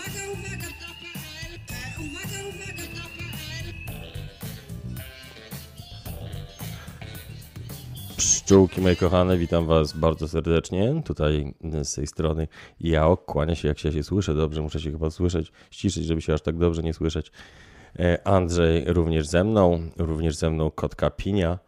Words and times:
Uwaga, 0.00 0.32
uwaga, 0.32 0.68
to 0.80 0.86
Uwaga, 2.02 2.38
uwaga, 2.48 2.84
to. 2.94 3.10
Pszczółki 8.16 8.80
moje 8.80 8.96
kochane, 8.96 9.38
witam 9.38 9.66
was 9.66 9.92
bardzo 9.92 10.28
serdecznie. 10.28 11.02
Tutaj 11.04 11.54
z 11.82 11.94
tej 11.94 12.06
strony 12.06 12.48
ja 12.80 13.16
kłania 13.26 13.54
się 13.54 13.68
jak 13.68 13.78
się, 13.78 13.92
się 13.92 14.02
słyszę 14.02 14.34
dobrze, 14.34 14.62
muszę 14.62 14.80
się 14.80 14.90
chyba 14.90 15.10
słyszeć, 15.10 15.52
ściszyć, 15.70 16.04
żeby 16.04 16.22
się 16.22 16.34
aż 16.34 16.40
tak 16.42 16.58
dobrze 16.58 16.82
nie 16.82 16.94
słyszeć. 16.94 17.32
E, 17.98 18.26
Andrzej 18.28 18.84
również 18.86 19.28
ze 19.28 19.44
mną, 19.44 19.90
również 19.96 20.36
ze 20.36 20.50
mną 20.50 20.70
kotka 20.70 21.10
Pinia. 21.10 21.58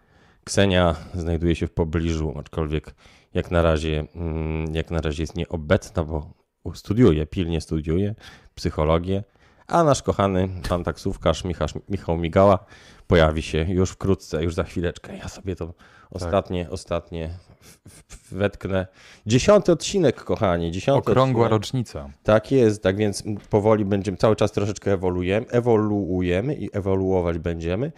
Ksenia 0.44 0.96
znajduje 1.14 1.55
się 1.55 1.66
w 1.66 1.72
pobliżu, 1.72 2.34
aczkolwiek 2.38 2.94
jak 3.34 3.50
na 3.50 3.62
razie, 3.62 4.05
mm, 4.14 4.74
jak 4.74 4.91
na 4.91 5.00
razie 5.00 5.22
jest 5.22 5.36
nieobecna, 5.36 6.05
bo 6.05 6.42
studiuje, 6.74 7.27
pilnie 7.27 7.60
studiuje 7.60 8.14
psychologię. 8.55 9.24
A 9.66 9.84
nasz 9.84 10.02
kochany 10.02 10.48
pan 10.68 10.84
taksówkarz 10.84 11.44
Michał, 11.44 11.68
Michał 11.88 12.16
Migała 12.16 12.58
pojawi 13.06 13.42
się 13.42 13.58
już 13.68 13.91
wkrótce, 13.91 14.44
już 14.44 14.55
za 14.55 14.64
chwileczkę. 14.64 15.16
Ja 15.16 15.28
sobie 15.28 15.56
to 15.56 15.74
ostatnie, 16.10 16.70
ostatnie 16.70 17.30
w- 17.60 17.78
w- 17.88 18.34
wetknę. 18.34 18.86
Dziesiąty 19.27 19.72
odcinek, 19.72 20.24
kochani. 20.24 20.70
Dziesiąty 20.70 21.10
Okrągła 21.10 21.42
odcinek. 21.44 21.50
rocznica. 21.60 22.10
Tak 22.22 22.52
jest, 22.52 22.83
tak 22.83 22.96
więc 22.96 23.22
powoli 23.50 23.84
będziemy, 23.84 24.16
cały 24.16 24.36
czas 24.36 24.52
troszeczkę 24.52 24.92
ewoluujemy, 24.92 25.46
ewoluujemy 25.50 26.55
i 26.55 26.68
ewoluować 26.72 27.38
będziemy. 27.38 27.92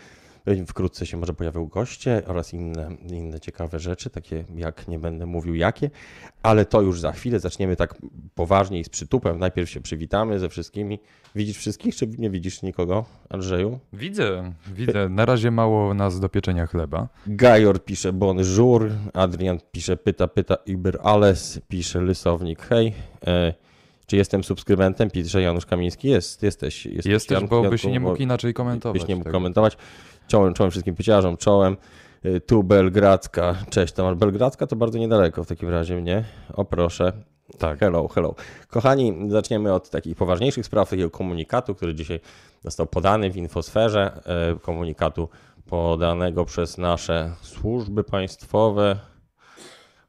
Wkrótce 0.66 1.06
się 1.06 1.16
może 1.16 1.34
pojawią 1.34 1.66
goście 1.66 2.22
oraz 2.26 2.52
inne, 2.52 2.96
inne 3.10 3.40
ciekawe 3.40 3.78
rzeczy, 3.78 4.10
takie 4.10 4.44
jak 4.56 4.88
nie 4.88 4.98
będę 4.98 5.26
mówił 5.26 5.54
jakie, 5.54 5.90
ale 6.42 6.64
to 6.64 6.80
już 6.80 7.00
za 7.00 7.12
chwilę. 7.12 7.40
Zaczniemy 7.40 7.76
tak 7.76 7.94
poważnie 8.34 8.80
i 8.80 8.84
z 8.84 8.88
przytupem. 8.88 9.38
Najpierw 9.38 9.70
się 9.70 9.80
przywitamy 9.80 10.38
ze 10.38 10.48
wszystkimi. 10.48 10.98
Widzisz 11.34 11.58
wszystkich, 11.58 11.96
czy 11.96 12.06
nie 12.06 12.30
widzisz 12.30 12.62
nikogo, 12.62 13.04
Andrzeju? 13.28 13.78
Widzę, 13.92 14.52
widzę. 14.74 15.08
Na 15.08 15.24
razie 15.24 15.50
mało 15.50 15.94
nas 15.94 16.20
do 16.20 16.28
pieczenia 16.28 16.66
chleba. 16.66 17.08
Gajor 17.26 17.84
pisze 17.84 18.12
bonjour, 18.12 18.90
Adrian 19.12 19.58
pisze 19.72 19.96
pyta, 19.96 20.28
pyta, 20.28 20.56
Iber 20.66 20.98
alles, 21.02 21.60
pisze 21.68 22.00
Lysownik, 22.00 22.62
hej. 22.62 22.92
E, 23.26 23.54
czy 24.06 24.16
jestem 24.16 24.44
subskrybentem? 24.44 25.10
Pisze 25.10 25.42
Janusz 25.42 25.66
Kamiński. 25.66 26.08
Jest, 26.08 26.42
jesteś. 26.42 26.86
jesteś 26.86 27.12
Jesteś, 27.12 27.40
Janku, 27.40 27.62
bo 27.62 27.70
byś 27.70 27.84
nie 27.84 28.00
mógł 28.00 28.16
inaczej 28.16 28.54
komentować. 28.54 29.00
Byś 29.00 29.08
nie 29.08 29.14
mógł 29.14 29.24
tego. 29.24 29.38
komentować. 29.38 29.76
Czołem, 30.28 30.54
czołem 30.54 30.70
wszystkim 30.70 30.94
pyciarzom, 30.94 31.36
czołem. 31.36 31.76
E, 32.22 32.40
Tu 32.40 32.62
Belgradzka, 32.62 33.54
cześć, 33.70 33.92
to 33.92 34.04
masz 34.04 34.14
Belgradzka, 34.14 34.66
to 34.66 34.76
bardzo 34.76 34.98
niedaleko 34.98 35.44
w 35.44 35.46
takim 35.46 35.68
razie 35.68 35.96
mnie. 35.96 36.24
O 36.54 36.64
proszę. 36.64 37.12
Tak. 37.58 37.78
Hello, 37.78 38.08
hello. 38.08 38.34
Kochani, 38.68 39.14
zaczniemy 39.28 39.72
od 39.72 39.90
takich 39.90 40.16
poważniejszych 40.16 40.66
spraw, 40.66 40.90
takiego 40.90 41.10
komunikatu, 41.10 41.74
który 41.74 41.94
dzisiaj 41.94 42.20
został 42.64 42.86
podany 42.86 43.30
w 43.30 43.36
infosferze. 43.36 44.20
e, 44.26 44.58
Komunikatu 44.58 45.28
podanego 45.66 46.44
przez 46.44 46.78
nasze 46.78 47.32
służby 47.42 48.04
państwowe. 48.04 48.96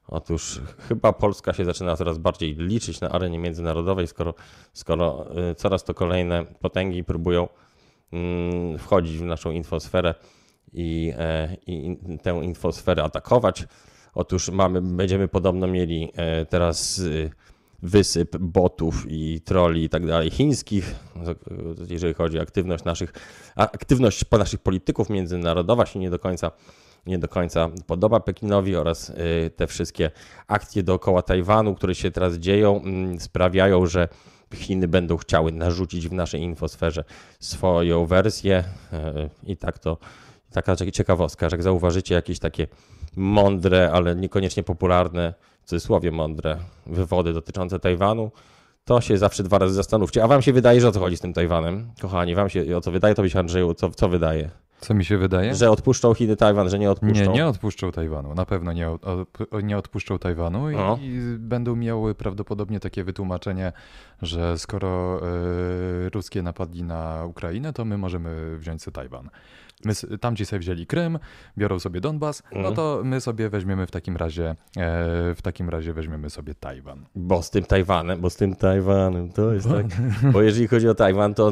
Otóż 0.08 0.60
chyba 0.88 1.12
Polska 1.12 1.52
się 1.52 1.64
zaczyna 1.64 1.96
coraz 1.96 2.18
bardziej 2.18 2.54
liczyć 2.54 3.00
na 3.00 3.10
arenie 3.10 3.38
międzynarodowej, 3.38 4.06
skoro, 4.06 4.34
skoro 4.72 5.26
e, 5.50 5.54
coraz 5.54 5.84
to 5.84 5.94
kolejne 5.94 6.44
potęgi 6.60 7.04
próbują 7.04 7.48
wchodzić 8.78 9.18
w 9.18 9.22
naszą 9.22 9.50
infosferę 9.50 10.14
i, 10.72 11.12
e, 11.18 11.56
i 11.66 11.98
tę 12.22 12.40
infosferę 12.42 13.02
atakować. 13.02 13.64
Otóż 14.14 14.48
mamy, 14.48 14.82
będziemy 14.82 15.28
podobno 15.28 15.66
mieli 15.66 16.12
e, 16.14 16.46
teraz 16.46 16.98
y, 16.98 17.30
wysyp 17.82 18.36
botów 18.36 19.04
i 19.08 19.40
troli 19.40 19.84
i 19.84 19.88
tak 19.88 20.06
dalej 20.06 20.30
chińskich, 20.30 20.94
jeżeli 21.88 22.14
chodzi 22.14 22.38
o 22.38 22.42
aktywność 22.42 22.84
naszych, 22.84 23.12
aktywność 23.56 24.24
naszych 24.32 24.60
polityków 24.60 25.10
międzynarodowa 25.10 25.86
się 25.86 25.98
nie 25.98 26.10
do 26.10 26.18
końca 26.18 26.50
nie 27.06 27.18
do 27.18 27.28
końca 27.28 27.70
podoba 27.86 28.20
Pekinowi 28.20 28.76
oraz 28.76 29.10
y, 29.10 29.50
te 29.56 29.66
wszystkie 29.66 30.10
akcje 30.46 30.82
dookoła 30.82 31.22
Tajwanu, 31.22 31.74
które 31.74 31.94
się 31.94 32.10
teraz 32.10 32.34
dzieją, 32.34 32.82
mm, 32.82 33.20
sprawiają, 33.20 33.86
że 33.86 34.08
Chiny 34.54 34.88
będą 34.88 35.16
chciały 35.16 35.52
narzucić 35.52 36.08
w 36.08 36.12
naszej 36.12 36.40
infosferze 36.40 37.04
swoją 37.40 38.06
wersję 38.06 38.64
y, 38.92 39.30
i 39.42 39.56
tak 39.56 39.78
to 39.78 39.98
taka 40.52 40.76
ciekawostka, 40.76 41.50
że 41.50 41.56
jak 41.56 41.62
zauważycie 41.62 42.14
jakieś 42.14 42.38
takie 42.38 42.66
mądre, 43.16 43.90
ale 43.92 44.16
niekoniecznie 44.16 44.62
popularne, 44.62 45.34
w 45.62 45.68
cudzysłowie 45.68 46.10
mądre 46.10 46.58
wywody 46.86 47.32
dotyczące 47.32 47.78
Tajwanu, 47.78 48.30
to 48.84 49.00
się 49.00 49.18
zawsze 49.18 49.42
dwa 49.42 49.58
razy 49.58 49.74
zastanówcie. 49.74 50.24
A 50.24 50.26
wam 50.26 50.42
się 50.42 50.52
wydaje, 50.52 50.80
że 50.80 50.88
o 50.88 50.92
co 50.92 51.00
chodzi 51.00 51.16
z 51.16 51.20
tym 51.20 51.32
Tajwanem? 51.32 51.92
Kochani, 52.00 52.34
wam 52.34 52.48
się 52.48 52.76
o 52.76 52.80
co 52.80 52.90
wydaje, 52.90 53.14
to 53.14 53.22
byś 53.22 53.36
Andrzeju, 53.36 53.74
co, 53.74 53.90
co 53.90 54.08
wydaje? 54.08 54.50
Co 54.80 54.94
mi 54.94 55.04
się 55.04 55.18
wydaje? 55.18 55.54
Że 55.54 55.70
odpuszczą 55.70 56.14
Chiny 56.14 56.36
Tajwan, 56.36 56.68
że 56.68 56.78
nie 56.78 56.90
odpuszczą? 56.90 57.14
Nie, 57.14 57.28
nie 57.28 57.46
odpuszczą 57.46 57.92
Tajwanu. 57.92 58.34
Na 58.34 58.46
pewno 58.46 58.72
nie, 58.72 58.90
od- 58.90 59.02
nie 59.62 59.78
odpuszczą 59.78 60.18
Tajwanu 60.18 60.70
i, 60.70 60.76
No. 60.76 60.98
i 61.02 61.20
będą 61.38 61.76
miały 61.76 62.14
prawdopodobnie 62.14 62.80
takie 62.80 63.04
wytłumaczenie, 63.04 63.72
że 64.22 64.58
skoro 64.58 65.20
e, 66.06 66.08
ruskie 66.08 66.42
napadli 66.42 66.82
na 66.82 67.24
Ukrainę, 67.26 67.72
to 67.72 67.84
my 67.84 67.98
możemy 67.98 68.58
wziąć 68.58 68.82
sobie 68.82 68.94
Tajwan. 68.94 69.30
My, 69.84 69.90
s- 69.92 70.06
tamci 70.20 70.46
sobie 70.46 70.60
wzięli 70.60 70.86
Krym, 70.86 71.18
biorą 71.58 71.78
sobie 71.78 72.00
Donbas, 72.00 72.42
no 72.52 72.58
Mhm. 72.58 72.74
to 72.74 73.00
my 73.04 73.20
sobie 73.20 73.48
weźmiemy 73.48 73.86
w 73.86 73.90
takim 73.90 74.16
razie, 74.16 74.50
e, 74.50 74.54
w 75.34 75.38
takim 75.42 75.68
razie 75.68 75.92
weźmiemy 75.92 76.30
sobie 76.30 76.54
Tajwan. 76.54 77.06
Bo 77.14 77.42
z 77.42 77.50
tym 77.50 77.64
Tajwanem, 77.64 78.20
bo 78.20 78.30
z 78.30 78.36
tym 78.36 78.56
Tajwanem 78.56 79.32
to 79.32 79.52
jest 79.52 79.68
tak. 79.68 79.86
Bo 80.32 80.42
jeżeli 80.42 80.68
chodzi 80.68 80.88
o 80.88 80.94
Tajwan, 80.94 81.34
to 81.34 81.50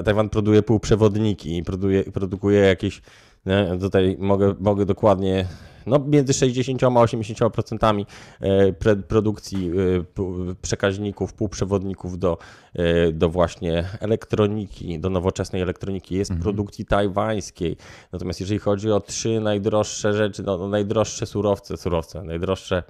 y, 0.00 0.04
Tajwan 0.04 0.28
produkuje 0.28 0.62
półprzewodniki 0.62 1.56
i 1.58 1.62
produkuje, 1.62 2.04
produkuje 2.04 2.60
jakieś. 2.60 3.02
Nie, 3.46 3.78
tutaj 3.80 4.16
mogę, 4.20 4.54
mogę 4.60 4.86
dokładnie. 4.86 5.44
No, 5.88 5.98
między 5.98 6.32
60 6.32 6.84
a 6.84 6.86
80% 6.86 8.04
e, 8.40 8.96
produkcji 8.96 9.70
e, 9.70 10.54
przekaźników, 10.62 11.32
półprzewodników 11.32 12.18
do, 12.18 12.38
e, 12.74 13.12
do 13.12 13.28
właśnie 13.28 13.84
elektroniki, 14.00 14.98
do 14.98 15.10
nowoczesnej 15.10 15.62
elektroniki 15.62 16.14
jest 16.14 16.34
produkcji 16.42 16.86
tajwańskiej. 16.86 17.76
Natomiast 18.12 18.40
jeżeli 18.40 18.58
chodzi 18.60 18.90
o 18.90 19.00
trzy 19.00 19.40
najdroższe 19.40 20.14
rzeczy, 20.14 20.42
no, 20.42 20.58
no 20.58 20.68
najdroższe 20.68 21.26
surowce, 21.26 21.76
surowce, 21.76 22.22
najdroższe 22.22 22.82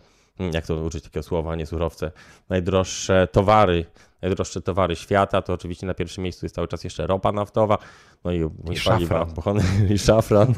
jak 0.52 0.66
to 0.66 0.74
użyć 0.74 1.04
takiego 1.04 1.22
słowa, 1.22 1.56
nie 1.56 1.66
surowce, 1.66 2.10
najdroższe 2.48 3.28
towary, 3.32 3.84
najdroższe 4.22 4.60
towary 4.60 4.96
świata, 4.96 5.42
to 5.42 5.52
oczywiście 5.52 5.86
na 5.86 5.94
pierwszym 5.94 6.24
miejscu 6.24 6.46
jest 6.46 6.54
cały 6.54 6.68
czas 6.68 6.84
jeszcze 6.84 7.06
ropa 7.06 7.32
naftowa, 7.32 7.78
no 8.24 8.32
i, 8.32 8.48
i 8.70 8.76
szafran. 8.76 9.28
pochłonne- 9.28 9.90
i 9.94 9.98
szafran, 9.98 10.54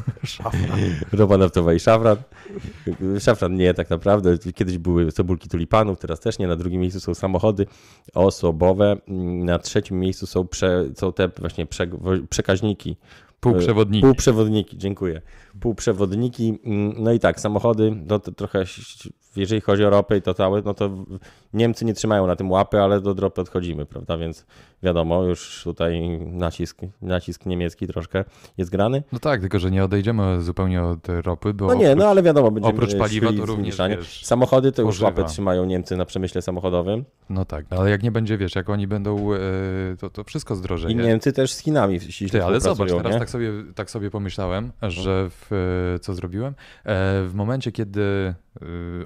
ropa 1.13 1.37
naftowa 1.37 1.73
i 1.73 1.79
szafran. 1.79 2.17
Szafran 3.19 3.55
nie, 3.55 3.73
tak 3.73 3.89
naprawdę. 3.89 4.37
Kiedyś 4.55 4.77
były 4.77 5.11
cebulki 5.11 5.49
tulipanów, 5.49 5.99
teraz 5.99 6.19
też 6.19 6.39
nie. 6.39 6.47
Na 6.47 6.55
drugim 6.55 6.81
miejscu 6.81 6.99
są 6.99 7.13
samochody 7.13 7.65
osobowe, 8.13 8.97
na 9.45 9.59
trzecim 9.59 9.99
miejscu 9.99 10.27
są, 10.27 10.47
prze, 10.47 10.85
są 10.95 11.13
te 11.13 11.27
właśnie 11.27 11.65
prze, 11.65 11.87
przekaźniki 12.29 12.97
Półprzewodniki. 13.41 14.01
Półprzewodniki, 14.01 14.77
dziękuję. 14.77 15.21
Półprzewodniki, 15.59 16.59
no 16.97 17.13
i 17.13 17.19
tak, 17.19 17.39
samochody, 17.39 17.93
no 18.07 18.19
to 18.19 18.31
trochę, 18.31 18.65
jeżeli 19.35 19.61
chodzi 19.61 19.85
o 19.85 19.89
ropę 19.89 20.17
i 20.17 20.21
to 20.21 20.33
całe, 20.33 20.61
no 20.61 20.73
to 20.73 20.89
Niemcy 21.53 21.85
nie 21.85 21.93
trzymają 21.93 22.27
na 22.27 22.35
tym 22.35 22.51
łapy, 22.51 22.81
ale 22.81 23.01
do 23.01 23.13
ropy 23.13 23.41
odchodzimy, 23.41 23.85
prawda, 23.85 24.17
więc 24.17 24.45
wiadomo, 24.83 25.23
już 25.23 25.61
tutaj 25.63 26.19
nacisk, 26.25 26.77
nacisk 27.01 27.45
niemiecki 27.45 27.87
troszkę 27.87 28.23
jest 28.57 28.71
grany. 28.71 29.03
No 29.11 29.19
tak, 29.19 29.41
tylko 29.41 29.59
że 29.59 29.71
nie 29.71 29.83
odejdziemy 29.83 30.41
zupełnie 30.41 30.83
od 30.83 31.07
ropy, 31.09 31.53
bo 31.53 31.67
No 31.67 31.73
nie, 31.73 31.95
no 31.95 32.07
ale 32.07 32.23
wiadomo, 32.23 32.51
będziemy 32.51 32.75
oprócz 32.75 32.95
paliwa 32.95 33.33
to 33.33 33.45
również, 33.45 33.77
wiesz, 33.89 34.25
Samochody 34.25 34.71
to 34.71 34.81
już 34.81 35.01
łapę 35.01 35.23
trzymają 35.23 35.65
Niemcy 35.65 35.97
na 35.97 36.05
przemyśle 36.05 36.41
samochodowym 36.41 37.05
No 37.29 37.45
tak, 37.45 37.65
ale 37.69 37.89
jak 37.89 38.03
nie 38.03 38.11
będzie, 38.11 38.37
wiesz, 38.37 38.55
jak 38.55 38.69
oni 38.69 38.87
będą, 38.87 39.33
e, 39.33 39.37
to, 39.99 40.09
to 40.09 40.23
wszystko 40.23 40.53
i 40.53 40.57
zdrożeje. 40.57 40.95
Niemcy 40.95 41.33
też 41.33 41.53
z 41.53 41.59
Chinami 41.59 41.99
ściśle 41.99 42.39
Ty, 42.39 42.45
ale 42.45 42.59
zobacz, 42.59 42.89
teraz 42.89 43.13
nie? 43.13 43.19
tak 43.19 43.29
sobie, 43.29 43.51
tak 43.75 43.91
sobie 43.91 44.09
pomyślałem, 44.09 44.71
że 44.81 45.29
w, 45.29 45.51
e, 45.95 45.99
co 45.99 46.13
zrobiłem? 46.13 46.53
E, 46.85 47.23
W 47.27 47.31
momencie, 47.33 47.71
kiedy 47.71 48.33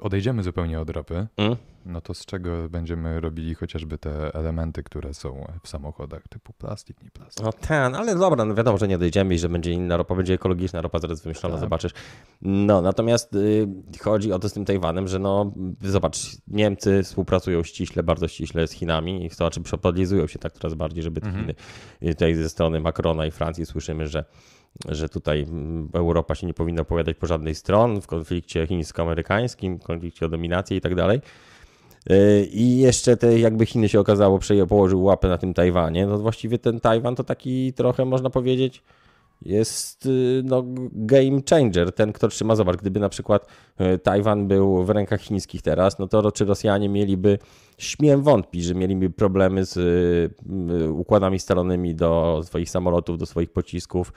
odejdziemy 0.01 0.43
zupełnie 0.43 0.79
od 0.79 0.89
ropy, 0.89 1.27
Mm? 1.37 1.55
no 1.85 2.01
to 2.01 2.13
z 2.13 2.25
czego 2.25 2.69
będziemy 2.69 3.19
robili 3.19 3.55
chociażby 3.55 3.97
te 3.97 4.35
elementy, 4.35 4.83
które 4.83 5.13
są 5.13 5.47
w 5.63 5.67
samochodach, 5.67 6.27
typu 6.27 6.53
plastik, 6.53 7.03
nie 7.03 7.11
plastik. 7.11 7.45
No 7.45 7.53
ten, 7.53 7.95
ale 7.95 8.15
dobra, 8.15 8.45
no 8.45 8.55
wiadomo, 8.55 8.77
że 8.77 8.87
nie 8.87 8.97
dojdziemy 8.97 9.35
i 9.35 9.39
że 9.39 9.49
będzie 9.49 9.71
inna 9.71 9.97
ropa, 9.97 10.15
będzie 10.15 10.33
ekologiczna 10.33 10.81
ropa 10.81 10.99
zaraz 10.99 11.21
wymyślona, 11.21 11.55
Tak. 11.55 11.61
zobaczysz. 11.61 11.91
No, 12.41 12.81
natomiast 12.81 13.35
y, 13.35 13.67
chodzi 14.01 14.31
o 14.31 14.39
to 14.39 14.49
z 14.49 14.53
tym 14.53 14.65
Tajwanem, 14.65 15.07
że 15.07 15.19
no, 15.19 15.53
zobacz, 15.81 16.17
Niemcy 16.47 17.03
współpracują 17.03 17.63
ściśle, 17.63 18.03
bardzo 18.03 18.27
ściśle 18.27 18.67
z 18.67 18.71
Chinami 18.71 19.25
i 19.25 19.29
to 19.29 19.35
znaczy 19.35 19.61
przepodlizują 19.61 20.27
się 20.27 20.39
tak 20.39 20.53
coraz 20.53 20.73
bardziej, 20.73 21.03
żeby 21.03 21.21
te 21.21 21.27
Mhm. 21.27 21.45
Chiny, 21.45 21.55
y, 22.11 22.15
tutaj 22.15 22.35
ze 22.35 22.49
strony 22.49 22.79
Macrona 22.79 23.25
i 23.25 23.31
Francji 23.31 23.65
słyszymy, 23.65 24.07
że 24.07 24.25
że 24.89 25.09
tutaj 25.09 25.41
mm, 25.41 25.89
Europa 25.93 26.35
się 26.35 26.47
nie 26.47 26.53
powinna 26.53 26.81
opowiadać 26.81 27.17
po 27.17 27.27
żadnej 27.27 27.55
stron 27.55 28.01
w 28.01 28.07
konflikcie 28.07 28.67
chińsko-amerykańskim, 28.67 29.79
konflikcie 29.79 30.25
o 30.25 30.29
dominację 30.29 30.77
i 30.77 30.81
tak 30.81 30.95
dalej. 30.95 31.21
Yy, 32.09 32.45
I 32.45 32.77
jeszcze 32.77 33.17
te 33.17 33.39
jakby 33.39 33.65
Chiny 33.65 33.89
się 33.89 33.99
okazało, 33.99 34.39
położył 34.69 35.03
łapę 35.03 35.27
na 35.27 35.37
tym 35.37 35.53
Tajwanie. 35.53 36.07
No 36.07 36.17
właściwie 36.17 36.59
ten 36.59 36.79
Tajwan 36.79 37.15
to 37.15 37.23
taki 37.23 37.73
trochę 37.73 38.05
można 38.05 38.29
powiedzieć 38.29 38.83
jest 39.41 40.05
yy, 40.05 40.41
no, 40.45 40.63
game 40.91 41.41
changer, 41.49 41.91
ten 41.91 42.13
kto 42.13 42.27
trzyma, 42.27 42.55
zobacz, 42.55 42.77
gdyby 42.77 42.99
na 42.99 43.09
przykład 43.09 43.45
yy, 43.79 43.99
Tajwan 43.99 44.47
był 44.47 44.83
w 44.83 44.89
rękach 44.89 45.21
chińskich 45.21 45.61
teraz, 45.61 45.99
no 45.99 46.07
to 46.07 46.31
czy 46.31 46.45
Rosjanie 46.45 46.89
mieliby, 46.89 47.39
śmiem 47.77 48.23
wątpić, 48.23 48.63
że 48.63 48.75
mieliby 48.75 49.09
problemy 49.09 49.65
z 49.65 49.75
yy, 50.69 50.91
układami 50.91 51.39
scalonymi 51.39 51.95
do 51.95 52.41
swoich 52.45 52.69
samolotów, 52.69 53.17
do 53.17 53.25
swoich 53.25 53.51
pocisków 53.51 54.13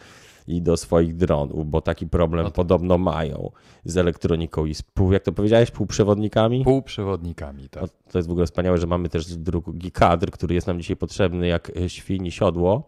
i 0.48 0.62
do 0.62 0.76
swoich 0.76 1.16
dronów, 1.16 1.70
bo 1.70 1.80
taki 1.80 2.06
problem 2.06 2.42
No 2.42 2.48
tak. 2.50 2.56
podobno 2.56 2.98
mają 2.98 3.50
z 3.84 3.96
elektroniką 3.96 4.66
i 4.66 4.74
z 4.74 4.82
pół, 4.82 5.12
jak 5.12 5.22
to 5.22 5.32
powiedziałeś, 5.32 5.70
półprzewodnikami? 5.70 6.64
Półprzewodnikami, 6.64 7.68
tak. 7.68 7.82
No, 7.82 7.88
to 8.12 8.18
jest 8.18 8.28
w 8.28 8.30
ogóle 8.32 8.46
wspaniałe, 8.46 8.78
że 8.78 8.86
mamy 8.86 9.08
też 9.08 9.36
drugi 9.36 9.92
kadr, 9.92 10.30
który 10.30 10.54
jest 10.54 10.66
nam 10.66 10.80
dzisiaj 10.80 10.96
potrzebny 10.96 11.46
jak 11.46 11.72
świni 11.88 12.30
siodło. 12.32 12.82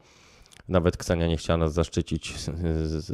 Nawet 0.68 0.96
Ksenia 0.96 1.26
nie 1.26 1.36
chciała 1.36 1.56
nas 1.56 1.72
zaszczycić 1.72 2.34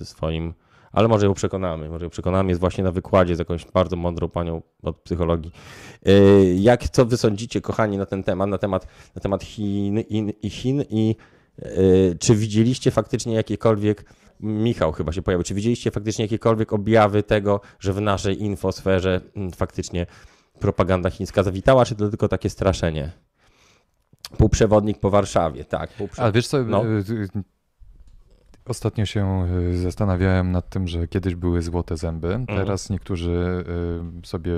swoim, 0.02 0.54
ale 0.92 1.08
może 1.08 1.26
ją 1.26 1.34
przekonamy. 1.34 1.88
Może 1.88 2.04
ją 2.04 2.10
przekonamy, 2.10 2.48
jest 2.48 2.60
właśnie 2.60 2.84
na 2.84 2.92
wykładzie 2.92 3.36
z 3.36 3.38
jakąś 3.38 3.64
bardzo 3.64 3.96
mądrą 3.96 4.28
panią 4.28 4.62
od 4.82 4.96
psychologii. 4.98 5.52
E, 6.06 6.12
Jak, 6.54 6.88
co 6.88 7.06
wy 7.06 7.16
sądzicie, 7.16 7.60
kochani, 7.60 7.98
na 7.98 8.06
ten 8.06 8.22
temat, 8.22 8.48
na 8.48 8.58
temat, 8.58 8.86
na 9.14 9.20
temat 9.22 9.42
Chin, 9.44 9.98
in, 10.00 10.32
i 10.42 10.50
Chin 10.50 10.82
i 10.90 11.16
e, 11.58 11.64
czy 12.18 12.34
widzieliście 12.34 12.90
faktycznie 12.90 13.34
jakiekolwiek, 13.34 14.04
Michał 14.40 14.92
chyba 14.92 15.12
się 15.12 15.22
pojawił, 15.22 15.44
czy 15.44 15.54
widzieliście 15.54 15.90
faktycznie 15.90 16.24
jakiekolwiek 16.24 16.72
objawy 16.72 17.22
tego, 17.22 17.60
że 17.80 17.92
w 17.92 18.00
naszej 18.00 18.42
infosferze 18.42 19.20
mm, 19.36 19.50
faktycznie 19.52 20.06
propaganda 20.60 21.10
chińska 21.10 21.42
zawitała, 21.42 21.84
czy 21.84 21.94
to 21.94 22.08
tylko 22.08 22.28
takie 22.28 22.50
straszenie? 22.50 23.12
Półprzewodnik 24.38 24.98
po 24.98 25.10
Warszawie, 25.10 25.64
tak. 25.64 25.80
Ale 25.80 25.98
Półprze... 25.98 26.32
wiesz 26.32 26.46
co, 26.48 26.62
No. 26.64 26.86
y, 26.86 27.04
y, 27.10 27.28
ostatnio 28.64 29.06
się 29.06 29.46
y, 29.72 29.78
zastanawiałem 29.78 30.52
nad 30.52 30.68
tym, 30.70 30.88
że 30.88 31.08
kiedyś 31.08 31.34
były 31.34 31.62
złote 31.62 31.96
zęby, 31.96 32.34
Mhm. 32.34 32.58
teraz 32.58 32.90
niektórzy 32.90 33.64
sobie 34.24 34.52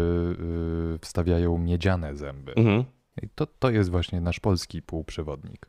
wstawiają 1.00 1.58
miedziane 1.58 2.16
zęby. 2.16 2.54
Mhm. 2.54 2.84
I 3.22 3.28
to, 3.34 3.46
to 3.46 3.70
jest 3.70 3.90
właśnie 3.90 4.20
nasz 4.20 4.40
polski 4.40 4.82
półprzewodnik. 4.82 5.66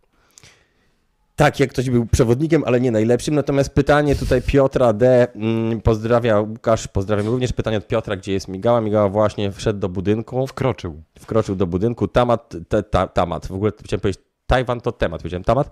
Tak, 1.39 1.59
jak 1.59 1.69
ktoś 1.69 1.89
był 1.89 2.05
przewodnikiem, 2.05 2.63
ale 2.65 2.81
nie 2.81 2.91
najlepszym. 2.91 3.35
Natomiast 3.35 3.73
pytanie 3.73 4.15
tutaj 4.15 4.41
Piotra 4.41 4.93
D. 4.93 5.27
mm, 5.35 5.81
Pozdrawia 5.81 6.39
Łukasz, 6.39 6.87
pozdrawiam 6.87 7.27
również. 7.27 7.53
Pytanie 7.53 7.77
od 7.77 7.87
Piotra, 7.87 8.15
gdzie 8.15 8.33
jest 8.33 8.47
Migała. 8.47 8.81
Migała 8.81 9.09
właśnie 9.09 9.51
wszedł 9.51 9.79
do 9.79 9.89
budynku, 9.89 10.47
Wkroczył. 10.47 11.03
wkroczył 11.19 11.55
do 11.55 11.67
budynku. 11.67 12.07
Tamat, 12.07 12.53
te, 12.69 12.83
ta, 12.83 13.07
tamat. 13.07 13.47
W 13.47 13.51
ogóle 13.51 13.71
chciałem 13.83 14.01
powiedzieć, 14.01 14.23
Tajwan 14.47 14.81
to 14.81 14.91
temat. 14.91 15.21
Powiedziałem 15.21 15.43
tamat. 15.43 15.69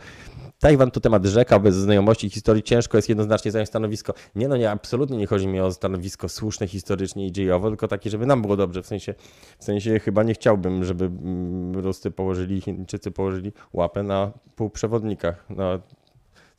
Tajwan 0.59 0.91
to 0.91 0.99
temat 0.99 1.25
rzeka, 1.25 1.59
bez 1.59 1.75
znajomości 1.75 2.29
historii 2.29 2.63
ciężko 2.63 2.97
jest 2.97 3.09
jednoznacznie 3.09 3.51
zająć 3.51 3.69
stanowisko. 3.69 4.13
Nie 4.35 4.47
no, 4.47 4.57
nie, 4.57 4.71
absolutnie 4.71 5.17
nie 5.17 5.27
chodzi 5.27 5.47
mi 5.47 5.59
o 5.59 5.71
stanowisko 5.71 6.29
słuszne 6.29 6.67
historycznie 6.67 7.27
i 7.27 7.31
dziejowo, 7.31 7.69
tylko 7.69 7.87
takie, 7.87 8.09
żeby 8.09 8.25
nam 8.25 8.41
było 8.41 8.57
dobrze. 8.57 8.83
W 8.83 8.87
sensie, 8.87 9.13
w 9.59 9.63
sensie 9.63 9.99
chyba 9.99 10.23
nie 10.23 10.33
chciałbym, 10.33 10.83
żeby 10.83 11.05
mm, 11.05 11.75
Ruscy 11.75 12.11
położyli, 12.11 12.61
Chińczycy 12.61 13.11
położyli 13.11 13.51
łapę 13.73 14.03
na 14.03 14.31
półprzewodnikach. 14.55 15.45
No, 15.49 15.79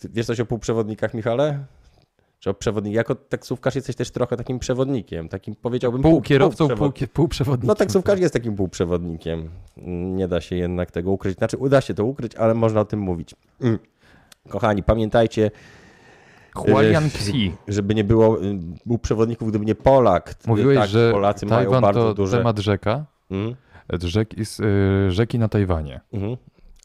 wiesz 0.04 0.26
coś 0.26 0.40
o 0.40 0.46
półprzewodnikach, 0.46 1.14
Michale? 1.14 1.64
Czy 2.40 2.54
przewodnik? 2.54 2.94
Jako 2.94 3.14
taksówkarz 3.14 3.74
jesteś 3.74 3.96
też 3.96 4.10
trochę 4.10 4.36
takim 4.36 4.58
przewodnikiem, 4.58 5.28
takim 5.28 5.54
powiedziałbym 5.54 6.02
Pół 6.02 6.22
kierowcą, 6.22 6.68
pół, 6.68 6.76
półprzewod- 6.76 7.06
półprzewodnikiem. 7.08 7.68
no 7.68 7.74
taksówkarz 7.74 8.20
jest 8.20 8.34
takim 8.34 8.56
półprzewodnikiem. 8.56 9.48
Nie 10.16 10.28
da 10.28 10.40
się 10.40 10.56
jednak 10.56 10.90
tego 10.90 11.10
ukryć. 11.10 11.38
Znaczy 11.38 11.56
uda 11.56 11.80
się 11.80 11.94
to 11.94 12.04
ukryć, 12.04 12.34
ale 12.34 12.54
można 12.54 12.80
o 12.80 12.84
tym 12.84 13.00
mówić. 13.00 13.34
Mm. 13.60 13.78
Kochani, 14.48 14.82
pamiętajcie, 14.82 15.50
Hualian 16.54 17.04
Xi. 17.06 17.52
żeby 17.68 17.94
nie 17.94 18.04
było 18.04 18.42
y, 18.42 18.58
półprzewodników, 18.88 19.48
gdyby 19.48 19.64
nie 19.64 19.74
Polak. 19.74 20.34
Mówiłeś, 20.46 20.78
tak, 20.78 20.88
że 20.88 21.12
Polacy 21.12 21.46
mają 21.46 21.60
Tajwan 21.62 21.82
bardzo 21.82 22.00
to 22.00 22.14
duże... 22.14 22.36
temat 22.38 22.58
rzeka, 22.58 23.04
Mm, 23.30 23.54
rzeki, 24.02 24.40
s- 24.40 24.60
y, 24.60 25.10
rzeki 25.10 25.38
na 25.38 25.48
Tajwanie. 25.48 26.00
mhm. 26.12 26.36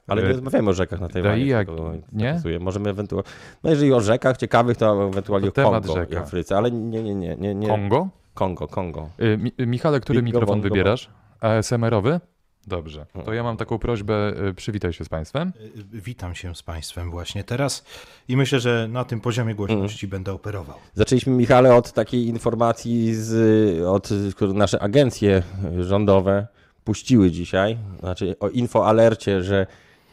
Ale 0.08 0.22
nie 0.22 0.28
Yy, 0.28 0.34
rozmawiamy 0.34 0.70
o 0.70 0.74
rzekach 0.74 1.00
na 1.00 1.10
Tajwanie. 1.10 1.44
i 1.44 1.48
jak- 1.48 1.68
nie? 2.12 2.34
pasuje. 2.34 2.60
Możemy 2.60 2.90
ewentualnie... 2.90 3.30
No 3.64 3.70
jeżeli 3.70 3.94
o 3.94 4.02
rzekach 4.02 4.38
ciekawych, 4.38 4.78
to 4.78 5.08
ewentualnie 5.10 5.52
To 5.52 5.62
o 5.62 5.66
temat 5.66 5.86
Kongo 5.88 6.02
i 6.02 6.06
rzeka. 6.06 6.22
Afryce, 6.22 6.58
ale 6.58 6.72
nie, 6.72 7.04
nie, 7.04 7.16
nie. 7.16 7.36
nie, 7.36 7.56
nie. 7.56 7.68
Kongo? 7.68 8.10
Kongo, 8.34 8.68
Kongo. 8.68 9.10
Y, 9.22 9.38
Mi, 9.38 9.52
Michale, 9.68 10.00
który 10.00 10.22
Bingo, 10.22 10.26
mikrofon 10.40 10.56
bongo, 10.62 10.70
wybierasz? 10.70 11.10
ASMR-owy? 11.40 12.20
Dobrze. 12.68 13.06
Mm. 13.16 13.26
To 13.26 13.34
ja 13.34 13.44
mam 13.44 13.58
taką 13.58 13.80
prośbę, 13.80 14.34
y, 14.50 14.54
przywitaj 14.54 14.94
się 14.94 15.06
z 15.06 15.10
Państwem. 15.10 15.54
Witam 15.94 16.36
się 16.36 16.56
z 16.56 16.64
Państwem 16.64 17.12
właśnie 17.12 17.44
teraz 17.44 17.86
i 18.28 18.38
myślę, 18.38 18.60
że 18.60 18.88
na 18.92 19.04
tym 19.06 19.22
poziomie 19.22 19.56
głośności 19.56 20.08
będę 20.08 20.34
operował. 20.34 20.78
Zaczęliśmy, 20.94 21.34
Michale, 21.34 21.76
od 21.76 21.92
takiej 21.94 22.28
informacji, 22.28 23.16
z, 23.16 23.82
od, 23.86 24.10
którą 24.36 24.54
nasze 24.54 24.82
agencje 24.82 25.44
rządowe 25.80 26.48
puściły 26.84 27.32
dzisiaj, 27.32 27.78
znaczy 28.00 28.36
o 28.40 28.50
infoalercie, 28.50 29.44
że 29.44 29.68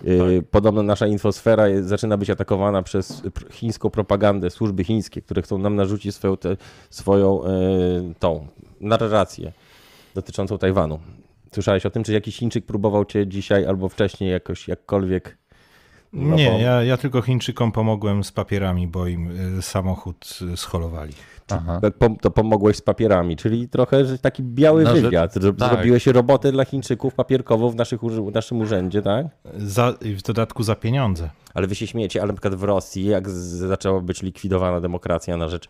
y, 0.05 0.43
podobno 0.51 0.83
nasza 0.83 1.07
infosfera 1.07 1.69
jest, 1.69 1.89
zaczyna 1.89 2.17
być 2.17 2.31
atakowana 2.31 2.83
przez 2.83 3.23
pr- 3.23 3.53
chińską 3.53 3.91
propagandę, 3.91 4.51
służby 4.51 4.85
chińskie, 4.85 5.23
które 5.23 5.43
chcą 5.43 5.59
nam 5.59 5.77
narzucić 5.77 6.15
swoją, 6.15 6.37
te, 6.37 6.57
swoją 6.91 7.45
y, 7.45 7.49
tą 8.19 8.47
narrację 8.81 9.53
dotyczącą 10.15 10.59
Tajwanu. 10.59 11.01
Słyszałeś 11.53 11.87
o 11.87 11.91
tym, 11.91 12.05
czy 12.05 12.13
jakiś 12.13 12.37
Chińczyk 12.37 12.67
próbował 12.67 13.05
cię 13.05 13.27
dzisiaj 13.27 13.67
albo 13.67 13.89
wcześniej 13.89 14.31
jakoś 14.31 14.69
jakkolwiek 14.69 15.40
no, 16.13 16.37
Nie, 16.37 16.51
bo- 16.51 16.59
ja, 16.59 16.83
ja 16.83 16.97
tylko 16.97 17.23
Chińczykom 17.23 17.73
pomogłem 17.73 18.25
z 18.25 18.33
papierami, 18.33 18.87
bo 18.89 19.07
im 19.07 19.59
y, 19.59 19.63
samochód 19.63 20.39
y, 20.53 20.57
scholowali. 20.57 21.13
Aha. 21.53 21.81
To 22.21 22.31
pomogłeś 22.31 22.77
z 22.77 22.81
papierami, 22.83 23.37
czyli 23.37 23.69
trochę 23.69 24.05
że 24.05 24.19
taki 24.19 24.43
biały 24.43 24.87
rzecz- 24.87 25.01
wywiad. 25.03 25.35
Zro- 25.37 25.57
tak. 25.59 25.71
Zrobiłeś 25.73 26.07
robotę 26.07 26.53
dla 26.53 26.65
Chińczyków 26.65 27.15
papierkową 27.15 27.71
w 27.71 27.75
naszych, 27.77 28.03
urzy- 28.03 28.33
naszym 28.35 28.61
urzędzie, 28.61 29.03
tak? 29.03 29.27
Za, 29.57 29.95
w 30.03 30.23
dodatku 30.23 30.63
za 30.63 30.75
pieniądze. 30.75 31.31
Ale 31.55 31.67
wy 31.67 31.75
się 31.75 31.87
śmiejecie, 31.87 32.21
ale 32.23 32.29
na 32.29 32.35
przykład 32.35 32.55
w 32.55 32.63
Rosji, 32.63 33.05
jak 33.05 33.29
z- 33.31 33.35
zaczęła 33.69 34.01
być 34.01 34.23
likwidowana 34.23 34.81
demokracja 34.81 35.37
na 35.37 35.49
rzecz 35.49 35.69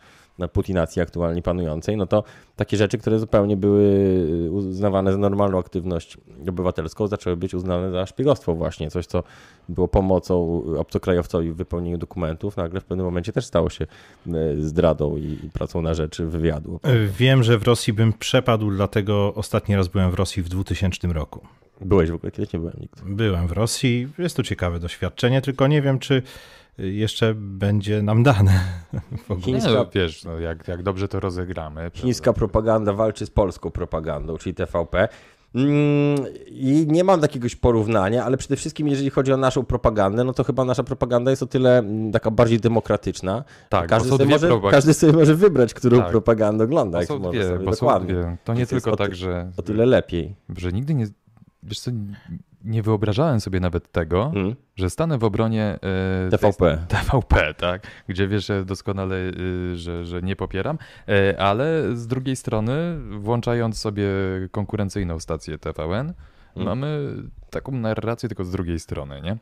putinacji 0.48 1.02
aktualnie 1.02 1.42
panującej, 1.42 1.96
no 1.96 2.06
to 2.06 2.24
takie 2.56 2.76
rzeczy, 2.76 2.98
które 2.98 3.18
zupełnie 3.18 3.56
były 3.56 4.50
uznawane 4.50 5.12
za 5.12 5.18
normalną 5.18 5.58
aktywność 5.58 6.18
obywatelską, 6.48 7.06
zaczęły 7.06 7.36
być 7.36 7.54
uznane 7.54 7.90
za 7.90 8.06
szpiegostwo 8.06 8.54
właśnie. 8.54 8.90
Coś, 8.90 9.06
co 9.06 9.22
było 9.68 9.88
pomocą 9.88 10.62
obcokrajowcowi 10.78 11.52
w 11.52 11.56
wypełnieniu 11.56 11.98
dokumentów, 11.98 12.56
nagle 12.56 12.80
w 12.80 12.84
pewnym 12.84 13.06
momencie 13.06 13.32
też 13.32 13.46
stało 13.46 13.70
się 13.70 13.86
e, 14.26 14.30
zdradą 14.58 15.16
i 15.16 15.50
pracą 15.52 15.82
na 15.82 15.94
rzecz 15.94 16.22
wywiadu. 16.22 16.80
Y, 16.86 17.08
Wiem, 17.18 17.42
że 17.42 17.58
w 17.58 17.62
Rosji 17.62 17.92
bym 17.92 18.12
przepadł, 18.12 18.70
dlatego 18.70 19.34
ostatni 19.34 19.76
raz 19.76 19.88
byłem 19.88 20.10
w 20.10 20.14
Rosji 20.14 20.42
w 20.42 20.48
2000 20.48 21.08
roku. 21.08 21.40
Byłeś 21.80 22.10
w 22.10 22.14
ogóle, 22.14 22.32
kiedyś 22.32 22.52
nie 22.52 22.58
byłem 22.58 22.74
nigdy. 22.80 23.02
Byłem 23.06 23.46
w 23.46 23.52
Rosji, 23.52 24.08
jest 24.18 24.36
to 24.36 24.42
ciekawe 24.42 24.80
doświadczenie, 24.80 25.42
tylko 25.42 25.66
nie 25.66 25.82
wiem, 25.82 25.98
czy 25.98 26.14
y, 26.14 26.22
jeszcze 26.80 27.34
będzie 27.36 28.02
nam 28.02 28.22
dane. 28.22 28.60
W 29.28 29.30
ogóle. 29.30 29.46
Chińska- 29.46 29.68
Nie, 29.68 29.74
no, 29.74 29.86
wiesz, 29.94 30.24
no, 30.24 30.38
jak, 30.38 30.68
jak 30.68 30.82
dobrze 30.82 31.08
to 31.08 31.20
rozegramy. 31.20 31.90
Chińska 31.94 32.24
prawda? 32.24 32.38
propaganda 32.38 32.92
walczy 32.92 33.26
z 33.26 33.30
polską 33.30 33.70
propagandą, 33.70 34.36
czyli 34.38 34.54
TVP. 34.54 35.08
Mm, 35.54 36.24
I 36.46 36.86
nie 36.88 37.04
mam 37.04 37.22
jakiegoś 37.22 37.56
porównania, 37.56 38.24
ale 38.24 38.36
przede 38.36 38.56
wszystkim, 38.56 38.88
jeżeli 38.88 39.10
chodzi 39.10 39.32
o 39.32 39.36
naszą 39.36 39.64
propagandę, 39.64 40.24
no 40.24 40.32
to 40.32 40.44
chyba 40.44 40.64
nasza 40.64 40.82
propaganda 40.84 41.30
jest 41.30 41.42
o 41.42 41.46
tyle 41.46 41.78
mm, 41.78 42.12
taka 42.12 42.30
bardziej 42.30 42.60
demokratyczna. 42.60 43.44
Tak, 43.68 43.88
każdy, 43.88 44.08
sobie 44.08 44.24
może, 44.24 44.48
propag- 44.48 44.70
każdy 44.70 44.94
sobie 44.94 45.12
może 45.12 45.34
wybrać, 45.34 45.74
którą 45.74 45.98
Tak. 45.98 46.10
propagandę 46.10 46.64
ogląda. 46.64 46.98
Bo 46.98 47.00
jak 47.00 47.08
są 47.08 47.30
dwie, 47.30 47.44
sobie 47.44 47.58
bo 47.64 47.72
są 47.74 47.86
dokładnie. 47.86 48.14
dwie. 48.14 48.36
To 48.44 48.54
nie 48.54 48.60
jest 48.60 48.70
tylko 48.70 48.96
tak, 48.96 49.08
ty- 49.10 49.14
że, 49.16 49.50
O 49.56 49.62
tyle 49.62 49.86
lepiej. 49.86 50.36
że 50.56 50.72
nigdy 50.72 50.94
nie, 50.94 51.06
wiesz 51.62 51.80
co, 51.80 51.90
nie 52.64 52.82
wyobrażałem 52.82 53.40
sobie 53.40 53.60
nawet 53.60 53.92
tego, 53.92 54.32
Mm. 54.34 54.54
że 54.76 54.90
stanę 54.90 55.18
w 55.18 55.24
obronie 55.24 55.64
e, 55.64 56.28
tej- 56.30 56.38
TVP. 56.38 56.84
TVP, 56.88 57.54
tak, 57.66 57.86
gdzie 58.08 58.28
wiesz 58.28 58.46
że 58.46 58.64
doskonale, 58.64 59.16
y, 59.16 59.76
że, 59.76 60.04
że 60.04 60.22
nie 60.22 60.36
popieram, 60.36 60.78
e, 61.08 61.40
ale 61.40 61.96
z 61.96 62.06
drugiej 62.06 62.36
strony, 62.36 62.98
włączając 63.18 63.78
sobie 63.78 64.08
konkurencyjną 64.50 65.20
stację 65.20 65.58
TVN, 65.58 66.12
Mm. 66.56 66.68
mamy 66.68 67.14
taką 67.50 67.72
narrację 67.72 68.28
tylko 68.28 68.44
z 68.44 68.50
drugiej 68.50 68.80
strony, 68.80 69.20
nie? 69.22 69.36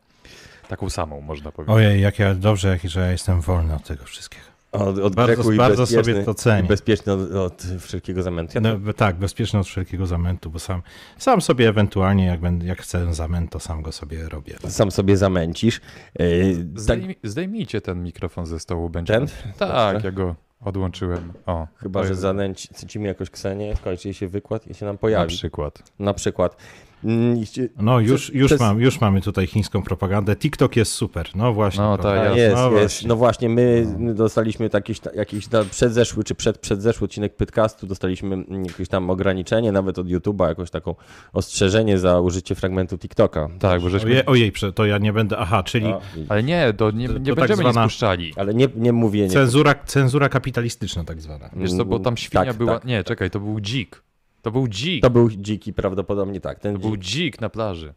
Taką 0.68 0.90
samą, 0.90 1.20
można 1.20 1.52
powiedzieć. 1.52 1.76
Ojej, 1.76 2.00
jak 2.02 2.18
ja 2.18 2.34
dobrze, 2.34 2.68
jak, 2.68 2.82
że 2.82 3.00
ja 3.00 3.10
jestem 3.12 3.40
wolny 3.40 3.74
od 3.74 3.84
tego 3.84 4.04
wszystkiego. 4.04 4.44
Od, 4.72 4.98
od 4.98 5.14
Bardzo- 5.14 5.52
bardzo 5.56 5.86
sobie 5.86 6.24
to 6.24 6.34
cenię. 6.34 6.68
bezpieczny 6.68 7.12
od, 7.12 7.32
od 7.32 7.62
wszelkiego 7.80 8.22
zamętu. 8.22 8.52
Ja 8.54 8.60
No, 8.60 8.92
tak, 8.92 9.16
bezpieczny 9.16 9.58
od 9.58 9.66
wszelkiego 9.66 10.06
zamętu, 10.06 10.50
bo 10.50 10.58
sam, 10.58 10.82
sam 11.18 11.40
sobie 11.40 11.68
ewentualnie, 11.68 12.26
jak, 12.26 12.40
będę, 12.40 12.66
jak 12.66 12.82
chcę 12.82 13.14
zamęt, 13.14 13.50
to 13.52 13.60
sam 13.60 13.82
go 13.82 13.92
sobie 13.92 14.28
robię. 14.28 14.56
sam 14.68 14.90
sobie 14.90 15.16
zamęcisz. 15.16 15.80
Yy, 16.18 16.54
tak, 16.74 16.80
Zdejmij, 16.80 17.16
zdejmijcie 17.24 17.80
ten 17.80 18.02
mikrofon 18.02 18.46
ze 18.46 18.60
stołu, 18.60 18.90
będzie. 18.90 19.12
Ten? 19.12 19.26
Tak, 19.58 19.92
Dobrze. 19.94 20.08
ja 20.08 20.12
go 20.12 20.34
odłączyłem. 20.60 21.32
O, 21.46 21.66
chyba, 21.76 22.04
że 22.06 22.14
zanęcimy 22.14 23.08
jakoś 23.08 23.30
Ksenię, 23.30 23.76
skończy 23.76 24.08
jej 24.08 24.14
się 24.14 24.28
wykład 24.28 24.66
i 24.66 24.74
się 24.74 24.86
nam 24.86 24.94
Na 24.94 24.98
pojawi. 24.98 25.36
przykład. 25.36 25.82
Na 25.98 26.14
przykład. 26.14 26.56
Mm, 27.04 27.44
No 27.76 28.00
już, 28.00 28.34
już, 28.34 28.46
przez- 28.46 28.60
mam, 28.60 28.80
już 28.80 29.00
mamy 29.00 29.20
tutaj 29.20 29.46
chińską 29.46 29.82
propagandę. 29.82 30.36
TikTok 30.36 30.76
jest 30.76 30.92
super. 30.92 31.28
No 31.34 31.52
właśnie. 31.52 31.80
No, 31.82 31.98
prawda? 31.98 32.20
tak, 32.20 32.24
jasne. 32.26 32.40
Jest, 32.42 32.56
no 32.56 32.62
jest. 32.70 32.72
właśnie. 32.80 33.08
No 33.08 33.16
właśnie, 33.16 33.48
my 33.48 33.86
dostaliśmy 34.14 34.70
jakiś, 34.72 35.00
jakiś 35.14 35.46
tam 35.48 35.68
przedzeszły 35.68 36.24
czy 36.24 36.34
przed, 36.34 36.58
przedzeszły 36.58 37.04
odcinek 37.04 37.36
podcastu, 37.36 37.86
dostaliśmy 37.86 38.34
mm, 38.34 38.64
jakieś 38.64 38.88
tam 38.88 39.10
ograniczenie, 39.10 39.72
nawet 39.72 39.98
od 39.98 40.06
YouTube'a, 40.06 40.48
jakąś 40.48 40.70
taką 40.70 40.94
ostrzeżenie 41.32 41.98
za 41.98 42.20
użycie 42.20 42.54
fragmentu 42.54 42.98
TikToka. 42.98 43.48
Tak, 43.58 43.80
bo 43.82 43.90
żeśmy... 43.90 44.10
Ojej, 44.10 44.26
ojej, 44.26 44.52
to 44.74 44.86
ja 44.86 44.98
nie 44.98 45.12
będę. 45.12 45.38
Aha, 45.38 45.62
czyli 45.62 45.88
No, 45.88 46.00
Ale 46.28 46.42
nie, 46.42 46.72
to 46.76 46.90
nie, 46.90 47.08
To- 47.08 47.18
nie 47.18 47.30
to 47.30 47.36
tak 47.36 47.48
będziemy 47.48 47.70
zwana- 47.70 47.84
nic 47.84 47.92
puszczali. 47.92 48.32
ale 48.36 48.54
nie, 48.54 48.68
nie 48.76 48.92
mówienie. 48.92 49.30
cenzura, 49.30 49.74
cenzura 49.86 50.28
kapitalistyczna 50.28 51.04
tak 51.04 51.20
zwana. 51.20 51.50
Wiesz 51.56 51.72
co, 51.72 51.84
bo 51.84 51.98
tam 51.98 52.16
świnia 52.16 52.44
Tak, 52.44 52.56
była... 52.56 52.72
tak. 52.74 52.84
nie, 52.84 53.04
czekaj, 53.04 53.30
to 53.30 53.40
był 53.40 53.60
dzik. 53.60 54.02
To 54.42 54.50
był 54.50 54.68
dzik. 54.68 55.02
To 55.02 55.10
był 55.10 55.30
dziki 55.30 55.72
prawdopodobnie 55.72 56.40
tak. 56.40 56.58
Ten 56.60 56.74
To 56.74 56.80
był 56.80 56.96
dzik. 56.96 57.04
dzik 57.04 57.40
na 57.40 57.48
plaży. 57.48 57.94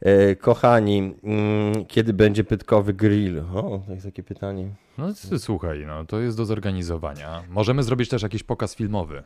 E, 0.00 0.36
kochani, 0.36 0.98
mm, 1.24 1.84
kiedy 1.86 2.12
będzie 2.12 2.44
pytkowy 2.44 2.94
grill? 2.94 3.38
O, 3.54 3.80
to 3.86 3.92
jest 3.92 4.04
takie 4.06 4.22
pytanie. 4.22 4.68
No 4.98 5.08
słuchaj, 5.38 5.84
no 5.86 6.04
to 6.04 6.20
jest 6.20 6.36
do 6.36 6.44
zorganizowania. 6.44 7.42
Możemy 7.50 7.82
zrobić 7.82 8.08
też 8.08 8.22
jakiś 8.22 8.42
pokaz 8.42 8.74
filmowy. 8.74 9.22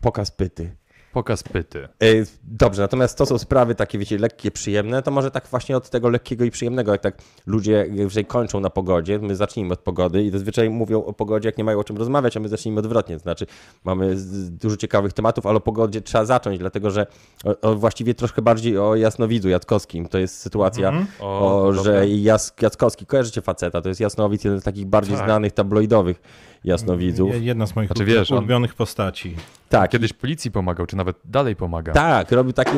Pokaz 0.00 0.30
pyty. 0.30 0.76
Pokaz 1.14 1.42
pyty. 1.42 1.78
E, 2.02 2.06
Dobrze, 2.42 2.82
natomiast 2.82 3.18
to 3.18 3.26
są 3.26 3.38
sprawy 3.38 3.74
takie, 3.74 3.98
wiecie, 3.98 4.18
lekkie, 4.18 4.50
przyjemne, 4.50 5.02
to 5.02 5.10
może 5.10 5.30
tak 5.30 5.46
właśnie 5.46 5.76
od 5.76 5.90
tego 5.90 6.08
lekkiego 6.08 6.44
i 6.44 6.50
przyjemnego, 6.50 6.92
jak 6.92 7.00
tak 7.00 7.18
ludzie 7.46 7.86
jeżeli 7.90 8.26
kończą 8.26 8.60
na 8.60 8.70
pogodzie, 8.70 9.18
my 9.18 9.36
zacznijmy 9.36 9.72
od 9.72 9.80
pogody 9.80 10.22
i 10.22 10.30
zazwyczaj 10.30 10.70
mówią 10.70 11.04
o 11.04 11.12
pogodzie, 11.12 11.48
jak 11.48 11.58
nie 11.58 11.64
mają 11.64 11.78
o 11.78 11.84
czym 11.84 11.96
rozmawiać, 11.96 12.36
a 12.36 12.40
my 12.40 12.48
zacznijmy 12.48 12.80
odwrotnie, 12.80 13.16
to 13.16 13.22
znaczy 13.22 13.46
mamy 13.84 14.16
dużo 14.50 14.76
ciekawych 14.76 15.12
tematów, 15.12 15.46
ale 15.46 15.56
o 15.56 15.60
pogodzie 15.60 16.00
trzeba 16.00 16.24
zacząć, 16.24 16.58
dlatego 16.58 16.90
że 16.90 17.06
o, 17.44 17.70
o 17.70 17.74
właściwie 17.74 18.14
troszkę 18.14 18.42
bardziej 18.42 18.78
o 18.78 18.96
Jasnowidzu 18.96 19.48
Jackowskim, 19.48 20.08
to 20.08 20.18
jest 20.18 20.38
sytuacja, 20.38 20.92
O, 21.20 21.58
o, 21.62 21.72
dobra. 21.72 21.82
że 21.82 22.08
Jas, 22.08 22.54
Jackowski, 22.62 23.06
kojarzycie 23.06 23.42
faceta, 23.42 23.82
to 23.82 23.88
jest 23.88 24.00
Jasnowic, 24.00 24.44
jeden 24.44 24.60
z 24.60 24.64
takich 24.64 24.86
bardziej 24.86 25.16
Tak. 25.16 25.26
znanych 25.26 25.52
tabloidowych 25.52 26.20
Jasnowidzów. 26.64 27.30
Je- 27.34 27.40
Jedna 27.40 27.66
z 27.66 27.76
moich 27.76 27.88
Znaczy, 27.88 28.04
wiesz, 28.04 28.30
on- 28.32 28.38
ulubionych 28.38 28.74
postaci. 28.74 29.36
Tak, 29.68 29.90
Kiedyś 29.90 30.12
policji 30.12 30.50
pomagał, 30.50 30.86
czy 30.86 30.96
nawet 30.96 31.16
dalej 31.24 31.56
pomaga. 31.56 31.92
Tak, 31.92 32.32
robił 32.32 32.52
taki, 32.52 32.70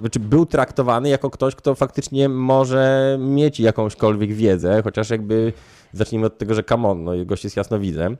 znaczy 0.00 0.20
był 0.20 0.46
traktowany 0.46 1.08
jako 1.08 1.30
ktoś, 1.30 1.54
kto 1.54 1.74
faktycznie 1.74 2.28
może 2.28 3.16
mieć 3.20 3.60
jakąśkolwiek 3.60 4.32
wiedzę, 4.32 4.82
chociaż 4.84 5.10
jakby 5.10 5.52
zacznijmy 5.92 6.26
od 6.26 6.38
tego, 6.38 6.54
że 6.54 6.62
come 6.64 6.88
on, 6.88 7.04
no, 7.04 7.12
gość 7.24 7.44
jest 7.44 7.56
jasnowidzem. 7.56 8.16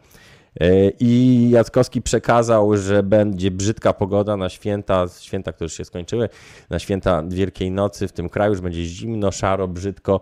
E, 0.61 0.91
I 1.01 1.51
Jackowski 1.51 2.03
przekazał, 2.03 2.77
że 2.77 3.03
będzie 3.03 3.51
brzydka 3.51 3.93
pogoda 3.93 4.37
na 4.37 4.49
święta, 4.49 5.05
święta, 5.21 5.53
które 5.53 5.65
już 5.67 5.73
się 5.77 5.85
skończyły, 5.85 6.29
na 6.71 6.79
święta 6.79 7.23
Wielkiej 7.29 7.71
Nocy 7.71 8.09
w 8.09 8.13
tym 8.13 8.29
kraju, 8.29 8.55
że 8.55 8.63
będzie 8.63 8.85
zimno, 8.85 9.33
szaro, 9.33 9.69
brzydko. 9.69 10.21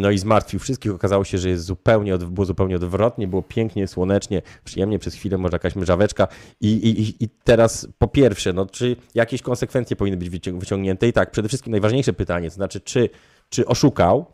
No 0.00 0.10
i 0.10 0.18
zmartwił 0.18 0.60
wszystkich. 0.60 0.94
Okazało 0.94 1.24
się, 1.24 1.38
że 1.38 1.48
jest 1.48 1.64
zupełnie, 1.64 2.18
było 2.18 2.44
zupełnie 2.44 2.76
odwrotnie, 2.76 3.28
było 3.28 3.42
pięknie, 3.42 3.86
słonecznie, 3.86 4.42
przyjemnie, 4.64 4.98
przez 4.98 5.14
chwilę 5.14 5.38
może 5.38 5.54
jakaś 5.54 5.76
mrzaweczka. 5.76 6.28
I, 6.60 6.68
i, 6.72 7.24
i- 7.24 7.28
teraz 7.44 7.88
po 7.98 8.08
pierwsze, 8.08 8.52
no, 8.52 8.66
czy 8.66 8.96
jakieś 9.14 9.42
konsekwencje 9.42 9.96
powinny 9.96 10.16
być 10.16 10.30
wycią- 10.30 10.58
wyciągnięte? 10.58 11.08
I 11.08 11.12
tak, 11.12 11.30
przede 11.30 11.48
wszystkim 11.48 11.70
najważniejsze 11.70 12.12
pytanie, 12.12 12.48
to 12.48 12.54
znaczy, 12.54 12.80
czy, 12.80 13.08
czy 13.48 13.66
oszukał, 13.66 14.26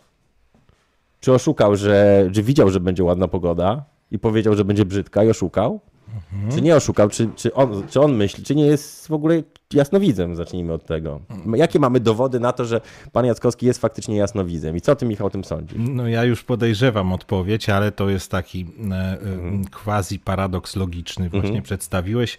czy 1.21 1.33
oszukał, 1.33 1.77
że, 1.77 2.29
że 2.33 2.43
widział, 2.43 2.71
że 2.71 2.81
będzie 2.81 3.05
ładna 3.05 3.29
pogoda 3.29 3.85
i 4.11 4.19
powiedział, 4.19 4.55
że 4.55 4.65
będzie 4.65 4.85
brzydka 4.85 5.25
i 5.25 5.29
oszukał? 5.31 5.81
Czy 6.55 6.63
nie 6.63 6.77
oszukał? 6.77 7.09
Czy, 7.09 7.29
czy, 7.37 7.55
on, 7.55 7.83
czy 7.89 8.01
on 8.01 8.15
myśli? 8.15 8.45
Czy 8.45 8.55
nie 8.55 8.67
jest 8.67 9.09
w 9.09 9.13
ogóle 9.13 9.43
jasnowidzem? 9.75 10.37
Zacznijmy 10.37 10.73
od 10.73 10.87
tego. 10.87 11.21
Jakie 11.55 11.79
mamy 11.79 12.01
dowody 12.01 12.41
na 12.41 12.53
to, 12.53 12.65
że 12.65 12.81
pan 13.13 13.27
Jackowski 13.27 13.67
jest 13.67 13.81
faktycznie 13.81 14.17
jasnowidzem? 14.17 14.77
I 14.77 14.81
co 14.81 14.97
ty, 14.97 15.07
Michał, 15.07 15.27
o 15.27 15.31
tym 15.31 15.45
sądzisz? 15.45 15.79
No 15.79 16.09
ja 16.09 16.25
już 16.25 16.43
podejrzewam 16.45 17.13
odpowiedź, 17.13 17.69
ale 17.69 17.93
to 17.93 18.09
jest 18.09 18.31
taki 18.31 18.67
e, 18.91 18.95
e, 18.95 19.19
quasi 19.85 20.19
paradoks 20.19 20.77
logiczny. 20.77 21.31
Właśnie 21.31 21.63
przedstawiłeś. 21.63 22.39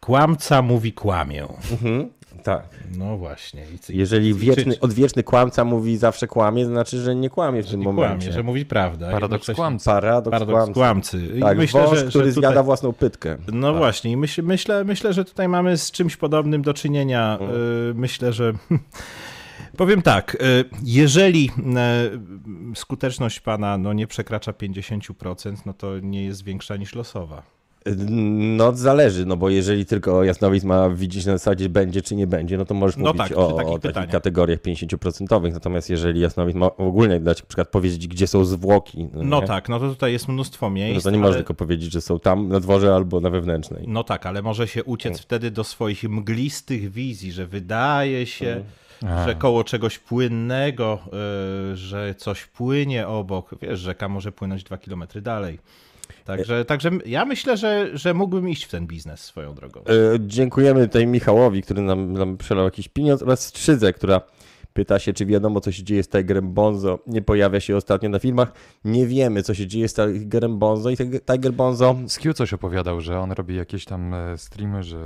Kłamca 0.00 0.62
mówi 0.62 0.92
kłamię. 0.92 1.46
Mhm. 1.72 2.08
Tak. 2.46 2.68
No 2.98 3.16
właśnie. 3.16 3.62
I, 3.90 3.96
Jeżeli 3.98 4.34
wieczny, 4.34 4.74
czy- 4.74 4.80
odwieczny 4.80 5.22
kłamca 5.22 5.64
mówi 5.64 5.96
zawsze 5.96 6.26
kłamie, 6.26 6.64
to 6.64 6.70
znaczy, 6.70 6.98
że 7.00 7.14
nie 7.14 7.30
kłamie 7.30 7.62
w 7.62 7.70
tym 7.70 7.80
nie 7.80 7.86
momencie. 7.86 8.18
kłamie, 8.18 8.32
że 8.32 8.42
mówi 8.42 8.66
prawdę. 8.66 9.10
Paradoks 9.12 9.50
kłamcy. 9.54 9.84
Paradoks, 9.84 10.30
Paradoks 10.30 10.72
kłamcy. 10.72 10.74
kłamcy. 10.74 11.36
I 11.38 11.40
Tak, 11.40 11.58
myślę, 11.58 11.86
wąż, 11.86 11.98
że, 11.98 12.06
który 12.06 12.24
że 12.24 12.32
zjada 12.32 12.48
tutaj, 12.48 12.64
własną 12.64 12.92
pytkę. 12.92 13.36
No 13.52 13.74
właśnie, 13.74 14.12
i 14.12 14.16
myśl, 14.16 14.42
myślę, 14.42 14.84
myślę, 14.84 15.12
że 15.12 15.24
tutaj 15.24 15.48
mamy 15.48 15.76
z 15.78 15.90
czymś 15.90 16.16
podobnym 16.16 16.62
do 16.62 16.74
czynienia. 16.74 17.38
Mm. 17.40 17.54
Y, 17.90 17.94
Myślę, 17.94 18.32
że. 18.32 18.52
Powiem 19.76 20.02
tak, 20.02 20.34
y, 20.34 20.64
jeżeli 20.82 21.50
y, 22.72 22.76
skuteczność 22.76 23.40
pana 23.40 23.78
no, 23.78 23.92
nie 23.92 24.06
przekracza 24.06 24.52
50%, 24.52 25.56
no 25.66 25.72
to 25.72 25.98
nie 26.00 26.24
jest 26.24 26.44
większa 26.44 26.76
niż 26.76 26.94
losowa. 26.94 27.55
No 28.08 28.72
zależy, 28.72 29.26
no 29.26 29.36
bo 29.36 29.50
jeżeli 29.50 29.86
tylko 29.86 30.24
Jasnowic 30.24 30.64
ma 30.64 30.90
widzieć 30.90 31.26
na 31.26 31.32
zasadzie 31.32 31.68
będzie 31.68 32.02
czy 32.02 32.16
nie 32.16 32.26
będzie, 32.26 32.58
no 32.58 32.64
to 32.64 32.74
możesz 32.74 32.96
No 32.96 33.12
mówić 33.12 33.28
tak, 33.28 33.38
o, 33.38 33.52
takich 33.52 33.72
o 33.72 33.78
takich 33.78 34.10
kategoriach 34.10 34.58
50%. 34.60 35.52
Natomiast 35.52 35.90
jeżeli 35.90 36.20
Jasnowic 36.20 36.56
ma 36.56 36.66
ogólnie 36.66 37.20
dać 37.20 37.40
na 37.42 37.46
przykład 37.46 37.68
powiedzieć, 37.68 38.08
gdzie 38.08 38.26
są 38.26 38.44
zwłoki, 38.44 39.08
no, 39.12 39.22
No 39.22 39.42
tak, 39.42 39.68
no 39.68 39.80
to 39.80 39.88
tutaj 39.88 40.12
jest 40.12 40.28
mnóstwo 40.28 40.70
miejsc. 40.70 40.94
no 40.94 41.00
to 41.00 41.10
nie 41.10 41.16
ale... 41.16 41.26
można 41.26 41.36
tylko 41.36 41.54
powiedzieć, 41.54 41.92
że 41.92 42.00
są 42.00 42.18
tam 42.18 42.48
na 42.48 42.60
dworze 42.60 42.94
albo 42.94 43.20
na 43.20 43.30
wewnętrznej. 43.30 43.84
No 43.88 44.04
tak, 44.04 44.26
ale 44.26 44.42
może 44.42 44.68
się 44.68 44.84
uciec 44.84 45.20
wtedy 45.20 45.50
do 45.50 45.64
swoich 45.64 46.04
mglistych 46.04 46.92
wizji, 46.92 47.32
że 47.32 47.46
wydaje 47.46 48.26
się, 48.26 48.64
że 49.26 49.34
koło 49.34 49.64
czegoś 49.64 49.98
płynnego, 49.98 50.98
y, 51.72 51.76
że 51.76 52.14
coś 52.14 52.44
płynie 52.46 53.08
obok. 53.08 53.54
Wiesz, 53.62 53.80
rzeka 53.80 54.08
może 54.08 54.32
płynąć 54.32 54.64
dwa 54.64 54.78
kilometry 54.78 55.20
dalej. 55.20 55.58
Także, 56.26 56.64
także 56.64 56.90
ja 57.06 57.24
myślę, 57.24 57.56
że, 57.56 57.90
że 57.98 58.14
mógłbym 58.14 58.48
iść 58.48 58.64
w 58.64 58.70
ten 58.70 58.86
biznes 58.86 59.20
swoją 59.20 59.54
drogą. 59.54 59.80
E, 59.80 59.84
dziękujemy 60.20 60.86
tutaj 60.86 61.06
Michałowi, 61.06 61.62
który 61.62 61.82
nam, 61.82 62.12
nam 62.12 62.36
przelał 62.36 62.64
jakiś 62.64 62.88
pieniądz 62.88 63.22
oraz 63.22 63.46
Strzydze, 63.46 63.92
która 63.92 64.20
pyta 64.76 64.98
się, 64.98 65.12
czy 65.12 65.26
wiadomo, 65.26 65.60
co 65.60 65.72
się 65.72 65.82
dzieje 65.82 66.02
z 66.02 66.08
Tigerem 66.08 66.52
Bonzo. 66.52 66.98
Nie 67.06 67.22
pojawia 67.22 67.60
się 67.60 67.76
ostatnio 67.76 68.08
na 68.08 68.18
filmach. 68.18 68.52
Nie 68.84 69.06
wiemy, 69.06 69.42
co 69.42 69.54
się 69.54 69.66
dzieje 69.66 69.88
z 69.88 69.94
Tigerem 69.94 70.58
Bonzo 70.58 70.90
i 70.90 70.96
Tiger- 70.96 71.52
Bonzo 71.52 71.96
Skiu 72.08 72.32
coś 72.32 72.52
opowiadał, 72.52 73.00
że 73.00 73.20
on 73.20 73.32
robi 73.32 73.56
jakieś 73.56 73.84
tam 73.84 74.14
e, 74.14 74.38
streamy, 74.38 74.82
że 74.82 74.98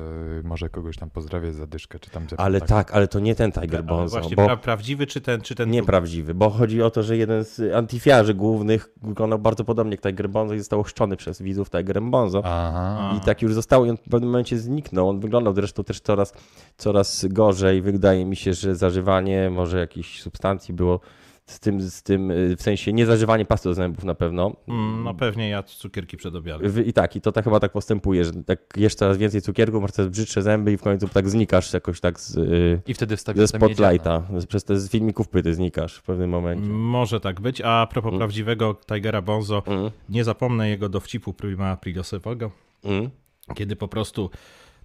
może 0.45 0.69
kogoś 0.69 0.97
tam 0.97 1.11
pozdrawia 1.11 1.53
za 1.53 1.67
dyszkę, 1.67 1.99
czy 1.99 2.11
tam... 2.11 2.27
Ale 2.37 2.61
tak, 2.61 2.93
ale 2.95 3.09
to 3.09 3.21
nie 3.21 3.35
ten 3.35 3.53
Tiger 3.53 3.75
Ale 3.75 3.83
Bonzo, 3.83 4.21
właśnie, 4.21 4.37
bo 4.37 4.45
pra, 4.45 4.57
prawdziwy 4.57 5.07
czy 5.07 5.21
ten, 5.21 5.41
czy 5.41 5.55
ten 5.55 5.71
nieprawdziwy, 5.71 6.35
bo 6.35 6.51
chodzi 6.51 6.83
o 6.83 6.91
to, 6.91 7.03
że 7.03 7.17
jeden 7.17 7.45
z 7.45 7.75
antyfiarzy 7.75 8.35
głównych 8.35 8.89
wyglądał 9.03 9.39
bardzo 9.39 9.65
podobnie 9.65 9.91
jak 9.91 10.01
Tiger 10.01 10.31
Bonzo 10.31 10.55
i 10.55 10.59
został 10.59 10.81
ochrzczony 10.81 11.17
przez 11.17 11.43
widzów 11.43 11.71
Tigerem 11.71 12.11
Bonzo. 12.11 12.43
Aha. 12.45 13.15
I 13.17 13.21
tak 13.21 13.43
już 13.43 13.55
zostało 13.55 13.87
i 13.87 13.91
on 13.91 13.97
w 13.97 14.01
pewnym 14.11 14.31
momencie 14.31 14.59
zniknął. 14.59 15.09
On 15.09 15.21
wyglądał 15.21 15.55
zresztą 15.55 15.85
też 15.85 16.01
coraz, 16.01 16.33
coraz 16.77 17.25
gorzej. 17.25 17.83
Wydaje 17.83 18.25
mi 18.25 18.37
się, 18.37 18.55
że 18.55 18.77
zażywanie 18.77 19.51
może 19.61 19.79
jakichś 19.79 20.21
substancji 20.21 20.75
było 20.75 21.01
z 21.47 21.61
tym, 21.61 21.81
z 21.81 22.03
tym, 22.03 22.31
y, 22.31 22.57
w 22.57 22.63
sensie 22.63 22.93
nie 22.93 23.07
zażywanie 23.07 23.45
pasty 23.45 23.69
do 23.69 23.75
zębów 23.75 24.05
na 24.05 24.15
pewno. 24.15 24.57
Mm, 24.69 25.05
no 25.05 25.15
pewnie 25.15 25.49
jadł 25.49 25.69
cukierki 25.69 26.17
przed 26.17 26.35
obiadem. 26.35 26.87
I 26.87 26.93
tak, 26.93 27.17
i 27.17 27.21
to 27.21 27.33
tak 27.33 27.45
chyba 27.45 27.61
tak 27.61 27.73
postępuje, 27.73 28.25
że 28.25 28.33
tak 28.33 28.61
jesz 28.77 28.95
coraz 28.95 29.19
więcej 29.19 29.43
cukierków, 29.43 29.83
masz 29.83 29.91
coraz 29.91 30.11
brzydsze 30.11 30.43
zęby 30.43 30.73
i 30.73 30.77
w 30.77 30.83
końcu 30.83 31.09
tak 31.09 31.31
znikasz 31.31 31.73
jakoś 31.73 32.01
tak 32.01 32.21
z, 32.21 32.37
y, 32.37 32.83
I 32.87 32.95
wtedy 32.95 33.13
ze 33.13 33.17
wstawił 33.17 33.47
spotlighta. 33.47 34.23
Przez 34.49 34.65
te 34.65 34.81
z 34.81 34.91
filmików 34.91 35.29
pyty 35.29 35.55
znikasz 35.55 35.97
w 35.97 36.03
pewnym 36.03 36.31
momencie. 36.31 36.69
Może 36.69 37.21
tak 37.21 37.41
być. 37.41 37.61
A 37.61 37.87
propos 37.91 38.15
prawdziwego 38.19 38.77
Tigera 38.87 39.23
Bonzo, 39.23 39.63
Mm, 39.67 39.91
nie 40.09 40.25
zapomnę 40.25 40.69
jego 40.69 40.89
dowcipu 40.89 41.33
prima 41.33 41.69
aprilosowego, 41.69 42.51
mm. 42.85 43.11
kiedy 43.55 43.77
po 43.77 43.89
prostu 43.89 44.31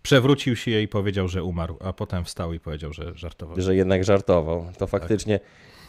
przewrócił 0.06 0.56
się 0.56 0.82
i 0.82 0.88
powiedział, 0.88 1.28
że 1.28 1.44
umarł, 1.44 1.78
a 1.82 1.94
potem 1.94 2.26
wstał 2.26 2.54
i 2.54 2.60
powiedział, 2.60 2.94
że 2.94 3.12
żartował. 3.16 3.62
że 3.62 3.76
jednak 3.76 4.04
żartował. 4.04 4.66
To 4.78 4.88
faktycznie. 4.88 5.40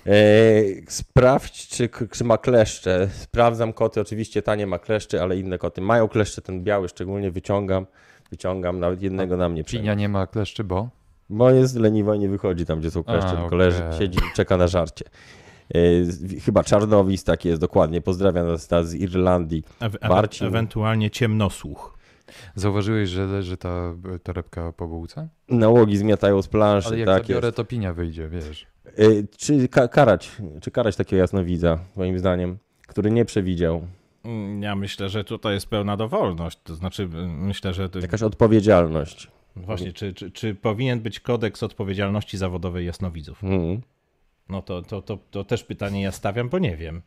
E, 0.07 0.13
sprawdź, 0.89 1.69
czy, 1.69 1.89
czy 2.13 2.25
ma 2.25 2.39
kleszcze. 2.39 3.09
Sprawdzam 3.13 3.73
koty, 3.73 4.01
oczywiście 4.01 4.43
tanie 4.43 4.67
ma 4.67 4.79
kleszcze, 4.79 5.23
ale 5.23 5.39
inne 5.39 5.59
koty 5.59 5.81
mają 5.81 6.09
kleszcze. 6.09 6.43
Ten 6.43 6.65
biały 6.65 6.89
szczególnie 6.89 7.31
wyciągam. 7.31 7.87
Wyciągam, 8.31 8.81
nawet 8.81 9.03
jednego 9.03 9.37
na 9.37 9.49
mnie 9.49 9.65
Pinia 9.65 9.83
przejdzie. 9.83 9.97
nie 9.97 10.09
ma 10.09 10.27
kleszczy, 10.27 10.65
bo? 10.65 10.89
Bo 11.31 11.51
jest 11.51 11.77
leniwa 11.77 12.15
i 12.15 12.19
nie 12.19 12.29
wychodzi 12.29 12.67
tam, 12.67 12.81
gdzie 12.81 12.91
są 12.91 13.05
kleszcze, 13.05 13.29
A, 13.29 13.37
tylko 13.37 13.57
leży, 13.57 13.85
okej. 13.87 13.99
siedzi 13.99 14.19
i 14.19 14.37
czeka 14.37 14.57
na 14.57 14.69
żarcie. 14.69 15.05
E, 15.75 15.79
chyba 16.41 16.65
czarnowis 16.65 17.25
tak 17.25 17.45
jest, 17.45 17.61
dokładnie. 17.61 18.01
Pozdrawiam 18.01 18.47
nas 18.47 18.69
z 18.83 18.95
Irlandii. 18.95 19.65
E- 19.81 19.91
e- 20.01 20.09
Marcin. 20.09 20.47
ewentualnie 20.47 21.11
ciemnosłuch. 21.11 21.96
Zauważyłeś, 22.55 23.09
że 23.09 23.27
leży 23.27 23.57
ta 23.57 23.95
torebka 24.23 24.73
po 24.73 24.89
bułce? 24.89 25.29
Nałogi 25.49 25.97
zmiatają 25.97 26.43
z 26.43 26.49
planszy, 26.49 26.89
Ale 26.89 26.99
jak 26.99 27.07
tak 27.07 27.23
zabiorę, 27.23 27.47
jest. 27.49 27.57
to 27.57 27.65
pinia 27.65 27.93
wyjdzie, 27.93 28.29
wiesz. 28.29 28.67
E, 28.87 28.93
czy 29.39 29.69
ka- 29.69 29.89
karać, 29.89 30.33
czy 30.63 30.71
karać 30.71 30.97
takiego 30.97 31.21
jasnowidza, 31.21 31.79
moim 31.97 32.19
zdaniem, 32.19 32.59
który 32.87 33.11
nie 33.11 33.25
przewidział. 33.25 33.87
Mm, 34.25 34.63
Ja 34.63 34.77
myślę, 34.77 35.09
że 35.09 35.25
tutaj 35.25 35.55
jest 35.55 35.67
pełna 35.69 35.97
dowolność. 35.97 36.59
To 36.65 36.75
znaczy, 36.75 37.03
y, 37.03 37.09
myślę, 37.29 37.75
że. 37.75 37.89
to- 37.89 37.99
Jakaś 37.99 38.23
odpowiedzialność. 38.23 39.31
Właśnie, 39.57 39.93
czy, 39.93 40.15
czy, 40.15 40.31
czy 40.31 40.55
powinien 40.55 41.01
być 41.01 41.21
kodeks 41.21 41.63
odpowiedzialności 41.63 42.39
zawodowej 42.39 42.87
jasnowidzów? 42.87 43.45
Mhm. 43.45 43.81
No 44.49 44.63
to, 44.63 44.83
to, 44.83 45.03
to, 45.03 45.19
to 45.31 45.45
też 45.45 45.65
pytanie 45.65 46.03
ja 46.03 46.13
stawiam, 46.13 46.49
bo 46.49 46.59
nie 46.59 46.77
wiem. 46.77 47.03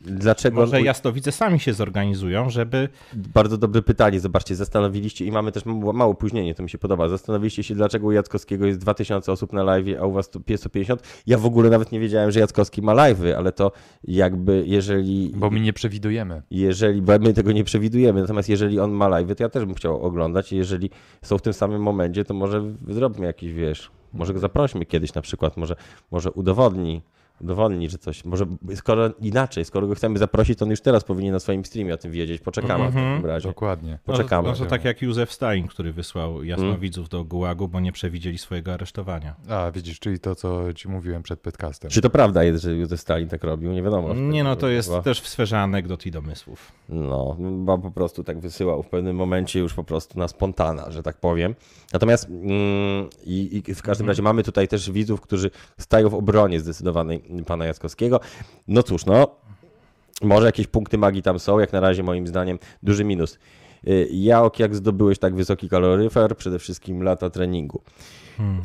Dlaczego? 0.00 0.60
Może 0.60 0.82
jasnowidze 0.82 1.32
sami 1.32 1.60
się 1.60 1.72
zorganizują, 1.72 2.50
żeby. 2.50 2.88
Bardzo 3.14 3.58
dobre 3.58 3.82
pytanie. 3.82 4.20
Zobaczcie, 4.20 4.54
zastanowiliście 4.54 5.24
i 5.24 5.32
mamy 5.32 5.52
też 5.52 5.64
mało, 5.64 5.92
mało 5.92 6.12
opóźnienie, 6.12 6.54
to 6.54 6.62
mi 6.62 6.70
się 6.70 6.78
podoba. 6.78 7.08
Zastanowiliście 7.08 7.62
się, 7.62 7.74
dlaczego 7.74 8.06
u 8.06 8.12
Jackowskiego 8.12 8.66
jest 8.66 8.78
2000 8.78 9.32
osób 9.32 9.52
na 9.52 9.62
live, 9.62 9.86
a 10.00 10.06
u 10.06 10.12
was 10.12 10.30
tu 10.30 10.42
150. 10.56 11.02
Ja 11.26 11.38
w 11.38 11.46
ogóle 11.46 11.70
nawet 11.70 11.92
nie 11.92 12.00
wiedziałem, 12.00 12.30
że 12.30 12.40
Jackowski 12.40 12.82
ma 12.82 12.94
live'y, 12.94 13.32
ale 13.32 13.52
to 13.52 13.72
jakby 14.04 14.64
jeżeli... 14.66 15.32
Bo 15.36 15.50
my 15.50 15.60
nie 15.60 15.72
przewidujemy. 15.72 16.42
Jeżeli, 16.50 17.02
bo 17.02 17.18
my 17.18 17.34
tego 17.34 17.52
nie 17.52 17.64
przewidujemy, 17.64 18.20
natomiast 18.20 18.48
jeżeli 18.48 18.80
on 18.80 18.90
ma 18.90 19.08
live'y, 19.08 19.34
to 19.34 19.42
ja 19.42 19.48
też 19.48 19.64
bym 19.64 19.74
chciał 19.74 20.02
oglądać. 20.02 20.52
i 20.52 20.56
Jeżeli 20.56 20.90
są 21.22 21.38
w 21.38 21.42
tym 21.42 21.52
samym 21.52 21.82
momencie, 21.82 22.24
to 22.24 22.34
może 22.34 22.62
zrobimy 22.88 23.26
jakiś, 23.26 23.52
wiesz, 23.52 23.90
może 24.12 24.34
go 24.34 24.38
zaprośmy 24.38 24.86
kiedyś 24.86 25.14
na 25.14 25.22
przykład, 25.22 25.56
może, 25.56 25.76
może 26.10 26.30
udowodni, 26.30 27.02
udowodni, 27.40 27.90
że 27.90 27.98
coś, 27.98 28.24
może 28.24 28.46
skoro 28.74 29.10
inaczej, 29.20 29.64
skoro 29.64 29.86
go 29.86 29.94
chcemy 29.94 30.18
zaprosić, 30.18 30.58
to 30.58 30.64
on 30.64 30.70
już 30.70 30.80
teraz 30.80 31.04
powinien 31.04 31.32
na 31.32 31.40
swoim 31.40 31.64
streamie 31.64 31.94
o 31.94 31.96
tym 31.96 32.12
wiedzieć. 32.12 32.42
Poczekamy 32.42 32.90
w 32.90 32.94
takim 32.94 33.26
razie. 33.26 33.48
Dokładnie. 33.48 33.98
Poczekamy. 34.04 34.48
No, 34.48 34.54
to, 34.54 34.60
no 34.60 34.64
to 34.64 34.70
tak 34.70 34.84
jak 34.84 35.02
Józef 35.02 35.32
Stalin, 35.32 35.68
który 35.68 35.92
wysłał 35.92 36.44
jasnowidzów 36.44 37.08
do 37.08 37.24
Gułagu, 37.24 37.68
bo 37.68 37.80
nie 37.80 37.92
przewidzieli 37.92 38.38
swojego 38.38 38.74
aresztowania. 38.74 39.34
A, 39.48 39.70
widzisz, 39.70 39.98
czyli 39.98 40.20
to, 40.20 40.34
co 40.34 40.72
ci 40.74 40.88
mówiłem 40.88 41.22
przed 41.22 41.40
podcastem. 41.40 41.90
Czy 41.90 42.00
to 42.00 42.10
prawda 42.10 42.44
jest, 42.44 42.62
że 42.62 42.74
Józef 42.74 43.00
Stalin 43.00 43.28
tak 43.28 43.44
robił? 43.44 43.72
Nie 43.72 43.82
wiadomo. 43.82 44.14
Nie, 44.14 44.44
no 44.44 44.56
to 44.56 44.68
jest 44.68 44.88
Chyba. 44.88 45.02
też 45.02 45.20
w 45.20 45.28
sferze 45.28 45.60
anegdot 45.60 46.06
i 46.06 46.10
domysłów. 46.10 46.72
No, 46.88 47.36
bo 47.40 47.78
po 47.78 47.90
prostu 47.90 48.24
tak 48.24 48.40
wysyłał 48.40 48.82
w 48.82 48.88
pewnym 48.88 49.16
momencie 49.16 49.60
już 49.60 49.74
po 49.74 49.84
prostu 49.84 50.18
na 50.18 50.28
spontana, 50.28 50.90
że 50.90 51.02
tak 51.02 51.16
powiem. 51.16 51.54
Natomiast 51.92 52.28
mm, 52.28 53.08
i, 53.24 53.62
i 53.68 53.74
w 53.74 53.82
każdym 53.82 54.08
razie 54.08 54.22
mamy 54.22 54.42
tutaj 54.42 54.68
też 54.68 54.90
widzów, 54.90 55.20
którzy 55.20 55.50
stają 55.78 56.08
w 56.08 56.14
obronie 56.14 56.60
zdecydowanej 56.60 57.22
pana 57.46 57.64
Jackowskiego. 57.66 58.20
No 58.68 58.82
cóż, 58.82 59.06
no, 59.06 59.36
może 60.22 60.46
jakieś 60.46 60.66
punkty 60.66 60.98
magii 60.98 61.22
tam 61.22 61.38
są, 61.38 61.58
jak 61.58 61.72
na 61.72 61.80
razie 61.80 62.02
moim 62.02 62.26
zdaniem 62.26 62.58
duży 62.82 63.04
minus. 63.04 63.38
Y, 63.88 64.08
Jaok, 64.12 64.58
jak 64.58 64.74
zdobyłeś 64.74 65.18
tak 65.18 65.34
wysoki 65.34 65.68
kaloryfer? 65.68 66.36
Przede 66.36 66.58
wszystkim 66.58 67.02
lata 67.02 67.30
treningu. 67.30 67.82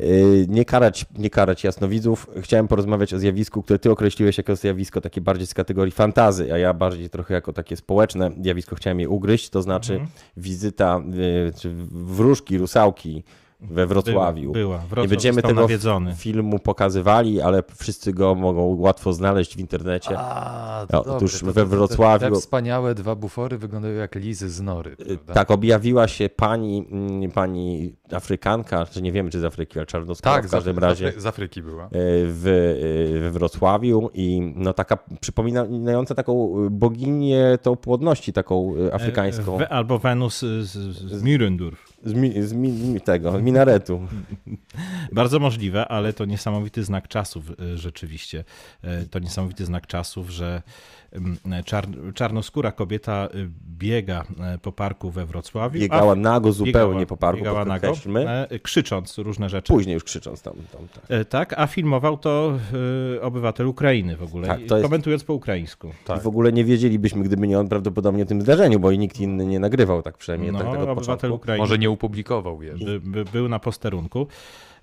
Y, 0.00 0.46
Nie 0.48 0.64
karać, 0.64 1.06
nie 1.18 1.30
karać 1.30 1.64
jasnowidzów. 1.64 2.26
Chciałem 2.40 2.68
porozmawiać 2.68 3.14
o 3.14 3.18
zjawisku, 3.18 3.62
które 3.62 3.78
ty 3.78 3.90
określiłeś 3.90 4.38
jako 4.38 4.56
zjawisko 4.56 5.00
takie 5.00 5.20
bardziej 5.20 5.46
z 5.46 5.54
kategorii 5.54 5.92
fantazy, 5.92 6.54
a 6.54 6.58
ja 6.58 6.74
bardziej 6.74 7.10
trochę 7.10 7.34
jako 7.34 7.52
takie 7.52 7.76
społeczne 7.76 8.30
zjawisko 8.42 8.76
chciałem 8.76 9.00
je 9.00 9.08
ugryźć, 9.08 9.50
to 9.50 9.62
znaczy 9.62 10.00
wizyta 10.36 11.02
y, 11.14 11.52
wróżki, 11.90 12.58
rusałki 12.58 13.22
we 13.70 13.86
Wrocławiu. 13.86 14.52
Była, 14.52 14.64
była. 14.64 14.78
Wrocław 14.78 15.02
Nie 15.04 15.08
będziemy 15.08 15.42
tego 15.42 15.60
nawiedzony. 15.60 16.14
filmu 16.14 16.58
pokazywali, 16.58 17.40
ale 17.40 17.62
wszyscy 17.76 18.12
go 18.12 18.34
mogą 18.34 18.62
łatwo 18.78 19.12
znaleźć 19.12 19.56
w 19.56 19.58
internecie. 19.58 20.18
A, 20.18 20.86
No, 20.92 21.02
to 21.04 21.16
otóż 21.16 21.40
dobre. 21.40 21.54
To- 21.54 21.66
we 21.66 21.76
Wrocławiu- 21.76 22.20
Te 22.34 22.40
wspaniałe 22.40 22.94
dwa 22.94 23.14
bufory 23.14 23.58
wyglądają 23.58 23.94
jak 23.94 24.14
lizy 24.14 24.50
z 24.50 24.60
nory. 24.60 24.96
Prawda? 24.96 25.34
Tak, 25.34 25.50
objawiła 25.50 26.08
się 26.08 26.28
pani, 26.28 26.86
mm, 26.90 27.30
pani 27.30 27.94
Afrykanka, 28.12 28.86
czy 28.86 29.02
nie 29.02 29.12
wiemy, 29.12 29.30
czy 29.30 29.40
z 29.40 29.44
Afryki, 29.44 29.78
ale 29.78 29.86
czarnoskóra 29.86 30.32
tak 30.34 30.46
w 30.46 30.50
każdym 30.50 30.76
z, 30.76 30.78
razie. 30.78 31.12
z, 31.12 31.14
Afry- 31.14 31.20
z 31.20 31.26
Afryki 31.26 31.62
była. 31.62 31.88
w, 31.92 33.20
we 33.22 33.30
Wrocławiu 33.30 34.10
i 34.14 34.52
no 34.56 34.72
taka 34.72 34.98
przypominająca 35.20 36.14
taką 36.14 36.52
boginię 36.70 37.58
tą 37.62 37.76
płodności 37.76 38.32
taką 38.32 38.74
e, 38.88 38.94
afrykańską 38.94 39.58
albo 39.68 39.98
Wenus 39.98 40.38
z, 40.40 40.66
z, 40.68 40.72
z 41.12 41.22
Mirendurf. 41.22 41.91
Z, 42.04 42.12
mi, 42.12 42.42
z 42.42 42.52
mi, 42.52 43.00
tego, 43.00 43.32
minaretu. 43.40 44.08
Bardzo 45.12 45.38
możliwe, 45.38 45.88
ale 45.88 46.12
to 46.12 46.24
niesamowity 46.24 46.84
znak 46.84 47.08
czasów 47.08 47.50
e, 47.50 47.78
rzeczywiście. 47.78 48.44
E, 48.82 49.04
To 49.06 49.18
niesamowity 49.18 49.64
znak 49.64 49.86
czasów, 49.86 50.30
że 50.30 50.62
czar, 51.64 51.86
czarnoskóra 52.14 52.72
kobieta 52.72 53.12
e, 53.26 53.28
biega 53.78 54.24
e, 54.40 54.58
po 54.58 54.72
parku 54.72 55.10
we 55.10 55.26
Wrocławiu. 55.26 55.80
Biegała 55.80 56.12
a- 56.12 56.16
nago 56.16 56.52
zupełnie 56.52 56.94
biegała- 56.94 57.06
po 57.06 57.16
parku, 57.16 57.38
Biegała 57.38 57.64
nago, 57.64 57.92
e, 58.50 58.58
krzycząc 58.58 59.18
różne 59.18 59.48
rzeczy. 59.48 59.72
Później 59.72 59.94
już 59.94 60.04
krzycząc 60.04 60.42
tam. 60.42 60.54
tam 60.72 60.88
tak. 60.94 61.04
E, 61.08 61.24
Tak, 61.24 61.54
a 61.56 61.66
filmował 61.66 62.16
to 62.16 62.58
obywatel 63.20 63.66
Ukrainy 63.66 64.16
w 64.16 64.22
ogóle, 64.22 64.46
Tak, 64.46 64.60
jest- 64.60 64.82
komentując 64.82 65.24
po 65.24 65.34
ukraińsku. 65.34 65.90
Tak. 66.04 66.18
I 66.18 66.22
w 66.22 66.26
ogóle 66.26 66.52
nie 66.52 66.64
wiedzielibyśmy, 66.64 67.22
gdyby 67.24 67.48
nie 67.48 67.58
on 67.58 67.68
prawdopodobnie 67.68 68.22
o 68.22 68.26
tym 68.26 68.42
zdarzeniu, 68.42 68.80
bo 68.80 68.90
i 68.90 68.98
nikt 68.98 69.20
inny 69.20 69.46
nie 69.46 69.60
nagrywał 69.60 70.02
tak 70.02 70.18
przynajmniej 70.18 70.52
No, 70.52 70.58
tak, 70.58 70.68
tak 70.68 70.76
obywatel 70.76 71.04
początku. 71.16 71.34
Ukrainy 71.36 71.58
Może 71.62 71.78
nie 71.78 71.90
upublikował 71.90 72.62
jeszcze. 72.62 72.84
by, 72.86 73.00
by, 73.00 73.24
był 73.24 73.48
na 73.48 73.58
posterunku. 73.58 74.26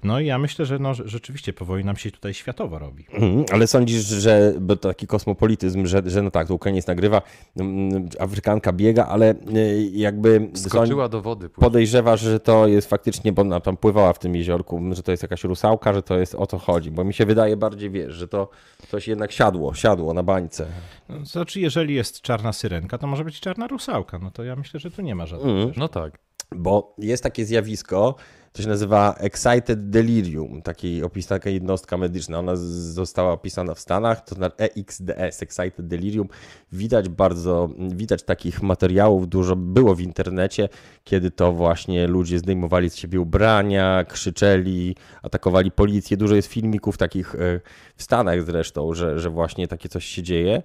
No 0.04 0.20
i 0.20 0.26
ja 0.26 0.38
myślę, 0.38 0.66
że 0.66 0.80
no, 0.80 0.94
rzeczywiście 0.94 1.54
powoli 1.54 1.86
nam 1.86 1.96
się 1.96 2.12
tutaj 2.12 2.34
światowo 2.34 2.80
robi. 2.80 3.06
Mhm, 3.14 3.46
Ale 3.52 3.68
sądzisz, 3.68 4.02
że 4.06 4.54
bo 4.62 4.76
to 4.76 4.90
taki 4.90 5.08
kosmopolityzm, 5.08 5.86
że, 5.86 6.02
że 6.06 6.22
no 6.22 6.32
tak, 6.32 6.48
to 6.48 6.54
Ukrainiec 6.54 6.88
nagrywa, 6.88 7.22
mm, 7.58 8.10
Afrykanka 8.20 8.74
biega, 8.74 9.06
ale 9.06 9.32
y, 9.56 9.90
jakby 9.94 10.50
Skoczyła 10.54 11.10
do 11.10 11.22
wody. 11.22 11.50
później. 11.50 11.62
podejrzewasz, 11.70 12.22
że 12.22 12.40
to 12.40 12.68
jest 12.68 12.90
faktycznie, 12.90 13.32
bo 13.34 13.42
ona 13.42 13.60
tam 13.60 13.78
pływała 13.78 14.14
w 14.14 14.20
tym 14.20 14.36
jeziorku, 14.36 14.82
że 14.92 15.04
to 15.04 15.12
jest 15.12 15.24
jakaś 15.24 15.44
rusałka, 15.44 15.94
że 15.94 16.02
to 16.04 16.20
jest 16.20 16.36
o 16.36 16.48
to 16.48 16.58
chodzi, 16.58 16.92
bo 16.92 17.04
mi 17.04 17.14
się 17.14 17.26
wydaje 17.26 17.58
bardziej, 17.58 17.90
wiesz, 17.90 18.14
że 18.14 18.28
to 18.28 18.50
coś 18.88 19.08
jednak 19.08 19.32
siadło, 19.32 19.74
siadło 19.74 20.14
na 20.14 20.24
bańce. 20.24 20.66
No, 21.10 21.26
Znaczy, 21.26 21.60
jeżeli 21.60 21.96
jest 21.96 22.22
czarna 22.22 22.54
syrenka, 22.54 22.98
to 22.98 23.08
może 23.08 23.24
być 23.24 23.40
czarna 23.40 23.68
rusałka. 23.68 24.20
No 24.20 24.32
to 24.32 24.44
ja 24.44 24.56
myślę, 24.56 24.80
że 24.80 24.92
tu 24.92 25.02
nie 25.02 25.16
ma 25.16 25.26
żadnych. 25.26 25.50
Mhm. 25.56 25.74
No 25.78 25.88
tak. 25.88 26.20
Bo 26.56 26.96
jest 26.98 27.24
takie 27.24 27.46
zjawisko, 27.46 28.16
to 28.52 28.62
się 28.62 28.68
nazywa 28.70 29.16
excited 29.18 29.90
delirium, 29.90 30.62
taki 30.62 31.04
opis, 31.04 31.28
taka 31.28 31.50
jednostka 31.50 31.98
medyczna. 31.98 32.40
Ona 32.40 32.56
została 32.56 33.32
opisana 33.32 33.74
w 33.74 33.80
Stanach, 33.80 34.24
to 34.24 34.36
znaczy 34.36 34.56
EXDS, 34.58 35.42
excited 35.44 35.88
delirium. 35.88 36.28
Widać 36.72 37.10
bardzo, 37.10 37.70
widać 37.90 38.24
takich 38.24 38.62
materiałów 38.62 39.30
dużo 39.30 39.56
było 39.56 39.96
w 39.96 40.02
internecie, 40.02 40.70
kiedy 41.04 41.32
to 41.32 41.52
właśnie 41.54 42.08
ludzie 42.08 42.40
zdejmowali 42.40 42.90
z 42.90 42.96
siebie 42.96 43.22
ubrania, 43.22 44.06
krzyczeli, 44.10 44.96
atakowali 45.24 45.72
policję. 45.72 46.18
Dużo 46.18 46.36
jest 46.36 46.48
filmików 46.48 46.98
takich 46.98 47.36
e, 47.36 47.60
w 47.96 48.04
Stanach 48.04 48.44
zresztą, 48.44 48.94
że, 48.94 49.20
że 49.20 49.30
właśnie 49.30 49.68
takie 49.68 49.90
coś 49.90 50.06
się 50.06 50.24
dzieje. 50.24 50.64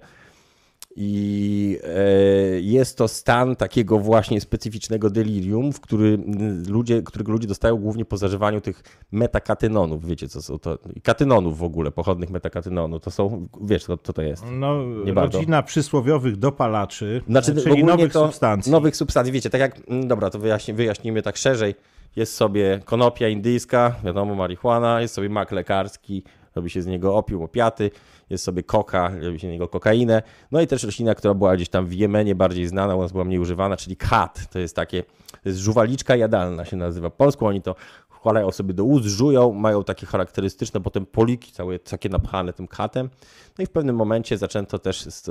I 0.97 1.79
e, 1.83 2.59
jest 2.59 2.97
to 2.97 3.07
stan 3.07 3.55
takiego 3.55 3.99
właśnie 3.99 4.41
specyficznego 4.41 5.09
delirium, 5.09 5.73
w 5.73 5.79
który 5.79 6.19
ludzie, 6.67 7.01
którego 7.01 7.31
ludzie 7.31 7.47
dostają 7.47 7.77
głównie 7.77 8.05
po 8.05 8.17
zażywaniu 8.17 8.61
tych 8.61 8.83
metakatynonów. 9.11 10.05
Wiecie, 10.05 10.27
co 10.27 10.41
są 10.41 10.59
to? 10.59 10.77
Katynonów 11.03 11.57
w 11.57 11.63
ogóle, 11.63 11.91
pochodnych 11.91 12.29
metakatynonów. 12.29 13.01
To 13.01 13.11
są, 13.11 13.47
wiesz, 13.61 13.83
co 13.83 13.97
to, 13.97 14.13
to 14.13 14.21
jest? 14.21 14.43
No, 14.51 14.85
Nie 14.85 15.13
bardzo. 15.13 15.37
rodzina 15.37 15.63
przysłowiowych 15.63 16.37
dopalaczy, 16.37 17.21
Znaczy, 17.27 17.55
czyli 17.55 17.83
nowych 17.83 18.13
to 18.13 18.25
substancji. 18.25 18.71
Nowych 18.71 18.95
substancji, 18.95 19.33
wiecie, 19.33 19.49
tak 19.49 19.61
jak, 19.61 19.81
mm, 19.89 20.07
dobra, 20.07 20.29
to 20.29 20.39
wyjaśni, 20.39 20.73
wyjaśnijmy 20.73 21.21
tak 21.21 21.37
szerzej. 21.37 21.75
Jest 22.15 22.35
sobie 22.35 22.79
konopia 22.85 23.27
indyjska, 23.27 23.95
wiadomo, 24.03 24.35
marihuana, 24.35 25.01
jest 25.01 25.13
sobie 25.13 25.29
mak 25.29 25.51
lekarski, 25.51 26.23
robi 26.55 26.69
się 26.69 26.81
z 26.81 26.87
niego 26.87 27.15
opium, 27.15 27.43
opiaty, 27.43 27.91
jest 28.29 28.43
sobie 28.43 28.63
koka, 28.63 29.11
robi 29.21 29.39
się 29.39 29.47
niego 29.47 29.67
kokainę. 29.67 30.21
No 30.51 30.61
i 30.61 30.67
też 30.67 30.83
roślina, 30.83 31.15
która 31.15 31.33
była 31.33 31.55
gdzieś 31.55 31.69
tam 31.69 31.85
w 31.87 31.93
Jemenie 31.93 32.35
bardziej 32.35 32.67
znana, 32.67 32.95
u 32.95 33.01
nas 33.01 33.11
była 33.11 33.23
mniej 33.23 33.39
używana, 33.39 33.77
czyli 33.77 33.95
kat. 33.97 34.47
To 34.51 34.59
jest 34.59 34.75
takie, 34.75 35.03
to 35.43 35.49
jest 35.49 35.59
żuwaliczka 35.59 36.15
jadalna 36.15 36.65
się 36.65 36.77
nazywa 36.77 37.09
po 37.09 37.17
polsku. 37.17 37.45
Oni 37.45 37.61
to 37.61 37.75
wkładają 38.09 38.51
sobie 38.51 38.73
do 38.73 38.83
ust, 38.83 39.05
żują, 39.05 39.53
mają 39.53 39.83
takie 39.83 40.05
charakterystyczne 40.05 40.81
potem 40.81 41.05
poliki 41.05 41.51
całe 41.51 41.79
takie 41.79 42.09
napchane 42.09 42.53
tym 42.53 42.67
katem. 42.67 43.09
No 43.57 43.63
i 43.63 43.65
w 43.65 43.69
pewnym 43.69 43.95
momencie 43.95 44.37
zaczęto 44.37 44.79
też 44.79 45.07
s- 45.07 45.29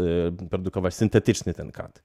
produkować 0.51 0.95
syntetyczny 0.95 1.55
ten 1.55 1.73
kat. 1.73 2.03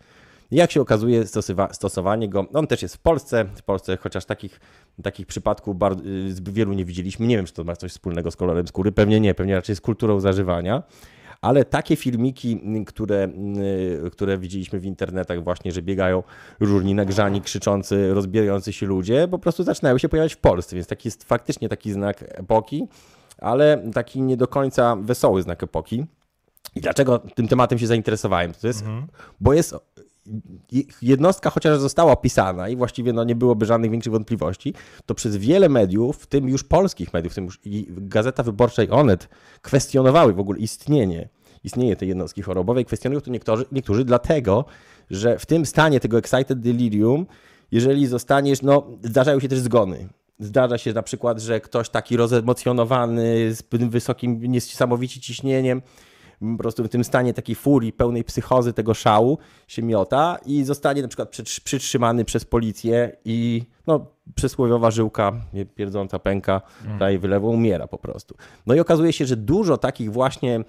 Jak 0.51 0.71
się 0.71 0.81
okazuje, 0.81 1.23
stosowa- 1.25 1.73
stosowanie 1.73 2.29
go, 2.29 2.45
on 2.53 2.67
też 2.67 2.81
jest 2.81 2.95
w 2.95 2.99
Polsce, 2.99 3.45
w 3.55 3.61
Polsce 3.63 3.97
chociaż 3.97 4.25
takich, 4.25 4.59
takich 5.03 5.27
przypadków 5.27 5.77
bar- 5.77 5.95
zbyt 6.29 6.53
wielu 6.53 6.73
nie 6.73 6.85
widzieliśmy. 6.85 7.27
Nie 7.27 7.37
wiem, 7.37 7.45
czy 7.45 7.53
to 7.53 7.63
ma 7.63 7.75
coś 7.75 7.91
wspólnego 7.91 8.31
z 8.31 8.35
kolorem 8.35 8.67
skóry, 8.67 8.91
pewnie 8.91 9.19
nie, 9.19 9.33
pewnie 9.33 9.55
raczej 9.55 9.75
z 9.75 9.81
kulturą 9.81 10.19
zażywania. 10.19 10.83
Ale 11.41 11.65
takie 11.65 11.95
filmiki, 11.95 12.61
y, 12.81 12.85
które, 12.85 13.27
y, 14.05 14.09
które 14.11 14.37
widzieliśmy 14.37 14.79
w 14.79 14.85
internetach 14.85 15.43
właśnie, 15.43 15.71
że 15.71 15.81
biegają 15.81 16.23
różni 16.59 16.95
nagrzani, 16.95 17.41
krzyczący, 17.41 18.13
rozbierający 18.13 18.73
się 18.73 18.85
ludzie, 18.85 19.27
po 19.27 19.39
prostu 19.39 19.63
zaczynają 19.63 19.97
się 19.97 20.09
pojawiać 20.09 20.33
w 20.33 20.37
Polsce, 20.37 20.75
więc 20.75 20.87
taki 20.87 21.07
jest 21.07 21.23
faktycznie 21.23 21.69
taki 21.69 21.91
znak 21.91 22.23
epoki, 22.27 22.87
ale 23.37 23.91
taki 23.93 24.21
nie 24.21 24.37
do 24.37 24.47
końca 24.47 24.95
wesoły 24.95 25.41
znak 25.41 25.63
epoki. 25.63 26.05
I 26.75 26.81
dlaczego 26.81 27.19
tym 27.19 27.47
tematem 27.47 27.79
się 27.79 27.87
zainteresowałem? 27.87 28.53
To 28.53 28.67
jest, 28.67 28.83
bo 29.39 29.53
jest 29.53 29.75
jednostka 31.01 31.49
chociaż 31.49 31.79
została 31.79 32.11
opisana 32.11 32.69
i 32.69 32.75
właściwie 32.75 33.13
no, 33.13 33.23
nie 33.23 33.35
byłoby 33.35 33.65
żadnych 33.65 33.91
większych 33.91 34.13
wątpliwości, 34.13 34.73
to 35.05 35.15
przez 35.15 35.37
wiele 35.37 35.69
mediów, 35.69 36.17
w 36.17 36.27
tym 36.27 36.49
już 36.49 36.63
polskich 36.63 37.13
mediów, 37.13 37.33
w 37.33 37.35
tym 37.35 37.45
już 37.45 37.59
i 37.65 37.87
Gazeta 37.89 38.43
Wyborcza 38.43 38.83
i 38.83 38.89
Onet, 38.89 39.29
kwestionowały 39.61 40.33
w 40.33 40.39
ogóle 40.39 40.59
istnienie, 40.59 41.29
istnienie 41.63 41.95
tej 41.95 42.09
jednostki 42.09 42.41
chorobowej. 42.41 42.85
Kwestionują 42.85 43.21
to 43.21 43.31
niektórzy, 43.31 43.65
niektórzy 43.71 44.05
dlatego, 44.05 44.65
że 45.09 45.39
w 45.39 45.45
tym 45.45 45.65
stanie 45.65 45.99
tego 45.99 46.17
excited 46.17 46.59
delirium 46.59 47.25
jeżeli 47.71 48.07
zostaniesz, 48.07 48.61
no 48.61 48.87
zdarzają 49.03 49.39
się 49.39 49.47
też 49.47 49.59
zgony. 49.59 50.09
Zdarza 50.39 50.77
się 50.77 50.93
na 50.93 51.03
przykład, 51.03 51.39
że 51.39 51.61
ktoś 51.61 51.89
taki 51.89 52.17
rozemocjonowany, 52.17 53.53
z 53.53 53.63
wysokim, 53.89 54.41
niesamowicie 54.41 55.19
ciśnieniem, 55.19 55.81
po 56.39 56.57
prostu 56.57 56.83
w 56.83 56.89
tym 56.89 57.03
stanie 57.03 57.33
takiej 57.33 57.55
furii, 57.55 57.93
pełnej 57.93 58.23
psychozy, 58.23 58.73
tego 58.73 58.93
szału 58.93 59.37
się 59.67 59.83
miota 59.83 60.37
i 60.45 60.63
zostanie 60.63 61.01
na 61.01 61.07
przykład 61.07 61.31
przytr- 61.31 61.63
przytrzymany 61.63 62.25
przez 62.25 62.45
policję 62.45 63.17
i 63.25 63.65
no, 63.87 64.05
przysłowiowa 64.35 64.91
żyłka 64.91 65.31
pierdząca 65.75 66.19
pęka, 66.19 66.61
daje 66.99 67.19
wylewu, 67.19 67.49
umiera 67.49 67.87
po 67.87 67.97
prostu. 67.97 68.35
No 68.67 68.75
i 68.75 68.79
okazuje 68.79 69.13
się, 69.13 69.25
że 69.25 69.35
dużo 69.37 69.77
takich 69.77 70.11
właśnie 70.11 70.63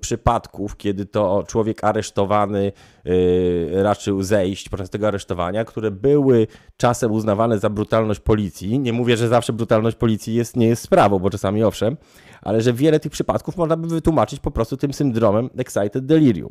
przypadków, 0.00 0.76
kiedy 0.76 1.06
to 1.06 1.44
człowiek 1.46 1.84
aresztowany 1.84 2.72
yy, 3.04 3.82
raczył 3.82 4.22
zejść 4.22 4.68
podczas 4.68 4.90
tego 4.90 5.08
aresztowania, 5.08 5.64
które 5.64 5.90
były 5.90 6.46
czasem 6.76 7.12
uznawane 7.12 7.58
za 7.58 7.70
brutalność 7.70 8.20
policji. 8.20 8.78
Nie 8.78 8.92
mówię, 8.92 9.16
że 9.16 9.28
zawsze 9.28 9.52
brutalność 9.52 9.96
policji 9.96 10.34
jest, 10.34 10.56
nie 10.56 10.66
jest 10.66 10.82
sprawą, 10.82 11.18
bo 11.18 11.30
czasami 11.30 11.64
owszem, 11.64 11.96
ale 12.42 12.60
że 12.60 12.72
wiele 12.72 13.00
tych 13.00 13.12
przypadków 13.12 13.56
można 13.56 13.76
by 13.76 13.88
wytłumaczyć 13.88 14.40
po 14.40 14.50
prostu 14.50 14.76
tym 14.76 14.92
syndromem 14.92 15.50
excited 15.56 16.06
delirium. 16.06 16.50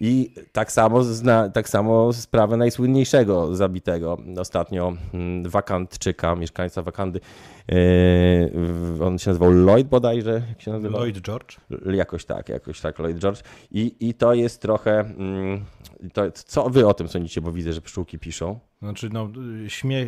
I 0.00 0.34
tak 0.52 0.72
samo, 0.72 1.02
zna, 1.04 1.48
tak 1.48 1.68
samo 1.68 2.12
sprawę 2.12 2.56
najsłynniejszego 2.56 3.56
zabitego 3.56 4.18
ostatnio 4.38 4.92
mm, 5.14 5.50
wakantczyka, 5.50 6.36
mieszkańca 6.36 6.82
wakandy. 6.82 7.20
Yy, 7.68 9.04
on 9.04 9.18
się 9.18 9.30
nazywał 9.30 9.50
Lloyd 9.50 9.88
bodajże, 9.88 10.42
jak 10.48 10.62
się 10.62 10.70
nazywał? 10.70 11.00
Lloyd 11.00 11.20
George. 11.20 11.56
Jakoś 11.92 12.24
tak, 12.24 12.48
jakoś 12.48 12.80
tak, 12.80 12.98
Lloyd 12.98 13.18
George. 13.18 13.40
I, 13.70 13.96
i 14.00 14.14
to 14.14 14.34
jest 14.34 14.62
trochę. 14.62 15.00
mm, 15.00 15.64
To, 16.12 16.30
co 16.32 16.70
wy 16.70 16.86
o 16.86 16.94
tym 16.94 17.08
sądzicie, 17.08 17.40
bo 17.40 17.52
widzę, 17.52 17.72
że 17.72 17.80
pszczółki 17.80 18.18
piszą. 18.18 18.58
Znaczy, 18.82 19.10
no, 19.12 19.28
śmie, 19.68 20.06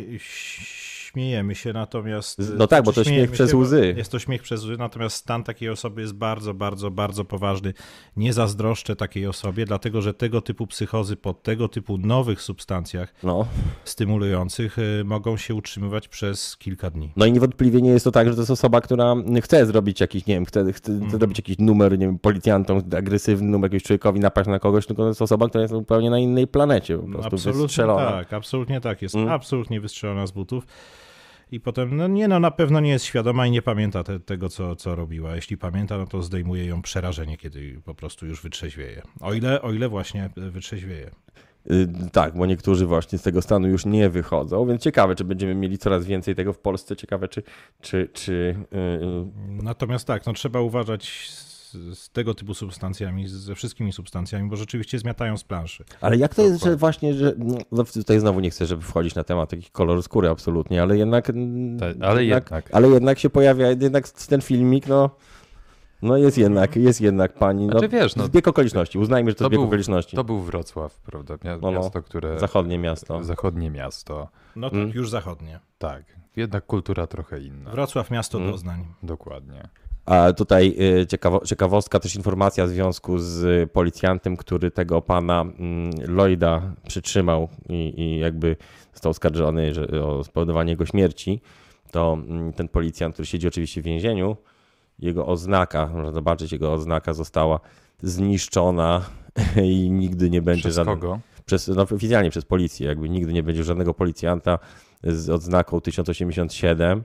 śmiejemy 1.17 1.55
się, 1.55 1.73
natomiast... 1.73 2.41
No 2.57 2.67
tak, 2.67 2.83
bo 2.83 2.93
to 2.93 3.03
śmiech 3.03 3.31
przez 3.31 3.51
się, 3.51 3.57
łzy. 3.57 3.93
Jest 3.97 4.11
to 4.11 4.19
śmiech 4.19 4.41
przez 4.41 4.63
łzy, 4.63 4.77
natomiast 4.77 5.15
stan 5.15 5.43
takiej 5.43 5.69
osoby 5.69 6.01
jest 6.01 6.13
bardzo, 6.13 6.53
bardzo, 6.53 6.91
bardzo 6.91 7.25
poważny. 7.25 7.73
Nie 8.17 8.33
zazdroszczę 8.33 8.95
takiej 8.95 9.27
osobie, 9.27 9.65
dlatego 9.65 10.01
że 10.01 10.13
tego 10.13 10.41
typu 10.41 10.67
psychozy 10.67 11.15
po 11.15 11.33
tego 11.33 11.67
typu 11.67 11.97
nowych 11.97 12.41
substancjach 12.41 13.13
No. 13.23 13.45
stymulujących 13.85 14.79
y, 14.79 15.03
mogą 15.05 15.37
się 15.37 15.55
utrzymywać 15.55 16.07
przez 16.07 16.57
kilka 16.57 16.89
dni. 16.89 17.11
no 17.15 17.25
i 17.25 17.31
niewątpliwie 17.31 17.81
nie 17.81 17.89
jest 17.89 18.05
to 18.05 18.11
tak, 18.11 18.27
że 18.27 18.33
to 18.35 18.41
jest 18.41 18.51
osoba, 18.51 18.81
która 18.81 19.15
chce 19.43 19.65
zrobić 19.65 19.99
jakiś, 20.01 20.25
nie 20.25 20.33
wiem, 20.35 20.45
chce, 20.45 20.73
chce 20.73 20.91
Mhm. 20.91 21.11
zrobić 21.11 21.37
jakiś 21.37 21.57
numer, 21.59 21.91
nie 21.99 22.05
wiem, 22.05 22.19
policjantom, 22.19 22.81
agresywny 22.97 23.47
numer 23.47 23.65
jakiegoś 23.71 23.83
człowiekowi, 23.83 24.19
napaść 24.19 24.49
na 24.49 24.59
kogoś, 24.59 24.85
tylko 24.85 25.01
to 25.03 25.07
jest 25.07 25.21
osoba, 25.21 25.49
która 25.49 25.61
jest 25.61 25.73
zupełnie 25.73 26.09
na 26.09 26.19
innej 26.19 26.47
planecie, 26.47 26.97
po 26.97 27.03
prostu 27.07 27.27
Absolutnie 27.35 27.61
wystrzelona. 27.63 28.11
tak, 28.11 28.33
absolutnie 28.33 28.81
tak. 28.81 29.01
Jest 29.01 29.15
Mm. 29.15 29.29
absolutnie 29.29 29.81
wystrzelona 29.81 30.27
z 30.27 30.31
butów. 30.31 30.67
I 31.53 31.59
potem, 31.59 31.97
no 31.97 32.07
nie 32.07 32.27
no, 32.27 32.39
na 32.39 32.51
pewno 32.51 32.79
nie 32.79 32.89
jest 32.89 33.05
świadoma 33.05 33.47
i 33.47 33.51
nie 33.51 33.61
pamięta 33.61 34.03
te, 34.03 34.19
tego, 34.19 34.49
co, 34.49 34.75
co 34.75 34.95
robiła. 34.95 35.35
Jeśli 35.35 35.57
pamięta, 35.57 35.97
no 35.97 36.07
to 36.07 36.21
zdejmuje 36.21 36.65
ją 36.65 36.81
przerażenie, 36.81 37.37
kiedy 37.37 37.81
po 37.85 37.95
prostu 37.95 38.25
już 38.25 38.41
wytrzeźwieje. 38.41 39.01
O 39.21 39.33
ile, 39.33 39.61
o 39.61 39.73
ile 39.73 39.89
właśnie 39.89 40.29
wytrzeźwieje. 40.37 41.11
Y, 41.71 41.87
Tak, 42.11 42.37
bo 42.37 42.45
niektórzy 42.45 42.85
właśnie 42.85 43.17
z 43.17 43.21
tego 43.21 43.41
stanu 43.41 43.67
już 43.67 43.85
nie 43.85 44.09
wychodzą, 44.09 44.65
więc 44.65 44.81
ciekawe, 44.81 45.15
czy 45.15 45.23
będziemy 45.23 45.55
mieli 45.55 45.77
coraz 45.77 46.05
więcej 46.05 46.35
tego 46.35 46.53
w 46.53 46.59
Polsce. 46.59 46.95
Ciekawe, 46.95 47.27
czy. 47.27 47.43
czy, 47.81 48.09
czy 48.13 48.55
yy, 48.71 49.63
Natomiast 49.63 50.07
tak, 50.07 50.25
no 50.25 50.33
trzeba 50.33 50.61
uważać 50.61 51.29
z, 51.73 52.09
tego 52.09 52.33
typu 52.33 52.53
substancjami, 52.53 53.27
ze 53.27 53.55
wszystkimi 53.55 53.93
substancjami, 53.93 54.49
bo 54.49 54.55
rzeczywiście 54.55 54.99
zmiatają 54.99 55.37
z 55.37 55.43
planszy. 55.43 55.83
ale 56.01 56.17
jak 56.17 56.35
to 56.35 56.41
jest, 56.41 56.63
że 56.63 56.75
właśnie, 56.75 57.13
że. 57.13 57.33
No, 57.71 57.83
tutaj 57.83 58.19
znowu 58.19 58.39
nie 58.39 58.49
chcę, 58.49 58.65
żeby 58.65 58.81
wchodzić 58.81 59.15
na 59.15 59.23
temat 59.23 59.49
takich 59.49 59.71
kolor 59.71 60.03
skóry, 60.03 60.29
absolutnie, 60.29 60.81
ale 60.81 60.97
jednak. 60.97 61.29
mm, 61.29 61.79
Tak, 61.79 61.95
ale 62.01 62.25
jednak. 62.25 62.69
Ale 62.71 62.87
jednak 62.87 63.19
się 63.19 63.29
pojawia, 63.29 63.67
jednak 63.67 64.09
ten 64.09 64.41
filmik, 64.41 64.87
no. 64.87 65.09
No 66.01 66.17
jest 66.17 66.37
jednak, 66.37 66.75
jest 66.75 67.01
jednak 67.01 67.33
pani. 67.33 67.65
No, 67.65 67.71
Znaczy, 67.71 67.87
wiesz, 67.89 68.15
no- 68.15 68.25
zbieg 68.25 68.47
okoliczności. 68.47 68.97
Uznajmy, 68.97 69.31
że 69.31 69.35
to, 69.35 69.43
To 69.43 69.49
zbieg 69.49 69.59
był- 69.59 69.67
okoliczności. 69.67 70.15
To 70.15 70.23
był 70.23 70.39
Wrocław, 70.39 70.99
prawda? 70.99 71.33
Mia- 71.35 71.59
No, 71.61 71.71
no. 71.71 71.79
Miasto, 71.81 72.01
które... 72.01 72.39
Zachodnie 72.39 72.77
miasto. 72.79 73.23
Zachodnie 73.23 73.69
miasto. 73.69 74.27
No 74.55 74.69
tak, 74.69 74.79
Mm. 74.79 74.91
już 74.95 75.09
zachodnie. 75.09 75.59
Tak. 75.77 76.03
Jednak 76.35 76.65
kultura 76.65 77.07
trochę 77.07 77.39
inna. 77.41 77.71
Wrocław, 77.71 78.11
miasto 78.11 78.37
Mm. 78.37 78.51
Doznań. 78.51 78.85
Dokładnie. 79.03 79.67
A 80.05 80.33
tutaj 80.33 80.75
y, 81.01 81.07
ciekawo, 81.07 81.45
ciekawostka, 81.45 81.99
też 81.99 82.15
informacja 82.15 82.65
w 82.65 82.69
związku 82.69 83.19
z 83.19 83.71
policjantem, 83.71 84.37
który 84.37 84.71
tego 84.71 85.01
pana 85.01 85.41
mm, 85.41 85.91
Lloyda 86.07 86.61
przytrzymał 86.87 87.49
i, 87.69 87.93
i 88.01 88.19
jakby 88.19 88.55
został 88.93 89.09
oskarżony 89.09 89.73
że, 89.73 89.87
o 90.05 90.23
spowodowanie 90.23 90.71
jego 90.71 90.85
śmierci, 90.85 91.41
to 91.91 92.13
mm, 92.13 92.53
ten 92.53 92.67
policjant, 92.67 93.13
który 93.13 93.25
siedzi 93.25 93.47
oczywiście 93.47 93.81
w 93.81 93.85
więzieniu, 93.85 94.37
jego 94.99 95.25
oznaka, 95.25 95.87
można 95.87 96.11
zobaczyć, 96.11 96.51
jego 96.51 96.73
oznaka 96.73 97.13
została 97.13 97.59
zniszczona 98.01 99.05
i 99.63 99.91
nigdy 99.91 100.29
nie 100.29 100.41
będzie 100.41 100.61
Przez 100.61 100.75
żadnego 100.75 101.01
kogo? 101.01 101.19
przez, 101.45 101.67
no, 101.67 101.81
oficjalnie 101.81 102.29
przez 102.29 102.45
policję, 102.45 102.87
jakby 102.87 103.09
nigdy 103.09 103.33
nie 103.33 103.43
będzie 103.43 103.63
żadnego 103.63 103.93
policjanta 103.93 104.59
z 105.03 105.29
odznaką 105.29 105.81
1087, 105.81 107.03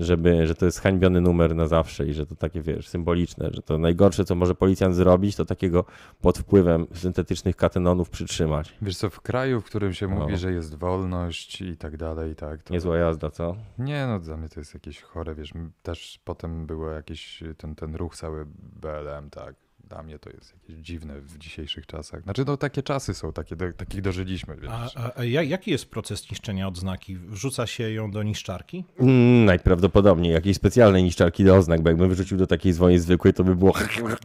żeby, 0.00 0.46
że 0.46 0.54
to 0.54 0.66
jest 0.66 0.80
hańbiony 0.80 1.20
numer 1.20 1.54
na 1.54 1.66
zawsze 1.66 2.06
i 2.06 2.12
że 2.12 2.26
to 2.26 2.34
takie, 2.34 2.62
wiesz, 2.62 2.88
symboliczne, 2.88 3.50
że 3.52 3.62
to 3.62 3.78
najgorsze, 3.78 4.24
co 4.24 4.34
może 4.34 4.54
policjant 4.54 4.94
zrobić, 4.94 5.36
to 5.36 5.44
takiego 5.44 5.84
pod 6.20 6.38
wpływem 6.38 6.86
syntetycznych 6.94 7.56
katenonów 7.56 8.10
przytrzymać. 8.10 8.74
Wiesz 8.82 8.96
co, 8.96 9.10
w 9.10 9.20
kraju, 9.20 9.60
w 9.60 9.64
którym 9.64 9.92
się 9.92 10.08
No. 10.08 10.14
mówi, 10.14 10.36
że 10.36 10.52
jest 10.52 10.74
wolność 10.74 11.60
i 11.60 11.76
tak 11.76 11.96
dalej, 11.96 12.34
tak. 12.36 12.62
To... 12.62 12.74
Niezła 12.74 12.96
jazda, 12.96 13.30
co? 13.30 13.56
Nie, 13.78 14.06
no 14.06 14.18
dla 14.20 14.36
mnie 14.36 14.48
to 14.48 14.60
jest 14.60 14.74
jakieś 14.74 15.00
chore, 15.02 15.34
wiesz, 15.34 15.52
też 15.82 16.20
potem 16.24 16.66
było 16.66 16.90
jakiś 16.90 17.42
ten, 17.56 17.74
ten 17.74 17.94
ruch 17.96 18.16
cały 18.16 18.46
BLM, 18.80 19.30
tak. 19.30 19.54
Dla 19.92 20.02
mnie 20.02 20.18
to 20.18 20.30
jest 20.30 20.54
jakieś 20.54 20.76
dziwne 20.84 21.20
w 21.20 21.38
dzisiejszych 21.38 21.86
czasach. 21.86 22.22
Znaczy, 22.22 22.44
no 22.46 22.56
takie 22.56 22.82
czasy 22.82 23.14
są, 23.14 23.32
takie 23.32 23.56
do, 23.56 23.72
takich 23.72 24.02
dożyliśmy, 24.02 24.56
wiesz. 24.56 24.70
A, 24.70 24.88
a, 25.00 25.10
a 25.16 25.24
ja- 25.24 25.42
jaki 25.42 25.70
jest 25.70 25.90
proces 25.90 26.30
niszczenia 26.30 26.68
odznaki? 26.68 27.16
Wrzuca 27.16 27.66
się 27.66 27.90
ją 27.90 28.10
do 28.10 28.22
niszczarki? 28.22 28.84
Mm, 29.00 29.44
najprawdopodobniej 29.44 30.32
jakieś 30.32 30.56
specjalne 30.56 31.02
niszczarki 31.02 31.44
do 31.44 31.56
oznak, 31.56 31.82
bo 31.82 31.88
jakbym 31.88 32.08
wyrzucił 32.08 32.38
do 32.38 32.46
takiej 32.46 32.74
swojej 32.74 32.98
zwykłej, 32.98 33.34
to 33.34 33.44
by 33.44 33.56
było... 33.56 33.72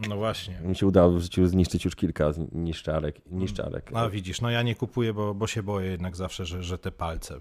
No 0.09 0.17
właśnie. 0.17 0.59
Mi 0.61 0.75
się 0.75 0.87
udało 0.87 1.11
w 1.11 1.19
życiu 1.21 1.47
zniszczyć 1.47 1.85
już 1.85 1.95
kilka 1.95 2.33
z- 2.33 2.51
niszczarek. 2.51 3.15
niszczarek. 3.31 3.91
A 3.93 4.09
widzisz, 4.09 4.41
no 4.41 4.49
ja 4.49 4.61
nie 4.61 4.75
kupuję, 4.75 5.13
bo, 5.13 5.33
bo 5.33 5.47
się 5.47 5.63
boję 5.63 5.91
jednak 5.91 6.15
zawsze, 6.15 6.45
że, 6.45 6.63
że 6.63 6.77
te 6.77 6.91
palce. 6.91 7.39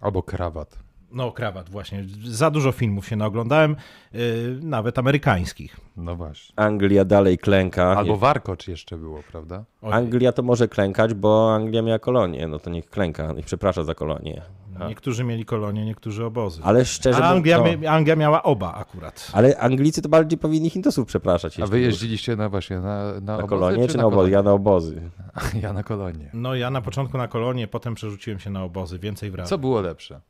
Albo 0.00 0.22
krawat. 0.22 0.78
No, 1.12 1.32
krawat, 1.32 1.70
właśnie. 1.70 2.04
Za 2.24 2.50
dużo 2.50 2.72
filmów 2.72 3.06
się 3.08 3.16
naoglądałem, 3.16 3.76
yy, 4.12 4.20
nawet 4.62 4.98
amerykańskich. 4.98 5.76
No 5.96 6.16
właśnie. 6.16 6.54
Anglia 6.58 7.04
dalej 7.04 7.38
klęka. 7.38 7.84
Albo 7.96 8.16
warkocz 8.16 8.68
jeszcze 8.68 8.96
było, 8.98 9.22
prawda? 9.30 9.64
Oj, 9.82 9.92
Anglia 9.92 10.32
to 10.32 10.42
może 10.42 10.68
klękać, 10.68 11.14
bo 11.14 11.54
Anglia 11.54 11.82
miała 11.82 11.98
kolonię, 11.98 12.48
no 12.48 12.58
to 12.58 12.70
niech 12.70 12.90
klęka, 12.90 13.32
niech 13.32 13.44
przeprasza 13.46 13.82
za 13.84 13.94
kolonię. 13.94 14.42
Niektórzy 14.88 15.24
mieli 15.24 15.44
kolonie, 15.44 15.84
niektórzy 15.84 16.24
obozy. 16.24 16.60
Ale 16.64 16.84
szczerze 16.84 17.24
A 17.24 17.28
Anglia, 17.28 17.58
mówiąc, 17.58 17.80
mia- 17.82 17.86
Anglia 17.90 18.16
miała 18.16 18.42
oba 18.42 18.74
akurat. 18.74 19.30
ale 19.32 19.58
Anglicy 19.58 20.02
to 20.02 20.08
bardziej 20.08 20.38
powinni 20.38 20.70
Hindusów 20.70 21.06
przepraszać. 21.06 21.60
A 21.60 21.66
wy 21.66 21.80
jeździliście 21.80 22.36
na 22.36 22.48
właśnie 22.48 22.78
na, 22.80 23.12
na, 23.12 23.20
na 23.20 23.34
obozy, 23.36 23.48
kolonie 23.48 23.88
czy 23.88 23.96
na 23.96 24.04
obozy? 24.06 24.16
kolonie? 24.16 24.32
Ja 24.32 24.42
na 24.42 24.52
obozy. 24.52 25.10
Ja 25.62 25.72
na 25.72 25.82
kolonie. 25.82 26.30
No 26.34 26.54
ja 26.54 26.70
na 26.70 26.80
początku 26.80 27.18
na 27.18 27.28
kolonie, 27.28 27.68
potem 27.68 27.94
przerzuciłem 27.94 28.38
się 28.38 28.50
na 28.50 28.64
obozy, 28.64 28.98
więcej 28.98 29.30
wrażeń. 29.30 29.48
Co 29.48 29.58
było 29.58 29.80
lepsze? 29.80 30.20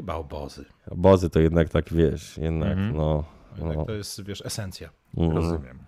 Chyba 0.00 0.14
obozy. 0.14 0.64
Obozy 0.90 1.30
to 1.30 1.40
jednak 1.40 1.68
tak, 1.68 1.92
wiesz, 1.92 2.38
jednak 2.38 2.72
Mhm. 2.72 2.96
no. 2.96 3.24
Jednak 3.58 3.76
no. 3.76 3.84
to 3.84 3.92
jest, 3.92 4.24
wiesz, 4.24 4.46
esencja. 4.46 4.90
Mhm. 5.16 5.36
Rozumiem. 5.36 5.78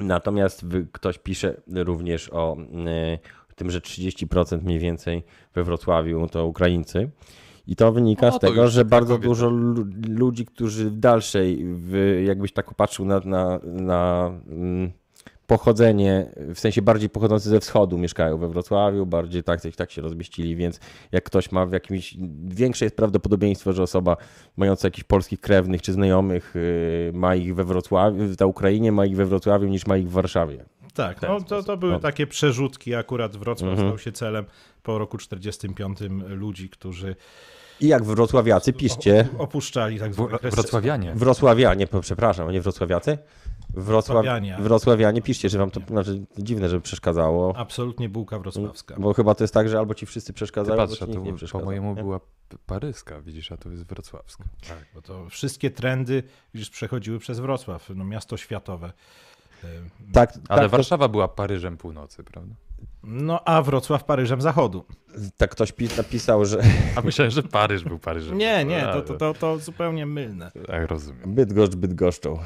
Natomiast 0.00 0.66
ktoś 0.92 1.18
pisze 1.18 1.60
również 1.74 2.30
o 2.32 2.56
y, 3.50 3.54
tym, 3.54 3.70
że 3.70 3.80
30% 3.80 4.62
mniej 4.62 4.78
więcej 4.78 5.22
we 5.54 5.64
Wrocławiu 5.64 6.26
to 6.28 6.46
Ukraińcy. 6.46 7.10
I 7.66 7.76
to 7.76 7.92
wynika 7.92 8.28
O, 8.28 8.32
z 8.32 8.38
tego, 8.38 8.68
że 8.68 8.84
bardzo 8.84 9.06
Krakowie 9.14 9.28
dużo 9.28 9.50
lu- 9.50 9.86
ludzi, 10.08 10.46
którzy 10.46 10.90
w 10.90 10.96
dalszej, 10.96 11.64
w, 11.64 12.22
jakbyś 12.26 12.52
tak 12.52 12.66
popatrzył 12.66 13.04
na, 13.04 13.20
na, 13.24 13.58
na 13.64 14.30
mm, 14.48 14.92
pochodzenie, 15.58 16.26
w 16.54 16.60
sensie 16.60 16.82
bardziej 16.82 17.08
pochodzący 17.10 17.48
ze 17.48 17.60
wschodu 17.60 17.98
mieszkają 17.98 18.38
we 18.38 18.48
Wrocławiu, 18.48 19.06
bardziej 19.06 19.42
tak, 19.42 19.60
tak 19.76 19.90
się 19.90 20.02
rozmieścili, 20.02 20.56
więc 20.56 20.80
jak 21.12 21.24
ktoś 21.24 21.52
ma 21.52 21.66
w 21.66 21.72
jakimś, 21.72 22.16
większe 22.44 22.84
jest 22.84 22.96
prawdopodobieństwo, 22.96 23.72
że 23.72 23.82
osoba 23.82 24.16
mająca 24.56 24.86
jakichś 24.88 25.04
polskich 25.04 25.40
krewnych 25.40 25.82
czy 25.82 25.92
znajomych 25.92 26.56
y, 26.56 27.10
ma 27.14 27.34
ich 27.34 27.54
we 27.54 27.64
Wrocławiu, 27.64 28.22
na 28.40 28.46
Ukrainie 28.46 28.92
ma 28.92 29.06
ich 29.06 29.16
we 29.16 29.24
Wrocławiu 29.26 29.68
niż 29.68 29.86
ma 29.86 29.96
ich 29.96 30.08
w 30.08 30.12
Warszawie. 30.12 30.64
Tak, 30.94 31.20
ten 31.20 31.30
no, 31.30 31.40
to, 31.40 31.62
to 31.62 31.76
były 31.76 31.92
No. 31.92 32.00
takie 32.00 32.26
przerzutki. 32.26 32.94
Akurat 32.94 33.36
Wrocław 33.36 33.70
Mhm. 33.70 33.88
stał 33.88 33.98
się 33.98 34.12
celem 34.12 34.44
po 34.82 34.98
roku 34.98 35.18
45 35.18 35.98
ludzi, 36.28 36.68
którzy 36.68 37.16
I 37.80 37.88
jak 37.88 38.04
wrocławiacy, 38.04 38.72
piszcie, 38.72 39.28
opuszczali 39.38 39.98
tak 39.98 40.14
zwane 40.14 40.38
wrocławianie. 40.42 41.12
wrocławianie, 41.14 41.86
przepraszam, 42.00 42.48
a 42.48 42.52
nie 42.52 42.60
wrocławiacy? 42.60 43.18
Wrocław, 43.74 43.86
Wrocławianie. 44.16 44.56
wrocławianie, 44.60 45.22
piszcie, 45.22 45.48
że 45.48 45.58
wam 45.58 45.70
to 45.70 45.80
znaczy, 45.88 46.24
dziwne, 46.38 46.68
żeby 46.68 46.80
przeszkadzało. 46.82 47.56
Absolutnie 47.56 48.08
bułka 48.08 48.38
wrocławska. 48.38 48.94
Bo 48.98 49.14
chyba 49.14 49.34
to 49.34 49.44
jest 49.44 49.54
tak, 49.54 49.68
że 49.68 49.78
albo 49.78 49.94
ci 49.94 50.06
wszyscy 50.06 50.26
Ty 50.32 50.32
przeszkadzają, 50.36 50.76
patrz, 50.76 51.02
albo 51.02 51.12
ci 51.12 51.18
nikt 51.18 51.24
nie 51.24 51.30
to 51.32 51.36
przeszkadza. 51.36 51.60
po 51.62 51.64
mojemu 51.66 51.94
nie? 51.94 52.02
była 52.02 52.20
paryska, 52.66 53.20
widzisz, 53.22 53.52
a 53.52 53.56
to 53.56 53.70
jest 53.70 53.84
wrocławska. 53.84 54.44
Tak, 54.68 54.86
bo 54.94 55.02
to 55.02 55.28
wszystkie 55.28 55.70
trendy 55.70 56.22
już 56.54 56.70
przechodziły 56.70 57.18
przez 57.18 57.40
Wrocław, 57.40 57.90
no 57.94 58.04
miasto 58.04 58.36
światowe. 58.36 58.92
E, 59.64 59.66
Tak, 60.12 60.32
Ale 60.48 60.60
tak, 60.62 60.70
to, 60.70 60.76
Warszawa 60.76 61.08
była 61.08 61.28
Paryżem 61.28 61.76
północy, 61.76 62.24
prawda? 62.24 62.54
No 63.02 63.40
a 63.44 63.62
Wrocław 63.62 64.04
Paryżem 64.04 64.40
Zachodu. 64.40 64.84
tak 65.36 65.50
ktoś 65.50 65.72
pi- 65.72 65.88
napisał, 65.96 66.44
że 66.44 66.62
A 66.96 67.00
myślałem, 67.00 67.30
że 67.30 67.42
Paryż 67.42 67.84
był 67.84 67.98
Paryżem. 67.98 68.38
Nie, 68.38 68.64
nie, 68.64 68.80
to, 68.82 69.02
to, 69.02 69.14
to, 69.14 69.34
to 69.34 69.58
zupełnie 69.58 70.06
mylne. 70.06 70.52
Tak, 70.66 70.90
rozumiem. 70.90 71.34
Bydgoszcz 71.34 71.74
Bydgoszczą. 71.74 72.38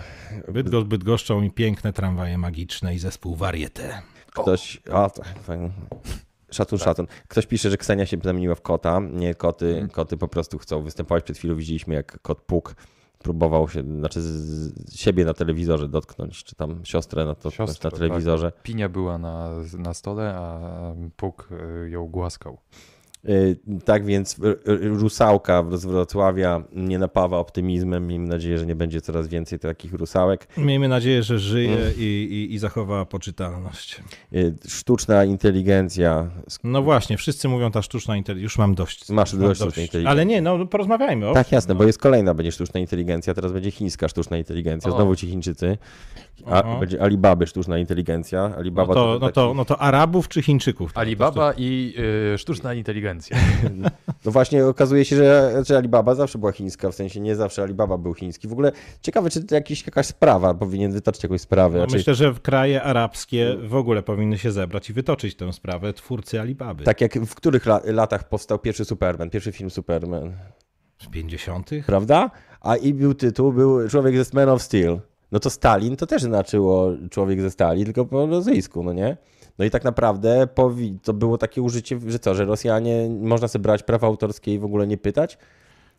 Bydgoszcz 0.49 0.87
Bydgoszczą 0.87 1.43
i 1.43 1.51
piękne 1.51 1.93
tramwaje 1.93 2.39
magiczne 2.39 2.95
i 2.95 2.99
zespół 2.99 3.37
Varieté. 3.37 4.03
Ktoś. 4.35 4.81
Tak, 4.85 5.13
fajnie. 5.43 5.71
Szatun, 6.51 6.79
szatun. 6.79 7.07
Ktoś 7.29 7.47
pisze, 7.47 7.71
że 7.71 7.77
Ksenia 7.77 8.07
się 8.07 8.17
zamieniła 8.25 8.55
w 8.55 8.61
kota. 8.63 9.01
Nie, 9.13 9.35
koty, 9.35 9.89
koty 9.93 10.17
po 10.17 10.29
prostu 10.29 10.59
chcą 10.59 10.83
występować. 10.83 11.25
Przed 11.25 11.39
chwilą 11.39 11.55
widzieliśmy, 11.55 11.95
jak 11.95 12.23
kot 12.23 12.41
Puk 12.41 12.75
próbował 13.19 13.69
się, 13.69 13.83
znaczy 13.83 14.21
siebie 14.95 15.25
na 15.25 15.35
telewizorze 15.35 15.89
dotknąć, 15.89 16.45
czy 16.45 16.55
tam 16.55 16.85
siostrę 16.85 17.25
na, 17.25 17.35
to, 17.35 17.51
Siostrę, 17.51 17.91
na 17.91 17.97
telewizorze. 17.97 18.53
Pinia 18.63 18.89
była 18.89 19.19
na, 19.19 19.51
na 19.79 19.95
stole, 19.95 20.35
a 20.35 20.61
Puk 21.17 21.49
y, 21.85 21.91
ją 21.91 22.07
głaskał. 22.09 22.59
Y, 23.29 23.57
Tak 23.85 24.05
więc 24.05 24.37
rusałka 24.81 25.65
z 25.73 25.87
Wrocławia 25.87 26.63
nie 26.73 26.99
napawa 26.99 27.39
optymizmem. 27.39 28.07
Miejmy 28.07 28.29
nadzieję, 28.29 28.59
że 28.59 28.67
nie 28.67 28.77
będzie 28.77 29.01
coraz 29.01 29.29
więcej 29.29 29.59
takich 29.59 29.93
rusałek. 29.93 30.49
Miejmy 30.57 30.89
nadzieję, 30.89 31.23
że 31.23 31.39
żyje 31.39 31.79
i, 31.99 32.03
i, 32.03 32.55
i 32.55 32.59
zachowa 32.59 33.05
poczytalność. 33.05 34.01
Y, 34.33 34.55
Sztuczna 34.69 35.25
inteligencja. 35.25 36.31
No 36.65 36.83
właśnie, 36.83 37.17
wszyscy 37.17 37.49
mówią 37.49 37.71
ta 37.71 37.83
sztuczna 37.83 38.17
inteligencja. 38.17 38.45
Już 38.45 38.59
mam 38.59 38.75
dość. 38.75 39.09
Masz 39.09 39.33
mam 39.33 39.43
dość 39.43 39.61
sztucznej 39.61 39.85
inteligencji. 39.87 40.13
Ale 40.13 40.27
nie, 40.27 40.43
no 40.43 40.67
porozmawiajmy. 40.67 41.29
O. 41.29 41.35
Tak, 41.35 41.53
jasne, 41.53 41.75
no. 41.75 41.79
bo 41.79 41.85
jest 41.85 41.99
kolejna 41.99 42.35
będzie 42.35 42.53
sztuczna 42.53 42.81
inteligencja, 42.81 43.35
teraz 43.35 43.53
będzie 43.53 43.71
chińska 43.71 44.09
sztuczna 44.09 44.37
inteligencja. 44.37 44.91
O. 44.93 44.97
Znowu 44.97 45.17
ci 45.17 45.27
Chińczycy. 45.27 45.79
A, 46.47 46.63
Aha. 46.63 46.77
będzie 46.81 47.03
Alibaby 47.03 47.47
sztuczna 47.47 47.79
inteligencja. 47.79 48.49
No 48.49 48.57
Alibaba 48.57 48.95
to, 48.95 49.07
no, 49.07 49.21
taki- 49.21 49.33
to, 49.33 49.55
no 49.55 49.65
to 49.65 49.81
Arabów 49.81 50.29
czy 50.29 50.43
Chińczyków? 50.43 50.93
To- 50.93 51.01
Alibaba 51.01 51.53
i 51.57 51.95
y, 52.35 52.39
sztuczna 52.39 52.75
inteligencja. 52.75 53.16
No 54.25 54.33
właśnie 54.33 54.67
okazuje 54.67 55.05
się, 55.05 55.17
że, 55.17 55.63
że 55.67 55.77
Alibaba 55.77 56.15
zawsze 56.15 56.39
była 56.39 56.53
chińska, 56.53 56.91
w 56.91 56.95
sensie 56.95 57.21
nie 57.21 57.37
zawsze 57.37 57.63
Alibaba 57.63 57.99
był 57.99 58.15
chiński. 58.15 58.49
W 58.49 58.53
ogóle 58.53 58.73
ciekawe, 59.01 59.31
czy 59.31 59.45
to 59.45 59.55
jakiś, 59.55 59.87
jakaś 59.87 60.07
sprawa, 60.07 60.55
powinien 60.55 60.93
wytoczyć 60.93 61.23
jakąś 61.23 61.41
sprawę. 61.41 61.79
No 61.79 61.85
raczej- 61.85 61.99
myślę, 61.99 62.15
że 62.15 62.33
w 62.33 62.41
kraje 62.41 62.83
arabskie 62.83 63.57
w 63.63 63.75
ogóle 63.75 64.03
powinny 64.03 64.39
się 64.39 64.53
zebrać 64.53 64.91
i 64.91 64.93
wytoczyć 64.93 65.37
tę 65.37 65.53
sprawę 65.53 65.93
twórcy 65.93 66.41
Alibaby. 66.41 66.85
Tak 66.85 67.01
jak 67.01 67.19
w 67.19 67.35
których 67.35 67.67
la, 67.67 67.81
latach 67.85 68.29
powstał 68.29 68.59
pierwszy 68.59 68.85
Superman, 68.85 69.31
pierwszy 69.31 69.53
film 69.53 69.71
Superman, 69.71 70.33
Z 71.03 71.07
50. 71.07 71.71
prawda? 71.87 72.31
A 72.61 72.77
i 72.77 72.95
był 72.95 73.15
tytuł, 73.15 73.53
był 73.53 73.89
Człowiek 73.89 74.25
ze 74.25 74.31
Man 74.33 74.49
of 74.49 74.63
Steel. 74.63 75.01
No 75.33 75.41
to 75.41 75.51
Stalin 75.51 75.97
to 75.97 76.07
też 76.07 76.23
znaczyło 76.23 76.91
Człowiek 77.11 77.41
ze 77.41 77.51
Stali, 77.51 77.85
tylko 77.85 78.05
po 78.05 78.27
rosyjsku, 78.27 78.83
no 78.83 78.93
nie? 78.93 79.17
No 79.59 79.65
i 79.65 79.71
tak 79.71 79.85
naprawdę 79.85 80.49
to 81.03 81.13
było 81.13 81.39
takie 81.39 81.63
użycie, 81.63 82.01
że 82.07 82.19
co, 82.19 82.35
że 82.35 82.45
Rosjanie, 82.45 83.09
można 83.21 83.49
sobie 83.49 83.63
brać 83.63 83.83
prawa 83.83 84.07
autorskie 84.07 84.55
i 84.55 84.59
w 84.59 84.65
ogóle 84.65 84.87
nie 84.87 84.99
pytać? 84.99 85.39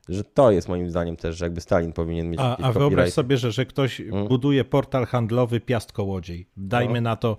Że 0.09 0.23
to 0.23 0.51
jest 0.51 0.69
moim 0.69 0.89
zdaniem 0.89 1.15
też, 1.15 1.37
że 1.37 1.45
jakby 1.45 1.61
Stalin 1.61 1.93
powinien 1.93 2.29
mieć 2.29 2.39
A, 2.39 2.57
a 2.57 2.71
wyobraź 2.71 3.13
sobie, 3.13 3.37
że, 3.37 3.51
że 3.51 3.65
ktoś 3.65 4.01
Mm. 4.01 4.27
buduje 4.27 4.65
portal 4.65 5.05
handlowy 5.05 5.59
Piast 5.59 5.91
Kołodziej. 5.91 6.47
Dajmy 6.57 7.01
No. 7.01 7.09
na 7.09 7.15
to 7.15 7.37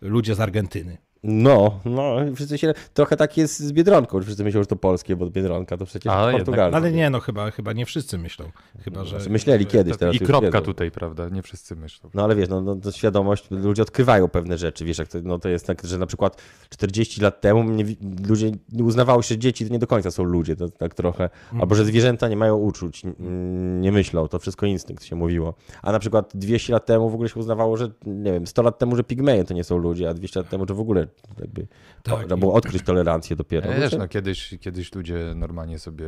ludzie 0.00 0.34
z 0.34 0.40
Argentyny. 0.40 0.98
No, 1.28 1.80
no, 1.84 2.16
wszyscy 2.34 2.58
się, 2.58 2.74
trochę 2.94 3.16
tak 3.16 3.36
jest 3.36 3.60
z 3.60 3.72
Biedronką, 3.72 4.22
wszyscy 4.22 4.44
myślą, 4.44 4.62
że 4.62 4.66
to 4.66 4.76
polskie, 4.76 5.16
bo 5.16 5.30
Biedronka 5.30 5.76
to 5.76 5.86
przecież 5.86 6.12
Ale. 6.12 6.44
Ale 6.72 6.92
nie, 6.92 7.10
no 7.10 7.20
chyba, 7.20 7.50
chyba 7.50 7.72
nie 7.72 7.86
wszyscy 7.86 8.18
myślą. 8.18 8.50
Chyba, 8.84 9.04
że... 9.04 9.16
Znaczy, 9.16 9.30
myśleli 9.30 9.66
kiedyś, 9.66 9.96
teraz 9.96 10.14
I 10.14 10.18
kropka 10.18 10.46
wiedzą. 10.46 10.60
tutaj, 10.60 10.90
prawda? 10.90 11.28
Nie 11.28 11.42
wszyscy 11.42 11.76
myślą. 11.76 12.10
No 12.14 12.24
ale 12.24 12.36
wiesz, 12.36 12.48
no, 12.48 12.60
no 12.60 12.76
to 12.76 12.92
świadomość, 12.92 13.50
ludzie 13.50 13.82
odkrywają 13.82 14.28
pewne 14.28 14.58
rzeczy, 14.58 14.84
wiesz, 14.84 14.98
jak 14.98 15.08
to, 15.08 15.18
no, 15.22 15.38
to 15.38 15.48
jest 15.48 15.66
tak, 15.66 15.86
że 15.86 15.98
na 15.98 16.06
przykład 16.06 16.42
40 16.70 17.20
lat 17.20 17.40
temu 17.40 17.64
nie, 17.64 17.84
ludzie 18.28 18.52
nie 18.72 18.84
uznawało 18.84 19.22
się, 19.22 19.28
że 19.28 19.38
dzieci 19.38 19.66
to 19.66 19.72
nie 19.72 19.78
do 19.78 19.86
końca 19.86 20.10
są 20.10 20.24
ludzie, 20.24 20.56
to 20.56 20.68
tak 20.68 20.94
trochę, 20.94 21.30
albo 21.60 21.74
że 21.74 21.84
zwierzęta 21.84 22.28
nie 22.28 22.36
mają 22.36 22.56
uczuć, 22.56 23.02
nie 23.80 23.92
myślą, 23.92 24.28
to 24.28 24.38
wszystko 24.38 24.66
instynkt 24.66 25.04
się 25.04 25.16
mówiło. 25.16 25.54
A 25.82 25.92
na 25.92 25.98
przykład 25.98 26.30
200 26.34 26.72
lat 26.72 26.86
temu 26.86 27.10
w 27.10 27.14
ogóle 27.14 27.28
się 27.28 27.40
uznawało, 27.40 27.76
że 27.76 27.90
nie 28.06 28.32
wiem, 28.32 28.46
100 28.46 28.62
lat 28.62 28.78
temu, 28.78 28.96
że 28.96 29.04
pigmeje 29.04 29.44
to 29.44 29.54
nie 29.54 29.64
są 29.64 29.78
ludzie, 29.78 30.08
a 30.08 30.14
200 30.14 30.40
lat 30.40 30.48
temu, 30.48 30.64
że 30.68 30.74
w 30.74 30.80
ogóle 30.80 31.06
jakby 31.40 31.66
Tak. 32.02 32.18
trzeba 32.18 32.36
było 32.36 32.54
odkryć 32.54 32.82
tolerancję 32.82 33.36
dopiero. 33.36 33.70
Wiesz, 33.80 33.92
No, 33.98 34.08
kiedyś, 34.08 34.54
kiedyś 34.60 34.94
ludzie 34.94 35.18
normalnie 35.36 35.78
sobie 35.78 36.06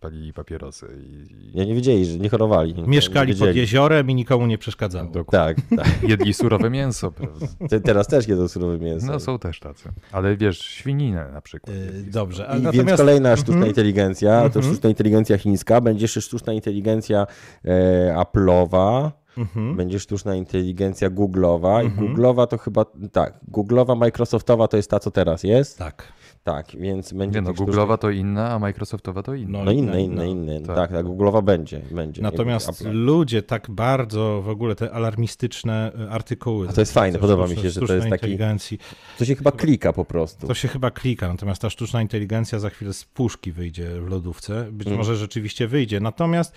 palili 0.00 0.32
papierosy 0.32 0.86
i, 1.06 1.34
i 1.34 1.58
Ja 1.58 1.64
nie 1.64 1.74
wiedzieli, 1.74 2.04
że 2.06 2.18
nie 2.18 2.28
chorowali. 2.28 2.74
nie 2.74 2.82
Mieszkali 2.82 3.32
pod 3.32 3.38
wiedzieli. 3.40 3.58
jeziorem 3.60 4.10
i 4.10 4.14
nikomu 4.14 4.46
nie 4.46 4.58
przeszkadzało. 4.58 5.10
Tak, 5.30 5.56
tak. 5.76 5.86
jedli 6.08 6.34
surowe 6.34 6.70
mięso, 6.70 7.12
prawda? 7.12 7.46
Te, 7.68 7.80
teraz 7.80 8.06
też 8.06 8.28
jedzą 8.28 8.48
surowe 8.48 8.78
mięso. 8.78 9.06
No 9.06 9.20
są 9.20 9.38
też 9.38 9.60
tacy. 9.60 9.88
Ale 10.12 10.36
wiesz, 10.36 10.58
świninę 10.58 11.30
na 11.32 11.40
przykład. 11.40 11.76
Yy, 11.76 12.02
Dobrze, 12.10 12.48
a 12.48 12.50
I 12.56 12.60
więc 12.62 12.64
natomiast 12.76 12.96
kolejna 12.96 13.36
sztuczna 13.36 13.54
Mhm. 13.54 13.68
inteligencja, 13.68 14.40
to 14.40 14.46
Mhm. 14.46 14.64
sztuczna 14.64 14.88
inteligencja 14.88 15.38
chińska, 15.38 15.80
będzie 15.80 16.04
jeszcze 16.04 16.20
sztuczna 16.20 16.52
inteligencja 16.52 17.26
e, 17.64 18.14
Apple'owa, 18.14 19.10
Mhm. 19.38 19.76
będzie 19.76 20.00
sztuczna 20.00 20.34
inteligencja 20.34 21.10
Google'owa 21.10 21.82
i 21.82 21.86
Mhm. 21.86 22.14
Google'owa 22.16 22.46
to 22.46 22.58
chyba, 22.58 22.84
tak, 23.12 23.40
Google'owa, 23.52 23.96
Microsoftowa 23.96 24.68
to 24.68 24.76
jest 24.76 24.90
ta, 24.90 24.98
co 25.00 25.10
teraz 25.10 25.44
jest, 25.44 25.78
tak. 25.78 26.12
tak, 26.44 26.66
więc 26.78 27.12
będzie 27.12 27.38
Nie 27.40 27.42
no, 27.42 27.50
sztucznych- 27.50 27.68
Google'owa 27.74 27.98
to 27.98 28.10
inna, 28.10 28.50
a 28.52 28.58
Microsoftowa 28.58 29.22
to 29.22 29.34
inna. 29.34 29.58
No, 29.58 29.64
no 29.64 29.70
inne, 29.72 29.92
no, 29.92 29.98
inne, 29.98 30.14
no. 30.16 30.24
inne, 30.24 30.60
Tak. 30.60 30.76
tak, 30.76 30.90
tak, 30.92 31.06
Google'owa 31.06 31.42
będzie, 31.44 31.80
będzie. 31.90 32.22
Natomiast 32.22 32.66
będzie 32.84 32.98
ludzie 32.98 33.42
tak 33.42 33.70
bardzo 33.70 34.42
w 34.42 34.48
ogóle 34.48 34.74
te 34.74 34.92
alarmistyczne 34.92 35.92
y, 36.06 36.10
artykuły. 36.10 36.68
A 36.68 36.72
to 36.72 36.80
jest 36.80 36.94
fajne, 36.94 37.18
podoba 37.18 37.46
mi 37.46 37.56
się, 37.56 37.70
że 37.70 37.80
to 37.80 37.94
jest 37.94 38.08
taki- 38.08 38.14
inteligencji. 38.26 38.78
To 39.18 39.24
się 39.24 39.34
chyba 39.34 39.52
klika 39.52 39.92
po 39.92 40.04
prostu. 40.04 40.46
To 40.46 40.54
się 40.54 40.68
chyba 40.68 40.90
klika, 40.90 41.28
natomiast 41.28 41.62
ta 41.62 41.70
sztuczna 41.70 42.02
inteligencja 42.02 42.58
za 42.58 42.70
chwilę 42.70 42.92
z 42.92 43.04
puszki 43.04 43.52
wyjdzie 43.52 44.00
w 44.00 44.08
lodówce. 44.08 44.66
Być 44.72 44.86
Mm. 44.86 44.98
może 44.98 45.16
rzeczywiście 45.16 45.66
wyjdzie. 45.68 46.00
Natomiast 46.00 46.54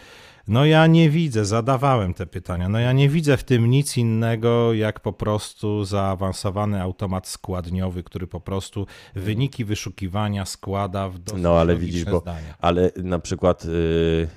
no 0.48 0.66
ja 0.66 0.88
nie 0.88 1.10
widzę, 1.10 1.46
zadawałem 1.46 2.14
te 2.14 2.26
pytania, 2.26 2.70
no 2.70 2.80
ja 2.80 2.92
nie 2.94 3.10
widzę 3.10 3.38
w 3.38 3.44
tym 3.44 3.70
nic 3.70 3.98
innego, 3.98 4.74
jak 4.74 5.00
po 5.00 5.14
prostu 5.14 5.86
zaawansowany 5.86 6.82
automat 6.82 7.28
składniowy, 7.28 8.04
który 8.04 8.28
po 8.28 8.42
prostu 8.42 8.88
wyniki 9.16 9.66
wyszukiwania 9.66 10.46
składa 10.46 11.10
w 11.10 11.20
dosyć 11.20 11.44
No, 11.44 11.60
ale 11.60 11.76
widzisz, 11.76 12.06
bo- 12.06 12.20
zdania. 12.20 12.56
Ale 12.60 12.92
na 13.04 13.20
przykład 13.20 13.66
y, 13.66 14.28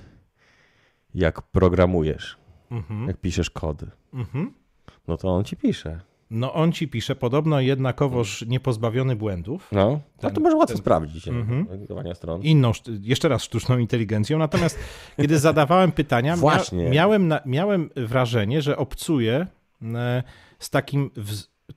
jak 1.15 1.43
programujesz, 1.43 2.37
Mhm. 2.71 3.09
jak 3.09 3.17
piszesz 3.21 3.51
kody, 3.51 3.87
Mhm. 4.13 4.55
no 5.09 5.17
to 5.17 5.29
on 5.29 5.45
ci 5.45 5.57
pisze. 5.57 6.01
No 6.31 6.55
on 6.55 6.73
ci 6.73 6.89
pisze, 6.89 7.15
podobno 7.17 7.61
jednakowoż 7.61 8.45
niepozbawiony 8.49 9.17
błędów, 9.17 9.69
No, 9.73 9.91
no 9.91 10.01
Ten- 10.21 10.33
to 10.35 10.41
może 10.41 10.57
łatwo 10.57 10.75
ten- 10.75 10.77
sprawdzić. 10.77 11.29
Mhm. 11.29 11.67
stron. 12.15 12.43
inną, 12.43 12.73
jeszcze 13.01 13.29
raz 13.29 13.43
sztuczną 13.43 13.79
inteligencją. 13.79 14.39
Natomiast 14.39 14.79
kiedy 15.17 15.39
zadawałem 15.39 15.93
pytania, 15.93 16.37
mia- 16.37 16.91
miałem, 16.91 17.35
miałem 17.47 17.91
wrażenie, 17.97 18.63
że 18.63 18.77
obcuję 18.77 19.47
e, 19.95 20.23
z 20.59 20.71
takim 20.71 21.11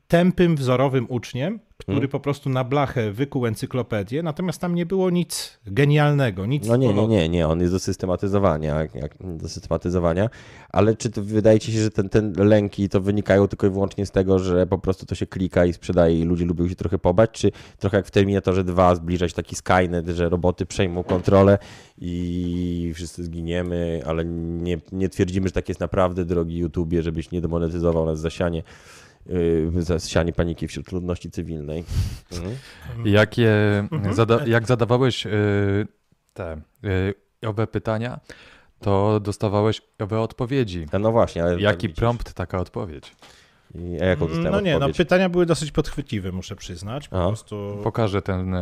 tępym, 0.07 0.55
wzorowym 0.55 1.05
uczniem, 1.09 1.59
który 1.77 1.95
Hmm. 1.95 2.09
po 2.09 2.19
prostu 2.19 2.49
na 2.49 2.63
blachę 2.63 3.11
wykuł 3.11 3.45
encyklopedię, 3.45 4.23
natomiast 4.23 4.61
tam 4.61 4.75
nie 4.75 4.85
było 4.85 5.09
nic 5.09 5.59
genialnego, 5.65 6.45
nic 6.45 6.67
No 6.67 6.75
nie, 6.75 6.93
nie, 6.93 7.07
nie, 7.07 7.29
nie, 7.29 7.47
on 7.47 7.61
jest 7.61 7.73
do 7.73 7.79
systematyzowania, 7.79 8.79
jak, 8.79 8.95
jak, 8.95 9.15
do 9.37 9.49
systematyzowania, 9.49 10.29
ale 10.69 10.95
czy 10.95 11.09
to 11.09 11.23
wydaje 11.23 11.59
ci 11.59 11.71
się, 11.71 11.79
że 11.79 11.91
ten, 11.91 12.09
ten 12.09 12.33
lęki 12.37 12.89
to 12.89 13.01
wynikają 13.01 13.47
tylko 13.47 13.67
i 13.67 13.69
wyłącznie 13.69 14.05
z 14.05 14.11
tego, 14.11 14.39
że 14.39 14.67
po 14.67 14.77
prostu 14.77 15.05
to 15.05 15.15
się 15.15 15.27
klika 15.27 15.65
i 15.65 15.73
sprzedaje 15.73 16.19
i 16.19 16.23
ludzie 16.23 16.45
lubią 16.45 16.69
się 16.69 16.75
trochę 16.75 16.97
pobać, 16.97 17.29
czy 17.31 17.51
trochę 17.77 17.97
jak 17.97 18.05
w 18.05 18.11
Terminatorze 18.11 18.63
2 18.63 18.95
zbliżać 18.95 19.33
taki 19.33 19.55
Skynet, 19.55 20.07
że 20.07 20.29
roboty 20.29 20.65
przejmą 20.65 21.03
kontrolę 21.03 21.57
i 21.97 22.91
wszyscy 22.95 23.23
zginiemy, 23.23 24.01
ale 24.05 24.25
nie, 24.25 24.77
nie 24.91 25.09
twierdzimy, 25.09 25.47
że 25.47 25.53
tak 25.53 25.69
jest 25.69 25.81
naprawdę, 25.81 26.25
drogi 26.25 26.57
YouTubie, 26.57 27.03
żebyś 27.03 27.31
nie 27.31 27.41
demonetyzował 27.41 28.05
nas 28.05 28.19
za 28.19 28.29
sianie, 28.29 28.63
yy, 29.25 29.71
za 29.81 29.99
sianie 29.99 30.33
paniki 30.33 30.67
wśród 30.67 30.91
ludności 30.91 31.31
cywilnej. 31.31 31.83
Mhm. 32.31 32.55
Jakie, 33.05 33.49
Mhm. 33.91 34.13
zada, 34.13 34.39
jak 34.45 34.67
zadawałeś 34.67 35.25
y, 35.25 35.29
te 36.33 36.61
y, 36.85 37.13
owe 37.47 37.67
pytania, 37.67 38.19
to 38.79 39.19
dostawałeś 39.19 39.81
owe 39.99 40.19
odpowiedzi. 40.21 40.85
A 40.91 40.99
No 40.99 41.11
właśnie, 41.11 41.43
ale 41.43 41.61
Jaki 41.61 41.87
widzisz. 41.87 41.99
prompt, 41.99 42.33
taka 42.33 42.59
odpowiedź. 42.59 43.15
I, 43.75 44.01
a 44.01 44.05
jaką 44.05 44.27
dostałem 44.27 44.51
No 44.51 44.61
nie, 44.61 44.79
no 44.79 44.89
pytania 44.97 45.29
były 45.29 45.45
dosyć 45.45 45.71
podchwytliwe, 45.71 46.31
muszę 46.31 46.55
przyznać. 46.55 47.07
Po 47.07 47.15
Aha. 47.17 47.27
prostu. 47.27 47.77
Pokażę 47.83 48.21
ten, 48.21 48.53
e, 48.55 48.61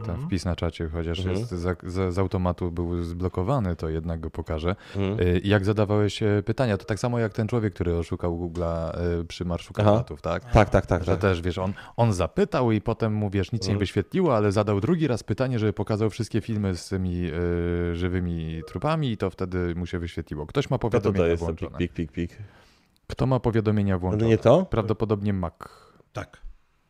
ten 0.00 0.10
Mhm. 0.10 0.26
wpis 0.26 0.44
na 0.44 0.56
czacie, 0.56 0.88
chociaż 0.88 1.18
Mhm. 1.18 1.38
jest 1.38 1.50
za, 1.50 1.76
za, 1.82 2.10
z 2.12 2.18
automatu 2.18 2.70
był 2.70 3.02
zblokowany, 3.02 3.76
to 3.76 3.88
jednak 3.88 4.20
go 4.20 4.30
pokażę. 4.30 4.76
Mhm. 4.96 5.28
E, 5.28 5.38
Jak 5.44 5.64
zadawałeś 5.64 6.22
e, 6.22 6.42
pytania, 6.44 6.78
to 6.78 6.84
tak 6.84 6.98
samo 6.98 7.18
jak 7.18 7.32
ten 7.32 7.48
człowiek, 7.48 7.74
który 7.74 7.96
oszukał 7.96 8.38
Google'a 8.38 8.92
przy 9.28 9.44
Marszu. 9.44 9.72
Kandydatów, 9.72 10.22
tak? 10.22 10.52
Tak, 10.52 10.70
tak, 10.70 10.86
tak. 10.86 11.04
Że 11.04 11.12
tak. 11.12 11.20
też, 11.20 11.42
wiesz, 11.42 11.58
on, 11.58 11.72
on 11.96 12.12
zapytał 12.12 12.72
i 12.72 12.80
potem 12.80 13.12
mu, 13.14 13.30
wiesz, 13.30 13.52
nic 13.52 13.68
nie 13.68 13.76
wyświetliło, 13.76 14.36
ale 14.36 14.52
zadał 14.52 14.80
drugi 14.80 15.06
raz 15.06 15.22
pytanie, 15.22 15.58
żeby 15.58 15.72
pokazał 15.72 16.10
wszystkie 16.10 16.40
filmy 16.40 16.76
z 16.76 16.88
tymi 16.88 17.26
e, 17.26 17.96
żywymi 17.96 18.62
trupami 18.66 19.10
i 19.12 19.16
to 19.16 19.30
wtedy 19.30 19.74
mu 19.74 19.86
się 19.86 19.98
wyświetliło. 19.98 20.46
Ktoś 20.46 20.70
ma 20.70 20.78
pik, 20.78 21.38
włączone. 21.38 21.78
pik, 21.78 21.92
pik, 21.92 22.12
pik. 22.12 22.38
Kto 23.12 23.26
ma 23.26 23.40
powiadomienia 23.40 23.94
No 23.94 23.98
włączone? 24.00 24.22
to 24.22 24.28
nie 24.28 24.38
to? 24.38 24.64
Prawdopodobnie 24.64 25.32
Mac. 25.32 25.54
Tak. 26.12 26.40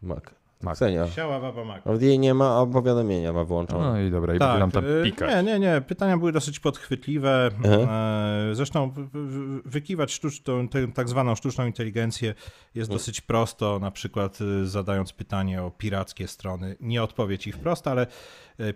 Mac. 0.02 0.24
Mac. 0.62 0.74
Ksenia. 0.74 1.06
Siała 1.08 1.40
baba 1.40 1.64
mak. 1.64 1.82
A 1.86 1.92
jej 2.04 2.18
nie 2.18 2.34
ma, 2.34 2.60
a 2.60 2.66
powiadomienia 2.66 3.32
ma 3.32 3.44
włączone. 3.44 3.84
No 3.84 4.00
i 4.00 4.10
dobra, 4.10 4.34
i 4.34 4.38
Tak, 4.38 4.60
będę 4.60 4.72
tam 4.72 4.84
y, 4.90 5.02
pikać. 5.04 5.30
nie, 5.30 5.42
nie, 5.42 5.58
nie. 5.58 5.80
Pytania 5.80 6.18
były 6.18 6.32
dosyć 6.32 6.60
podchwytliwe. 6.60 7.50
Aha. 7.64 7.92
E, 8.50 8.54
Zresztą 8.54 8.92
wykiwać 9.64 10.12
sztuczną, 10.12 10.68
tę 10.68 10.88
tak 10.88 11.08
zwaną 11.08 11.34
sztuczną 11.34 11.66
inteligencję 11.66 12.28
jest 12.74 12.90
Mhm. 12.90 12.98
dosyć 12.98 13.20
prosto, 13.20 13.78
na 13.78 13.90
przykład 13.90 14.38
y, 14.40 14.66
zadając 14.66 15.12
pytanie 15.12 15.62
o 15.62 15.70
pirackie 15.70 16.28
strony. 16.28 16.76
Nie 16.80 17.02
odpowiedź 17.02 17.46
ich 17.46 17.54
wprost, 17.56 17.86
ale 17.88 18.06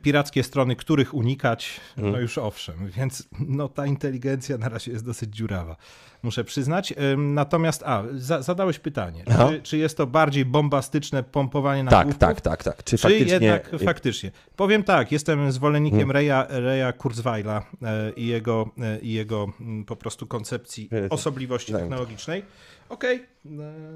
pirackie 0.02 0.42
strony, 0.42 0.76
których 0.76 1.14
unikać, 1.14 1.80
no 1.96 2.06
Mhm. 2.06 2.22
już 2.22 2.38
owszem, 2.38 2.76
więc 2.96 3.28
no 3.40 3.68
ta 3.68 3.86
inteligencja 3.86 4.58
na 4.58 4.68
razie 4.68 4.92
jest 4.92 5.04
dosyć 5.04 5.36
dziurawa, 5.36 5.76
muszę 6.22 6.44
przyznać. 6.44 6.94
Natomiast, 7.16 7.82
a, 7.86 8.02
za, 8.14 8.42
zadałeś 8.42 8.78
pytanie, 8.78 9.24
czy, 9.50 9.62
czy 9.62 9.76
jest 9.78 9.96
to 9.96 10.06
bardziej 10.06 10.44
bombastyczne 10.44 11.22
pompowanie 11.22 11.84
na 11.84 11.90
Tak, 11.90 12.14
tak, 12.14 12.40
tak, 12.40 12.64
tak. 12.64 12.76
Czy 12.84 12.84
czy 12.84 12.98
faktycznie... 12.98 13.32
jednak 13.32 13.70
faktycznie? 13.84 14.30
Powiem 14.56 14.82
tak, 14.84 15.12
jestem 15.12 15.52
zwolennikiem 15.52 15.98
Hmm. 15.98 16.10
Reja, 16.10 16.46
Reja 16.48 16.92
Kurzweila 16.92 17.62
e, 17.82 18.10
i 18.10 18.26
jego, 18.26 18.70
e, 18.82 18.98
i 19.00 19.12
jego 19.12 19.46
mm, 19.60 19.84
po 19.84 19.96
prostu 19.96 20.26
koncepcji 20.26 20.90
osobliwości 21.10 21.72
tak. 21.72 21.80
technologicznej. 21.80 22.42
Okej, 22.88 23.26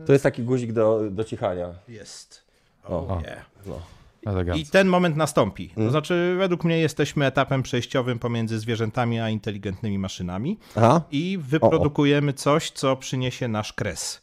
To 0.07 0.12
jest 0.12 0.22
taki 0.22 0.42
guzik 0.42 0.72
do, 0.72 1.00
do 1.11 1.24
cichania. 1.24 1.66
e, 1.88 1.92
jest. 1.92 2.44
Oh, 2.85 3.20
yeah. 3.24 3.46
No. 3.66 3.81
Elegancko. 4.26 4.61
I 4.61 4.66
ten 4.66 4.88
moment 4.88 5.16
nastąpi. 5.16 5.68
To 5.68 5.74
Hmm. 5.74 5.90
znaczy, 5.90 6.35
według 6.38 6.64
mnie 6.64 6.78
jesteśmy 6.78 7.26
etapem 7.26 7.62
przejściowym 7.62 8.18
pomiędzy 8.18 8.59
zwierzętami 8.59 9.20
a 9.20 9.28
inteligentnymi 9.30 9.98
maszynami 9.98 10.59
Aha. 10.76 11.02
i 11.11 11.38
wyprodukujemy 11.42 12.33
coś, 12.33 12.70
co 12.70 12.96
przyniesie 12.96 13.48
nasz 13.48 13.72
kres. 13.72 14.22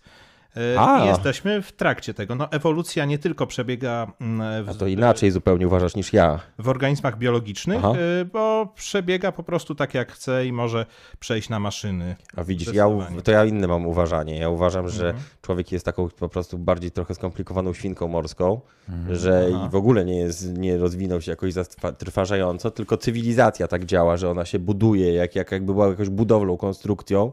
E, 0.75 0.79
A. 0.79 1.05
I 1.05 1.07
jesteśmy 1.07 1.61
w 1.61 1.71
trakcie 1.71 2.13
tego. 2.13 2.35
No, 2.35 2.51
ewolucja 2.51 3.05
nie 3.05 3.17
tylko 3.17 3.47
przebiega 3.47 4.11
mm, 4.21 4.65
w, 4.65 4.69
A 4.69 4.73
to 4.73 4.87
inaczej 4.87 5.31
zupełnie 5.31 5.67
uważasz 5.67 5.95
niż 5.95 6.13
ja. 6.13 6.39
w 6.59 6.69
organizmach 6.69 7.17
biologicznych, 7.17 7.79
Aha. 7.85 7.93
y, 8.21 8.25
bo 8.25 8.73
przebiega 8.75 9.31
po 9.31 9.43
prostu 9.43 9.75
tak 9.75 9.93
jak 9.93 10.11
chce 10.11 10.45
i 10.45 10.51
może 10.51 10.85
przejść 11.19 11.49
na 11.49 11.59
maszyny. 11.59 12.15
A 12.35 12.43
widzisz, 12.43 12.73
ja, 12.73 12.87
to 13.23 13.31
ja 13.31 13.45
inne 13.45 13.67
mam 13.67 13.85
uważanie. 13.87 14.39
Ja 14.39 14.49
uważam, 14.49 14.89
że 14.89 15.07
Mhm. 15.07 15.23
człowiek 15.41 15.71
jest 15.71 15.85
taką 15.85 16.09
po 16.09 16.29
prostu 16.29 16.57
bardziej 16.57 16.91
trochę 16.91 17.15
skomplikowaną 17.15 17.73
świnką 17.73 18.07
morską, 18.07 18.61
że 19.09 19.49
i 19.49 19.69
w 19.69 19.75
ogóle 19.75 20.05
nie, 20.05 20.17
jest, 20.17 20.57
nie 20.57 20.77
rozwinął 20.77 21.21
się 21.21 21.31
jakoś 21.31 21.53
zatrważająco, 21.53 22.71
tylko 22.71 22.97
cywilizacja 22.97 23.67
tak 23.67 23.85
działa, 23.85 24.17
że 24.17 24.29
ona 24.29 24.45
się 24.45 24.59
buduje, 24.59 25.13
jak, 25.13 25.35
jak 25.35 25.51
jakby 25.51 25.73
była 25.73 25.87
jakąś 25.87 26.09
budowlą, 26.09 26.57
konstrukcją, 26.57 27.31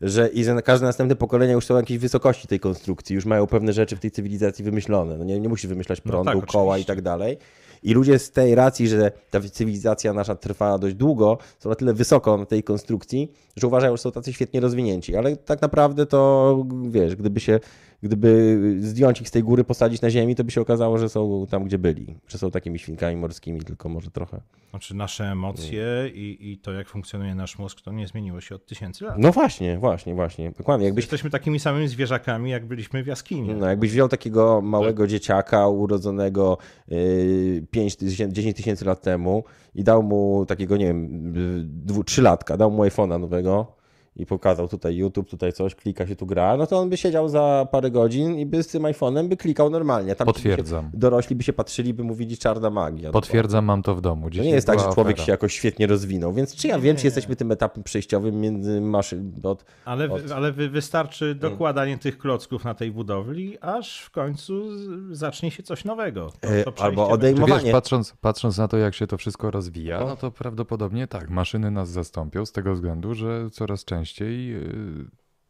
że 0.00 0.28
i 0.28 0.44
że 0.44 0.54
na 0.54 0.62
każde 0.62 0.86
następne 0.86 1.16
pokolenia 1.16 1.52
już 1.52 1.66
są 1.66 1.76
jakieś 1.76 1.98
wysokości 1.98 2.48
tej 2.48 2.60
konstrukcji, 2.60 3.14
już 3.14 3.24
mają 3.24 3.46
pewne 3.46 3.72
rzeczy 3.72 3.96
w 3.96 4.00
tej 4.00 4.10
cywilizacji 4.10 4.64
wymyślone. 4.64 5.18
No 5.18 5.24
nie, 5.24 5.40
nie 5.40 5.48
musisz 5.48 5.66
wymyślać 5.66 6.02
No 6.04 6.10
prądu, 6.10 6.40
tak, 6.40 6.50
koła 6.50 6.78
i 6.78 6.84
tak 6.84 7.02
dalej. 7.02 7.38
I 7.82 7.94
ludzie 7.94 8.18
z 8.18 8.30
tej 8.30 8.54
racji, 8.54 8.88
że 8.88 9.12
ta 9.30 9.40
cywilizacja 9.40 10.12
nasza 10.12 10.34
trwała 10.34 10.78
dość 10.78 10.94
długo, 10.94 11.38
są 11.58 11.68
na 11.68 11.74
tyle 11.74 11.94
wysoko 11.94 12.36
na 12.36 12.46
tej 12.46 12.62
konstrukcji, 12.62 13.32
że 13.56 13.66
uważają, 13.66 13.96
że 13.96 14.02
są 14.02 14.12
tacy 14.12 14.32
świetnie 14.32 14.60
rozwinięci. 14.60 15.16
Ale 15.16 15.36
tak 15.36 15.62
naprawdę 15.62 16.06
to, 16.06 16.66
wiesz, 16.90 17.16
gdyby 17.16 17.40
się, 17.40 17.60
gdyby 18.02 18.58
zdjąć 18.80 19.20
ich 19.20 19.28
z 19.28 19.30
tej 19.30 19.42
góry, 19.42 19.64
posadzić 19.64 20.00
na 20.02 20.10
ziemi, 20.10 20.34
to 20.34 20.44
by 20.44 20.50
się 20.50 20.60
okazało, 20.60 20.98
że 20.98 21.08
są 21.08 21.46
tam, 21.50 21.64
gdzie 21.64 21.78
byli. 21.78 22.16
Że 22.28 22.38
są 22.38 22.50
takimi 22.50 22.78
świnkami 22.78 23.16
morskimi, 23.16 23.60
tylko 23.60 23.88
może 23.88 24.10
trochę. 24.10 24.40
Znaczy 24.70 24.96
nasze 24.96 25.24
emocje 25.24 26.10
i, 26.14 26.50
i 26.52 26.58
to, 26.58 26.72
jak 26.72 26.88
funkcjonuje 26.88 27.34
nasz 27.34 27.58
mózg, 27.58 27.80
to 27.80 27.92
nie 27.92 28.06
zmieniło 28.06 28.40
się 28.40 28.54
od 28.54 28.66
tysięcy 28.66 29.04
lat. 29.04 29.14
No 29.18 29.32
właśnie, 29.32 29.78
właśnie, 29.78 30.14
właśnie. 30.14 30.52
Dokładnie. 30.58 30.86
Jakbyś, 30.86 31.04
Jesteśmy 31.04 31.30
takimi 31.30 31.60
samymi 31.60 31.88
zwierzakami, 31.88 32.50
jak 32.50 32.66
byliśmy 32.66 33.02
w 33.02 33.06
jaskini. 33.06 33.54
no, 33.54 33.66
jakbyś 33.66 33.90
wziął 33.90 34.08
takiego 34.08 34.60
małego 34.62 35.06
dzieciaka 35.06 35.68
urodzonego 35.68 36.58
yy, 36.88 37.66
5 37.70 37.96
tysięcy, 37.96 38.34
10 38.34 38.56
tysięcy 38.56 38.84
lat 38.84 39.02
temu 39.02 39.44
i 39.74 39.84
dał 39.84 40.02
mu 40.02 40.46
takiego, 40.46 40.76
nie 40.76 40.86
wiem, 40.86 41.34
yy, 41.34 41.64
dwu, 41.64 42.04
trzylatka, 42.04 42.56
dał 42.56 42.70
mu 42.70 42.82
iPhone'a 42.82 43.20
nowego 43.20 43.77
i 44.18 44.26
pokazał 44.26 44.68
tutaj 44.68 44.96
YouTube, 44.96 45.28
tutaj 45.30 45.52
coś, 45.52 45.74
klika 45.74 46.06
się 46.06 46.16
tu 46.16 46.26
gra, 46.26 46.56
no 46.56 46.66
to 46.66 46.78
on 46.78 46.90
by 46.90 46.96
siedział 46.96 47.28
za 47.28 47.66
parę 47.72 47.90
godzin 47.90 48.38
i 48.38 48.46
by 48.46 48.62
z 48.62 48.66
tym 48.66 48.82
iPhone'em 48.82 49.28
by 49.28 49.36
klikał 49.36 49.70
normalnie. 49.70 50.14
Tam 50.14 50.26
Potwierdzam. 50.26 50.84
Się, 50.84 50.90
dorośli 50.94 51.36
by 51.36 51.42
się 51.42 51.52
patrzyli, 51.52 51.94
by 51.94 52.04
mówili 52.04 52.38
czarna 52.38 52.70
magia. 52.70 53.10
Potwierdzam, 53.10 53.64
mam 53.64 53.82
to 53.82 53.94
w 53.94 54.00
domu. 54.00 54.30
To 54.30 54.36
nie 54.42 54.50
jest 54.50 54.66
tak, 54.66 54.80
że 54.80 54.92
człowiek 54.94 55.18
się 55.18 55.32
jakoś 55.32 55.54
świetnie 55.54 55.86
rozwinął, 55.86 56.32
więc 56.32 56.54
czy 56.54 56.68
ja 56.68 56.78
wiem, 56.78 56.96
czy 56.96 57.04
jesteśmy 57.06 57.36
tym 57.36 57.52
etapem 57.52 57.82
przejściowym 57.84 58.40
między 58.40 58.80
maszyn 58.80 59.32
od... 59.42 59.64
Ale, 59.84 60.10
Od- 60.10 60.30
ale 60.30 60.52
wy- 60.52 60.68
wystarczy 60.68 61.24
Mm. 61.24 61.38
dokładanie 61.38 61.98
tych 61.98 62.18
klocków 62.18 62.64
na 62.64 62.74
tej 62.74 62.90
budowli, 62.92 63.58
aż 63.60 64.00
w 64.00 64.10
końcu 64.10 64.62
zacznie 65.10 65.50
się 65.50 65.62
coś 65.62 65.84
nowego. 65.84 66.30
To, 66.40 66.48
E, 66.48 66.64
to 66.64 66.82
albo 66.84 67.08
odejmowanie. 67.08 67.62
wiesz, 67.64 67.72
patrząc, 67.72 68.14
patrząc 68.20 68.58
na 68.58 68.68
to, 68.68 68.76
jak 68.76 68.94
się 68.94 69.06
to 69.06 69.16
wszystko 69.18 69.50
rozwija, 69.50 70.00
No. 70.00 70.06
no 70.06 70.16
to 70.16 70.30
prawdopodobnie 70.30 71.06
tak, 71.06 71.30
maszyny 71.30 71.70
nas 71.70 71.88
zastąpią 71.90 72.46
z 72.46 72.52
tego 72.52 72.74
względu, 72.74 73.14
że 73.14 73.50
coraz 73.52 73.84
częściej 73.84 74.07
yy, 74.20 75.04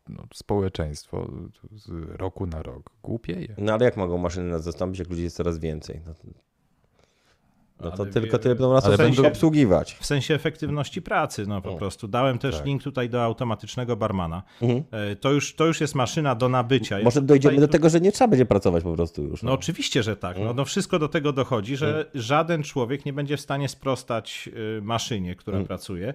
no, 0.08 0.22
społeczeństwo 0.34 1.30
z 1.72 1.90
roku 2.16 2.46
na 2.46 2.62
rok 2.62 2.90
głupieje. 3.02 3.54
No 3.58 3.72
ale 3.72 3.84
jak 3.84 3.96
mogą 3.96 4.18
maszyny 4.18 4.50
nas 4.50 4.62
zastąpić, 4.64 4.98
jak 4.98 5.10
ludzi 5.10 5.22
jest 5.22 5.36
coraz 5.36 5.58
więcej? 5.58 6.00
No, 6.06 6.12
no 7.80 7.90
to 7.90 8.02
Ale 8.02 8.12
tylko 8.12 8.36
wie- 8.36 8.42
tyle 8.42 8.54
będą 8.54 8.72
nas 8.72 8.84
będą 8.88 9.04
będą- 9.04 9.26
obsługiwać. 9.28 9.94
W 9.94 10.06
sensie 10.06 10.34
efektywności 10.34 11.02
pracy, 11.02 11.46
no 11.46 11.62
po 11.62 11.72
O. 11.72 11.76
prostu. 11.76 12.08
Dałem 12.08 12.38
też 12.38 12.56
Tak. 12.56 12.66
link 12.66 12.82
tutaj 12.82 13.10
do 13.10 13.22
automatycznego 13.24 13.96
barmana. 13.96 14.42
Mhm. 14.62 14.82
E, 14.90 15.16
To 15.16 15.32
już, 15.32 15.54
to 15.54 15.66
już 15.66 15.80
jest 15.80 15.94
maszyna 15.94 16.34
do 16.34 16.48
nabycia. 16.48 16.98
Może 17.04 17.22
dojdziemy 17.22 17.54
tutaj- 17.54 17.68
do 17.68 17.72
tego, 17.72 17.88
że 17.88 18.00
nie 18.00 18.12
trzeba 18.12 18.28
będzie 18.28 18.46
pracować 18.46 18.84
po 18.84 18.92
prostu 18.94 19.22
już. 19.24 19.42
No 19.42 19.52
oczywiście, 19.52 20.02
że 20.02 20.16
tak. 20.16 20.38
No, 20.38 20.54
no 20.54 20.64
wszystko 20.64 20.98
do 20.98 21.08
tego 21.08 21.32
dochodzi, 21.32 21.76
że 21.76 22.10
żaden 22.14 22.62
człowiek 22.62 23.06
nie 23.06 23.12
będzie 23.12 23.36
w 23.36 23.40
stanie 23.40 23.68
sprostać 23.68 24.48
y, 24.78 24.82
maszynie, 24.82 25.36
która 25.36 25.64
pracuje. 25.64 26.14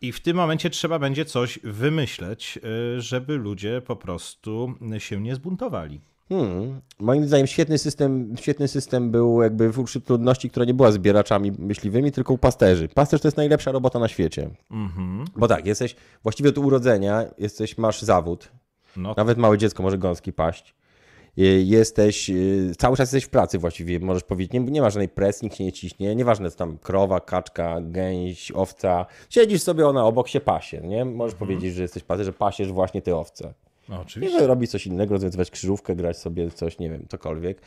I 0.00 0.12
w 0.12 0.20
tym 0.20 0.36
momencie 0.36 0.70
trzeba 0.70 0.98
będzie 0.98 1.24
coś 1.24 1.58
wymyśleć, 1.64 2.58
y, 2.96 3.00
żeby 3.00 3.36
ludzie 3.36 3.82
po 3.86 3.96
prostu 3.96 4.74
się 4.98 5.20
nie 5.20 5.34
zbuntowali. 5.34 6.00
Hmm. 6.28 6.80
Moim 6.98 7.26
zdaniem 7.26 7.46
świetny 7.46 7.78
system, 7.78 8.34
świetny 8.40 8.68
system 8.68 9.10
był 9.10 9.42
jakby 9.42 9.72
w 9.72 9.78
uszy 9.78 10.00
trudności, 10.00 10.50
która 10.50 10.66
nie 10.66 10.74
była 10.74 10.92
zbieraczami 10.92 11.52
myśliwymi, 11.58 12.12
tylko 12.12 12.34
u 12.34 12.38
pasterzy. 12.38 12.88
Pasterz 12.88 13.22
to 13.22 13.28
jest 13.28 13.36
najlepsza 13.36 13.72
robota 13.72 13.98
na 13.98 14.08
świecie. 14.08 14.50
Mhm. 14.70 15.24
Bo 15.36 15.48
tak, 15.48 15.66
jesteś 15.66 15.96
właściwie 16.22 16.48
od 16.48 16.58
urodzenia, 16.58 17.24
jesteś, 17.38 17.78
masz 17.78 18.02
zawód. 18.02 18.48
No, 18.96 19.14
Nawet 19.16 19.38
małe 19.38 19.58
dziecko 19.58 19.82
może 19.82 19.98
gąski 19.98 20.32
paść. 20.32 20.74
Y, 21.38 21.62
Jesteś, 21.62 22.30
y, 22.30 22.72
cały 22.78 22.96
czas 22.96 23.12
jesteś 23.12 23.24
w 23.24 23.28
pracy 23.28 23.58
właściwie, 23.58 24.00
możesz 24.00 24.22
powiedzieć, 24.22 24.52
nie, 24.52 24.60
nie 24.60 24.80
ma 24.80 24.90
żadnej 24.90 25.08
presji, 25.08 25.46
nikt 25.46 25.56
się 25.56 25.64
nie 25.64 25.72
ciśnie, 25.72 26.14
nieważne 26.14 26.50
co 26.50 26.56
tam 26.56 26.78
krowa, 26.78 27.20
kaczka, 27.20 27.80
gęś, 27.80 28.50
owca, 28.50 29.06
siedzisz 29.30 29.62
sobie 29.62 29.86
ona 29.86 30.04
obok 30.04 30.28
się 30.28 30.40
pasie, 30.40 30.80
nie? 30.80 31.04
Możesz 31.04 31.34
powiedzieć, 31.34 31.74
że 31.74 31.82
jesteś 31.82 32.02
pasie, 32.02 32.24
że 32.24 32.32
pasiesz 32.32 32.72
właśnie 32.72 33.02
te 33.02 33.16
owce. 33.16 33.54
no 33.88 34.00
oczywiście. 34.00 34.38
że 34.38 34.46
robić 34.46 34.70
coś 34.70 34.86
innego, 34.86 35.14
rozwiązywać 35.14 35.50
krzyżówkę, 35.50 35.96
grać 35.96 36.18
sobie 36.18 36.50
coś, 36.50 36.78
nie 36.78 36.90
wiem, 36.90 37.06
cokolwiek. 37.08 37.60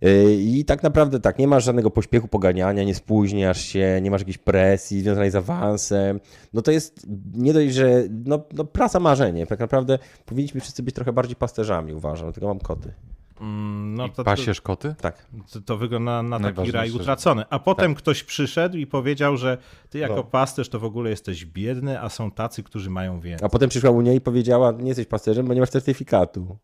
Yy, 0.00 0.34
I 0.34 0.64
tak 0.64 0.82
naprawdę 0.82 1.20
tak, 1.20 1.38
nie 1.38 1.48
masz 1.48 1.64
żadnego 1.64 1.90
pośpiechu, 1.90 2.28
poganiania, 2.28 2.84
nie 2.84 2.94
spóźniasz 2.94 3.60
się, 3.60 3.98
nie 4.02 4.10
masz 4.10 4.20
jakiejś 4.20 4.38
presji 4.38 5.00
związanej 5.00 5.30
z 5.30 5.34
awansem. 5.34 6.20
No 6.52 6.62
to 6.62 6.70
jest 6.70 7.06
nie 7.34 7.52
dość, 7.52 7.74
że 7.74 8.02
no, 8.24 8.44
no 8.52 8.64
praca 8.64 9.00
marzenie. 9.00 9.46
Tak 9.46 9.58
naprawdę 9.60 9.98
powinniśmy 10.26 10.60
wszyscy 10.60 10.82
być 10.82 10.94
trochę 10.94 11.12
bardziej 11.12 11.36
pasterzami, 11.36 11.92
uważam, 11.94 12.32
tylko 12.32 12.46
mam 12.48 12.58
koty. 12.58 12.92
Mm, 13.40 13.94
No, 13.94 14.08
to, 14.08 14.24
Pasiesz 14.24 14.60
koty? 14.60 14.94
Tak. 15.00 15.26
to, 15.52 15.60
to 15.60 15.76
wygląda 15.76 16.22
na 16.22 16.40
taki 16.40 16.70
raj 16.72 16.90
utracony. 16.90 17.44
A 17.50 17.58
potem 17.58 17.94
ktoś 17.94 18.24
przyszedł 18.24 18.76
i 18.76 18.86
powiedział, 18.86 19.36
że 19.36 19.58
ty 19.90 19.98
jako 19.98 20.14
No. 20.16 20.24
pasterz 20.24 20.68
to 20.68 20.78
w 20.80 20.84
ogóle 20.84 21.10
jesteś 21.10 21.44
biedny, 21.46 22.00
a 22.00 22.08
są 22.08 22.30
tacy, 22.30 22.62
którzy 22.62 22.90
mają 22.90 23.20
więcej. 23.20 23.46
A 23.46 23.48
potem 23.48 23.68
przyszła 23.68 23.90
u 23.90 24.00
niej 24.00 24.16
i 24.16 24.20
powiedziała, 24.20 24.72
nie 24.72 24.88
jesteś 24.88 25.06
pasterzem, 25.06 25.46
bo 25.46 25.54
nie 25.54 25.60
masz 25.60 25.70
certyfikatu. 25.70 26.56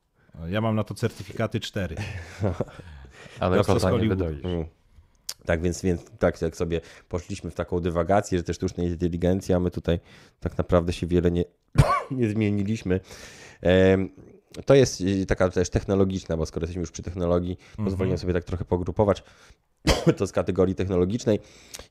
Ja 0.48 0.60
mam 0.60 0.76
na 0.76 0.84
to 0.84 0.94
certyfikaty 0.94 1.60
4. 1.60 1.96
Ale 3.40 3.64
kota 3.64 3.90
nie 3.90 4.08
wydoisz. 4.08 4.44
Mm. 4.44 4.64
Tak 5.44 5.62
więc, 5.62 5.82
więc 5.82 6.04
tak 6.18 6.42
jak 6.42 6.56
sobie 6.56 6.80
poszliśmy 7.08 7.50
w 7.50 7.54
taką 7.54 7.80
dywagację, 7.80 8.38
że 8.38 8.44
też 8.44 8.56
sztuczna 8.56 8.84
inteligencja, 8.84 9.60
my 9.60 9.70
tutaj 9.70 10.00
tak 10.40 10.58
naprawdę 10.58 10.92
się 10.92 11.06
wiele 11.06 11.30
nie, 11.30 11.44
nie 12.10 12.28
zmieniliśmy. 12.28 13.00
To 14.66 14.74
jest 14.74 15.00
y, 15.00 15.26
taka 15.26 15.48
też 15.50 15.70
technologiczna, 15.70 16.36
bo 16.36 16.46
skoro 16.46 16.64
jesteśmy 16.64 16.80
już 16.80 16.90
przy 16.90 17.02
technologii, 17.02 17.58
Mhm. 17.70 17.84
pozwoliłem 17.84 18.18
sobie 18.18 18.32
tak 18.32 18.44
trochę 18.44 18.64
pogrupować 18.64 19.22
to 20.18 20.26
z 20.26 20.32
kategorii 20.32 20.74
technologicznej. 20.74 21.38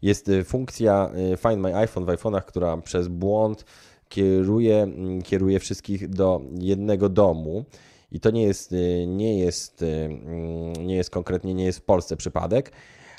Jest 0.02 0.30
y, 0.30 0.44
funkcja 0.44 1.12
y, 1.34 1.38
Find 1.38 1.58
My 1.58 1.76
iPhone 1.76 2.06
w 2.06 2.08
iPhone'ach, 2.08 2.42
która 2.42 2.78
przez 2.78 3.08
błąd 3.08 3.66
kieruje, 4.10 4.84
mm, 4.84 5.22
kieruje 5.22 5.60
wszystkich 5.60 6.10
do 6.10 6.42
jednego 6.60 7.10
domu. 7.10 7.66
I 8.12 8.20
to 8.20 8.32
nie 8.32 8.44
jest, 8.44 8.72
y, 8.72 9.06
nie 9.08 9.40
jest, 9.40 9.82
y, 9.82 9.86
mm, 9.86 10.74
nie 10.74 10.96
jest 10.96 11.10
konkretnie, 11.10 11.54
nie 11.54 11.66
jest 11.66 11.80
w 11.80 11.82
Polsce 11.82 12.18
przypadek, 12.18 12.72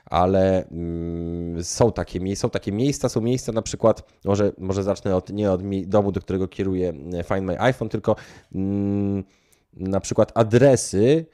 ale 0.06 0.66
mm, 0.68 1.64
są 1.64 1.92
takie, 1.92 2.36
są 2.36 2.50
takie 2.50 2.72
miejsca, 2.72 3.08
są 3.08 3.20
miejsca 3.20 3.52
na 3.52 3.62
przykład, 3.62 4.12
może, 4.24 4.52
może 4.58 4.82
zacznę 4.82 5.16
od, 5.16 5.30
nie 5.30 5.50
od 5.50 5.62
domu, 5.86 6.12
do 6.12 6.20
którego 6.20 6.48
kieruje 6.48 6.90
y, 6.90 7.22
Find 7.22 7.42
My 7.42 7.60
iPhone, 7.60 7.88
tylko 7.88 8.16
mm, 8.54 9.24
na 9.74 10.00
przykład 10.00 10.32
adresy, 10.34 11.26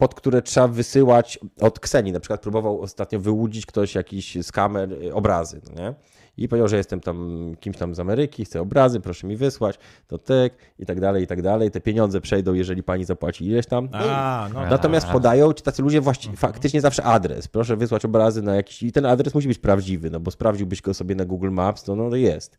pod 0.00 0.14
które 0.14 0.42
trzeba 0.42 0.68
wysyłać 0.68 1.38
od 1.60 1.80
Kseni. 1.80 2.12
Na 2.12 2.20
przykład 2.20 2.40
próbował 2.40 2.80
ostatnio 2.80 3.20
wyłudzić 3.20 3.66
ktoś 3.66 3.94
jakiś 3.94 4.36
z 4.42 4.52
kamer 4.52 4.92
y, 4.92 5.14
obrazy, 5.14 5.60
no 5.68 5.82
nie? 5.82 5.94
I 6.36 6.48
powiedział, 6.48 6.68
że 6.68 6.76
jestem 6.76 7.00
tam 7.00 7.46
kimś 7.60 7.76
tam 7.76 7.94
z 7.94 8.00
Ameryki, 8.00 8.44
chcę 8.44 8.60
obrazy, 8.60 9.00
proszę 9.00 9.26
mi 9.26 9.36
wysłać, 9.36 9.78
to 10.06 10.18
tyk 10.18 10.54
i 10.78 10.86
tak 10.86 11.00
dalej, 11.00 11.24
i 11.24 11.26
tak 11.26 11.42
dalej. 11.42 11.70
Te 11.70 11.80
pieniądze 11.80 12.20
przejdą, 12.20 12.54
jeżeli 12.54 12.82
pani 12.82 13.04
zapłaci 13.04 13.46
ileś 13.46 13.66
tam. 13.66 13.88
No 13.92 13.98
A, 13.98 14.48
no 14.54 14.60
Natomiast 14.70 15.06
tak. 15.06 15.12
podają 15.12 15.52
ci 15.52 15.62
tacy 15.62 15.82
ludzie 15.82 16.00
właści- 16.00 16.36
faktycznie 16.36 16.80
zawsze 16.80 17.04
adres. 17.04 17.48
Proszę 17.48 17.76
wysłać 17.76 18.04
obrazy 18.04 18.42
na 18.42 18.54
jakiś. 18.56 18.82
I 18.82 18.92
ten 18.92 19.06
adres 19.06 19.34
musi 19.34 19.48
być 19.48 19.58
prawdziwy, 19.58 20.10
no 20.10 20.20
bo 20.20 20.30
sprawdziłbyś 20.30 20.82
go 20.82 20.94
sobie 20.94 21.14
na 21.14 21.24
Google 21.24 21.50
Maps, 21.50 21.82
to 21.82 21.96
no 21.96 22.10
to 22.10 22.16
jest. 22.16 22.56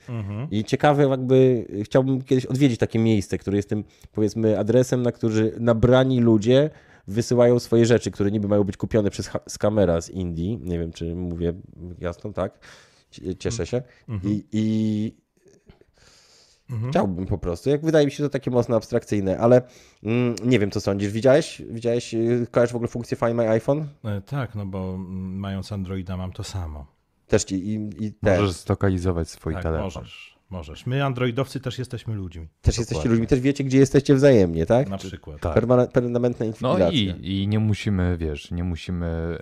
I 0.52 0.64
ciekawe, 0.64 1.04
jakby 1.04 1.66
chciałbym 1.84 2.22
kiedyś 2.22 2.46
odwiedzić 2.46 2.80
takie 2.80 3.00
miejsce, 3.00 3.38
które 3.38 3.58
jest 3.58 3.70
tym, 3.70 3.84
powiedzmy, 4.12 4.60
adresem, 4.60 5.02
na 5.02 5.12
który 5.12 5.54
nabrani 5.60 6.20
ludzie 6.20 6.70
wysyłają 7.08 7.60
swoje 7.60 7.86
rzeczy, 7.86 8.12
które 8.12 8.32
niby 8.32 8.47
mają 8.47 8.64
być 8.64 8.78
kupione 8.78 9.10
przez 9.10 9.30
skamera 9.47 10.02
z 10.02 10.10
Indii. 10.10 10.60
Nie 10.64 10.80
wiem, 10.80 10.91
czy 10.93 11.16
mówię 11.16 11.54
jasno, 11.99 12.34
tak? 12.34 12.60
Cie- 13.12 13.36
Cieszę 13.36 13.66
się. 13.68 13.82
I, 14.24 14.45
i 14.52 15.22
Chciałbym 16.89 17.26
po 17.26 17.38
prostu. 17.38 17.70
Jak 17.70 17.86
wydaje 17.86 18.06
mi 18.06 18.12
się 18.12 18.24
to 18.24 18.30
takie 18.30 18.52
mocno 18.52 18.76
abstrakcyjne, 18.76 19.38
ale 19.38 19.62
mm, 20.04 20.36
nie 20.45 20.60
wiem, 20.60 20.72
co 20.72 20.82
sądzisz. 20.82 21.12
Widziałeś? 21.12 21.62
Widziałeś, 21.70 22.14
yy, 22.14 22.47
kojarzysz 22.52 22.74
w 22.74 22.76
ogóle 22.76 22.88
funkcję 22.88 23.18
Find 23.18 23.34
My 23.36 23.49
iPhone? 23.49 23.88
E, 24.06 24.22
Tak, 24.22 24.56
no 24.56 24.66
bo 24.66 24.93
mm, 24.95 25.36
mając 25.39 25.72
Androida 25.72 26.18
mam 26.18 26.32
to 26.32 26.43
samo. 26.43 26.86
Też 27.28 27.43
ci 27.43 27.56
i, 27.56 27.74
i 28.06 28.14
też. 28.14 28.39
Możesz 28.39 28.56
zlokalizować 28.56 29.30
swój 29.30 29.54
Tak, 29.54 29.64
telefon. 29.64 29.84
możesz, 29.84 30.31
możesz. 30.52 30.86
My 30.86 31.04
androidowcy 31.06 31.60
też 31.60 31.80
jesteśmy 31.80 32.16
ludźmi, 32.16 32.47
też 32.62 32.78
jesteście 32.78 33.10
ludźmi, 33.10 33.28
też 33.28 33.39
wiecie, 33.39 33.64
gdzie 33.64 33.78
jesteście 33.78 34.16
wzajemnie, 34.16 34.66
tak? 34.66 34.89
na 34.89 34.97
przykład. 34.97 35.39
Tak. 35.41 35.56
Permane- 35.58 35.88
permanentna 35.88 36.45
No 36.62 36.78
inwigilacja. 36.78 37.16
i, 37.22 37.41
i 37.43 37.47
nie 37.47 37.60
musimy, 37.60 38.18
wiesz, 38.18 38.52
nie 38.52 38.64
musimy 38.64 39.38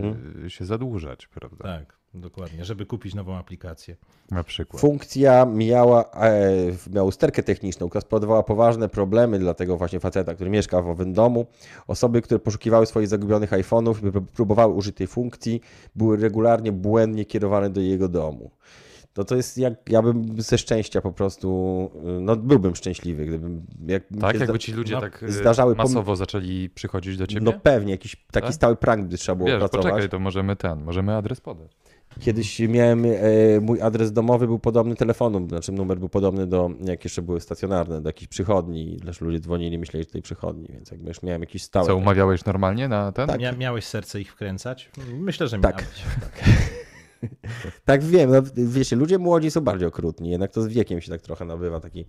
e, 0.00 0.04
Mhm. 0.04 0.50
się 0.50 0.64
zadłużać, 0.64 1.26
prawda? 1.26 1.64
Tak, 1.64 1.96
dokładnie, 2.14 2.64
żeby 2.64 2.86
kupić 2.86 3.14
nową 3.14 3.36
aplikację. 3.36 3.96
Na 4.30 4.44
przykład. 4.44 4.80
Funkcja 4.80 5.46
miała, 5.46 6.04
e, 6.10 6.50
miała 6.92 7.08
usterkę 7.08 7.42
techniczną, 7.42 7.88
która 7.88 8.00
spowodowała 8.00 8.42
poważne 8.42 8.88
problemy 8.88 9.38
dla 9.38 9.54
tego 9.54 9.76
właśnie 9.76 10.00
faceta, 10.00 10.34
który 10.34 10.50
mieszka 10.50 10.82
w 10.82 10.88
owym 10.88 11.12
domu. 11.12 11.46
Osoby, 11.86 12.22
które 12.22 12.38
poszukiwały 12.40 12.86
swoich 12.86 13.08
zagubionych 13.08 13.50
iPhone'ów 13.50 13.94
i 14.08 14.10
pró- 14.10 14.24
próbowały 14.36 14.74
użyć 14.74 14.96
tej 14.96 15.06
funkcji, 15.06 15.60
były 15.96 16.16
regularnie 16.16 16.72
błędnie 16.72 17.24
kierowane 17.24 17.70
do 17.70 17.80
jego 17.80 18.08
domu. 18.08 18.50
To 19.14 19.24
to 19.24 19.36
jest 19.36 19.58
jak, 19.58 19.74
ja 19.88 20.02
bym 20.02 20.42
ze 20.42 20.58
szczęścia 20.58 21.00
po 21.00 21.12
prostu, 21.12 21.90
y, 22.18 22.20
no 22.20 22.36
byłbym 22.36 22.76
szczęśliwy, 22.76 23.26
gdybym... 23.26 23.66
Jak 23.86 24.02
Tak, 24.20 24.40
jakby 24.40 24.58
ci 24.58 24.72
ludzie 24.72 24.94
no, 24.94 25.00
tak 25.00 25.22
e, 25.22 25.32
zdarzały 25.32 25.74
pom- 25.74 25.78
masowo 25.78 26.16
zaczęli 26.16 26.70
przychodzić 26.74 27.16
do 27.16 27.26
ciebie? 27.26 27.40
No 27.44 27.52
pewnie, 27.52 27.90
jakiś 27.92 28.16
taki 28.32 28.46
Tak? 28.46 28.54
stały 28.54 28.76
prank 28.76 29.06
by 29.06 29.18
trzeba 29.18 29.36
było 29.36 29.46
Wiesz, 29.46 29.56
opracować. 29.56 29.86
poczekaj, 29.86 30.08
to 30.08 30.18
możemy 30.18 30.56
ten, 30.56 30.84
możemy 30.84 31.16
adres 31.16 31.40
podać. 31.40 31.76
Kiedyś 32.20 32.60
miałem, 32.60 33.04
e, 33.04 33.10
mój 33.60 33.82
adres 33.82 34.12
domowy 34.12 34.46
był 34.46 34.58
podobny 34.58 34.96
telefonu, 34.96 35.48
znaczy 35.48 35.72
numer 35.72 35.98
był 35.98 36.08
podobny 36.08 36.46
do, 36.46 36.70
jak 36.84 37.04
jeszcze 37.04 37.22
były 37.22 37.40
stacjonarne, 37.40 38.00
do 38.00 38.08
jakichś 38.08 38.28
przychodni, 38.28 39.00
lecz 39.04 39.20
ludzie 39.20 39.40
dzwonili, 39.40 39.78
myśleli, 39.78 40.04
że 40.04 40.10
tej 40.10 40.22
przychodni, 40.22 40.68
więc 40.72 40.90
jakby 40.90 41.08
już 41.08 41.22
miałem 41.22 41.40
jakiś 41.42 41.62
stały. 41.62 41.86
Co, 41.86 41.96
umawiałeś 41.96 42.44
normalnie 42.44 42.88
na 42.88 43.12
ten? 43.12 43.26
Tak. 43.28 43.40
Mia 43.40 43.52
miałeś 43.52 43.84
serce 43.84 44.20
ich 44.20 44.32
wkręcać? 44.32 44.90
Myślę, 45.12 45.48
że 45.48 45.58
Tak. 45.58 45.76
miałeś. 45.76 46.02
Tak 47.84 48.04
wiem, 48.04 48.30
no, 48.30 48.42
wiecie, 48.56 48.96
ludzie 48.96 49.18
młodzi 49.18 49.50
są 49.50 49.60
bardziej 49.60 49.88
okrutni, 49.88 50.30
jednak 50.30 50.50
to 50.50 50.62
z 50.62 50.68
wiekiem 50.68 51.00
się 51.00 51.10
tak 51.10 51.22
trochę 51.22 51.44
nabywa, 51.44 51.80
taki, 51.80 51.98
nie 51.98 52.04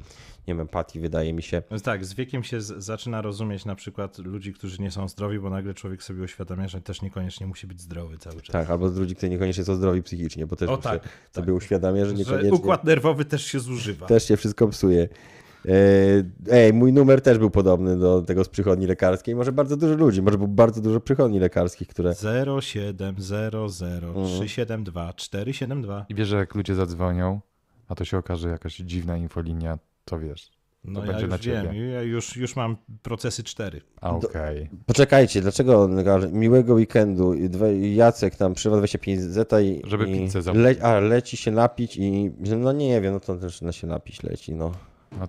wiem, 0.47 0.59
empatii 0.59 0.99
wydaje 0.99 1.34
mi 1.34 1.43
się. 1.43 1.61
Więc 1.72 1.84
tak, 1.84 2.05
z 2.05 2.13
wiekiem 2.13 2.43
się 2.43 2.61
z, 2.61 2.84
zaczyna 2.84 3.22
rozumieć 3.22 3.66
na 3.66 3.76
przykład 3.76 4.18
ludzi, 4.18 4.53
którzy 4.53 4.82
nie 4.82 4.91
są 4.91 5.07
zdrowi, 5.07 5.39
bo 5.39 5.49
nagle 5.49 5.74
człowiek 5.74 6.03
sobie 6.03 6.24
uświadamia, 6.24 6.68
że 6.68 6.82
też 6.82 7.01
niekoniecznie 7.01 7.47
musi 7.47 7.68
być 7.68 7.82
zdrowy 7.82 8.18
cały 8.18 8.41
czas. 8.41 8.53
Tak, 8.53 8.70
albo 8.70 8.89
z 8.89 8.97
ludzi, 8.97 9.16
którzy 9.16 9.30
niekoniecznie 9.30 9.63
są 9.63 9.76
zdrowi 9.76 10.03
psychicznie, 10.03 10.47
bo 10.47 10.55
też 10.55 10.70
O 10.70 10.78
tak, 10.78 10.93
się 10.93 10.99
tak. 10.99 11.11
sobie 11.32 11.53
uświadamia, 11.53 12.05
że 12.05 12.11
Że 12.11 12.18
niekoniecznie... 12.18 12.53
układ 12.53 12.84
nerwowy 12.84 13.26
też 13.26 13.45
się 13.45 13.59
zużywa. 13.59 14.05
Też 14.05 14.28
się 14.28 14.38
wszystko 14.38 14.68
psuje. 14.68 15.09
E, 15.68 15.72
Ej, 16.51 16.74
mój 16.74 16.93
numer 16.93 17.22
też 17.22 17.38
był 17.38 17.49
podobny 17.49 17.97
do 17.99 18.22
tego 18.22 18.43
z 18.43 18.49
przychodni 18.49 18.88
lekarskiej. 18.88 19.36
Może 19.36 19.51
bardzo 19.51 19.78
dużo 19.78 19.93
ludzi, 19.95 20.22
może 20.22 20.38
było 20.38 20.47
bardzo 20.47 20.82
dużo 20.82 20.99
przychodni 20.99 21.39
lekarskich, 21.39 21.88
które 21.88 22.13
0700 22.61 23.53
372 24.26 25.13
472. 25.13 26.05
I 26.09 26.16
wiesz, 26.16 26.28
że 26.28 26.38
jak 26.38 26.55
ludzie 26.55 26.76
zadzwonią, 26.76 27.41
a 27.88 27.95
to 27.95 28.05
się 28.05 28.18
okaże 28.18 28.49
jakaś 28.49 28.76
dziwna 28.78 29.18
infolinia, 29.18 29.78
to 30.05 30.20
wiesz. 30.20 30.51
No 30.84 30.99
To 30.99 31.05
ja 31.05 31.11
będzie 31.11 31.28
na 31.28 31.36
już 31.36 31.45
wiem, 31.45 31.66
ciebie. 31.66 31.88
ja 31.89 32.01
już, 32.01 32.38
już 32.38 32.55
mam 32.55 32.78
procesy 33.03 33.43
4. 33.43 33.82
A 34.01 34.09
okej. 34.11 34.70
Poczekajcie, 34.86 35.41
dlaczego 35.41 35.89
miłego 36.32 36.74
weekendu 36.74 37.34
Jacek 37.95 38.36
tam 38.36 38.53
przywa 38.53 38.78
25 38.78 39.22
zeta 39.22 39.61
i 39.61 39.82
Żeby 39.86 40.09
i 40.09 40.13
pizzę 40.13 40.41
zamówić. 40.41 40.78
le, 40.80 40.86
a 40.88 40.99
leci 40.99 41.38
się 41.38 41.51
napić 41.51 41.97
i 41.97 42.32
no 42.57 42.72
nie 42.72 43.01
wiem, 43.01 43.13
no 43.13 43.20
to 43.20 43.36
też 43.36 43.61
na 43.61 43.72
się 43.72 43.88
napić 43.88 44.24
leci, 44.24 44.55
no. 44.55 44.72
No, 45.20 45.28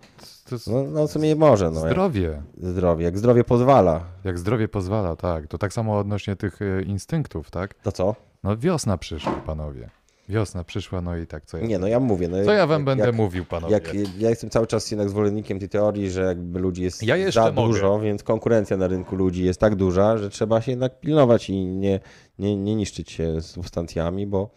to, 0.50 0.56
No, 0.72 0.82
no 0.90 1.06
w 1.08 1.10
sumie 1.10 1.36
może, 1.36 1.70
no. 1.70 1.80
Jak, 1.80 1.90
zdrowie. 1.90 2.42
zdrowie, 2.62 3.04
jak 3.04 3.18
zdrowie 3.18 3.44
pozwala. 3.44 4.04
Jak 4.24 4.38
zdrowie 4.38 4.68
pozwala, 4.68 5.16
tak. 5.16 5.46
To 5.46 5.58
tak 5.58 5.72
samo 5.72 5.98
odnośnie 5.98 6.36
tych 6.36 6.62
e, 6.62 6.82
instynktów, 6.82 7.50
tak? 7.50 7.74
To 7.74 7.92
co? 7.92 8.14
No 8.44 8.56
wiosna 8.56 8.98
przyszła, 8.98 9.32
panowie. 9.32 9.90
Wiosna 10.28 10.64
przyszła, 10.64 11.00
no 11.00 11.16
i 11.16 11.26
tak, 11.26 11.46
co 11.46 11.58
ja, 11.58 11.66
Nie, 11.66 11.78
no 11.78 11.86
ja 11.86 12.00
mówię. 12.00 12.28
No, 12.28 12.44
co 12.44 12.52
ja 12.52 12.66
wam 12.66 12.80
jak- 12.80 12.84
będę 12.86 13.06
jak, 13.06 13.14
mówił, 13.14 13.44
panowie? 13.44 13.72
Jak, 13.74 13.94
ja 14.18 14.30
jestem 14.30 14.50
cały 14.50 14.66
czas 14.66 14.90
jednak 14.90 15.08
zwolennikiem 15.10 15.58
tej 15.58 15.68
teorii, 15.68 16.10
że 16.10 16.22
jakby 16.22 16.58
ludzi 16.58 16.82
jest 16.82 17.02
Ja 17.02 17.30
za 17.30 17.52
mogę. 17.52 17.68
dużo, 17.68 18.00
więc 18.00 18.22
konkurencja 18.22 18.76
na 18.76 18.86
rynku 18.88 19.16
ludzi 19.16 19.44
jest 19.44 19.60
tak 19.60 19.74
duża, 19.74 20.18
że 20.18 20.30
trzeba 20.30 20.60
się 20.60 20.72
jednak 20.72 21.00
pilnować 21.00 21.50
i 21.50 21.66
nie, 21.66 22.00
nie, 22.38 22.56
nie 22.56 22.74
niszczyć 22.76 23.10
się 23.12 23.40
substancjami, 23.40 24.26
bo, 24.26 24.50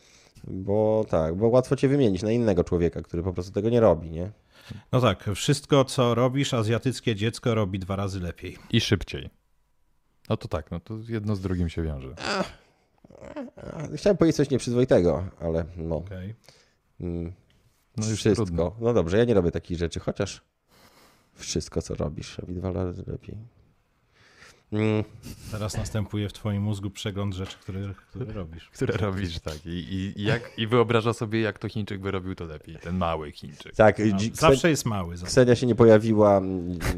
bo 0.48 1.06
tak, 1.10 1.36
bo 1.36 1.48
łatwo 1.48 1.76
cię 1.76 1.88
wymienić 1.88 2.24
na 2.24 2.32
innego 2.32 2.64
człowieka, 2.64 3.02
który 3.02 3.24
po 3.24 3.34
prostu 3.34 3.52
tego 3.52 3.70
nie 3.70 3.80
robi, 3.80 4.12
nie? 4.12 4.32
No 4.92 5.02
tak, 5.02 5.30
wszystko 5.36 5.86
co 5.86 6.16
robisz, 6.16 6.54
azjatyckie 6.54 7.16
dziecko 7.16 7.56
robi 7.56 7.80
dwa 7.80 7.96
razy 7.96 8.20
lepiej. 8.20 8.58
I 8.70 8.82
szybciej. 8.82 9.30
No 10.30 10.38
to 10.38 10.48
tak, 10.48 10.72
no 10.72 10.80
to 10.80 10.98
jedno 11.10 11.36
z 11.36 11.42
drugim 11.42 11.70
się 11.70 11.84
wiąże. 11.84 12.16
Chciałem 13.96 14.18
powiedzieć 14.18 14.38
coś 14.38 14.50
nieprzyzwoitego, 14.50 15.24
ale 15.42 15.66
no, 15.78 15.96
Okay. 15.98 16.36
mm, 17.00 17.34
No 17.98 18.08
już 18.10 18.20
wszystko. 18.20 18.46
trudno. 18.46 18.76
No 18.80 18.94
dobrze, 18.94 19.18
ja 19.18 19.26
nie 19.26 19.34
robię 19.34 19.52
takich 19.52 19.78
rzeczy, 19.78 20.00
chociaż 20.00 20.42
wszystko, 21.34 21.82
co 21.82 21.96
robisz, 21.96 22.38
robi 22.38 22.56
dwa 22.56 22.72
razy 22.72 23.04
lepiej. 23.08 23.38
Mm, 24.74 25.04
Teraz 25.52 25.78
następuje 25.78 26.30
w 26.30 26.34
twoim 26.34 26.62
mózgu 26.64 26.90
przegląd 26.90 27.34
rzeczy, 27.34 27.58
które, 27.62 27.80
które 28.10 28.34
robisz. 28.34 28.70
Które 28.76 28.98
robisz, 28.98 29.40
tak. 29.40 29.66
I, 29.66 29.70
i, 30.16 30.24
jak, 30.24 30.52
I 30.58 30.68
wyobraża 30.68 31.14
sobie, 31.14 31.42
jak 31.42 31.60
to 31.60 31.70
Chińczyk 31.70 32.02
by 32.02 32.12
robił 32.12 32.36
to 32.36 32.46
lepiej. 32.46 32.76
Ten 32.82 32.98
mały 32.98 33.32
Chińczyk. 33.32 33.76
tak, 33.76 34.00
No, 34.00 34.18
zawsze 34.34 34.70
jest 34.70 34.86
mały. 34.86 35.18
zawsze. 35.18 35.32
Ksenia 35.32 35.56
się 35.56 35.68
nie 35.68 35.76
pojawiła 35.76 36.42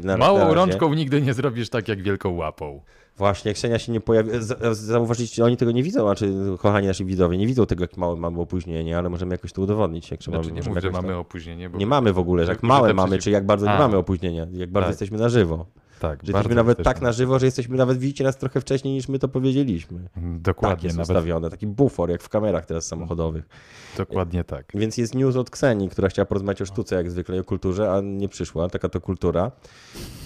na 0.02 0.16
Małą 0.16 0.38
razie. 0.38 0.54
rączką 0.54 0.94
nigdy 0.94 1.22
nie 1.22 1.34
zrobisz 1.34 1.68
tak, 1.68 1.88
jak 1.88 2.02
wielką 2.02 2.30
łapą. 2.30 2.80
Właśnie, 3.16 3.54
Ksenia 3.54 3.78
się 3.78 3.92
nie 3.92 4.00
pojawiła. 4.00 4.36
Zauważyliście, 4.72 5.44
oni 5.44 5.56
tego 5.56 5.72
nie 5.72 5.82
widzą, 5.82 6.10
a 6.10 6.14
czy 6.14 6.32
kochani 6.58 6.86
nasi 6.86 7.04
widzowie 7.04 7.38
nie 7.38 7.46
widzą 7.46 7.66
tego, 7.66 7.84
jak 7.84 7.96
małe 7.96 8.16
mamy 8.16 8.40
opóźnienie, 8.40 8.98
ale 8.98 9.08
możemy 9.08 9.34
jakoś 9.34 9.52
to 9.52 9.62
udowodnić. 9.62 10.10
Jak 10.10 10.22
Znaczy, 10.22 10.52
nie 10.52 10.54
możemy 10.54 10.74
mów, 10.74 10.82
że 10.82 10.90
mamy 10.90 11.08
to... 11.08 11.18
opóźnienie, 11.18 11.70
bo... 11.70 11.78
Nie 11.78 11.86
mamy 11.86 12.12
w 12.12 12.18
ogóle, 12.18 12.44
że 12.46 12.52
jak 12.52 12.62
małe 12.62 12.94
mamy, 12.94 13.16
przeciw- 13.16 13.22
czy 13.24 13.30
jak 13.30 13.46
bardzo 13.46 13.66
nie 13.66 13.72
A. 13.72 13.78
mamy 13.78 13.96
opóźnienia, 13.96 14.46
jak 14.52 14.70
bardzo 14.70 14.84
Tak. 14.86 14.90
jesteśmy 14.92 15.18
na 15.18 15.28
żywo. 15.28 15.66
Tak, 16.02 16.20
Że 16.22 16.32
jesteśmy 16.32 16.54
nawet 16.54 16.78
jesteśmy- 16.78 16.94
tak 16.94 17.02
na 17.02 17.12
żywo, 17.12 17.38
że 17.38 17.46
jesteśmy 17.46 17.76
nawet, 17.76 17.98
widzicie 17.98 18.24
nas 18.24 18.36
trochę 18.36 18.60
wcześniej 18.60 18.94
niż 18.94 19.08
my 19.08 19.18
to 19.18 19.28
powiedzieliśmy. 19.28 20.08
Tak 20.14 20.40
Dokładnie, 20.40 20.86
jest 20.86 20.96
nawet, 20.96 21.10
ustawione, 21.10 21.50
taki 21.50 21.66
bufor 21.66 22.10
jak 22.10 22.22
w 22.22 22.28
kamerach 22.28 22.66
teraz 22.66 22.86
samochodowych. 22.86 23.48
dokładnie 23.96 24.44
tak. 24.44 24.72
Więc 24.74 24.96
jest 24.98 25.14
news 25.14 25.36
od 25.36 25.50
Ksenii, 25.50 25.88
która 25.88 26.08
chciała 26.08 26.26
porozmawiać 26.26 26.62
o 26.62 26.66
sztuce 26.66 26.96
jak 26.96 27.10
zwykle 27.10 27.40
o 27.40 27.44
kulturze, 27.44 27.92
a 27.92 28.00
nie 28.00 28.28
przyszła, 28.28 28.68
taka 28.68 28.88
to 28.88 29.00
kultura. 29.00 29.52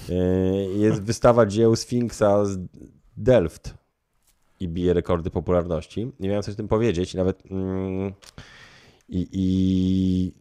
Yy, 0.09 0.15
Jest 0.79 1.03
wystawa 1.03 1.47
dzieł 1.47 1.77
Sfinksa 1.77 2.45
z 2.45 2.59
Delft 3.17 3.75
i 4.61 4.69
bije 4.69 4.95
rekordy 4.95 5.31
popularności. 5.31 6.13
Nie 6.21 6.29
miałem 6.29 6.43
coś 6.43 6.55
o 6.55 6.57
tym 6.57 6.69
powiedzieć, 6.69 7.15
nawet 7.15 7.43
mm, 7.51 8.13
i, 9.09 9.29
i, 9.33 10.33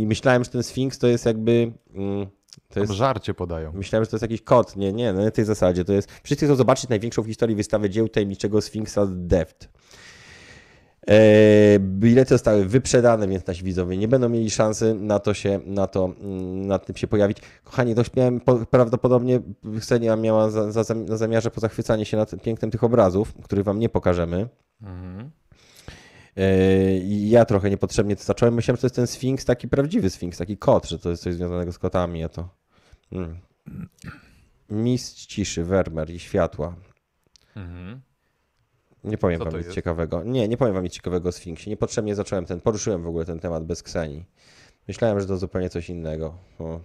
i 0.00 0.06
myślałem, 0.06 0.44
że 0.44 0.50
ten 0.50 0.62
Sfinks 0.62 0.98
to 0.98 1.06
jest 1.06 1.26
jakby 1.26 1.72
mm, 1.94 2.26
To 2.74 2.80
jest, 2.80 2.92
Żarcie 2.92 3.34
podają. 3.34 3.72
myślałem, 3.72 4.04
że 4.04 4.10
to 4.10 4.16
jest 4.16 4.22
jakiś 4.22 4.42
kod. 4.42 4.76
Nie, 4.76 4.92
nie, 4.92 5.12
no 5.12 5.24
na 5.24 5.30
tej 5.30 5.44
zasadzie. 5.44 5.84
To 5.84 5.92
jest, 5.92 6.08
wszyscy 6.22 6.46
chcą 6.46 6.54
zobaczyć 6.54 6.88
największą 6.88 7.22
w 7.22 7.26
historii 7.26 7.56
wystawę 7.56 7.90
dzieł 7.90 8.08
tajemniczego 8.08 8.60
Sfinksa 8.60 9.06
Deft. 9.10 9.68
E, 11.08 11.78
bilety 11.78 12.28
zostały 12.28 12.64
wyprzedane, 12.64 13.28
więc 13.28 13.46
nasi 13.46 13.64
widzowie 13.64 13.96
nie 13.96 14.08
będą 14.08 14.28
mieli 14.28 14.50
szansy 14.50 14.94
na 14.94 15.18
to 15.18 15.34
się, 15.34 15.60
na 15.66 15.86
to, 15.86 16.04
mm, 16.04 16.66
na 16.66 16.78
tym 16.78 16.96
się 16.96 17.06
pojawić. 17.06 17.38
Kochani, 17.64 17.94
to 17.94 18.02
miałem 18.16 18.40
po, 18.40 18.66
prawdopodobnie 18.66 19.40
Ksenia 19.80 20.16
miała 20.16 20.50
za, 20.50 20.84
za, 20.84 20.94
na 20.94 21.16
zamiarze 21.16 21.50
pozachwycanie 21.50 22.04
się 22.04 22.16
nad 22.16 22.42
pięknem 22.42 22.70
tych 22.70 22.84
obrazów, 22.84 23.34
których 23.42 23.64
wam 23.64 23.78
nie 23.78 23.88
pokażemy. 23.88 24.48
Mhm. 24.82 25.30
E, 26.36 26.96
i 26.96 27.30
ja 27.30 27.44
trochę 27.44 27.70
niepotrzebnie 27.70 28.16
to 28.16 28.22
zacząłem. 28.22 28.54
Myślałem, 28.54 28.76
że 28.76 28.80
to 28.80 28.86
jest 28.86 28.96
ten 28.96 29.06
Sfinks, 29.06 29.44
taki 29.44 29.68
prawdziwy 29.68 30.10
Sfinks, 30.10 30.38
taki 30.38 30.56
kot, 30.56 30.88
że 30.88 30.98
to 30.98 31.10
jest 31.10 31.22
coś 31.22 31.34
związanego 31.34 31.72
z 31.72 31.78
kotami, 31.78 32.24
a 32.24 32.28
to... 32.28 32.61
Mm. 33.12 33.38
Mistrz 34.70 35.26
ciszy, 35.26 35.64
Wermer 35.64 36.10
i 36.10 36.18
światła. 36.18 36.74
Mhm. 37.56 38.00
Nie 39.04 39.18
powiem 39.18 39.38
Co 39.38 39.44
wam 39.44 39.52
to 39.52 39.58
nic 39.58 39.66
jest? 39.66 39.74
ciekawego. 39.74 40.22
Nie, 40.24 40.48
nie 40.48 40.56
powiem 40.56 40.74
wam 40.74 40.84
nic 40.84 40.92
ciekawego 40.92 41.28
o 41.28 41.32
Sfinksie. 41.32 41.70
Niepotrzebnie 41.70 42.14
zacząłem 42.14 42.46
ten, 42.46 42.60
poruszyłem 42.60 43.02
w 43.02 43.06
ogóle 43.06 43.24
ten 43.24 43.38
temat 43.38 43.64
bez 43.64 43.82
Ksenii. 43.82 44.24
Myślałem, 44.88 45.20
że 45.20 45.26
to 45.26 45.36
zupełnie 45.36 45.70
coś 45.70 45.90
innego. 45.90 46.34
O, 46.58 46.80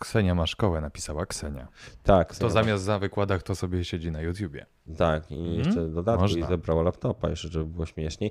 Ksenia 0.00 0.34
ma 0.34 0.46
szkołę, 0.46 0.80
napisała 0.80 1.26
Ksenia. 1.26 1.68
tak, 2.02 2.34
To 2.34 2.46
Ksenia- 2.46 2.50
zamiast 2.50 2.86
na 2.86 2.98
wykładach 2.98 3.42
to 3.42 3.54
sobie 3.54 3.84
siedzi 3.84 4.10
na 4.10 4.20
YouTubie. 4.20 4.66
Tak, 4.96 5.30
i 5.30 5.34
Mhm. 5.34 5.54
jeszcze 5.58 5.88
dodatku 5.88 6.20
i 6.26 6.28
Można. 6.28 6.48
zabrała 6.48 6.82
laptopa, 6.82 7.30
jeszcze 7.30 7.48
żeby 7.48 7.64
było 7.64 7.86
śmieszniej. 7.86 8.30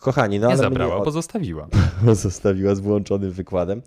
Kochani, 0.00 0.38
no 0.40 0.46
Nie 0.46 0.52
ale 0.54 0.62
zabrała, 0.62 0.94
mnie 0.96 1.04
pozostawiła. 1.04 1.68
od... 2.08 2.16
zostawiła 2.18 2.74
z 2.74 2.80
włączonym 2.80 3.30
wykładem. 3.30 3.82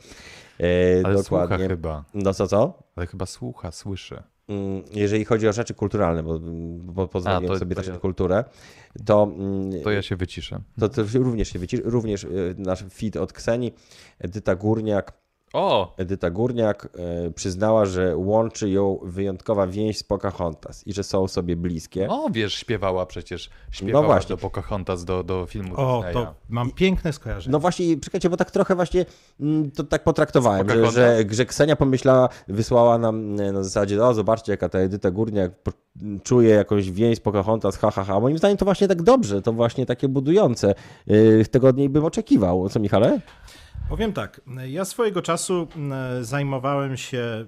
E, 0.59 1.05
Ale 1.05 1.23
słucha 1.23 1.41
dokładnie. 1.41 1.67
chyba. 1.67 2.05
No 2.13 2.33
co, 2.33 2.47
co? 2.47 2.83
Ale 2.95 3.07
chyba 3.07 3.25
słucha, 3.25 3.71
słyszy. 3.71 4.23
Mm, 4.47 4.83
jeżeli 4.93 5.25
chodzi 5.25 5.47
o 5.47 5.53
rzeczy 5.53 5.73
kulturalne, 5.73 6.23
bo, 6.23 6.39
bo 6.83 7.07
pozwoliłem 7.07 7.45
A, 7.45 7.47
to- 7.47 7.59
sobie 7.59 7.75
to 7.75 7.81
też 7.81 7.91
ja- 7.93 7.99
kulturę, 7.99 8.43
to, 9.05 9.23
mm, 9.23 9.81
To 9.83 9.91
ja 9.91 10.01
się 10.01 10.15
wyciszę. 10.15 10.61
to, 10.79 10.89
to 10.89 11.03
również 11.13 11.49
się 11.49 11.59
wycisz, 11.59 11.81
również 11.83 12.23
y, 12.23 12.55
nasz 12.57 12.83
feed 12.93 13.17
od 13.17 13.33
Ksenii, 13.33 13.73
Edyta 14.19 14.55
Górniak, 14.55 15.13
O! 15.53 15.93
Edyta 15.97 16.29
Górniak 16.29 16.87
e, 17.27 17.31
przyznała, 17.31 17.85
że 17.85 18.17
łączy 18.17 18.69
ją 18.69 18.99
wyjątkowa 19.03 19.67
więź 19.67 19.97
z 19.97 20.03
Pocahontas 20.03 20.87
i 20.87 20.93
że 20.93 21.03
są 21.03 21.27
sobie 21.27 21.55
bliskie. 21.55 22.07
O, 22.09 22.29
wiesz, 22.31 22.53
śpiewała 22.53 23.05
przecież. 23.05 23.49
Śpiewała 23.71 24.01
No 24.01 24.07
właśnie. 24.07 24.29
do 24.35 24.37
Pocahontas, 24.37 25.05
do, 25.05 25.23
do 25.23 25.45
filmu 25.45 25.73
O, 25.77 25.97
Disneya. 25.97 26.13
to 26.13 26.33
mam 26.49 26.71
piękne 26.71 27.13
skojarzenie. 27.13 27.51
No 27.51 27.59
właśnie, 27.59 27.99
czekajcie, 27.99 28.29
bo 28.29 28.37
tak 28.37 28.51
trochę 28.51 28.75
właśnie 28.75 29.05
mm, 29.39 29.71
to 29.71 29.83
tak 29.83 30.03
potraktowałem, 30.03 30.69
że, 30.69 30.91
że, 30.91 31.23
że 31.31 31.45
Ksenia 31.45 31.75
pomyślała, 31.75 32.29
wysłała 32.47 32.97
nam 32.97 33.39
e, 33.39 33.51
na 33.51 33.63
zasadzie, 33.63 34.03
o 34.05 34.13
zobaczcie 34.13 34.51
jaka 34.51 34.69
ta 34.69 34.79
Edyta 34.79 35.11
Górniak 35.11 35.51
czuje 36.23 36.49
jakąś 36.49 36.91
więź 36.91 37.17
z 37.17 37.21
Pocahontas, 37.21 37.77
ha, 37.77 37.91
ha, 37.91 38.03
ha. 38.03 38.19
Moim 38.19 38.37
zdaniem 38.37 38.57
to 38.57 38.65
właśnie 38.65 38.87
tak 38.87 39.01
dobrze, 39.03 39.41
to 39.41 39.53
właśnie 39.53 39.85
takie 39.85 40.07
budujące. 40.07 40.75
Yy, 41.07 41.45
Tego 41.51 41.67
od 41.67 41.77
niej 41.77 41.89
bym 41.89 42.05
oczekiwał. 42.05 42.69
Co 42.69 42.79
Michale? 42.79 43.19
Powiem 43.89 44.13
tak, 44.13 44.41
ja 44.67 44.85
swojego 44.85 45.21
czasu 45.21 45.67
zajmowałem 46.21 46.97
się 46.97 47.45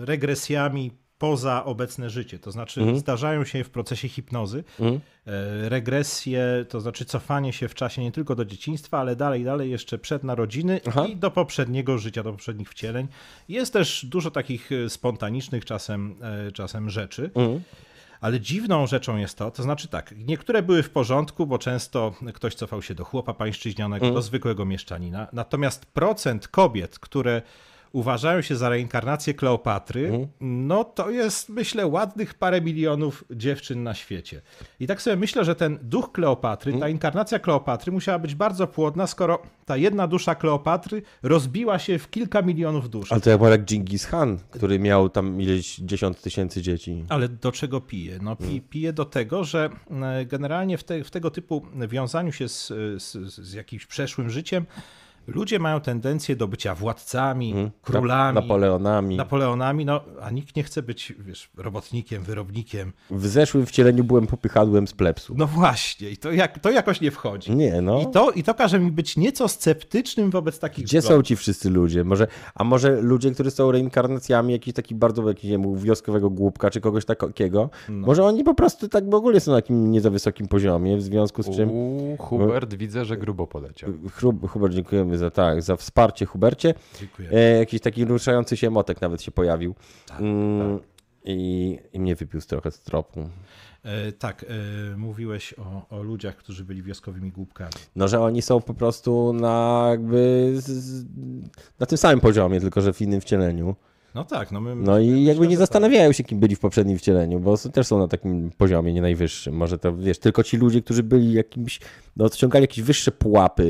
regresjami 0.00 0.90
poza 1.18 1.64
obecne 1.64 2.10
życie. 2.10 2.38
To 2.38 2.52
znaczy 2.52 2.80
Mhm. 2.80 2.98
zdarzają 2.98 3.44
się 3.44 3.64
w 3.64 3.70
procesie 3.70 4.08
hipnozy 4.08 4.64
e, 4.80 5.68
regresje, 5.68 6.66
to 6.68 6.80
znaczy 6.80 7.04
cofanie 7.04 7.52
się 7.52 7.68
w 7.68 7.74
czasie 7.74 8.02
nie 8.02 8.12
tylko 8.12 8.34
do 8.34 8.44
dzieciństwa, 8.44 8.98
ale 8.98 9.16
dalej, 9.16 9.44
dalej 9.44 9.70
jeszcze 9.70 9.98
przed 9.98 10.24
narodziny 10.24 10.80
Aha. 10.88 11.06
i 11.06 11.16
do 11.16 11.30
poprzedniego 11.30 11.98
życia, 11.98 12.22
do 12.22 12.32
poprzednich 12.32 12.70
wcieleń. 12.70 13.08
Jest 13.48 13.72
też 13.72 14.06
dużo 14.06 14.30
takich 14.30 14.72
e, 14.72 14.90
spontanicznych 14.90 15.64
czasem, 15.64 16.14
e, 16.48 16.52
czasem 16.52 16.90
rzeczy. 16.90 17.30
Ale 18.22 18.40
dziwną 18.40 18.86
rzeczą 18.86 19.16
jest 19.16 19.38
to, 19.38 19.50
to 19.50 19.62
znaczy 19.62 19.88
tak, 19.88 20.14
niektóre 20.16 20.62
były 20.62 20.82
w 20.82 20.90
porządku, 20.90 21.46
bo 21.46 21.58
często 21.58 22.14
ktoś 22.34 22.54
cofał 22.54 22.82
się 22.82 22.94
do 22.94 23.04
chłopa 23.04 23.34
pańszczyźnianego, 23.34 24.10
do 24.10 24.22
zwykłego 24.22 24.64
mieszczanina. 24.64 25.26
Natomiast 25.32 25.86
procent 25.86 26.48
kobiet, 26.48 26.98
które 26.98 27.42
uważają 27.92 28.42
się 28.42 28.56
za 28.56 28.68
reinkarnację 28.68 29.34
Kleopatry, 29.34 30.28
no 30.40 30.84
to 30.84 31.10
jest 31.10 31.48
myślę 31.48 31.86
ładnych 31.86 32.34
parę 32.34 32.60
milionów 32.60 33.24
dziewczyn 33.30 33.82
na 33.82 33.94
świecie. 33.94 34.42
I 34.80 34.86
tak 34.86 35.02
sobie 35.02 35.16
myślę, 35.16 35.44
że 35.44 35.54
ten 35.54 35.78
duch 35.82 36.12
Kleopatry, 36.12 36.72
ta 36.78 36.88
inkarnacja 36.88 37.38
Kleopatry 37.38 37.92
musiała 37.92 38.18
być 38.18 38.34
bardzo 38.34 38.66
płodna, 38.66 39.06
skoro 39.06 39.42
ta 39.64 39.76
jedna 39.76 40.06
dusza 40.06 40.34
Kleopatry 40.34 41.02
rozbiła 41.22 41.78
się 41.78 41.98
w 41.98 42.10
kilka 42.10 42.42
milionów 42.42 42.90
dusz. 42.90 43.12
Ale 43.12 43.20
to 43.20 43.30
jak 43.30 43.38
był 43.38 43.48
jak 43.48 43.64
Genghis 43.64 44.06
Khan, 44.06 44.38
który 44.50 44.78
miał 44.78 45.08
tam 45.08 45.40
ileś 45.40 45.76
dziesiąt 45.76 46.20
tysięcy 46.22 46.62
dzieci. 46.62 47.04
Ale 47.08 47.28
do 47.28 47.52
czego 47.52 47.80
pije? 47.80 48.18
No 48.22 48.36
pi, 48.36 48.60
pije 48.60 48.92
do 48.92 49.04
tego, 49.04 49.44
że 49.44 49.70
e, 49.90 50.26
generalnie 50.26 50.78
w, 50.78 50.84
te, 50.84 51.04
w 51.04 51.10
tego 51.10 51.30
typu 51.30 51.66
wiązaniu 51.88 52.32
się 52.32 52.48
z, 52.48 52.68
z, 53.02 53.34
z 53.34 53.52
jakimś 53.52 53.86
przeszłym 53.86 54.30
życiem 54.30 54.66
ludzie 55.26 55.58
mają 55.58 55.80
tendencję 55.80 56.36
do 56.36 56.48
bycia 56.48 56.74
władcami, 56.74 57.70
królami, 57.82 58.38
Nap- 58.38 58.42
Napoleonami. 58.42 59.16
Napoleonami, 59.16 59.84
no 59.84 60.00
a 60.22 60.30
nikt 60.30 60.56
nie 60.56 60.62
chce 60.62 60.82
być, 60.82 61.12
wiesz, 61.18 61.50
robotnikiem, 61.56 62.22
wyrobnikiem. 62.22 62.92
W 63.10 63.26
zeszłym 63.26 63.66
wcieleniu 63.66 64.04
byłem 64.04 64.26
popychadłem 64.26 64.86
z 64.86 64.92
plepsu. 64.92 65.34
No 65.38 65.46
właśnie, 65.46 66.10
i 66.10 66.16
to, 66.16 66.32
jak, 66.32 66.58
to 66.58 66.70
jakoś 66.70 67.00
nie 67.00 67.10
wchodzi. 67.10 67.56
Nie, 67.56 67.80
no. 67.82 68.00
I 68.00 68.06
to, 68.10 68.30
I 68.30 68.42
to 68.42 68.54
każe 68.54 68.78
mi 68.80 68.90
być 68.90 69.16
nieco 69.16 69.48
sceptycznym 69.48 70.30
wobec 70.30 70.58
takich 70.58 70.84
Gdzie 70.84 70.98
wzglądów. 70.98 71.26
są 71.26 71.28
ci 71.28 71.36
wszyscy 71.36 71.70
ludzie? 71.70 72.04
Może, 72.04 72.26
a 72.54 72.64
może 72.64 73.00
ludzie, 73.00 73.30
którzy 73.30 73.50
są 73.50 73.72
reinkarnacjami 73.72 74.52
jakichś 74.52 74.74
takich 74.76 74.98
bardzo 74.98 75.28
jakiś, 75.28 75.44
nie 75.44 75.50
wiem, 75.50 75.78
wioskowego 75.78 76.30
głupka 76.30 76.70
czy 76.70 76.80
kogoś 76.80 77.04
takiego? 77.04 77.70
No. 77.88 78.06
Może 78.06 78.24
oni 78.24 78.44
po 78.44 78.54
prostu 78.54 78.88
tak 78.88 79.10
w 79.10 79.14
ogóle 79.14 79.40
są 79.40 79.50
na 79.50 79.56
takim 79.58 79.90
nie 79.90 80.00
za 80.00 80.10
wysokim 80.10 80.48
poziomie, 80.48 80.96
w 80.96 81.02
związku 81.02 81.42
z 81.42 81.56
czym 81.56 81.70
U, 81.70 82.16
Hubert, 82.18 82.74
widzę, 82.74 83.04
że 83.04 83.16
grubo 83.16 83.46
poleciał. 83.46 83.90
Hubert, 84.48 84.74
dziękujemy 84.74 85.11
za 85.18 85.30
tak, 85.30 85.62
za 85.62 85.76
wsparcie 85.76 86.26
Hubercie. 86.26 86.74
Dziękuję. 87.00 87.30
E, 87.32 87.58
jakiś 87.58 87.80
taki 87.80 88.04
ruszający 88.04 88.56
się 88.56 88.70
motek 88.70 89.00
nawet 89.00 89.22
się 89.22 89.30
pojawił. 89.30 89.74
Tak, 90.06 90.20
Mm, 90.20 90.80
I, 91.24 91.78
I 91.92 92.00
mnie 92.00 92.16
wypił 92.16 92.40
trochę 92.40 92.70
z 92.70 92.80
tropu. 92.80 93.28
E, 93.84 94.12
tak, 94.12 94.44
e, 94.92 94.96
mówiłeś 94.96 95.54
o, 95.58 95.86
o 95.96 96.02
ludziach, 96.02 96.36
którzy 96.36 96.64
byli 96.64 96.82
wioskowymi 96.82 97.30
głupkami. 97.30 97.72
No, 97.96 98.08
że 98.08 98.20
oni 98.20 98.42
są 98.42 98.60
po 98.60 98.74
prostu 98.74 99.32
na 99.32 99.86
jakby 99.90 100.52
z, 100.56 101.04
na 101.78 101.86
tym 101.86 101.98
samym 101.98 102.20
poziomie, 102.20 102.60
tylko 102.60 102.80
że 102.80 102.92
w 102.92 103.00
innym 103.00 103.20
wcieleniu. 103.20 103.76
No 104.14 104.24
tak, 104.24 104.52
no 104.52 104.60
my... 104.60 104.76
No 104.76 104.98
i 104.98 105.24
jakby 105.24 105.48
nie 105.48 105.54
tak. 105.56 105.58
zastanawiają 105.58 106.12
się, 106.12 106.24
kim 106.24 106.40
byli 106.40 106.56
w 106.56 106.60
poprzednim 106.60 106.98
wcieleniu, 106.98 107.40
bo 107.40 107.58
też 107.58 107.86
są 107.86 107.98
na 107.98 108.08
takim 108.08 108.50
poziomie, 108.50 108.92
nie 108.92 109.02
najwyższym. 109.02 109.54
Może 109.54 109.78
to, 109.78 109.96
wiesz, 109.96 110.18
tylko 110.18 110.42
ci 110.42 110.56
ludzie, 110.56 110.82
którzy 110.82 111.02
byli 111.02 111.32
jakimś, 111.32 111.80
no 112.16 112.24
odciągali 112.24 112.62
jakieś 112.62 112.84
wyższe 112.84 113.12
pułapy 113.12 113.62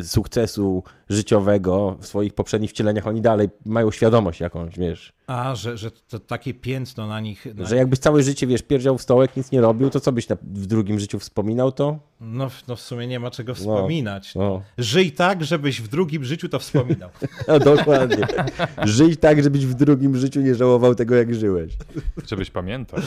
y, 0.00 0.04
sukcesu 0.04 0.82
życiowego 1.08 1.96
w 2.00 2.06
swoich 2.06 2.34
poprzednich 2.34 2.70
wcieleniach, 2.70 3.06
oni 3.06 3.20
dalej 3.20 3.48
mają 3.66 3.90
świadomość 3.90 4.40
jakąś, 4.40 4.78
wiesz, 4.78 5.12
A, 5.26 5.54
że, 5.54 5.76
że 5.76 5.90
to 5.90 6.18
takie 6.18 6.54
piętno 6.54 7.06
na 7.06 7.20
nich. 7.20 7.46
Na... 7.54 7.64
że 7.64 7.76
jakbyś 7.76 7.98
całe 7.98 8.22
życie, 8.22 8.46
wiesz, 8.46 8.62
pierdział 8.62 8.98
w 8.98 9.02
stołek, 9.02 9.36
nic 9.36 9.52
nie 9.52 9.60
robił, 9.60 9.90
to 9.90 10.00
co 10.00 10.12
byś 10.12 10.28
na, 10.28 10.36
w 10.42 10.66
drugim 10.66 11.00
życiu 11.00 11.18
wspominał, 11.18 11.72
to? 11.72 11.98
No, 12.24 12.48
w- 12.50 12.68
no 12.68 12.76
w 12.76 12.80
sumie 12.80 13.06
nie 13.06 13.20
ma 13.20 13.30
czego 13.30 13.54
wspominać. 13.54 14.34
No, 14.34 14.62
Żyj 14.78 15.12
tak, 15.12 15.44
żebyś 15.44 15.80
w 15.80 15.88
drugim 15.88 16.24
życiu 16.24 16.48
to 16.48 16.58
wspominał. 16.58 17.10
no 17.48 17.58
dokładnie. 17.58 18.26
Żyj 18.82 19.16
tak, 19.16 19.42
żebyś 19.42 19.66
w 19.66 19.74
drugim 19.74 20.16
życiu 20.16 20.40
nie 20.40 20.54
żałował 20.54 20.94
tego, 20.94 21.14
jak 21.14 21.34
żyłeś. 21.34 21.72
Żebyś 22.26 22.50
pamiętał. 22.50 23.00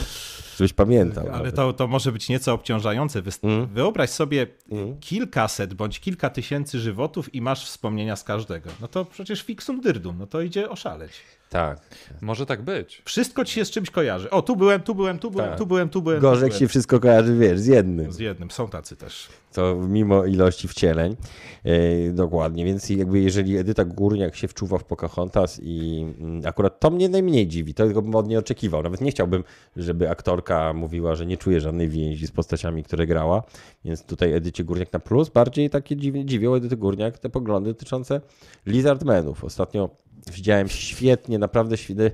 Żebyś 0.56 0.72
pamiętał. 0.72 1.24
Ale 1.26 1.32
nawet. 1.38 1.54
to, 1.54 1.72
to 1.72 1.86
może 1.88 2.12
być 2.12 2.28
nieco 2.28 2.52
obciążające. 2.52 3.22
Mm. 3.42 3.66
Wyobraź 3.66 4.10
sobie 4.10 4.46
Mm. 4.70 5.00
kilkaset 5.00 5.74
bądź 5.74 6.00
kilka 6.00 6.30
tysięcy 6.30 6.80
żywotów 6.80 7.34
i 7.34 7.40
masz 7.40 7.64
wspomnienia 7.66 8.16
z 8.16 8.24
każdego. 8.24 8.70
No 8.80 8.88
to 8.88 9.04
przecież 9.04 9.42
fixum 9.42 9.80
dyrdum, 9.80 10.16
no 10.18 10.26
to 10.26 10.40
idzie 10.40 10.70
oszaleć. 10.70 11.12
Tak. 11.50 11.78
Może 12.20 12.46
tak 12.46 12.62
być. 12.62 13.02
Wszystko 13.04 13.44
ci 13.44 13.52
się 13.52 13.64
z 13.64 13.70
czymś 13.70 13.90
kojarzy. 13.90 14.30
O, 14.30 14.42
tu 14.42 14.56
byłem, 14.56 14.80
tu 14.80 14.94
byłem, 14.94 15.18
tu 15.18 15.30
byłem, 15.30 15.48
Tak. 15.48 15.58
tu 15.58 15.66
byłem, 15.66 15.88
tu 15.88 16.02
byłem. 16.02 16.18
tu 16.18 16.22
Gorzej 16.22 16.42
jak 16.42 16.50
byłem. 16.50 16.60
się 16.60 16.68
wszystko 16.68 17.00
kojarzy, 17.00 17.36
wiesz, 17.36 17.60
z 17.60 17.66
jednym. 17.66 18.12
Z 18.12 18.18
jednym, 18.18 18.50
są 18.50 18.68
tacy 18.68 18.96
też. 18.96 19.28
To 19.52 19.76
mimo 19.88 20.24
ilości 20.24 20.68
wcieleń. 20.68 21.16
E, 21.64 22.10
dokładnie, 22.10 22.64
więc 22.64 22.90
jakby 22.90 23.20
jeżeli 23.20 23.56
Edyta 23.56 23.84
Górniak 23.84 24.36
się 24.36 24.48
wczuwa 24.48 24.78
w 24.78 24.84
Pocahontas 24.84 25.60
i 25.62 26.06
mm, 26.20 26.42
akurat 26.46 26.80
to 26.80 26.90
mnie 26.90 27.08
najmniej 27.08 27.46
dziwi, 27.48 27.74
to 27.74 27.86
tego 27.86 28.02
bym 28.02 28.14
od 28.14 28.28
niej 28.28 28.38
oczekiwał. 28.38 28.82
Nawet 28.82 29.00
nie 29.00 29.10
chciałbym, 29.10 29.44
żeby 29.76 30.10
aktorka 30.10 30.72
mówiła, 30.72 31.14
że 31.14 31.26
nie 31.26 31.36
czuje 31.36 31.60
żadnej 31.60 31.88
więzi 31.88 32.26
z 32.26 32.30
postaciami, 32.30 32.84
które 32.84 33.06
grała, 33.06 33.42
więc 33.84 34.04
tutaj 34.04 34.32
Edycie 34.32 34.64
Górniak 34.64 34.92
na 34.92 34.98
plus. 34.98 35.28
Bardziej 35.28 35.70
takie 35.70 35.96
dziwi, 35.96 36.26
dziwią 36.26 36.54
Edyty 36.54 36.76
Górniak 36.76 37.18
te 37.18 37.30
poglądy 37.30 37.70
dotyczące 37.70 38.20
Lizardmenów. 38.66 39.44
Ostatnio 39.44 39.90
widziałem 40.32 40.68
świetnie, 40.68 41.38
naprawdę 41.38 41.76
świetny 41.76 42.10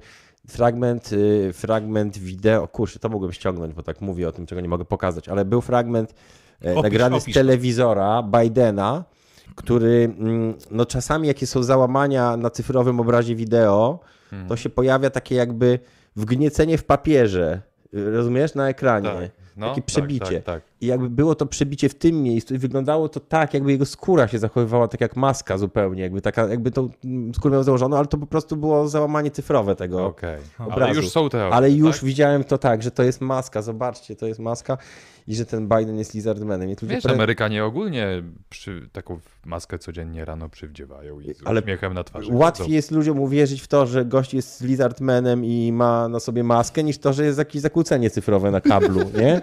fragment, 0.49 1.13
y, 1.13 1.53
fragment 1.53 2.19
wideo, 2.19 2.69
kurczę, 2.69 2.99
to 2.99 3.09
mogłem 3.09 3.33
ściągnąć, 3.33 3.75
bo 3.75 3.83
tak 3.83 4.01
mówię 4.01 4.29
o 4.29 4.33
tym, 4.33 4.47
czego 4.47 4.61
nie 4.61 4.69
mogę 4.69 4.85
pokazać, 4.85 5.29
ale 5.29 5.45
był 5.45 5.61
fragment 5.61 6.15
e, 6.65 6.71
Opisz, 6.73 6.83
nagrany 6.83 7.17
opisz. 7.17 7.35
z 7.35 7.35
telewizora 7.35 8.23
Bidena, 8.23 9.05
który 9.55 10.15
mm, 10.19 10.55
no 10.71 10.87
czasami 10.87 11.29
jakie 11.29 11.47
są 11.47 11.63
załamania 11.63 12.37
na 12.37 12.51
cyfrowym 12.51 13.01
obrazie 13.01 13.35
wideo, 13.37 14.01
to 14.49 14.57
się 14.57 14.71
pojawia 14.71 15.11
takie 15.11 15.35
jakby 15.35 15.79
wgniecenie 16.17 16.79
w 16.79 16.85
papierze, 16.85 17.61
rozumiesz, 17.93 18.55
na 18.55 18.69
ekranie. 18.69 19.09
Tak. 19.09 19.42
No, 19.57 19.69
takie 19.69 19.81
tak, 19.81 19.87
przebicie. 19.87 20.37
tak, 20.37 20.45
tak. 20.45 20.63
I 20.81 20.87
jakby 20.87 21.11
było 21.11 21.35
to 21.35 21.47
przebicie 21.47 21.89
w 21.89 21.95
tym 21.95 22.23
miejscu 22.23 22.55
i 22.55 22.59
wyglądało 22.59 23.09
to 23.09 23.21
tak, 23.21 23.55
jakby 23.55 23.73
jego 23.73 23.87
skóra 23.87 24.29
się 24.29 24.39
zachowywała 24.39 24.89
tak 24.89 25.01
jak 25.01 25.17
maska 25.17 25.59
zupełnie, 25.59 26.03
jakby 26.03 26.21
taka, 26.23 26.49
jakby 26.49 26.71
tą 26.71 26.91
skórę 27.35 27.53
miał 27.53 27.63
założoną, 27.63 27.97
ale 27.97 28.07
to 28.07 28.19
po 28.19 28.27
prostu 28.27 28.57
było 28.57 28.89
załamanie 28.89 29.31
cyfrowe 29.31 29.77
tego. 29.77 30.15
Ale 30.59 30.69
obrazu. 30.69 30.95
już 31.01 31.11
są 31.11 31.29
te 31.29 31.47
Ale 31.49 31.71
już 31.71 31.97
tak? 31.97 32.05
widziałem 32.05 32.45
to 32.45 32.59
tak, 32.59 32.83
że 32.83 32.91
to 32.91 33.03
jest 33.03 33.21
maska, 33.21 33.63
zobaczcie, 33.63 34.17
to 34.17 34.27
jest 34.27 34.41
maska 34.41 34.79
i 35.27 35.35
że 35.35 35.47
ten 35.47 35.69
Biden 35.69 35.99
jest 35.99 36.15
Lizardmanem. 36.15 36.69
I 36.71 36.77
ludzie 36.83 36.95
Wiesz, 36.95 37.05
pre- 37.05 37.13
Amerykanie 37.13 37.65
ogólnie 37.65 38.23
przy, 38.51 38.89
taką 38.93 39.21
maskę 39.45 39.79
codziennie 39.79 40.25
rano 40.25 40.49
przywdziewają 40.49 41.21
i 41.21 41.35
z 41.35 41.47
Ale 41.47 41.61
uśmiechem 41.61 41.95
na 41.95 42.05
twarzy. 42.05 42.33
Łatwiej 42.33 42.65
chodzą. 42.65 42.75
jest 42.75 42.91
ludziom 42.91 43.21
uwierzyć 43.21 43.63
w 43.63 43.69
to, 43.69 43.87
że 43.87 44.05
gość 44.05 44.35
jest 44.35 44.61
Lizardmanem 44.61 45.45
i 45.45 45.73
ma 45.73 46.09
na 46.09 46.21
sobie 46.21 46.45
maskę, 46.45 46.85
niż 46.85 46.99
to, 46.99 47.13
że 47.13 47.25
jest 47.25 47.39
jakieś 47.39 47.63
zakłócenie 47.63 48.11
cyfrowe 48.11 48.51
na 48.51 48.61
kablu, 48.61 49.01
nie? 49.21 49.41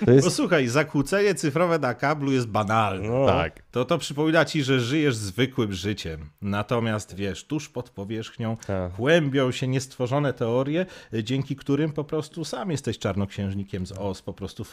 To 0.00 0.06
Bo 0.06 0.12
jest... 0.12 0.30
słuchaj, 0.36 0.68
zakłócenie 0.68 1.34
cyfrowe 1.34 1.78
na 1.78 1.94
kablu 1.94 2.32
jest 2.32 2.46
banalne. 2.46 3.08
No. 3.08 3.26
Tak. 3.26 3.62
To 3.70 3.84
to 3.84 3.98
przypomina 3.98 4.44
ci, 4.44 4.62
że 4.62 4.80
żyjesz 4.80 5.16
zwykłym 5.16 5.72
życiem. 5.72 6.20
Natomiast 6.42 7.14
wiesz, 7.14 7.44
tuż 7.44 7.68
pod 7.68 7.90
powierzchnią 7.90 8.56
Tak. 8.66 8.92
kłębią 8.92 9.50
się 9.52 9.68
niestworzone 9.68 10.32
teorie, 10.32 10.86
dzięki 11.22 11.56
którym 11.56 11.92
po 11.92 12.04
prostu 12.04 12.44
sam 12.44 12.70
jesteś 12.70 12.98
czarnoksiężnikiem 12.98 13.86
z 13.86 13.92
Oz, 13.92 14.22
po 14.22 14.32
prostu 14.32 14.64
w 14.64 14.68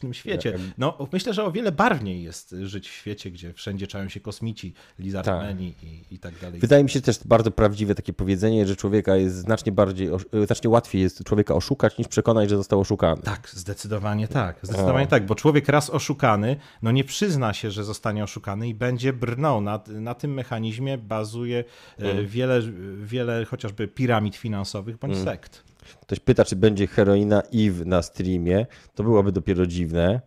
fantastycznym 0.00 0.14
świecie. 0.14 0.58
No, 0.78 1.08
myślę, 1.12 1.34
że 1.34 1.44
o 1.44 1.52
wiele 1.52 1.72
barwniej 1.72 2.22
jest 2.22 2.54
żyć 2.62 2.88
w 2.88 2.92
świecie, 2.92 3.30
gdzie 3.30 3.52
wszędzie 3.52 3.86
czają 3.86 4.08
się 4.08 4.20
kosmici, 4.20 4.74
lizardmeni 4.98 5.74
i, 5.82 6.14
i 6.14 6.18
tak 6.18 6.38
dalej. 6.38 6.60
Wydaje 6.60 6.84
mi 6.84 6.90
się 6.90 7.00
też 7.00 7.18
bardzo 7.24 7.50
prawdziwe 7.50 7.94
takie 7.94 8.12
powiedzenie, 8.12 8.66
że 8.66 8.76
człowieka 8.76 9.16
jest 9.16 9.36
znacznie 9.36 9.72
bardziej, 9.72 10.08
osz- 10.10 10.46
znacznie 10.46 10.70
łatwiej 10.70 11.02
jest 11.02 11.24
człowieka 11.24 11.54
oszukać, 11.54 11.98
niż 11.98 12.08
przekonać, 12.08 12.50
że 12.50 12.56
został 12.56 12.80
oszukany. 12.80 13.22
Tak, 13.22 13.48
zdecydowanie 13.52 14.28
tak. 14.28 14.58
Zdecydowanie 14.62 15.06
tak, 15.06 15.26
bo 15.26 15.34
człowiek 15.34 15.68
raz 15.68 15.90
oszukany, 15.90 16.56
no 16.82 16.90
nie 16.92 17.04
przyzna 17.04 17.52
się, 17.52 17.70
że 17.70 17.84
zostanie 17.84 18.24
oszukany 18.24 18.68
i 18.68 18.74
będzie 18.74 19.12
brnął. 19.12 19.60
Na, 19.60 19.80
na 19.88 20.14
tym 20.14 20.34
mechanizmie 20.34 20.98
bazuje 20.98 21.64
e, 21.98 22.24
wiele, 22.24 22.60
wiele 23.02 23.44
chociażby 23.44 23.88
piramid 23.88 24.36
finansowych 24.36 24.98
bądź 24.98 25.16
sekt. 25.18 25.69
Ktoś 26.02 26.20
pyta, 26.20 26.44
czy 26.44 26.56
będzie 26.56 26.86
heroina 26.86 27.42
Eve 27.54 27.84
na 27.84 28.02
streamie, 28.02 28.66
to 28.94 29.02
byłoby 29.02 29.32
dopiero 29.32 29.66
dziwne, 29.66 30.20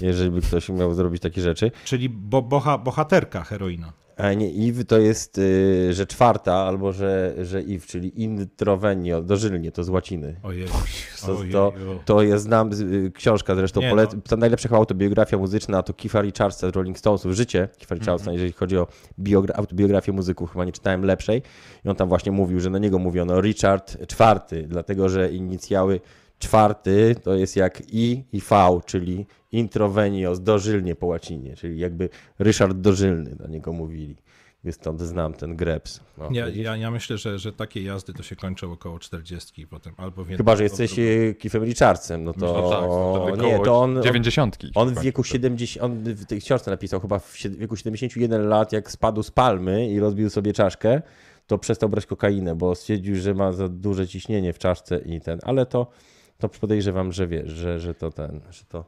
jeżeli 0.00 0.30
by 0.30 0.40
ktoś 0.40 0.68
miał 0.68 0.94
zrobić 0.94 1.22
takie 1.22 1.42
rzeczy. 1.42 1.70
Czyli 1.84 2.08
bo, 2.08 2.42
boha, 2.42 2.78
bohaterka 2.78 3.44
heroina. 3.44 3.92
A 4.16 4.32
nie, 4.32 4.68
Eve 4.70 4.84
to 4.84 4.98
jest, 4.98 5.38
y, 5.38 5.94
że 5.94 6.06
czwarta, 6.06 6.54
albo 6.54 6.92
że, 6.92 7.34
że 7.42 7.58
Eve, 7.58 7.86
czyli 7.86 8.22
introvenio, 8.22 9.22
dożylnie, 9.22 9.72
to 9.72 9.84
z 9.84 9.88
łaciny. 9.88 10.36
Ojej. 10.42 10.66
To, 11.26 11.42
to, 11.52 11.72
to 12.04 12.22
jest, 12.22 12.44
znam, 12.44 12.70
y, 12.72 13.12
książka 13.14 13.54
zresztą, 13.54 13.80
Nie, 13.80 13.90
polec- 13.92 14.14
no. 14.14 14.20
to 14.28 14.36
najlepsza 14.36 14.68
chyba 14.68 14.78
autobiografia 14.78 15.38
muzyczna 15.38 15.82
to 15.82 15.94
Keefa 15.94 16.20
Richardsa 16.22 16.70
z 16.70 16.76
Rolling 16.76 16.98
Stonesów, 16.98 17.32
życie 17.32 17.68
Keefa 17.78 17.94
Mhm. 17.94 18.00
Richardsa, 18.00 18.32
jeżeli 18.32 18.52
chodzi 18.52 18.78
o 18.78 18.86
biogra- 19.18 19.54
autobiografię 19.58 20.12
muzyków, 20.12 20.52
chyba 20.52 20.64
nie 20.64 20.72
czytałem 20.72 21.04
lepszej. 21.04 21.42
I 21.84 21.88
on 21.88 21.96
tam 21.96 22.08
właśnie 22.08 22.32
mówił, 22.32 22.60
że 22.60 22.70
na 22.70 22.78
niego 22.78 22.98
mówiono 22.98 23.40
Richard 23.40 24.06
czwarty, 24.06 24.62
dlatego 24.68 25.08
że 25.08 25.32
inicjały 25.32 26.00
czwarty 26.38 27.14
to 27.22 27.34
jest 27.34 27.56
jak 27.56 27.82
I 27.94 28.24
i 28.32 28.40
V, 28.40 28.80
czyli 28.86 29.26
introvenios, 29.52 30.40
dożylnie 30.40 30.94
po 30.94 31.06
łacinie, 31.06 31.56
czyli 31.56 31.78
jakby 31.78 32.08
Ryszard 32.38 32.76
dożylny 32.76 33.36
na 33.40 33.46
niego 33.46 33.72
mówili. 33.72 34.16
Stąd 34.70 35.00
znam 35.00 35.32
ten 35.34 35.56
greps. 35.56 36.00
No, 36.18 36.28
Ja, 36.32 36.48
ja, 36.48 36.76
ja 36.76 36.90
myślę, 36.90 37.18
że, 37.18 37.38
że 37.38 37.52
takie 37.52 37.82
jazdy 37.82 38.12
to 38.12 38.22
się 38.22 38.36
kończą 38.36 38.72
około 38.72 38.98
40 38.98 39.62
i 39.62 39.66
potem 39.66 39.94
albo 39.96 40.24
w 40.24 40.30
jedną, 40.30 40.36
Chyba, 40.36 40.56
że 40.56 40.62
jesteś 40.62 40.94
drugą. 40.94 41.10
e, 41.30 41.34
Keithem 41.34 41.64
Richardsem, 41.64 42.24
no 42.24 42.32
to, 42.32 42.40
No 42.46 42.70
tak, 42.70 42.80
to 42.80 43.26
wtedy 43.32 43.46
nie, 43.48 43.58
to 43.64 43.80
on, 43.82 43.96
on, 43.96 44.02
90. 44.02 44.58
on 44.74 44.94
w 44.94 45.00
wieku 45.02 45.24
70, 45.24 45.84
on 45.84 45.98
w 46.14 46.24
tej 46.26 46.40
książce 46.40 46.70
napisał 46.70 47.00
chyba 47.00 47.18
w 47.18 47.36
wieku 47.36 47.76
71 47.76 48.48
lat, 48.48 48.72
jak 48.72 48.90
spadł 48.90 49.22
z 49.22 49.30
palmy 49.30 49.88
i 49.90 50.00
rozbił 50.00 50.30
sobie 50.30 50.52
czaszkę, 50.52 51.02
to 51.46 51.58
przestał 51.58 51.88
brać 51.88 52.06
kokainę, 52.06 52.54
bo 52.54 52.74
stwierdził, 52.74 53.16
że 53.16 53.34
ma 53.34 53.52
za 53.52 53.68
duże 53.68 54.08
ciśnienie 54.08 54.52
w 54.52 54.58
czaszce 54.58 54.98
i 54.98 55.20
ten, 55.20 55.38
ale 55.42 55.66
to, 55.66 55.86
to 56.38 56.48
podejrzewam, 56.48 57.12
że 57.12 57.26
wiesz, 57.26 57.52
że, 57.52 57.80
że 57.80 57.94
to 57.94 58.10
ten, 58.10 58.40
że 58.50 58.64
to 58.68 58.84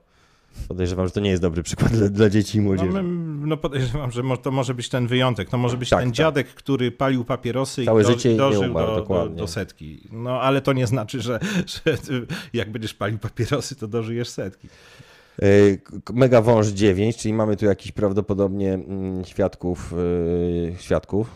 podejrzewam, 0.69 1.07
że 1.07 1.13
to 1.13 1.21
nie 1.21 1.31
jest 1.31 1.43
dobry 1.43 1.63
przykład 1.63 1.93
dla, 1.93 2.09
dla 2.09 2.31
dzieci 2.31 2.59
i 2.59 2.61
No, 2.61 2.65
młodzieży. 2.67 3.03
my, 3.03 3.47
no 3.47 3.57
podejrzewam, 3.57 4.11
że 4.11 4.23
to 4.43 4.51
może 4.51 4.75
być 4.75 4.89
ten 4.89 5.07
wyjątek. 5.07 5.49
To 5.49 5.59
może 5.59 5.77
być 5.77 5.91
Tak, 5.91 6.01
ten 6.01 6.09
tak. 6.09 6.15
dziadek, 6.17 6.49
który 6.49 6.93
palił 6.93 7.25
papierosy 7.25 7.85
Całe 7.85 8.03
i 8.03 8.05
do, 8.05 8.11
życie 8.13 8.31
nie 8.31 8.37
dożył 8.37 8.71
umarł, 8.71 8.87
do, 8.87 9.03
do, 9.03 9.29
do 9.29 9.47
setki. 9.47 10.09
No 10.13 10.41
ale 10.41 10.61
to 10.61 10.73
nie 10.73 10.87
znaczy, 10.87 11.21
że, 11.21 11.41
że 11.87 11.99
jak 12.53 12.73
będziesz 12.73 12.95
palił 12.95 13.19
papierosy, 13.19 13.77
to 13.77 13.89
dożyjesz 13.89 14.29
setki. 14.29 14.69
E, 15.43 15.47
Mega 16.13 16.43
Wąż 16.43 16.67
9, 16.67 17.17
czyli 17.17 17.35
mamy 17.35 17.57
tu 17.57 17.65
jakiś 17.65 17.93
prawdopodobnie 17.93 18.75
mm, 18.75 19.25
świadków, 19.25 19.95
e, 20.73 20.79
świadków, 20.79 21.31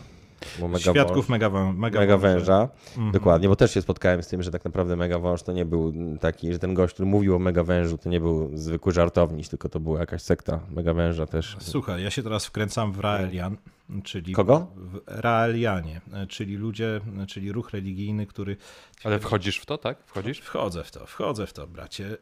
Mega 0.61 0.79
Świadków 0.79 1.29
mega, 1.29 1.49
mega, 1.73 1.99
Mega. 1.99 2.17
Węża, 2.17 2.69
Mhm. 2.97 3.11
dokładnie, 3.11 3.49
bo 3.49 3.55
też 3.55 3.73
się 3.73 3.81
spotkałem 3.81 4.23
z 4.23 4.27
tym, 4.27 4.43
że 4.43 4.51
tak 4.51 4.65
naprawdę 4.65 4.95
Mega 4.95 5.19
Wąż 5.19 5.43
to 5.43 5.51
nie 5.53 5.65
był 5.65 5.93
taki, 6.19 6.53
że 6.53 6.59
ten 6.59 6.73
gość, 6.73 6.93
który 6.93 7.05
mówił 7.05 7.35
o 7.35 7.39
Mega 7.39 7.63
Wężu, 7.63 7.97
to 7.97 8.09
nie 8.09 8.19
był 8.19 8.49
zwykły 8.57 8.91
żartowniś, 8.91 9.49
tylko 9.49 9.69
to 9.69 9.79
była 9.79 9.99
jakaś 9.99 10.21
sekta 10.21 10.59
Mega 10.71 10.93
Węża 10.93 11.25
też. 11.25 11.57
Słuchaj, 11.59 12.03
ja 12.03 12.09
się 12.09 12.23
teraz 12.23 12.45
wkręcam 12.45 12.91
w 12.91 12.99
Raelian, 12.99 13.57
czyli 14.03 14.33
Kogo? 14.33 14.67
w 14.75 15.01
Raelianie, 15.07 16.01
czyli 16.29 16.55
ludzie, 16.55 17.01
czyli 17.27 17.51
ruch 17.51 17.71
religijny, 17.71 18.25
który 18.25 18.57
Ale 19.03 19.19
wchodzisz 19.19 19.57
w 19.57 19.65
to, 19.65 19.77
tak? 19.77 19.97
Wchodzisz? 20.05 20.39
Wchodzę 20.39 20.83
w 20.83 20.91
to, 20.91 21.05
wchodzę 21.05 21.47
w 21.47 21.53
to, 21.53 21.67
bracie. 21.67 22.17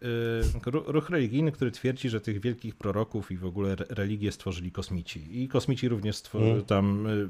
Ru- 0.66 0.84
Ruch 0.88 1.10
religijny, 1.10 1.52
który 1.52 1.72
twierdzi, 1.72 2.10
że 2.10 2.22
tych 2.22 2.42
wielkich 2.42 2.76
proroków 2.76 3.32
i 3.32 3.38
w 3.38 3.46
ogóle 3.46 3.72
re- 3.72 3.86
religię 3.90 4.32
stworzyli 4.32 4.72
kosmici. 4.72 5.44
I 5.44 5.48
kosmici 5.48 5.90
również 5.90 6.16
stwor- 6.16 6.42
Mm. 6.52 6.66
tam 6.66 7.08
y, 7.08 7.28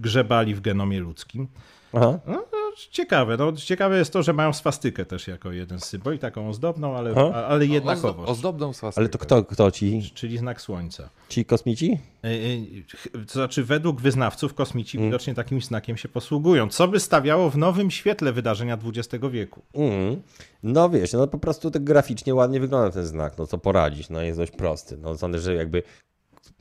grzebali 0.00 0.54
w 0.54 0.60
genomie 0.60 1.00
ludzkim. 1.00 1.48
Aha. 1.92 2.18
No, 2.26 2.32
no, 2.32 2.72
ciekawe. 2.90 3.36
No, 3.36 3.52
ciekawe 3.52 3.98
jest 3.98 4.12
to, 4.12 4.22
że 4.22 4.32
mają 4.32 4.52
swastykę 4.52 5.04
też 5.04 5.28
jako 5.28 5.52
jeden 5.52 5.80
z 5.80 5.84
symboli, 5.84 6.18
taką 6.18 6.48
ozdobną, 6.48 6.96
ale, 6.96 7.14
a- 7.34 7.46
ale 7.46 7.64
Ozdo- 7.64 7.72
jednakowość. 7.72 8.30
Ozdobną 8.30 8.72
swastykę. 8.72 9.00
Ale 9.00 9.08
to 9.08 9.18
kto, 9.18 9.44
kto 9.44 9.70
ci, 9.70 10.10
Czyli 10.14 10.38
znak 10.38 10.60
słońca. 10.60 11.08
ci 11.28 11.44
kosmici? 11.44 11.98
Y, 12.24 12.84
ch- 12.96 13.08
To 13.26 13.32
znaczy, 13.32 13.64
według 13.64 14.00
wyznawców 14.00 14.54
kosmici 14.54 14.98
Mm. 14.98 15.10
widocznie 15.10 15.34
takim 15.34 15.60
znakiem 15.62 15.96
się 15.96 16.08
posługują, 16.08 16.68
co 16.68 16.88
by 16.88 17.00
stawiało 17.00 17.50
w 17.50 17.56
nowym 17.56 17.90
świetle 17.90 18.32
wydarzenia 18.32 18.78
XX 18.84 19.24
wieku. 19.30 19.62
Mm. 19.74 20.22
No 20.62 20.90
wiesz, 20.90 21.12
no 21.12 21.26
po 21.26 21.38
prostu 21.38 21.70
tak 21.70 21.84
graficznie 21.84 22.34
ładnie 22.34 22.60
wygląda 22.60 22.90
ten 22.90 23.04
znak, 23.06 23.38
no 23.38 23.46
co 23.46 23.58
poradzić, 23.58 24.10
no 24.10 24.22
jest 24.22 24.38
dość 24.38 24.52
prosty. 24.52 24.96
No 24.96 25.18
sądzę, 25.18 25.38
że 25.38 25.54
jakby 25.54 25.82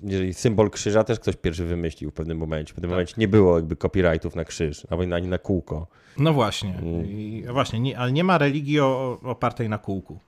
jeżeli 0.03 0.33
symbol 0.33 0.69
krzyża 0.69 1.03
też 1.03 1.19
ktoś 1.19 1.35
pierwszy 1.35 1.65
wymyślił 1.65 2.11
w 2.11 2.13
pewnym 2.13 2.37
momencie. 2.37 2.71
W 2.71 2.75
pewnym 2.75 2.91
momencie 2.91 3.13
nie 3.17 3.27
było 3.27 3.55
jakby 3.55 3.75
copyrightów 3.75 4.35
na 4.35 4.45
krzyż, 4.45 4.87
albo 4.89 5.15
ani 5.15 5.27
na 5.27 5.37
kółko. 5.37 5.87
No 6.17 6.33
właśnie, 6.33 6.79
Mm. 6.81 7.05
I, 7.05 7.43
właśnie, 7.51 7.79
nie, 7.79 7.97
ale 7.97 8.11
nie 8.11 8.23
ma 8.23 8.37
religii 8.37 8.79
o, 8.79 9.19
opartej 9.23 9.69
na 9.69 9.77
kółku. 9.77 10.19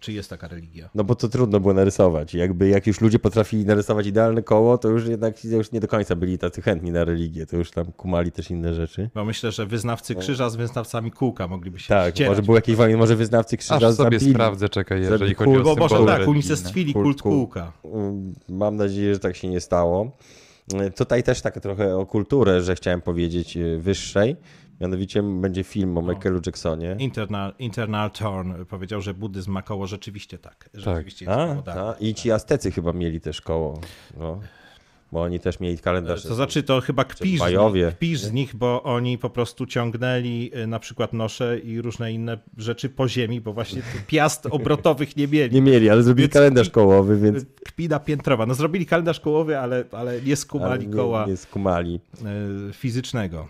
Czy 0.00 0.12
jest 0.12 0.30
taka 0.30 0.48
religia? 0.48 0.90
No 0.94 1.04
bo 1.04 1.14
to 1.14 1.28
trudno 1.28 1.60
było 1.60 1.74
narysować. 1.74 2.34
Jakby 2.34 2.68
jak 2.68 2.86
już 2.86 3.00
ludzie 3.00 3.18
potrafili 3.18 3.64
narysować 3.64 4.06
idealne 4.06 4.42
koło, 4.42 4.78
to 4.78 4.88
już 4.88 5.06
jednak 5.08 5.44
już 5.44 5.72
nie 5.72 5.80
do 5.80 5.88
końca 5.88 6.16
byli 6.16 6.38
tacy 6.38 6.62
chętni 6.62 6.90
na 6.90 7.04
religię. 7.04 7.46
To 7.46 7.56
już 7.56 7.70
tam 7.70 7.92
kumali 7.92 8.32
też 8.32 8.50
inne 8.50 8.74
rzeczy. 8.74 9.10
Bo 9.14 9.24
myślę, 9.24 9.52
że 9.52 9.66
wyznawcy 9.66 10.14
krzyża 10.14 10.50
z 10.50 10.56
wyznawcami 10.56 11.10
kółka 11.10 11.48
mogliby 11.48 11.78
się 11.78 11.88
Tak, 11.88 12.14
ścierać. 12.14 12.30
może 12.30 12.42
był 12.42 12.54
jakiś 12.54 12.74
wojny, 12.76 12.96
może 12.96 13.16
wyznawcy 13.16 13.56
krzyża 13.56 13.74
Aż 13.88 13.94
sobie 13.94 14.18
zabili. 14.18 14.32
sprawdzę, 14.34 14.68
czekaj, 14.68 14.98
Zabili 14.98 15.12
jeżeli 15.12 15.34
chodzi 15.34 15.50
kul- 15.50 15.60
o 15.60 15.64
Bo 15.64 15.76
może 15.76 16.06
tak, 16.06 16.28
unicestwili 16.28 16.92
Kult 16.92 17.04
kult 17.04 17.22
kół. 17.22 17.32
kółka. 17.32 17.72
Mm, 17.84 18.34
Mam 18.48 18.76
nadzieję, 18.76 19.14
że 19.14 19.20
tak 19.20 19.36
się 19.36 19.48
nie 19.48 19.60
stało. 19.60 20.16
Y, 20.86 20.90
Tutaj 20.90 21.22
też 21.22 21.40
tak 21.42 21.60
trochę 21.60 21.96
o 21.96 22.06
kulturę, 22.06 22.62
że 22.62 22.74
chciałem 22.74 23.00
powiedzieć 23.00 23.56
y, 23.56 23.78
wyższej. 23.80 24.36
Mianowicie 24.80 25.22
będzie 25.22 25.64
film 25.64 25.98
o 25.98 26.02
Michaelu 26.02 26.40
Jacksonie. 26.46 26.96
Internal, 26.98 27.54
internal 27.58 28.10
Torn 28.10 28.64
powiedział, 28.64 29.00
że 29.00 29.14
buddyzm 29.14 29.52
ma 29.52 29.62
koło 29.62 29.86
rzeczywiście 29.86 30.38
tak. 30.38 30.70
Rzeczywiście 30.74 31.24
jest 31.24 31.38
A, 31.38 31.46
koło, 31.46 31.62
tak. 31.62 31.74
ta, 31.74 31.94
I 32.00 32.14
ci 32.14 32.32
Aztecy 32.32 32.70
chyba 32.70 32.92
mieli 32.92 33.20
też 33.20 33.40
koło. 33.40 33.80
No. 34.18 34.40
Bo 35.12 35.22
oni 35.22 35.40
też 35.40 35.60
mieli 35.60 35.78
kalendarz. 35.78 36.22
To 36.22 36.34
znaczy 36.34 36.62
to 36.62 36.80
chyba 36.80 37.04
kpisz 37.04 37.36
z, 37.36 37.40
Majowie. 37.40 37.84
nich, 37.86 37.94
kpisz 37.94 38.20
z 38.20 38.32
nich, 38.32 38.56
bo 38.56 38.82
oni 38.82 39.18
po 39.18 39.30
prostu 39.30 39.66
ciągnęli 39.66 40.50
y, 40.56 40.66
na 40.66 40.78
przykład 40.78 41.12
nosze 41.12 41.58
i 41.58 41.80
różne 41.82 42.12
inne 42.12 42.38
rzeczy 42.56 42.88
po 42.88 43.08
ziemi, 43.08 43.40
bo 43.40 43.52
właśnie 43.52 43.82
piast 44.06 44.46
obrotowych 44.50 45.16
nie 45.16 45.28
mieli. 45.28 45.54
Nie 45.54 45.62
mieli, 45.62 45.90
ale 45.90 46.02
zrobili 46.02 46.24
Więc- 46.28 46.34
kalendarz 46.34 46.70
kołowy, 46.70 47.16
więc 47.18 47.44
Kpina 47.64 48.00
piętrowa. 48.00 48.46
No 48.46 48.54
zrobili 48.54 48.86
kalendarz 48.86 49.20
kołowy, 49.20 49.58
ale, 49.58 49.84
ale 49.92 50.22
nie 50.22 50.36
skumali 50.36 50.72
ale 50.72 50.86
nie, 50.86 50.94
koła 50.96 51.26
nie 51.26 51.36
skumali. 51.36 52.00
y, 52.70 52.72
fizycznego. 52.72 53.48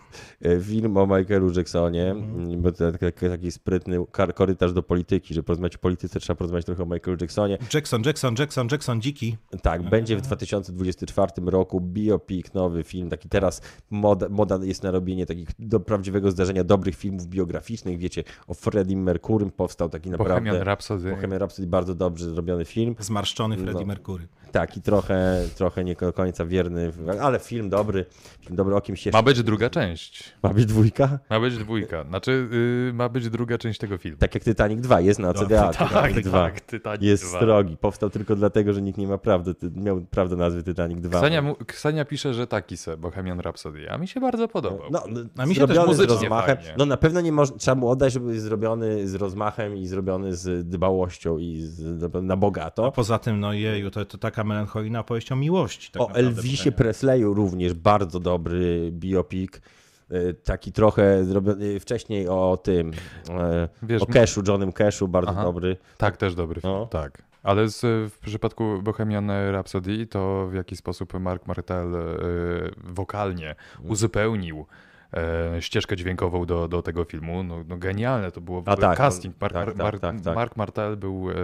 Film 0.62 0.96
o 0.96 1.06
Michaelu 1.06 1.52
Jacksonie, 1.56 2.10
Mhm. 2.10 2.62
bo 2.62 2.72
to 2.72 2.92
taki, 2.92 3.28
taki 3.28 3.50
sprytny 3.52 3.96
korytarz 4.34 4.72
do 4.72 4.82
polityki, 4.82 5.34
że 5.34 5.42
porozmawiać 5.42 5.76
o 5.76 5.78
polityce, 5.78 6.20
trzeba 6.20 6.36
porozmawiać 6.36 6.66
trochę 6.66 6.82
o 6.82 6.86
Michaelu 6.86 7.16
Jacksonie. 7.20 7.58
Jackson, 7.74 8.02
Jackson, 8.06 8.34
Jackson, 8.38 8.68
Jackson, 8.72 9.02
dziki. 9.02 9.36
Tak, 9.62 9.82
będzie 9.82 10.16
w 10.16 10.20
2024 10.20 11.49
roku, 11.50 11.80
biopic, 11.80 12.54
nowy 12.54 12.82
film, 12.82 13.10
taki 13.10 13.28
teraz 13.28 13.62
moda, 13.90 14.28
moda 14.28 14.58
jest 14.62 14.82
na 14.82 14.90
robienie 14.90 15.26
takich 15.26 15.48
do 15.58 15.80
prawdziwego 15.80 16.30
zdarzenia 16.30 16.64
dobrych 16.64 16.96
filmów 16.96 17.26
biograficznych, 17.26 17.98
wiecie, 17.98 18.24
o 18.46 18.54
Freddie 18.54 18.96
Mercurym 18.96 19.50
powstał 19.50 19.88
taki 19.88 20.10
naprawdę... 20.10 20.34
Bohemian 20.34 20.62
Rhapsody. 20.62 21.10
Bohemian 21.10 21.38
Rhapsody, 21.38 21.68
bardzo 21.68 21.94
dobrze 21.94 22.30
zrobiony 22.30 22.64
film. 22.64 22.94
Zmarszczony 22.98 23.56
Freddie 23.56 23.80
No. 23.80 23.86
Mercury. 23.86 24.28
Tak, 24.52 24.76
i 24.76 24.82
trochę, 24.82 25.44
trochę 25.56 25.84
nie 25.84 25.94
do 25.94 26.12
końca 26.12 26.44
wierny, 26.44 26.92
ale 27.20 27.38
film 27.38 27.68
dobry, 27.68 28.04
film 28.40 28.56
dobry, 28.56 28.74
o 28.76 28.80
kimś 28.80 29.00
się... 29.00 29.10
Ma 29.10 29.22
być 29.22 29.42
druga 29.42 29.70
część. 29.70 30.32
Ma 30.42 30.48
być 30.48 30.66
dwójka? 30.66 31.18
Ma 31.30 31.40
być 31.40 31.58
dwójka. 31.58 32.04
Znaczy, 32.04 32.48
yy, 32.86 32.92
ma 32.92 33.08
być 33.08 33.30
druga 33.30 33.58
część 33.58 33.80
tego 33.80 33.98
filmu. 33.98 34.18
Tak 34.18 34.34
jak 34.34 34.44
Titanic 34.44 34.80
2, 34.80 35.00
jest 35.00 35.20
na 35.20 35.34
CDA. 35.34 35.70
Titanic 35.72 36.26
2. 36.26 36.38
tak, 36.38 36.60
Titanic 36.60 37.02
Jest 37.02 37.24
2. 37.24 37.38
strogi. 37.38 37.76
Powstał 37.76 38.10
tylko 38.10 38.36
dlatego, 38.36 38.72
że 38.72 38.82
nikt 38.82 38.98
nie 38.98 39.06
ma 39.06 39.18
prawdy. 39.18 39.54
Miał 39.76 40.00
prawdę 40.00 40.36
nazwy 40.36 40.62
Titanic 40.62 41.00
2. 41.00 41.18
Ksenia, 41.20 41.39
mu- 41.42 41.54
Ksenia 41.66 42.04
pisze, 42.04 42.34
że 42.34 42.46
taki 42.46 42.76
se, 42.76 42.96
Bohemian 42.96 43.40
Rhapsody, 43.40 43.90
a 43.90 43.98
mi 43.98 44.08
się 44.08 44.20
bardzo 44.20 44.48
podobał. 44.48 44.88
No, 44.90 45.02
A 45.36 45.46
mi 45.46 45.54
się 45.54 45.66
też 45.66 45.76
zrobiony 45.76 45.94
z 45.94 46.00
rozmachem. 46.00 46.56
fajnie. 46.56 46.74
No 46.78 46.86
na 46.86 46.96
pewno 46.96 47.20
nie 47.20 47.32
można, 47.32 47.56
trzeba 47.58 47.74
mu 47.74 47.88
oddać, 47.88 48.12
żeby 48.12 48.26
był 48.26 48.38
zrobiony 48.40 49.08
z 49.08 49.14
rozmachem 49.14 49.76
i 49.76 49.86
zrobiony 49.86 50.36
z 50.36 50.68
dbałością 50.68 51.38
i 51.38 51.60
z, 51.60 52.02
na 52.22 52.34
A 52.34 52.36
bogato. 52.36 52.92
poza 52.92 53.18
tym, 53.18 53.40
no 53.40 53.52
jeju, 53.52 53.90
to, 53.90 54.04
to 54.04 54.18
taka 54.18 54.44
melancholijna 54.44 55.00
opowieść 55.00 55.32
o 55.32 55.36
miłości. 55.36 55.90
Tak 55.92 56.02
o 56.02 56.10
Elvisie. 56.14 56.72
Presleyu 56.72 57.34
również 57.34 57.74
bardzo 57.74 58.20
dobry 58.20 58.90
biopic. 58.92 59.52
Y, 60.12 60.34
Taki 60.44 60.72
trochę 60.72 61.24
zrobiony 61.24 61.80
wcześniej 61.80 62.28
o 62.28 62.58
tym, 62.62 62.90
e, 63.30 63.68
Wiesz, 63.82 64.02
o 64.02 64.06
Cashu, 64.06 64.42
Johnem 64.48 64.72
Cashu, 64.72 65.08
bardzo 65.08 65.30
Aha. 65.32 65.42
dobry. 65.44 65.76
Tak, 65.96 66.16
też 66.16 66.34
dobry 66.34 66.60
film, 66.60 66.72
No. 66.74 66.86
tak. 66.86 67.22
Ale 67.42 67.68
z, 67.68 68.12
w 68.12 68.18
przypadku 68.18 68.82
Bohemian 68.82 69.30
Rhapsody 69.50 70.06
to 70.06 70.46
w 70.50 70.54
jaki 70.54 70.76
sposób 70.76 71.20
Mark 71.20 71.46
Martel 71.46 71.94
e, 71.94 72.08
wokalnie 72.76 73.54
uzupełnił 73.82 74.66
e, 75.14 75.62
ścieżkę 75.62 75.96
dźwiękową 75.96 76.46
do, 76.46 76.68
do 76.68 76.82
tego 76.82 77.04
filmu. 77.04 77.42
No, 77.42 77.64
no 77.68 77.76
genialne 77.76 78.30
to 78.32 78.40
było 78.40 78.62
w 78.62 78.68
A 78.68 78.76
tak, 78.76 78.98
casting. 78.98 79.34
Mark, 79.40 79.54
tak, 79.54 79.66
Mar- 79.76 79.76
tak, 79.92 80.00
tak, 80.00 80.20
tak. 80.24 80.34
Mark 80.34 80.56
Martel 80.56 80.96
był 80.96 81.30
e, 81.30 81.34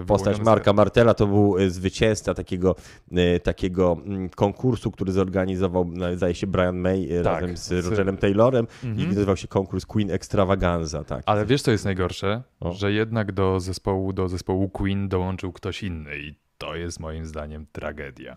e, 0.00 0.04
Postać 0.06 0.40
Marka 0.40 0.72
Martela 0.72 1.14
to 1.14 1.26
był 1.26 1.58
e, 1.58 1.70
zwycięzca 1.70 2.34
takiego, 2.34 2.76
e, 3.12 3.40
takiego 3.40 3.96
mm, 4.06 4.28
konkursu, 4.28 4.90
który 4.90 5.12
zorganizował, 5.12 5.84
no, 5.94 6.16
zdaje 6.16 6.34
się, 6.34 6.46
Brian 6.46 6.76
May 6.78 7.12
e, 7.18 7.22
Tak, 7.22 7.40
razem 7.42 7.56
z 7.56 7.68
z- 7.68 7.86
Rogerem 7.86 8.16
Taylorem 8.16 8.66
i 8.82 8.86
Mhm. 8.86 9.08
nazywał 9.08 9.36
się 9.36 9.48
konkurs 9.48 9.86
Queen 9.86 10.10
Extravaganza. 10.10 11.04
Tak. 11.04 11.22
Ale 11.26 11.46
wiesz, 11.46 11.62
co 11.62 11.70
jest 11.70 11.84
najgorsze? 11.84 12.42
O. 12.60 12.72
Że 12.72 12.92
jednak 12.92 13.32
do 13.32 13.60
zespołu, 13.60 14.12
do 14.12 14.28
zespołu 14.28 14.68
Queen 14.68 15.08
dołączył 15.08 15.52
ktoś 15.52 15.82
inny 15.82 16.18
i 16.18 16.34
to 16.58 16.74
jest 16.76 17.00
moim 17.00 17.26
zdaniem 17.26 17.66
tragedia. 17.72 18.36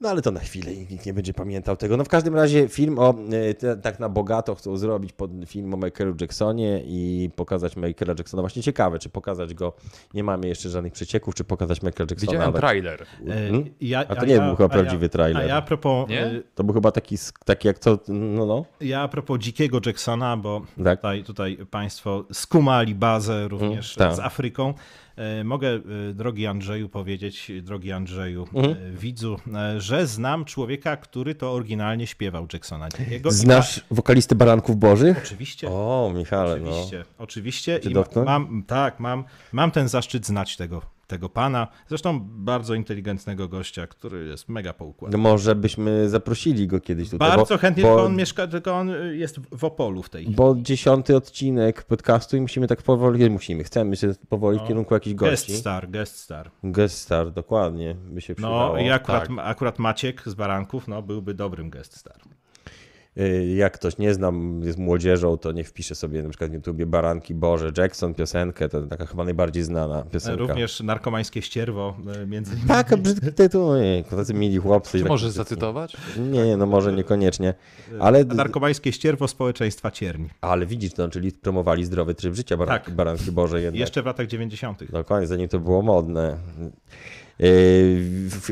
No 0.00 0.08
ale 0.08 0.22
to 0.22 0.30
na 0.30 0.40
chwilę 0.40 0.72
i 0.72 0.78
nikt 0.90 1.06
nie 1.06 1.14
będzie 1.14 1.34
pamiętał 1.34 1.76
tego. 1.76 1.96
No 1.96 2.04
w 2.04 2.08
każdym 2.08 2.34
razie 2.36 2.68
film 2.68 2.98
o, 2.98 3.14
e, 3.32 3.54
te, 3.54 3.76
tak 3.76 4.00
na 4.00 4.08
bogato 4.08 4.54
chcą 4.54 4.76
zrobić 4.76 5.12
pod 5.12 5.30
film 5.46 5.74
o 5.74 5.76
Michaelu 5.76 6.14
Jacksonie 6.20 6.82
i 6.84 7.30
pokazać 7.36 7.76
Michaela 7.76 8.14
Jacksona. 8.18 8.42
Właśnie 8.42 8.62
ciekawe, 8.62 8.98
czy 8.98 9.08
pokazać 9.08 9.54
go, 9.54 9.72
nie 10.14 10.24
mamy 10.24 10.48
jeszcze 10.48 10.68
żadnych 10.68 10.92
przecieków, 10.92 11.34
czy 11.34 11.44
pokazać 11.44 11.82
Michaela 11.82 12.06
Jacksona. 12.10 12.32
Widziałem 12.32 12.50
ale- 12.50 12.60
trailer. 12.60 13.02
E, 13.02 13.06
Mhm. 13.48 13.64
ja, 13.80 14.04
A 14.08 14.16
to 14.16 14.26
nie 14.26 14.40
był 14.40 14.56
chyba 14.56 14.68
prawdziwy 14.68 15.08
trailer. 15.08 15.42
A 15.42 15.46
ja 15.46 15.56
a 15.56 15.62
propos, 15.62 16.08
Nie? 16.08 16.26
e, 16.26 16.42
To 16.54 16.64
był 16.64 16.74
chyba 16.74 16.92
taki, 16.92 17.16
taki 17.44 17.68
jak 17.68 17.78
co, 17.78 17.98
no 18.08 18.46
no, 18.46 18.64
ja 18.80 19.00
a 19.02 19.08
propos 19.08 19.38
dzikiego 19.40 19.80
Jacksona, 19.86 20.36
bo 20.36 20.62
tak. 20.84 20.98
tutaj, 20.98 21.24
tutaj 21.24 21.58
Państwo 21.70 22.24
skumali 22.32 22.94
bazę 22.94 23.48
również 23.48 23.96
Mm, 23.98 24.08
tak. 24.10 24.16
z 24.16 24.20
Afryką. 24.20 24.74
E, 25.20 25.44
Mogę, 25.44 25.68
e, 25.68 26.14
drogi 26.14 26.46
Andrzeju, 26.46 26.88
powiedzieć, 26.88 27.52
drogi 27.62 27.92
Andrzeju, 27.92 28.48
Mhm. 28.54 28.74
e, 28.74 28.90
widzu, 28.98 29.36
e, 29.54 29.80
że 29.80 30.06
znam 30.06 30.44
człowieka, 30.44 30.96
który 30.96 31.34
to 31.34 31.52
oryginalnie 31.52 32.06
śpiewał 32.06 32.46
Jacksona. 32.52 32.88
Dzikiego. 32.88 33.30
Znasz 33.30 33.84
wokalistę 33.90 34.34
Baranków 34.34 34.76
Bożych? 34.76 35.18
Oczywiście. 35.24 35.68
O, 35.68 36.12
Michale, 36.14 36.60
no. 36.60 36.70
Oczywiście, 36.70 37.04
oczywiście. 37.18 37.80
Czy 37.80 37.90
I 37.90 37.94
ma, 37.94 38.04
mam, 38.24 38.62
tak, 38.66 39.00
mam, 39.00 39.24
mam 39.52 39.70
ten 39.70 39.88
zaszczyt 39.88 40.26
znać 40.26 40.56
tego, 40.56 40.82
tego 41.10 41.28
pana. 41.28 41.68
Zresztą 41.88 42.20
bardzo 42.22 42.74
inteligentnego 42.74 43.48
gościa, 43.48 43.86
który 43.86 44.26
jest 44.26 44.48
mega 44.48 44.72
poukładany. 44.72 45.22
No 45.22 45.30
może 45.30 45.54
byśmy 45.54 46.08
zaprosili 46.08 46.66
go 46.66 46.80
kiedyś 46.80 47.10
tutaj. 47.10 47.28
Bardzo 47.28 47.54
bo, 47.54 47.58
chętnie, 47.58 47.82
bo, 47.82 47.88
tylko 47.88 48.04
on 48.04 48.16
mieszka, 48.16 48.46
tylko 48.46 48.76
on 48.76 48.90
y, 48.90 49.16
jest 49.16 49.40
w 49.52 49.64
Opolu 49.64 50.02
w 50.02 50.10
tej 50.10 50.22
chwili. 50.22 50.36
Bo 50.36 50.56
dziesiąty 50.58 51.16
odcinek 51.16 51.82
podcastu 51.82 52.36
i 52.36 52.40
musimy 52.40 52.66
tak 52.66 52.82
powoli, 52.82 53.30
musimy, 53.30 53.64
chcemy 53.64 53.96
się 53.96 54.14
powoli 54.28 54.58
w 54.58 54.62
No. 54.62 54.68
kierunku 54.68 54.94
jakichś 54.94 55.14
Guest 55.14 55.46
gości. 55.46 55.60
star, 55.60 55.90
guest 55.90 56.16
star. 56.16 56.50
Guest 56.64 56.98
star, 56.98 57.32
dokładnie, 57.32 57.94
by 57.94 58.20
się 58.20 58.34
przydało. 58.34 58.72
No 58.72 58.78
i 58.78 58.90
akurat, 58.90 59.28
tak. 59.28 59.38
akurat 59.38 59.78
Maciek 59.78 60.22
z 60.26 60.34
Baranków 60.34 60.88
no, 60.88 61.02
byłby 61.02 61.34
dobrym 61.34 61.70
guest 61.70 61.96
star. 61.96 62.16
Y, 63.18 63.46
Jak 63.56 63.72
ktoś 63.72 63.98
nie 63.98 64.14
znam, 64.14 64.62
jest 64.64 64.78
młodzieżą, 64.78 65.36
to 65.38 65.52
niech 65.52 65.68
wpisze 65.68 65.94
sobie 65.94 66.22
na 66.22 66.28
przykład 66.28 66.50
w 66.50 66.54
YouTubie 66.54 66.86
Baranki 66.86 67.34
Boże, 67.34 67.72
Jackson, 67.78 68.14
piosenkę, 68.14 68.68
to 68.68 68.82
taka 68.82 69.06
chyba 69.06 69.24
najbardziej 69.24 69.62
znana 69.62 70.02
piosenka. 70.02 70.40
Również 70.40 70.80
narkomańskie 70.80 71.42
ścierwo 71.42 71.96
y, 72.22 72.26
między 72.26 72.52
innymi. 72.52 72.68
Tak, 72.68 72.96
brzydki 72.96 73.32
tytuł, 73.32 73.68
ojej, 73.68 74.04
tacy 74.04 74.34
mili 74.34 74.58
chłopcy. 74.58 74.92
Czy 74.98 75.04
tak 75.04 75.08
możesz 75.08 75.30
zacytować? 75.30 75.96
Nie, 76.18 76.46
nie, 76.46 76.56
no 76.56 76.66
może 76.66 76.92
niekoniecznie. 76.92 77.54
Ale, 78.00 78.24
A 78.30 78.34
narkomańskie 78.34 78.92
ścierwo 78.92 79.28
społeczeństwa 79.28 79.90
cierni. 79.90 80.28
ale 80.40 80.66
widzisz, 80.66 80.96
no, 80.96 81.08
czyli 81.08 81.32
promowali 81.32 81.84
zdrowy 81.84 82.14
tryb 82.14 82.34
życia 82.34 82.56
Baranki, 82.56 82.84
Tak. 82.86 82.94
Baranki 82.94 83.32
Boże 83.32 83.60
jednak. 83.62 83.80
Jeszcze 83.80 84.02
w 84.02 84.06
latach 84.06 84.26
90. 84.26 84.84
Dokładnie, 84.92 85.26
zanim 85.26 85.48
to 85.48 85.58
było 85.60 85.82
modne. 85.82 86.36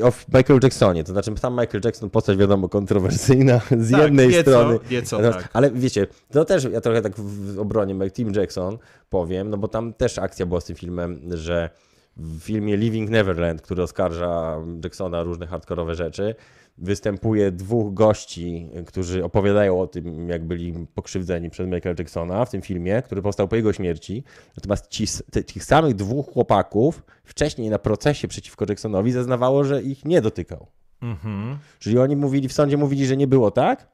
O 0.03 0.12
Michael 0.39 0.61
Jacksonie, 0.62 1.05
to 1.05 1.12
znaczy 1.12 1.30
sam 1.41 1.53
Michael 1.61 1.80
Jackson 1.84 2.11
postać 2.11 2.36
wiadomo 2.36 2.68
kontrowersyjna 2.68 3.61
z 3.80 3.91
Tak, 3.91 4.01
jednej 4.03 4.28
nieco, 4.28 4.51
strony. 4.51 4.78
nieco 4.91 5.16
Natomiast- 5.18 5.39
tak. 5.43 5.51
Ale 5.53 5.70
wiecie, 5.70 6.07
to 6.32 6.45
też 6.45 6.64
ja 6.72 6.80
trochę 6.80 7.03
tak 7.03 7.12
w 7.16 7.59
obronie 7.59 8.11
Tim 8.11 8.32
Jackson 8.34 8.78
powiem, 9.11 9.51
no 9.51 9.57
bo 9.57 9.68
tam 9.68 9.93
też 9.93 10.18
akcja 10.18 10.47
była 10.47 10.61
z 10.61 10.64
tym 10.64 10.76
filmem, 10.76 11.20
że 11.36 11.70
w 12.16 12.41
filmie 12.43 12.76
Living 12.76 13.11
Neverland, 13.11 13.62
który 13.62 13.82
oskarża 13.82 14.57
Jacksona 14.84 15.20
o 15.20 15.24
różne 15.24 15.47
hardkorowe 15.47 15.95
rzeczy, 15.95 16.34
występuje 16.79 17.53
dwóch 17.53 17.95
gości, 17.95 18.68
którzy 18.87 19.24
opowiadają 19.24 19.81
o 19.81 19.87
tym, 19.87 20.29
jak 20.29 20.45
byli 20.47 20.87
pokrzywdzeni 20.95 21.51
przez 21.51 21.66
Michaela 21.66 21.95
Jacksona 21.99 22.45
w 22.45 22.51
tym 22.51 22.62
filmie, 22.62 23.03
który 23.03 23.22
powstał 23.22 23.49
po 23.49 23.57
jego 23.57 23.72
śmierci. 23.72 24.24
Natomiast 24.57 24.89
ci, 24.89 25.05
ty, 25.31 25.45
tych 25.45 25.64
samych 25.64 25.95
dwóch 25.95 26.33
chłopaków 26.33 27.03
wcześniej 27.24 27.70
na 27.70 27.79
procesie 27.79 28.29
przeciwko 28.29 28.64
Jacksonowi 28.68 29.12
zeznawało, 29.12 29.64
że 29.64 29.83
ich 29.83 30.05
nie 30.05 30.20
dotykał. 30.20 30.66
Mhm. 31.03 31.59
Czyli 31.79 31.99
oni 31.99 32.16
mówili 32.16 32.49
w 32.49 32.53
sądzie, 32.53 32.76
mówili, 32.76 33.07
że 33.07 33.16
nie 33.16 33.26
było 33.26 33.51
tak, 33.51 33.89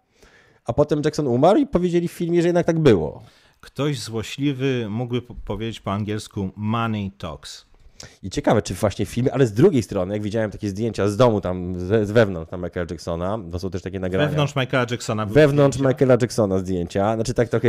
a 0.64 0.72
potem 0.72 1.02
Jackson 1.04 1.26
umarł 1.26 1.58
i 1.58 1.66
powiedzieli 1.66 2.08
w 2.08 2.12
filmie, 2.12 2.42
że 2.42 2.48
jednak 2.48 2.66
tak 2.66 2.78
było. 2.78 3.22
Ktoś 3.60 4.00
złośliwy 4.00 4.86
mógłby 4.90 5.22
po- 5.22 5.34
powiedzieć 5.34 5.80
po 5.80 5.92
angielsku 5.92 6.50
money 6.56 7.10
talks. 7.18 7.66
I 8.22 8.30
ciekawe, 8.30 8.62
czy 8.62 8.74
właśnie 8.74 9.06
w 9.06 9.08
filmie, 9.08 9.34
ale 9.34 9.46
z 9.46 9.52
drugiej 9.52 9.82
strony, 9.82 10.14
jak 10.14 10.22
widziałem 10.22 10.50
takie 10.50 10.68
zdjęcia 10.68 11.08
z 11.08 11.16
domu, 11.16 11.40
tam 11.40 11.80
z, 11.80 12.08
z 12.08 12.10
wewnątrz 12.10 12.50
tam 12.50 12.62
Michaela 12.62 12.86
Jacksona, 12.90 13.38
to 13.52 13.58
są 13.58 13.70
też 13.70 13.82
takie 13.82 14.00
nagrania. 14.00 14.28
Wewnątrz 14.28 14.56
Michaela 14.56 14.86
Jacksona 14.90 15.26
Wewnątrz 15.26 15.78
zdjęcia. 15.78 15.94
Michaela 15.94 16.16
Jacksona 16.20 16.58
zdjęcia, 16.58 17.14
znaczy 17.14 17.34
tak 17.34 17.48
trochę, 17.48 17.68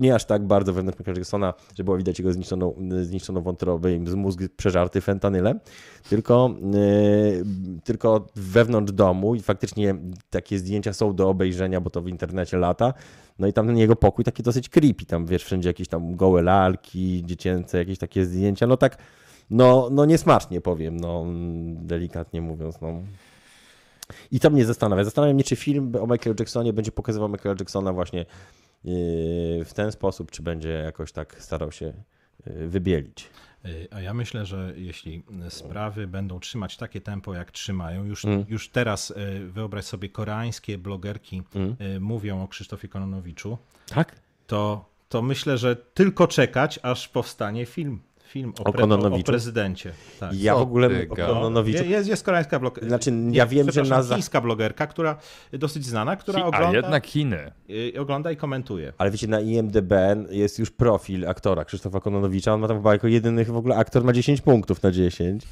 nie 0.00 0.14
aż 0.14 0.24
tak 0.24 0.46
bardzo 0.46 0.72
wewnątrz 0.72 0.98
Michaela 0.98 1.18
Jacksona, 1.18 1.54
że 1.76 1.84
było 1.84 1.96
widać 1.96 2.18
jego 2.18 2.32
zniszczoną, 2.32 2.74
zniszczoną 3.02 3.42
wątrobę 3.42 3.94
i 3.94 4.00
mózg 4.00 4.40
przeżarty 4.56 5.00
fentanylem, 5.00 5.60
tylko, 6.08 6.54
yy, 6.72 7.44
tylko 7.84 8.26
wewnątrz 8.36 8.92
domu 8.92 9.34
i 9.34 9.40
faktycznie 9.40 9.94
takie 10.30 10.58
zdjęcia 10.58 10.92
są 10.92 11.14
do 11.14 11.28
obejrzenia, 11.28 11.80
bo 11.80 11.90
to 11.90 12.02
w 12.02 12.08
internecie 12.08 12.56
lata, 12.56 12.94
no 13.38 13.46
i 13.46 13.52
tam 13.52 13.66
ten 13.66 13.78
jego 13.78 13.96
pokój 13.96 14.24
taki 14.24 14.42
dosyć 14.42 14.68
creepy, 14.68 15.06
tam 15.06 15.26
wiesz, 15.26 15.44
wszędzie 15.44 15.68
jakieś 15.68 15.88
tam 15.88 16.16
gołe 16.16 16.42
lalki, 16.42 17.22
dziecięce, 17.26 17.78
jakieś 17.78 17.98
takie 17.98 18.24
zdjęcia, 18.24 18.66
no 18.66 18.76
tak, 18.76 18.96
no, 19.50 19.88
no 19.92 20.04
niesmacznie 20.04 20.60
powiem, 20.60 21.00
no 21.00 21.24
delikatnie 21.74 22.40
mówiąc, 22.40 22.80
no. 22.80 23.02
I 24.30 24.40
to 24.40 24.50
mnie 24.50 24.64
zastanawia. 24.64 25.04
Zastanawiam 25.04 25.38
się, 25.38 25.44
czy 25.44 25.56
film 25.56 25.92
o 26.00 26.06
Michaelu 26.06 26.36
Jacksonie 26.38 26.72
będzie 26.72 26.92
pokazywał 26.92 27.28
Michaela 27.28 27.56
Jacksona 27.60 27.92
właśnie 27.92 28.18
yy, 28.84 29.64
w 29.64 29.70
ten 29.74 29.92
sposób, 29.92 30.30
czy 30.30 30.42
będzie 30.42 30.68
jakoś 30.68 31.12
tak 31.12 31.36
starał 31.42 31.72
się 31.72 31.92
yy, 32.46 32.68
wybielić. 32.68 33.30
Y, 33.66 33.88
A 33.90 34.00
ja 34.00 34.14
myślę, 34.14 34.46
że 34.46 34.72
jeśli 34.76 35.22
sprawy 35.48 36.06
będą 36.06 36.40
trzymać 36.40 36.76
takie 36.76 37.00
tempo, 37.00 37.34
jak 37.34 37.50
trzymają, 37.50 38.04
już, 38.04 38.24
Mm. 38.24 38.44
już 38.48 38.68
teraz 38.68 39.14
wyobraź 39.48 39.84
sobie, 39.84 40.08
koreańskie 40.08 40.78
blogerki 40.78 41.42
Mm. 41.54 41.76
mówią 42.02 42.42
o 42.42 42.48
Krzysztofie 42.48 42.88
Kononowiczu, 42.88 43.58
Tak? 43.94 44.16
to, 44.46 44.84
to 45.08 45.22
myślę, 45.22 45.58
że 45.58 45.76
tylko 45.76 46.26
czekać, 46.28 46.78
aż 46.82 47.08
powstanie 47.08 47.66
film. 47.66 48.00
Film 48.30 48.52
o, 48.60 48.64
O 48.64 48.72
pre, 48.72 48.84
o, 48.84 49.22
prezydencie. 49.22 49.92
Tak. 50.20 50.34
Ja 50.34 50.54
w 50.54 50.60
ogóle 50.60 50.88
o? 51.10 51.16
Kononowiczu... 51.16 51.84
Jest, 51.84 52.08
jest 52.08 52.24
koreańska 52.24 52.58
blogerka. 52.58 52.88
Znaczy, 52.88 53.12
ja 53.30 53.46
wiem, 53.46 53.70
że 53.70 53.82
na 53.82 54.02
chińska 54.02 54.40
blogerka, 54.40 54.86
która 54.86 55.16
dosyć 55.52 55.86
znana, 55.86 56.16
która 56.16 56.38
Hi- 56.38 56.44
ogląda, 56.44 56.68
A 56.68 56.72
jednak 56.72 57.06
Chiny. 57.06 57.52
y, 57.70 58.00
ogląda 58.00 58.32
i 58.32 58.36
komentuje. 58.36 58.92
Ale 58.98 59.10
wiecie, 59.10 59.26
na 59.26 59.40
IMDB 59.40 59.92
jest 60.30 60.58
już 60.58 60.70
profil 60.70 61.28
aktora 61.28 61.64
Krzysztofa 61.64 62.00
Kononowicza. 62.00 62.54
On 62.54 62.60
ma 62.60 62.68
tam 62.68 62.76
chyba 62.76 62.92
jako 62.92 63.06
jedyny 63.08 63.44
w 63.44 63.56
ogóle 63.56 63.76
aktor 63.76 64.04
ma 64.04 64.12
10 64.12 64.40
punktów 64.40 64.82
na 64.82 64.90
10. 64.90 65.44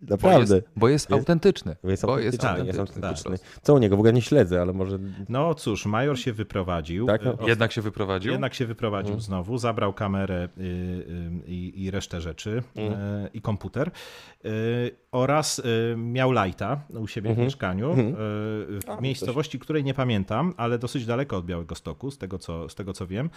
Bo 0.00 0.14
Naprawdę. 0.14 0.54
jest, 0.54 0.68
bo 0.76 0.88
jest 0.88 1.12
autentyczny. 1.12 1.76
Bo 1.84 1.90
jest 1.90 2.06
Bo 2.06 2.18
jest 2.18 2.44
autentyczny, 2.44 2.58
tak, 2.58 2.66
jest 2.66 2.78
autentyczny. 2.78 3.08
autentyczny. 3.30 3.60
Co 3.62 3.74
u 3.74 3.78
niego? 3.78 3.96
W 3.96 3.98
ogóle 3.98 4.12
nie 4.12 4.22
śledzę, 4.22 4.60
ale 4.62 4.72
może... 4.72 4.98
No 5.28 5.54
cóż, 5.54 5.86
major 5.86 6.18
się 6.18 6.32
wyprowadził. 6.32 7.06
Tak, 7.06 7.24
no. 7.24 7.38
E, 7.40 7.48
Jednak 7.48 7.72
się 7.72 7.82
wyprowadził? 7.82 8.32
Jednak 8.32 8.54
się 8.54 8.66
wyprowadził 8.66 9.08
Mhm. 9.14 9.20
znowu, 9.22 9.58
zabrał 9.58 9.92
kamerę 9.92 10.48
y, 10.58 10.62
y, 10.62 11.30
i, 11.46 11.84
i 11.84 11.90
resztę 11.90 12.20
rzeczy 12.20 12.62
y, 12.76 12.82
i 13.34 13.40
komputer 13.40 13.90
y, 14.44 14.90
oraz 15.16 15.58
y, 15.58 15.94
miał 15.96 16.32
lajta 16.32 16.80
u 16.90 17.06
siebie 17.06 17.30
Mhm. 17.30 17.44
w 17.44 17.46
mieszkaniu 17.46 17.92
y, 17.92 17.94
w 18.80 19.00
miejscowości, 19.00 19.58
której 19.58 19.84
nie 19.84 19.94
pamiętam, 19.94 20.54
ale 20.56 20.78
dosyć 20.78 21.06
daleko 21.06 21.36
od 21.36 21.46
Białego 21.46 21.74
Stoku, 21.74 22.10
z 22.10 22.18
tego 22.18 22.38
co, 22.38 22.68
z 22.68 22.74
tego 22.74 22.92
co 22.92 23.06
wiem. 23.06 23.30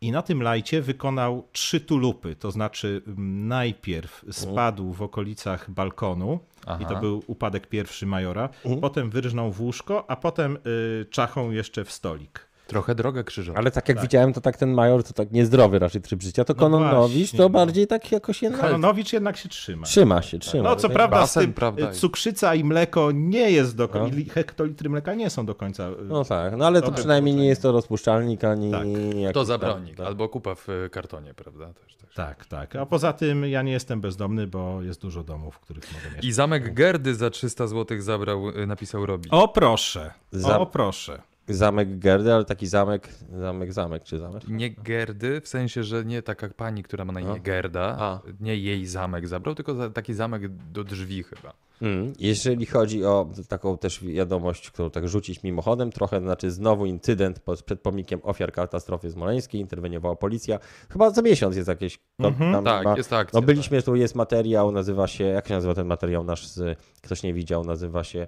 I 0.00 0.12
na 0.12 0.22
tym 0.22 0.42
lajcie 0.42 0.82
wykonał 0.82 1.48
trzy 1.52 1.80
tulupy, 1.80 2.36
to 2.36 2.50
znaczy 2.50 3.02
najpierw 3.46 4.24
spadł 4.30 4.92
w 4.92 5.02
okolicach 5.02 5.70
balkonu 5.70 6.38
i 6.80 6.84
to 6.84 6.90
Aha. 6.90 7.00
był 7.00 7.22
upadek 7.26 7.66
pierwszy 7.66 8.06
majora, 8.06 8.48
potem 8.80 9.10
wyrżnął 9.10 9.52
w 9.52 9.60
łóżko, 9.60 10.10
a 10.10 10.16
potem 10.16 10.58
y, 11.00 11.06
czachą 11.10 11.50
jeszcze 11.50 11.84
w 11.84 11.92
stolik. 11.92 12.45
Trochę 12.66 12.94
drogę 12.94 13.24
krzyżową. 13.24 13.58
Ale 13.58 13.70
tak 13.70 13.88
jak 13.88 14.00
widziałem, 14.00 14.32
to 14.32 14.40
tak 14.40 14.56
ten 14.56 14.70
major 14.74 15.04
to 15.04 15.12
tak 15.12 15.32
niezdrowy 15.32 15.78
raczej 15.78 16.00
tryb 16.02 16.22
życia, 16.22 16.44
to 16.44 16.52
No 16.52 16.60
Kononowicz 16.60 17.30
to 17.30 17.36
no. 17.42 17.48
bardziej 17.50 17.86
tak 17.86 18.12
jakoś 18.12 18.42
jednak... 18.42 18.60
Kononowicz 18.60 19.12
jednak 19.12 19.36
się 19.36 19.48
trzyma. 19.48 19.86
Trzyma 19.86 20.22
się, 20.22 20.38
trzyma. 20.38 20.64
No 20.70 20.76
co 20.76 20.88
Tak. 20.88 20.96
prawda 20.96 21.16
basen, 21.16 21.42
z 21.42 21.44
tym 21.46 21.52
prawda? 21.54 21.90
y, 21.90 21.92
cukrzyca 21.94 22.54
i 22.54 22.64
mleko 22.64 23.10
nie 23.12 23.50
jest 23.50 23.76
do 23.76 23.82
No. 23.84 23.88
końca, 23.88 24.16
hektolitry 24.34 24.90
mleka 24.90 25.14
nie 25.14 25.30
są 25.30 25.46
do 25.46 25.54
końca. 25.54 25.88
y, 25.88 25.92
No 26.04 26.24
tak, 26.24 26.56
no 26.56 26.66
ale 26.66 26.82
to 26.82 26.92
przynajmniej 26.92 27.34
nie 27.34 27.46
jest 27.46 27.62
to 27.62 27.72
rozpuszczalnik, 27.72 28.44
ani... 28.44 28.70
Tak. 28.72 28.86
To 29.34 29.44
zabronik. 29.44 29.96
tak. 29.96 30.06
Albo 30.06 30.28
kupa 30.28 30.54
w 30.54 30.68
y, 30.68 30.90
kartonie, 30.90 31.34
prawda? 31.34 31.66
Też, 31.74 31.96
też. 31.96 32.14
Tak, 32.14 32.46
tak. 32.46 32.76
A 32.76 32.86
poza 32.86 33.12
tym 33.12 33.44
ja 33.44 33.62
nie 33.62 33.72
jestem 33.72 34.00
bezdomny, 34.00 34.46
bo 34.46 34.82
jest 34.82 35.00
dużo 35.02 35.22
domów, 35.22 35.54
w 35.54 35.58
których 35.60 35.84
mogę 35.92 36.04
mieszkać. 36.04 36.24
I 36.24 36.32
zamek 36.32 36.74
Gerdy 36.74 37.14
za 37.14 37.30
300 37.30 37.66
zł 37.66 38.00
zabrał, 38.00 38.42
napisał 38.66 39.06
Robi. 39.06 39.30
O 39.30 39.48
proszę, 39.48 40.10
Za- 40.32 40.58
o 40.58 40.66
proszę. 40.66 41.22
Zamek 41.48 41.98
Gerdy, 41.98 42.32
ale 42.34 42.44
taki 42.44 42.66
zamek, 42.66 43.08
zamek, 43.38 43.72
zamek, 43.72 44.02
czy 44.04 44.18
zamek? 44.18 44.48
Nie 44.48 44.70
Gerdy, 44.70 45.40
w 45.40 45.48
sensie, 45.48 45.84
że 45.84 46.04
nie 46.04 46.22
taka 46.22 46.48
pani, 46.48 46.82
która 46.82 47.04
ma 47.04 47.12
na 47.12 47.20
imię 47.20 47.28
No. 47.30 47.36
Gerda, 47.42 47.96
A. 48.00 48.20
nie 48.40 48.56
jej 48.56 48.86
zamek 48.86 49.28
zabrał, 49.28 49.54
tylko 49.54 49.90
taki 49.90 50.14
zamek 50.14 50.48
do 50.72 50.84
drzwi 50.84 51.22
chyba. 51.22 51.52
Mm. 51.82 52.12
Jeżeli 52.18 52.66
chodzi 52.66 53.04
o 53.04 53.30
taką 53.48 53.78
też 53.78 54.04
wiadomość, 54.04 54.70
którą 54.70 54.90
tak 54.90 55.08
rzucić 55.08 55.42
mimochodem, 55.42 55.92
trochę, 55.92 56.20
znaczy 56.20 56.50
znowu 56.50 56.86
incydent 56.86 57.40
pod- 57.40 57.62
przed 57.62 57.80
pomnikiem 57.80 58.20
ofiar 58.22 58.52
katastrofy 58.52 59.10
smoleńskiej, 59.10 59.60
interweniowała 59.60 60.16
policja. 60.16 60.58
Chyba 60.90 61.10
za 61.10 61.22
miesiąc 61.22 61.56
jest 61.56 61.68
jakieś... 61.68 61.98
tam 62.22 62.64
Tak, 62.64 62.78
chyba- 62.78 62.96
jest 62.96 63.12
akcja. 63.12 63.40
No 63.40 63.46
byliśmy, 63.46 63.82
tu 63.82 63.96
jest 63.96 64.14
materiał, 64.14 64.72
nazywa 64.72 65.06
się, 65.06 65.24
jak 65.24 65.48
się 65.48 65.54
nazywa 65.54 65.74
ten 65.74 65.86
materiał 65.86 66.24
nasz, 66.24 66.46
z, 66.48 66.78
ktoś 67.02 67.22
nie 67.22 67.34
widział, 67.34 67.64
nazywa 67.64 68.04
się, 68.04 68.26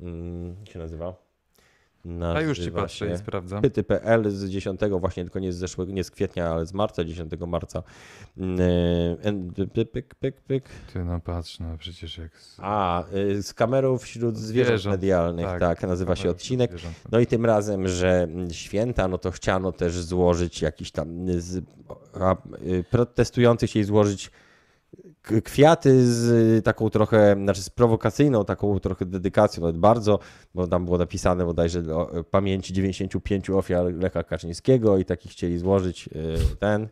mm, 0.00 0.56
jak 0.60 0.68
się 0.68 0.78
nazywa? 0.78 1.29
Nazywa 2.04 2.38
A 2.38 2.42
już 2.42 2.58
ci 2.58 2.70
patrzę 2.70 3.12
i 3.14 3.18
sprawdzam. 3.18 3.62
Pyty.pl 3.62 4.30
z 4.30 4.48
10, 4.50 4.80
właśnie 5.00 5.22
tylko 5.24 5.38
nie 5.38 5.52
z 5.52 5.56
zeszłego, 5.56 5.92
nie 5.92 6.04
z 6.04 6.10
kwietnia, 6.10 6.48
ale 6.48 6.66
z 6.66 6.72
marca, 6.74 7.04
10 7.04 7.32
marca. 7.46 7.82
En- 9.22 9.52
pyk, 9.92 10.14
pyk, 10.14 10.40
pyk. 10.40 10.64
Ty 10.92 11.04
no 11.04 11.20
patrz, 11.20 11.58
no 11.60 11.66
przecież 11.78 12.18
jak... 12.18 12.36
z- 12.38 12.56
A, 12.62 13.04
y, 13.14 13.42
z 13.42 13.54
kamerą 13.54 13.98
wśród 13.98 14.36
zwierząt, 14.38 14.68
Zwierząt, 14.80 14.96
medialnych, 14.96 15.46
tak, 15.46 15.60
tak, 15.60 15.82
nazywa 15.82 16.16
się 16.16 16.30
odcinek. 16.30 16.70
zwierząt. 16.70 16.94
No 17.12 17.18
i 17.20 17.26
tym 17.26 17.46
razem, 17.46 17.88
że 17.88 18.22
mm, 18.22 18.50
święta, 18.52 19.08
no 19.08 19.18
to 19.18 19.30
chciano 19.30 19.72
też 19.72 19.92
złożyć 19.94 20.62
jakiś 20.62 20.90
tam, 20.90 21.28
y, 21.28 21.40
z, 21.40 21.64
a, 22.20 22.36
y, 22.66 22.84
protestujący 22.90 23.66
chcieli 23.66 23.84
złożyć 23.84 24.30
kwiaty 25.22 26.06
z 26.06 26.30
y, 26.58 26.62
taką 26.62 26.90
trochę, 26.90 27.36
znaczy 27.42 27.62
z 27.62 27.70
prowokacyjną 27.70 28.44
taką 28.44 28.80
trochę 28.80 29.06
dedykacją, 29.06 29.60
nawet 29.60 29.78
bardzo, 29.78 30.18
bo 30.54 30.66
tam 30.66 30.84
było 30.84 30.98
napisane 30.98 31.44
bodajże 31.46 31.96
o 31.96 32.24
pamięci 32.24 32.72
95 32.72 33.50
ofiar 33.50 33.94
Lecha 33.94 34.22
Kaczyńskiego 34.22 34.98
i 34.98 35.04
taki 35.04 35.28
chcieli 35.28 35.58
złożyć 35.58 36.08
y, 36.08 36.56
ten. 36.56 36.88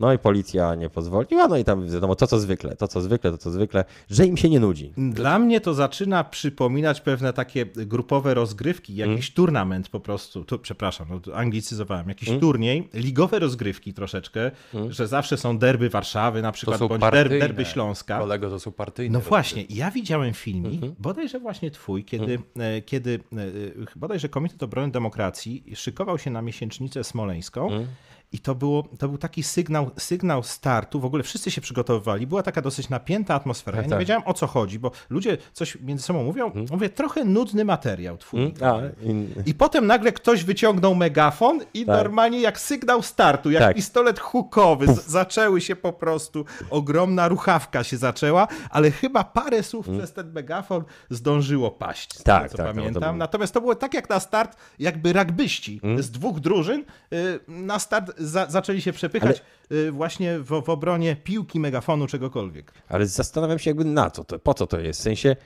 No 0.00 0.12
i 0.12 0.18
policja 0.18 0.74
nie 0.74 0.90
pozwoliła, 0.90 1.48
no 1.48 1.56
i 1.56 1.64
tam 1.64 1.88
wiadomo, 1.88 2.14
to 2.16 2.26
co 2.26 2.38
zwykle, 2.38 2.76
to 2.76 2.88
co 2.88 3.00
zwykle, 3.00 3.30
to 3.30 3.38
co 3.38 3.50
zwykle, 3.50 3.84
że 4.10 4.26
im 4.26 4.36
się 4.36 4.48
nie 4.48 4.60
nudzi. 4.60 4.92
Dla 4.96 5.38
mnie 5.38 5.60
to 5.60 5.74
zaczyna 5.74 6.24
przypominać 6.24 7.00
pewne 7.00 7.32
takie 7.32 7.66
grupowe 7.66 8.34
rozgrywki, 8.34 9.02
Mm. 9.02 9.10
jakiś 9.10 9.30
turnament 9.34 9.88
po 9.88 10.00
prostu, 10.00 10.44
tu, 10.44 10.58
przepraszam, 10.58 11.06
no, 11.10 11.34
anglicyzowałem, 11.34 12.08
jakiś 12.08 12.28
Mm. 12.28 12.40
turniej, 12.40 12.88
ligowe 12.94 13.38
rozgrywki 13.38 13.94
troszeczkę, 13.94 14.50
że 14.88 15.06
zawsze 15.08 15.36
są 15.36 15.58
derby 15.58 15.88
Warszawy 15.90 16.42
na 16.42 16.52
przykład, 16.52 16.78
bądź 16.80 17.00
partyjne. 17.00 17.38
derby 17.38 17.64
Śląska. 17.64 18.18
Kolego, 18.18 18.50
to 18.50 18.60
są 18.60 18.72
partyjne. 18.72 19.12
No 19.18 19.24
właśnie, 19.24 19.64
ja 19.70 19.90
widziałem 19.90 20.34
filmik, 20.34 20.74
Mhm. 20.74 20.94
bodajże 20.98 21.40
właśnie 21.40 21.70
twój, 21.70 22.04
kiedy, 22.04 22.38
e, 22.58 22.82
kiedy 22.82 23.20
e, 23.32 23.96
bodajże 23.96 24.28
Komitet 24.28 24.62
Obrony 24.62 24.92
Demokracji 24.92 25.64
szykował 25.74 26.18
się 26.18 26.30
na 26.30 26.42
miesięcznicę 26.42 27.04
smoleńską 27.04 27.64
Mhm. 27.66 27.86
I 28.32 28.38
to, 28.38 28.54
było, 28.54 28.82
to 28.98 29.08
był 29.08 29.18
taki 29.18 29.42
sygnał, 29.42 29.90
sygnał 29.98 30.42
startu, 30.42 31.00
w 31.00 31.04
ogóle 31.04 31.22
wszyscy 31.22 31.50
się 31.50 31.60
przygotowywali, 31.60 32.26
była 32.26 32.42
taka 32.42 32.62
dosyć 32.62 32.88
napięta 32.88 33.34
atmosfera, 33.34 33.76
ja 33.78 33.84
nie 33.84 33.90
tak. 33.90 33.98
wiedziałem 33.98 34.22
o 34.26 34.34
co 34.34 34.46
chodzi, 34.46 34.78
bo 34.78 34.90
ludzie 35.10 35.38
coś 35.52 35.80
między 35.80 36.04
sobą 36.04 36.24
mówią, 36.24 36.52
mówię, 36.70 36.88
trochę 36.88 37.24
nudny 37.24 37.64
materiał 37.64 38.16
twój. 38.16 38.54
In, 39.02 39.34
I 39.46 39.54
potem 39.54 39.86
nagle 39.86 40.12
ktoś 40.12 40.44
wyciągnął 40.44 40.94
megafon 40.94 41.60
i 41.74 41.86
Tak. 41.86 41.96
normalnie 41.96 42.40
jak 42.40 42.60
sygnał 42.60 43.02
startu, 43.02 43.50
jak 43.50 43.62
Tak. 43.62 43.76
pistolet 43.76 44.20
hukowy, 44.20 44.86
zaczęły 45.06 45.60
się 45.60 45.76
po 45.76 45.92
prostu, 45.92 46.44
ogromna 46.70 47.28
ruchawka 47.28 47.84
się 47.84 47.96
zaczęła, 47.96 48.48
ale 48.70 48.90
chyba 48.90 49.24
parę 49.24 49.62
słów 49.62 49.88
przez 49.88 50.12
ten 50.12 50.32
megafon 50.32 50.84
zdążyło 51.10 51.70
paść, 51.70 52.14
z 52.18 52.22
Tak, 52.22 52.42
tego, 52.42 52.50
co 52.50 52.56
tak, 52.56 52.66
no, 52.66 52.72
to 52.72 52.78
pamiętam. 52.78 53.02
było- 53.02 53.12
Natomiast 53.18 53.54
to 53.54 53.60
było 53.60 53.74
tak 53.74 53.94
jak 53.94 54.08
na 54.10 54.20
start, 54.20 54.56
jakby 54.78 55.12
rugbyści 55.12 55.80
Mm. 55.82 56.02
z 56.02 56.10
dwóch 56.10 56.40
drużyn 56.40 56.84
y, 57.12 57.40
na 57.48 57.78
start 57.78 58.15
za, 58.18 58.46
zaczęli 58.50 58.80
się 58.80 58.92
przepychać 58.92 59.42
y, 59.72 59.92
właśnie 59.92 60.38
w, 60.38 60.62
w 60.62 60.70
obronie 60.70 61.16
piłki, 61.16 61.60
megafonu, 61.60 62.06
czegokolwiek. 62.06 62.72
ale 62.88 63.06
zastanawiam 63.06 63.58
się 63.58 63.70
jakby 63.70 63.84
na 63.84 64.10
co 64.10 64.24
to, 64.24 64.38
po 64.38 64.54
co 64.54 64.66
to 64.66 64.80
jest, 64.80 65.00
w 65.00 65.02
sensie 65.02 65.36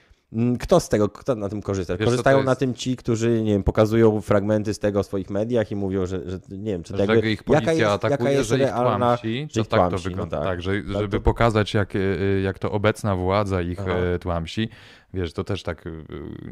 kto 0.61 0.81
z 0.81 0.89
tego, 0.89 1.09
kto 1.09 1.35
na 1.35 1.49
tym 1.49 1.63
korzysta? 1.63 1.97
Wiesz, 1.97 2.05
Korzystają 2.05 2.39
to 2.39 2.45
na 2.45 2.51
jest? 2.51 2.59
tym 2.61 2.75
ci, 2.75 2.97
którzy, 2.97 3.43
nie 3.43 3.53
wiem, 3.53 3.63
pokazują 3.63 4.21
fragmenty 4.21 4.75
z 4.75 4.79
tego 4.79 5.03
w 5.03 5.07
swoich 5.07 5.31
mediach 5.31 5.71
i 5.71 5.77
mówią, 5.77 6.07
że, 6.07 6.31
że 6.31 6.39
nie 6.51 6.73
wiem, 6.73 6.83
czy 6.83 6.97
Że 6.97 7.05
jakby, 7.07 7.31
ich 7.33 7.45
policja 7.45 7.73
jaka 7.73 7.73
jest, 7.73 7.93
atakuje, 7.93 8.11
jaka 8.11 8.31
jest 8.31 8.49
że 8.49 8.57
ich 8.57 8.63
realna, 8.63 8.99
tłamsi, 9.17 9.49
że 9.51 9.55
to 9.55 9.61
ich 9.61 9.69
tak 9.69 9.81
to 9.81 9.89
tłamsi, 9.89 10.05
no 10.05 10.11
wygląda. 10.11 10.37
tak. 10.39 10.47
tak, 10.47 10.63
że, 10.63 10.73
Tak, 10.83 10.87
żeby 11.03 11.17
to- 11.17 11.23
pokazać, 11.23 11.75
jak, 11.75 11.97
y, 11.97 12.41
jak 12.45 12.59
to 12.59 12.73
obecna 12.73 13.17
władza 13.17 13.63
ich 13.63 13.81
Aha. 13.81 13.91
e, 14.15 14.19
tłamsi. 14.19 14.69
Wiesz, 15.15 15.33
to 15.33 15.45
też 15.45 15.63
tak, 15.63 15.87
y, 15.87 16.05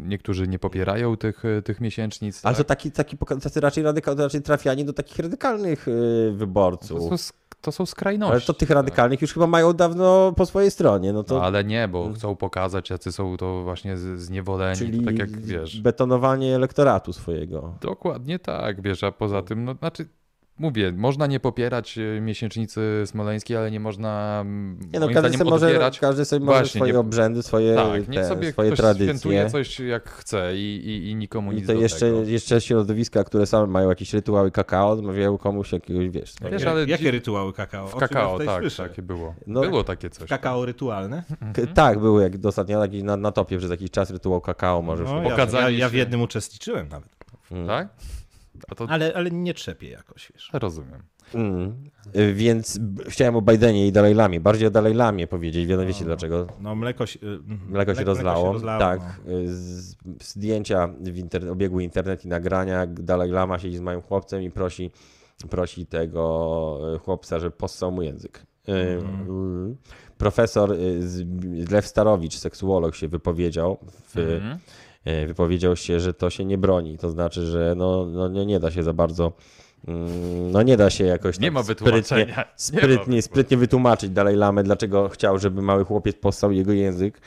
niektórzy 0.02 0.48
nie 0.48 0.58
popierają 0.58 1.16
tych, 1.16 1.44
y, 1.44 1.62
tych 1.62 1.80
miesięcznic. 1.80 2.40
Ale 2.44 2.56
to 2.56 2.64
tak. 2.64 2.78
taki, 2.78 2.90
taki, 2.90 3.16
tacy 3.42 3.60
raczej, 3.60 3.84
radyka, 3.84 4.14
raczej 4.14 4.42
trafiani 4.42 4.84
do 4.84 4.92
takich 4.92 5.18
radykalnych 5.18 5.86
wyborców. 6.32 7.10
to, 7.10 7.18
są, 7.18 7.32
to 7.60 7.72
są 7.72 7.86
skrajności. 7.86 8.32
Ale 8.32 8.40
to 8.40 8.54
tych 8.54 8.70
radykalnych 8.70 9.22
już 9.22 9.34
chyba 9.34 9.46
mają 9.46 9.72
dawno 9.72 10.32
po 10.36 10.46
swojej 10.46 10.70
stronie. 10.70 11.12
No 11.12 11.24
to, 11.24 11.34
No, 11.34 11.42
ale 11.44 11.64
nie, 11.64 11.88
bo 11.88 12.12
chcą 12.12 12.36
pokazać, 12.36 12.90
jacy 12.90 13.12
są 13.12 13.36
to 13.36 13.62
właśnie 13.62 13.96
zniewoleni. 13.96 14.78
czyli 14.78 14.98
to 14.98 15.04
tak 15.04 15.18
jak 15.18 15.30
wiesz. 15.30 15.80
betonowanie 15.80 16.54
elektoratu 16.54 17.12
swojego. 17.12 17.74
Dokładnie 17.80 18.38
tak, 18.38 18.82
wiesz, 18.82 19.04
a 19.04 19.12
poza 19.12 19.42
tym, 19.42 19.64
no 19.64 19.74
znaczy, 19.74 20.08
mówię, 20.58 20.92
można 20.96 21.26
nie 21.26 21.40
popierać 21.40 21.98
e, 21.98 22.20
miesięcznicy 22.20 23.02
smoleńskiej, 23.06 23.56
ale 23.56 23.70
nie 23.70 23.80
można 23.80 24.44
Nie 24.92 25.00
no, 25.00 25.06
moim 25.06 25.14
każdy 25.14 25.38
sobie, 25.38 25.50
może, 25.50 25.90
każdy 26.00 26.24
sobie 26.24 26.46
może 26.46 26.58
Właśnie, 26.58 26.78
swoje 26.78 26.92
nie- 26.92 26.98
obrzędy, 26.98 27.42
swoje, 27.42 27.74
Tak, 27.74 28.08
niech 28.08 28.20
te, 28.22 28.28
sobie 28.28 28.52
swoje 28.52 28.68
ktoś 28.70 28.78
tradycje. 28.78 29.06
świętuje 29.06 29.50
coś 29.50 29.80
jak 29.80 30.10
chce 30.10 30.56
i, 30.56 30.76
i, 30.86 31.10
i 31.10 31.14
nikomu 31.14 31.52
I 31.52 31.54
nic 31.54 31.66
to 31.66 31.72
do 31.74 31.80
jeszcze, 31.80 31.98
tego. 32.00 32.22
jeszcze 32.22 32.60
środowiska, 32.60 33.24
które 33.24 33.46
same 33.46 33.66
mają 33.66 33.88
jakieś 33.88 34.12
rytuały 34.14 34.50
kakao, 34.50 34.90
odmawiają 34.90 35.38
komuś 35.38 35.72
jakiegoś, 35.72 36.08
wiesz, 36.08 36.32
swojego- 36.32 36.58
Wiesz, 36.58 36.66
ale 36.66 36.84
Jakie 36.86 37.10
rytuały 37.10 37.52
kakao? 37.52 37.86
W 37.88 37.96
kakao, 37.96 38.32
tutaj 38.32 38.46
tak, 38.46 38.60
słyszę? 38.60 38.88
takie 38.88 39.02
było. 39.02 39.34
No- 39.46 39.60
było 39.60 39.84
takie 39.84 40.10
coś. 40.10 40.28
Kakao 40.28 40.64
rytualne? 40.66 41.22
K- 41.54 41.62
Tak, 41.74 41.98
były 41.98 42.22
jak 42.22 42.32
ostatnio 42.44 42.80
na, 43.02 43.16
na 43.16 43.32
topie 43.32 43.58
przez 43.58 43.70
jakiś 43.70 43.90
czas 43.90 44.10
rytuał 44.10 44.40
kakao 44.40 44.82
może. 44.82 45.04
No, 45.04 45.22
No, 45.22 45.30
ja, 45.30 45.46
ja, 45.60 45.70
ja 45.70 45.88
w 45.88 45.94
jednym 45.94 46.22
uczestniczyłem 46.22 46.88
nawet. 46.88 47.08
Tak? 47.66 47.88
A 48.68 48.74
to 48.74 48.86
Ale, 48.88 49.12
ale 49.14 49.30
nie 49.30 49.54
trzepię 49.54 49.88
jakoś, 49.90 50.32
wiesz. 50.34 50.50
rozumiem. 50.52 51.02
mm. 51.34 51.74
Więc 52.34 52.80
chciałem 53.08 53.36
o 53.36 53.42
Bidenie 53.42 53.86
i 53.86 53.92
Dalaj 53.92 54.14
Lamie, 54.14 54.40
bardziej 54.40 54.68
o 54.68 54.70
Dalaj 54.70 54.94
Lamie 54.94 55.26
powiedzieć, 55.26 55.66
wiadomo 55.66 55.88
wiecie 55.88 56.04
dlaczego. 56.04 56.46
No 56.60 56.74
mleko 56.74 57.06
się, 57.06 57.20
y, 57.20 57.26
mhm. 57.28 57.70
Mleko 57.70 57.94
się 57.94 58.04
rozlało. 58.04 58.52
rozlało, 58.52 58.80
tak, 58.80 59.00
no. 59.26 59.32
y, 59.32 59.54
z, 59.54 59.96
zdjęcia 60.22 60.88
w 61.00 61.16
inter, 61.18 61.48
obiegły 61.48 61.84
internet 61.84 62.24
i 62.24 62.28
nagrania. 62.28 62.86
Dalaj 62.86 63.30
Lama 63.30 63.58
siedzi 63.58 63.76
z 63.76 63.80
małym 63.80 64.02
chłopcem 64.02 64.42
i 64.42 64.50
prosi, 64.50 64.90
prosi 65.50 65.86
tego 65.86 66.78
y, 66.94 66.98
chłopca, 66.98 67.38
żeby 67.38 67.56
possał 67.56 67.92
mu 67.92 68.02
język. 68.02 68.42
Y, 68.68 68.98
Profesor 70.18 70.76
Lew 71.70 71.86
Starowicz, 71.86 72.36
seksuolog, 72.36 72.94
się 72.94 73.08
wypowiedział. 73.08 73.78
W, 74.14 74.18
Mhm. 74.18 74.58
Y, 75.06 75.26
Wypowiedział 75.26 75.76
się, 75.76 76.00
że 76.00 76.14
to 76.14 76.30
się 76.30 76.44
nie 76.44 76.58
broni. 76.58 76.98
To 76.98 77.10
znaczy, 77.10 77.46
że 77.46 77.74
no, 77.76 78.06
no 78.06 78.28
nie, 78.28 78.46
nie 78.46 78.60
da 78.60 78.70
się 78.70 78.82
za 78.82 78.92
bardzo. 78.92 79.32
mm, 79.88 80.50
No 80.50 80.62
nie 80.62 80.76
da 80.76 80.90
się 80.90 81.04
jakoś 81.04 81.38
Nie 81.38 81.50
tak 81.52 81.64
sprytnie. 81.66 82.26
Nie 82.26 82.44
sprytnie, 82.56 83.22
sprytnie 83.22 83.56
wytłumaczyć 83.56 84.10
Dalaj 84.10 84.36
Lamę, 84.36 84.62
dlaczego 84.62 85.08
chciał, 85.08 85.38
żeby 85.38 85.62
mały 85.62 85.84
chłopiec 85.84 86.16
possał 86.16 86.52
jego 86.52 86.72
język. 86.72 87.20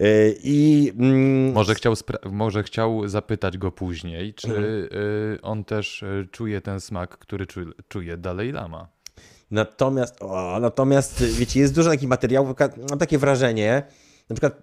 Y, 0.00 0.36
I 0.42 0.92
mm, 0.98 1.52
Może 1.52 1.74
chciał, 1.74 1.94
może 2.30 2.62
chciał 2.62 3.08
zapytać 3.08 3.58
go 3.58 3.72
później, 3.72 4.34
czy 4.34 4.50
y, 5.38 5.42
on 5.42 5.64
też 5.64 6.04
czuje 6.30 6.60
ten 6.60 6.80
smak, 6.80 7.18
który 7.18 7.46
czu- 7.46 7.72
czuje 7.88 8.16
Dalej 8.16 8.52
Lama. 8.52 8.88
Natomiast, 9.50 10.16
o, 10.20 10.58
natomiast, 10.60 11.24
wiecie, 11.24 11.60
jest 11.60 11.74
dużo 11.74 11.90
takich 11.90 12.08
materiałów, 12.08 12.54
mam 12.90 12.98
takie 12.98 13.18
wrażenie, 13.18 13.82
na 14.28 14.34
przykład 14.36 14.62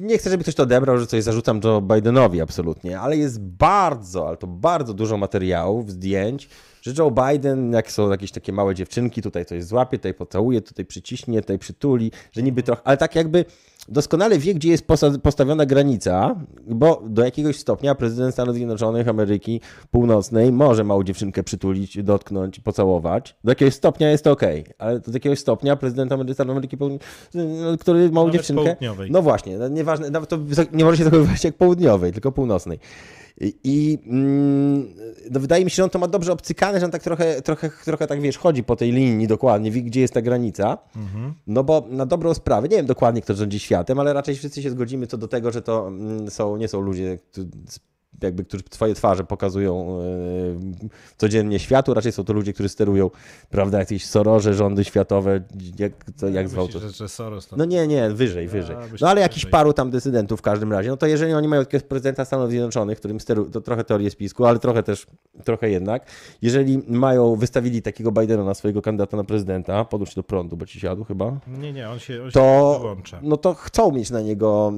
nie 0.00 0.18
chcę, 0.18 0.30
żeby 0.30 0.42
ktoś 0.42 0.54
to 0.54 0.62
odebrał, 0.62 0.98
że 0.98 1.06
coś 1.06 1.22
zarzucam 1.22 1.60
Joe 1.64 1.80
Bidenowi 1.80 2.40
absolutnie, 2.40 3.00
ale 3.00 3.16
jest 3.16 3.40
bardzo, 3.40 4.28
ale 4.28 4.36
to 4.36 4.46
bardzo 4.46 4.94
dużo 4.94 5.16
materiałów, 5.16 5.90
zdjęć, 5.90 6.48
że 6.82 6.92
Joe 6.98 7.10
Biden, 7.10 7.72
jak 7.72 7.92
są 7.92 8.10
jakieś 8.10 8.32
takie 8.32 8.52
małe 8.52 8.74
dziewczynki, 8.74 9.22
tutaj 9.22 9.44
coś 9.44 9.64
złapie, 9.64 9.98
tutaj 9.98 10.14
pocałuje, 10.14 10.60
tutaj 10.60 10.84
przyciśnie, 10.84 11.40
tutaj 11.40 11.58
przytuli, 11.58 12.12
że 12.32 12.42
niby 12.42 12.62
trochę, 12.62 12.82
ale 12.84 12.96
tak 12.96 13.14
jakby 13.14 13.44
doskonale 13.88 14.38
wie, 14.38 14.54
gdzie 14.54 14.70
jest 14.70 14.86
postawiona 15.22 15.66
granica, 15.66 16.36
bo 16.66 17.02
do 17.06 17.24
jakiegoś 17.24 17.58
stopnia 17.58 17.94
prezydent 17.94 18.34
Stanów 18.34 18.54
Zjednoczonych 18.54 19.08
Ameryki 19.08 19.60
Północnej 19.90 20.52
może 20.52 20.84
małą 20.84 21.04
dziewczynkę 21.04 21.42
przytulić, 21.42 22.02
dotknąć, 22.02 22.60
pocałować. 22.60 23.36
Do 23.44 23.50
jakiegoś 23.50 23.74
stopnia 23.74 24.10
jest 24.10 24.24
to 24.24 24.30
ok, 24.30 24.42
ale 24.78 25.00
do 25.00 25.12
jakiegoś 25.12 25.38
stopnia 25.38 25.76
prezydent 25.76 26.12
Stanów 26.32 26.50
Ameryki 26.50 26.76
Południowej, 26.76 27.08
który 27.80 28.10
małą 28.10 28.26
Nawet 28.26 28.40
dziewczynkę... 28.40 28.64
południowej. 28.64 29.10
No 29.10 29.22
właśnie, 29.22 29.58
no 29.58 29.68
nieważne, 29.68 30.10
nawet 30.10 30.30
to 30.30 30.38
nie 30.72 30.84
może 30.84 30.96
się 30.96 31.04
zachowywać 31.04 31.44
jak 31.44 31.56
południowej, 31.56 32.12
tylko 32.12 32.32
północnej. 32.32 32.78
I, 33.40 33.98
mm, 34.06 34.94
no 35.30 35.40
wydaje 35.40 35.64
mi 35.64 35.70
się, 35.70 35.74
że 35.74 35.84
on 35.84 35.90
to 35.90 35.98
ma 35.98 36.08
dobrze 36.08 36.32
obcykane, 36.32 36.80
że 36.80 36.86
on 36.86 36.92
tak 36.92 37.02
trochę, 37.02 37.42
trochę, 37.42 37.70
trochę 37.84 38.06
tak 38.06 38.20
wiesz, 38.20 38.38
chodzi 38.38 38.64
po 38.64 38.76
tej 38.76 38.92
linii 38.92 39.26
dokładnie, 39.26 39.70
wie 39.70 39.82
gdzie 39.82 40.00
jest 40.00 40.14
ta 40.14 40.22
granica. 40.22 40.78
No 41.46 41.64
bo 41.64 41.86
na 41.90 42.06
dobrą 42.06 42.34
sprawę, 42.34 42.68
nie 42.68 42.76
wiem 42.76 42.86
dokładnie 42.86 43.22
kto 43.22 43.34
rządzi 43.34 43.58
światem, 43.58 43.98
ale 43.98 44.12
raczej 44.12 44.34
wszyscy 44.34 44.62
się 44.62 44.70
zgodzimy 44.70 45.06
co 45.06 45.18
do 45.18 45.28
tego, 45.28 45.52
że 45.52 45.62
to 45.62 45.88
mm, 45.88 46.30
są, 46.30 46.56
nie 46.56 46.68
są 46.68 46.80
ludzie, 46.80 47.18
jakby, 48.22 48.44
którzy 48.44 48.64
swoje 48.70 48.94
twarze 48.94 49.24
pokazują 49.24 49.98
e, 50.00 50.88
codziennie 51.16 51.58
światu, 51.58 51.94
raczej 51.94 52.12
są 52.12 52.24
to 52.24 52.32
ludzie, 52.32 52.52
którzy 52.52 52.68
sterują, 52.68 53.10
prawda, 53.50 53.78
jakieś 53.78 54.06
soroże, 54.06 54.54
rządy 54.54 54.84
światowe, 54.84 55.40
jak, 55.78 55.92
co, 56.16 56.28
jak 56.28 56.48
zwał 56.48 56.68
to. 56.68 56.78
Że, 56.78 56.90
że 56.90 57.08
Soros 57.08 57.46
to... 57.46 57.56
No 57.56 57.64
nie, 57.64 57.86
nie, 57.86 58.10
wyżej, 58.10 58.48
wyżej. 58.48 58.76
No 59.00 59.08
ale 59.08 59.20
jakiś 59.20 59.46
paru 59.46 59.72
tam 59.72 59.90
dysydentów 59.90 60.38
w 60.38 60.42
każdym 60.42 60.72
razie. 60.72 60.90
No 60.90 60.96
to 60.96 61.06
jeżeli 61.06 61.32
oni 61.34 61.48
mają 61.48 61.62
jakiegoś 61.62 61.88
prezydenta 61.88 62.24
Stanów 62.24 62.50
Zjednoczonych, 62.50 62.98
którym 62.98 63.20
steru, 63.20 63.50
to 63.50 63.60
trochę 63.60 63.84
teorię 63.84 64.10
spisku, 64.10 64.44
ale 64.44 64.58
trochę 64.58 64.82
też, 64.82 65.06
trochę 65.44 65.70
jednak. 65.70 66.06
Jeżeli 66.42 66.78
mają, 66.88 67.36
wystawili 67.36 67.82
takiego 67.82 68.12
Bidena 68.12 68.44
na 68.44 68.54
swojego 68.54 68.82
kandydata 68.82 69.16
na 69.16 69.24
prezydenta, 69.24 69.86
się 70.04 70.14
do 70.16 70.22
prądu, 70.22 70.56
bo 70.56 70.66
ci 70.66 70.80
siadł 70.80 71.04
chyba, 71.04 71.40
Nie, 71.46 71.72
nie, 71.72 71.90
on 71.90 71.98
się, 71.98 72.22
on 72.22 72.30
się 72.30 72.32
to, 72.32 72.78
wyłącza. 72.80 73.20
no 73.22 73.36
to 73.36 73.54
chcą 73.54 73.92
mieć 73.92 74.10
na 74.10 74.20
niego, 74.20 74.72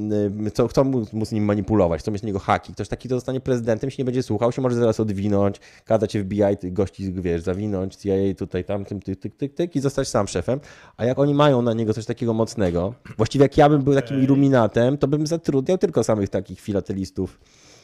y, 0.64 0.68
chcą 0.68 0.84
mu, 0.84 1.02
mu 1.12 1.26
z 1.26 1.32
nim 1.32 1.44
manipulować, 1.44 2.00
chcą 2.00 2.12
mieć 2.12 2.22
na 2.22 2.26
niego 2.26 2.38
haki. 2.38 2.72
Ktoś 2.72 2.88
taki, 2.88 3.08
zostanie 3.08 3.29
prezydentem, 3.38 3.90
się 3.90 3.96
nie 3.98 4.04
będzie 4.04 4.22
słuchał, 4.22 4.52
się 4.52 4.62
może 4.62 4.76
zaraz 4.76 5.00
odwinąć, 5.00 5.60
kazać 5.84 6.16
FBI, 6.16 6.56
tych 6.60 6.72
gości, 6.72 7.12
wiesz, 7.12 7.42
zawinąć, 7.42 7.96
CIA 7.96 8.34
tutaj, 8.38 8.64
tam, 8.64 8.84
tym, 8.84 9.00
tyk, 9.00 9.20
tyk, 9.20 9.36
tyk, 9.36 9.54
tyk 9.54 9.76
i 9.76 9.80
zostać 9.80 10.08
sam 10.08 10.28
szefem. 10.28 10.60
A 10.96 11.04
jak 11.04 11.18
oni 11.18 11.34
mają 11.34 11.62
na 11.62 11.72
niego 11.72 11.94
coś 11.94 12.06
takiego 12.06 12.34
mocnego, 12.34 12.94
właściwie 13.16 13.42
jak 13.42 13.56
ja 13.56 13.68
bym 13.68 13.82
był 13.82 13.94
takim 13.94 14.22
iluminatem, 14.22 14.98
to 14.98 15.08
bym 15.08 15.26
zatrudniał 15.26 15.78
tylko 15.78 16.04
samych 16.04 16.28
takich 16.28 16.60
filatelistów, 16.60 17.40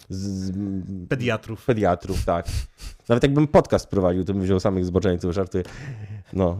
z 0.09 0.53
Pediatrów. 1.09 1.65
pediatrów, 1.65 2.25
tak. 2.25 2.47
Nawet 3.09 3.23
jakbym 3.23 3.47
podcast 3.47 3.89
prowadził, 3.89 4.25
to 4.25 4.33
bym 4.33 4.43
wziął 4.43 4.61
samych 4.61 4.85
zboczeńców, 4.85 5.33
żartuję. 5.33 5.65
No, 6.33 6.59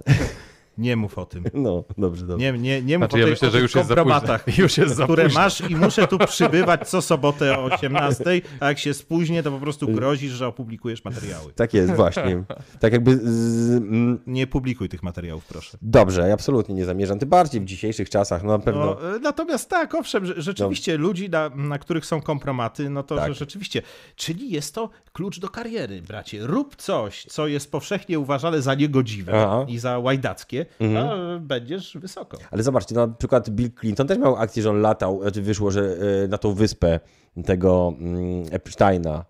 Nie 0.79 0.97
mów 0.97 1.19
o 1.19 1.27
tym. 1.27 1.45
no, 1.55 1.85
dobrze, 1.99 2.27
dobrze. 2.27 2.53
Nie, 2.53 2.59
nie, 2.59 2.83
nie 2.83 2.99
mów 2.99 3.09
Znaczy, 3.09 3.17
o, 3.17 3.19
ja 3.19 3.25
tej, 3.25 3.31
myślę, 3.33 3.49
o 3.49 3.51
że 3.51 3.57
tych 3.59 3.63
już 3.63 3.75
jest 3.75 3.89
kompromatach, 3.89 4.45
Już 4.59 4.79
jest 4.79 5.03
które 5.03 5.29
masz 5.29 5.61
i 5.71 5.77
muszę 5.77 6.07
tu 6.09 6.19
przybywać 6.19 6.89
co 6.89 7.03
sobotę 7.03 7.59
o 7.59 7.65
18, 7.65 8.25
a 8.61 8.69
jak 8.69 8.79
się 8.79 8.95
spóźnię, 8.95 9.43
to 9.43 9.51
po 9.51 9.59
prostu 9.59 9.89
grozisz, 9.89 10.33
że 10.33 10.47
opublikujesz 10.47 11.05
materiały. 11.05 11.53
Tak 11.53 11.75
jest, 11.75 11.93
właśnie. 11.95 12.45
Tak 12.81 12.93
jakby 12.93 13.17
z, 13.17 13.71
mm, 13.77 14.19
Nie 14.27 14.47
publikuj 14.47 14.89
tych 14.89 15.03
materiałów, 15.03 15.45
proszę. 15.45 15.79
Dobrze, 15.83 16.29
ja 16.29 16.35
absolutnie 16.35 16.75
nie 16.75 16.85
zamierzam. 16.85 17.19
Tym 17.19 17.29
bardziej 17.29 17.61
w 17.61 17.65
dzisiejszych 17.65 18.11
czasach, 18.11 18.43
no 18.43 18.49
na 18.53 18.59
pewno. 18.59 18.85
No, 19.03 19.17
e, 19.17 19.19
natomiast 19.19 19.71
tak, 19.71 19.95
owszem, 19.95 20.27
że- 20.27 20.43
rzeczywiście 20.43 20.97
ludzi, 20.97 21.31
na, 21.31 21.49
na 21.49 21.79
których 21.79 22.07
są 22.07 22.21
kompromaty, 22.23 22.91
no 22.91 23.03
to 23.03 23.17
Tak. 23.17 23.35
rzeczywiście. 23.35 23.83
Czyli 24.17 24.51
jest 24.51 24.75
to 24.75 24.91
klucz 25.13 25.39
do 25.39 25.49
kariery, 25.49 26.03
bracie. 26.03 26.47
Rób 26.47 26.77
coś, 26.77 27.25
co 27.25 27.47
jest 27.47 27.73
powszechnie 27.73 28.19
uważane 28.19 28.63
za 28.63 28.75
niegodziwe 28.75 29.33
Aha. 29.45 29.65
i 29.69 29.79
za 29.79 29.99
łajdackie, 29.99 30.66
Mhm. 30.81 31.09
a 31.09 31.39
będziesz 31.39 31.97
wysoko. 31.97 32.39
Ale 32.51 32.63
zobaczcie, 32.63 32.95
na 32.95 33.09
przykład 33.09 33.51
Bill 33.51 33.71
Clinton 33.81 34.07
też 34.07 34.19
miał 34.19 34.37
akcję, 34.37 34.63
że 34.63 34.71
on 34.71 34.81
latał, 34.81 35.23
znaczy 35.23 35.43
wyszło, 35.43 35.71
że 35.71 35.97
e, 36.25 36.29
na 36.29 36.39
tą 36.39 36.53
wyspę 36.53 37.01
tego 37.45 37.95
mm, 37.99 38.45
Epsteina, 38.51 39.25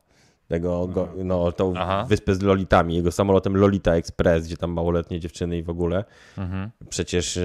tego, 0.49 0.87
go, 0.87 1.09
no, 1.25 1.53
tą 1.53 1.75
Aha. 1.77 2.07
wyspę 2.09 2.35
z 2.35 2.43
Lolitami, 2.43 2.95
jego 2.95 3.13
samolotem 3.13 3.57
Lolita 3.57 3.95
Express, 3.95 4.47
gdzie 4.47 4.57
tam 4.57 4.73
małoletnie 4.73 5.21
dziewczyny 5.21 5.59
i 5.59 5.63
w 5.63 5.71
ogóle. 5.71 6.05
Mhm. 6.39 6.71
Przecież 6.89 7.37
e, 7.37 7.43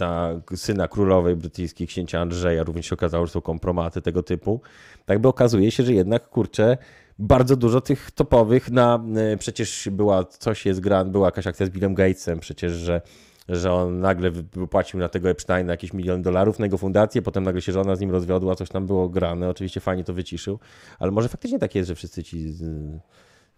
na 0.00 0.40
syna 0.54 0.88
królowej 0.88 1.36
brytyjskiej, 1.36 1.86
księcia 1.86 2.20
Andrzeja, 2.20 2.62
również 2.62 2.86
się 2.86 2.94
okazało, 2.94 3.26
że 3.26 3.32
są 3.32 3.40
kompromaty 3.40 4.02
tego 4.02 4.22
typu. 4.22 4.60
Tak 5.04 5.18
by 5.18 5.28
okazuje 5.28 5.70
się, 5.70 5.82
że 5.82 5.92
jednak, 5.92 6.28
kurczę, 6.28 6.78
bardzo 7.18 7.56
dużo 7.56 7.80
tych 7.80 8.10
topowych 8.10 8.70
na, 8.70 9.04
e, 9.16 9.36
przecież 9.36 9.88
była, 9.92 10.24
coś 10.24 10.66
jest 10.66 10.80
gran, 10.80 11.10
była 11.12 11.26
jakaś 11.28 11.46
akcja 11.46 11.66
z 11.66 11.70
Billem 11.70 11.94
Gatesem, 11.94 12.40
przecież, 12.40 12.72
że 12.72 13.00
że 13.48 13.72
on 13.72 14.00
nagle 14.00 14.30
wy- 14.30 14.42
wypłacił 14.52 15.00
na 15.00 15.08
tego 15.08 15.30
Epsteina 15.30 15.72
jakieś 15.72 15.92
milion 15.92 16.22
dolarów 16.22 16.58
na 16.58 16.66
jego 16.66 16.78
fundację, 16.78 17.22
potem 17.22 17.44
nagle 17.44 17.62
się 17.62 17.72
żona 17.72 17.96
z 17.96 18.00
nim 18.00 18.10
rozwiodła, 18.10 18.54
coś 18.54 18.68
tam 18.68 18.86
było 18.86 19.08
grane, 19.08 19.48
oczywiście 19.48 19.80
fajnie 19.80 20.04
to 20.04 20.12
wyciszył, 20.14 20.58
ale 20.98 21.10
może 21.10 21.28
faktycznie 21.28 21.58
tak 21.58 21.74
jest, 21.74 21.88
że 21.88 21.94
wszyscy 21.94 22.22
ci, 22.24 22.54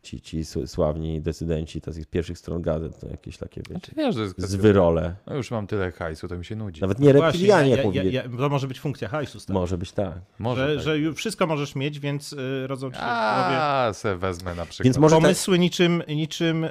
ci, 0.07 0.21
ci 0.21 0.45
sławni 0.67 1.21
decydenci 1.21 1.81
tacy 1.81 2.03
z 2.03 2.07
pierwszych 2.07 2.39
stron 2.39 2.63
gazet, 2.63 3.01
to 3.01 3.09
jakieś 3.09 3.37
takie, 3.37 3.61
wiecie, 3.61 3.73
Znaczy, 3.73 3.93
wiesz, 3.97 4.17
jest 4.17 4.35
kwestia- 4.35 4.47
zwyrole. 4.47 5.15
No 5.27 5.37
już 5.37 5.51
mam 5.51 5.67
tyle 5.67 5.93
hajsu, 5.93 6.29
to 6.29 6.39
mi 6.39 6.45
się 6.45 6.57
nudzi. 6.57 6.81
Nawet 6.81 6.99
nie 6.99 7.13
reptilianie, 7.13 7.71
ja, 7.71 8.03
ja, 8.03 8.03
ja, 8.03 8.23
to 8.39 8.49
może 8.49 8.69
być 8.69 8.81
funkcja 8.81 9.09
hajsu, 9.09 9.41
stary. 9.41 9.59
Może 9.59 9.79
być 9.79 9.93
tak. 9.93 10.15
Może 10.39 10.69
że, 10.69 10.75
tak. 10.75 10.85
że 10.85 10.99
już 10.99 11.17
wszystko 11.17 11.47
możesz 11.47 11.75
mieć, 11.75 12.01
więc 12.01 12.33
y, 12.33 12.67
rodzą 12.67 12.91
ci 12.91 12.97
się 12.97 13.03
A, 13.03 13.91
se 13.93 14.17
wezmę 14.17 14.55
na 14.55 14.67
przykład. 14.67 14.85
Więc 14.85 14.99
może 14.99 15.17
tak, 15.17 15.23
pomysły 15.23 15.59
niczym, 15.59 16.03
niczym 16.09 16.65
y, 16.65 16.71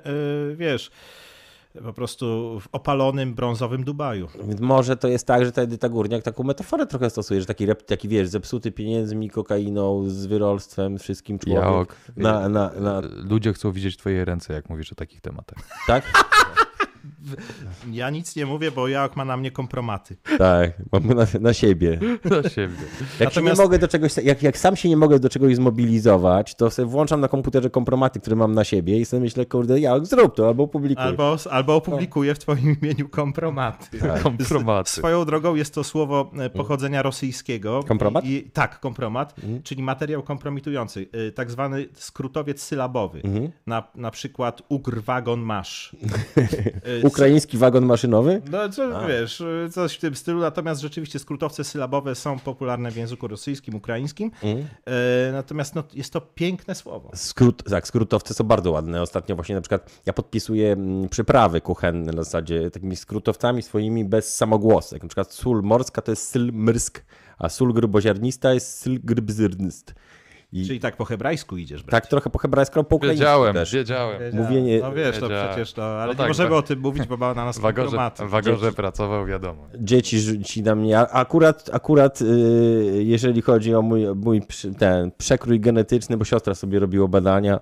wiesz, 0.57 0.91
po 1.83 1.93
prostu 1.93 2.25
w 2.59 2.67
opalonym 2.71 3.33
brązowym 3.33 3.83
Dubaju. 3.83 4.27
więc 4.47 4.61
może 4.61 4.97
to 4.97 5.07
jest 5.07 5.27
tak, 5.27 5.45
że 5.45 5.51
ta 5.51 5.61
Edyta 5.61 5.89
Górniak 5.89 6.23
taką 6.23 6.43
metaforę 6.43 6.85
trochę 6.85 7.09
stosuje, 7.09 7.39
że 7.39 7.45
taki, 7.45 7.65
rep, 7.65 7.83
taki 7.83 8.07
wiesz, 8.07 8.27
zepsuty 8.27 8.71
pieniędzmi, 8.71 9.29
kokainą, 9.29 10.09
z 10.09 10.25
wyrolstwem, 10.25 10.97
wszystkim 10.97 11.39
człowiek. 11.39 11.63
Jałok. 11.63 11.95
Na, 12.17 12.49
na, 12.49 12.71
na, 12.79 13.01
Ludzie 13.15 13.53
chcą 13.53 13.71
widzieć 13.71 13.97
twoje 13.97 14.25
ręce, 14.25 14.53
jak 14.53 14.69
mówisz 14.69 14.91
o 14.91 14.95
takich 14.95 15.21
tematach. 15.21 15.57
tak? 15.87 16.03
Ja 17.91 18.09
nic 18.09 18.35
nie 18.35 18.45
mówię, 18.45 18.71
bo 18.71 18.87
Jałok 18.87 19.15
ma 19.15 19.25
na 19.25 19.37
mnie 19.37 19.51
kompromaty. 19.51 20.15
Tak, 20.37 20.71
mam 20.91 21.07
na, 21.07 21.27
na 21.39 21.53
siebie. 21.53 21.99
Do 22.25 22.49
siebie. 22.49 22.75
Jak, 23.19 23.33
się 23.33 23.41
nie 23.41 23.49
Natomiast- 23.49 23.61
mogę 23.61 23.79
do 23.79 23.87
czegoś, 23.87 24.17
jak, 24.17 24.43
jak 24.43 24.57
sam 24.57 24.75
się 24.75 24.89
nie 24.89 24.97
mogę 24.97 25.19
do 25.19 25.29
czegoś 25.29 25.55
zmobilizować, 25.55 26.55
to 26.55 26.71
sobie 26.71 26.85
włączam 26.85 27.21
na 27.21 27.27
komputerze 27.27 27.69
kompromaty, 27.69 28.19
które 28.19 28.35
mam 28.35 28.55
na 28.55 28.63
siebie 28.63 28.99
i 28.99 29.05
sobie 29.05 29.21
myślę, 29.21 29.45
kurde, 29.45 29.79
ja 29.79 29.99
zrób 30.05 30.35
to 30.35 30.47
albo 30.47 30.63
opublikuj. 30.63 31.03
Albo, 31.03 31.37
albo 31.51 31.75
opublikuję 31.75 32.35
w 32.35 32.39
twoim 32.39 32.75
imieniu 32.81 33.09
kompromaty. 33.09 33.99
Kompromaty. 34.23 34.91
Swoją 34.91 35.25
drogą 35.25 35.55
jest 35.55 35.73
to 35.73 35.83
słowo 35.83 36.31
e, 36.39 36.49
pochodzenia 36.49 37.01
rosyjskiego. 37.01 37.83
Kompromat? 37.87 38.25
I, 38.25 38.49
tak, 38.53 38.79
kompromat, 38.79 39.35
czyli 39.63 39.83
materiał 39.83 40.23
kompromitujący, 40.23 41.07
y, 41.15 41.31
tak 41.31 41.51
zwany 41.51 41.87
skrótowiec 41.93 42.61
sylabowy. 42.61 43.21
Na, 43.67 43.83
na 43.95 44.11
przykład 44.11 44.61
ugr 44.69 45.01
wagon 45.01 45.39
masz. 45.39 45.95
Ukraiński 47.15 47.57
wagon 47.57 47.85
maszynowy? 47.85 48.41
No, 48.51 48.69
co, 48.69 49.07
wiesz, 49.07 49.43
coś 49.71 49.95
w 49.95 49.99
tym 49.99 50.15
stylu, 50.15 50.39
natomiast 50.39 50.81
rzeczywiście 50.81 51.19
skrótowce 51.19 51.63
sylabowe 51.63 52.15
są 52.15 52.39
popularne 52.39 52.91
w 52.91 52.97
języku 52.97 53.27
rosyjskim, 53.27 53.75
ukraińskim. 53.75 54.31
E, 54.85 55.31
natomiast 55.31 55.75
no, 55.75 55.83
jest 55.93 56.13
to 56.13 56.21
piękne 56.21 56.75
słowo. 56.75 57.11
Skrót, 57.13 57.63
tak, 57.63 57.87
skrótowce 57.87 58.33
są 58.33 58.43
bardzo 58.43 58.71
ładne. 58.71 59.01
Ostatnio 59.01 59.35
właśnie 59.35 59.55
na 59.55 59.61
przykład 59.61 60.01
ja 60.05 60.13
podpisuję 60.13 60.71
mm, 60.71 61.09
przyprawy 61.09 61.61
kuchenne 61.61 62.11
na 62.11 62.23
zasadzie 62.23 62.71
takimi 62.71 62.95
skrótowcami 62.95 63.61
swoimi 63.61 64.05
bez 64.05 64.35
samogłosek. 64.35 65.03
Na 65.03 65.09
przykład 65.09 65.33
sól 65.33 65.61
morska 65.63 66.01
to 66.01 66.11
jest 66.11 66.29
syl 66.29 66.51
mrsk, 66.53 67.05
a 67.37 67.49
sól 67.49 67.73
gruboziarnista 67.73 68.53
jest 68.53 68.77
syl 68.77 68.99
grbzyrnyst. 69.03 69.93
I 70.55 70.67
Czyli 70.67 70.79
tak 70.79 70.97
po 70.97 71.05
hebrajsku 71.05 71.57
idziesz, 71.57 71.83
brat. 71.83 71.91
tak 71.91 72.07
trochę 72.09 72.29
po 72.29 72.39
hebrajsku, 72.39 72.83
po 72.83 72.95
ukraińsku 72.95 73.19
Wiedziałem, 73.19 73.53
też. 73.53 73.73
wiedziałem. 73.73 74.21
Mówienie- 74.33 74.79
No 74.79 74.91
wiesz, 74.93 75.15
to 75.19 75.21
Wiedziałem. 75.29 75.49
przecież 75.49 75.73
to, 75.73 75.85
ale 75.85 76.05
No 76.05 76.11
nie 76.11 76.17
tak, 76.17 76.27
możemy 76.27 76.49
wa- 76.49 76.55
o 76.57 76.61
tym 76.61 76.79
mówić, 76.79 77.07
bo 77.07 77.17
ma 77.17 77.33
na 77.33 77.45
nas 77.45 77.57
W 77.59 77.61
wagorze, 77.61 78.11
wagorze 78.19 78.71
pracował, 78.71 79.25
wiadomo. 79.25 79.67
Dzieci 79.79 80.19
rzuci 80.19 80.63
na 80.63 80.75
mnie. 80.75 80.99
A 80.99 81.07
Akurat, 81.07 81.69
akurat 81.73 82.21
yy, 82.21 83.03
jeżeli 83.03 83.41
chodzi 83.41 83.75
o 83.75 83.81
mój, 83.81 84.05
mój 84.15 84.41
ten 84.79 85.11
przekrój 85.17 85.59
genetyczny, 85.59 86.17
bo 86.17 86.25
siostra 86.25 86.55
sobie 86.55 86.79
robiła 86.79 87.07
badania, 87.07 87.59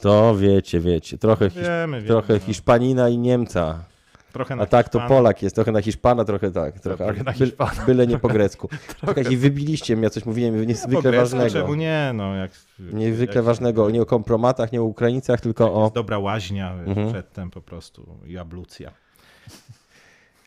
to 0.00 0.36
wiecie, 0.36 0.80
wiecie, 0.80 1.18
trochę, 1.18 1.48
wiemy, 1.48 2.02
trochę 2.02 2.32
no. 2.34 2.38
Hiszpanina 2.40 3.08
i 3.08 3.18
Niemca. 3.18 3.84
Trochę 4.32 4.56
na 4.56 4.62
A 4.62 4.66
tak, 4.66 4.88
to 4.88 4.98
Hiszpana. 4.98 5.08
Polak 5.16 5.42
jest, 5.42 5.54
trochę 5.54 5.72
na 5.72 5.82
Hiszpana, 5.82 6.24
trochę 6.24 6.50
tak. 6.50 6.80
Trochę, 6.80 7.04
trochę 7.04 7.24
na 7.24 7.32
by- 7.32 7.38
Hiszpana. 7.38 7.84
Byle 7.86 8.06
nie 8.06 8.18
po 8.18 8.28
grecku. 8.38 8.68
Czekajcie, 9.06 9.36
wybiliście 9.36 9.96
mnie, 9.96 10.04
ja 10.04 10.10
coś 10.10 10.26
mówiłem 10.26 10.66
niezwykle 10.66 11.02
grecku, 11.02 11.20
ważnego. 11.36 11.50
Czemu 11.50 11.74
nie, 11.74 12.10
no 12.14 12.34
jak... 12.34 12.50
Niezwykle 12.92 13.36
jak- 13.36 13.44
ważnego, 13.44 13.90
nie 13.90 14.02
o 14.02 14.06
kompromatach, 14.06 14.72
nie 14.72 14.80
o 14.80 14.84
Ukraińcach, 14.84 15.40
tylko 15.40 15.74
o... 15.74 15.90
Dobra 15.94 16.18
łaźnia, 16.18 16.76
wiesz, 16.78 16.88
Mhm. 16.88 17.12
przedtem 17.12 17.50
po 17.50 17.60
prostu 17.60 18.06
i 18.26 18.38
ablucja. 18.38 18.92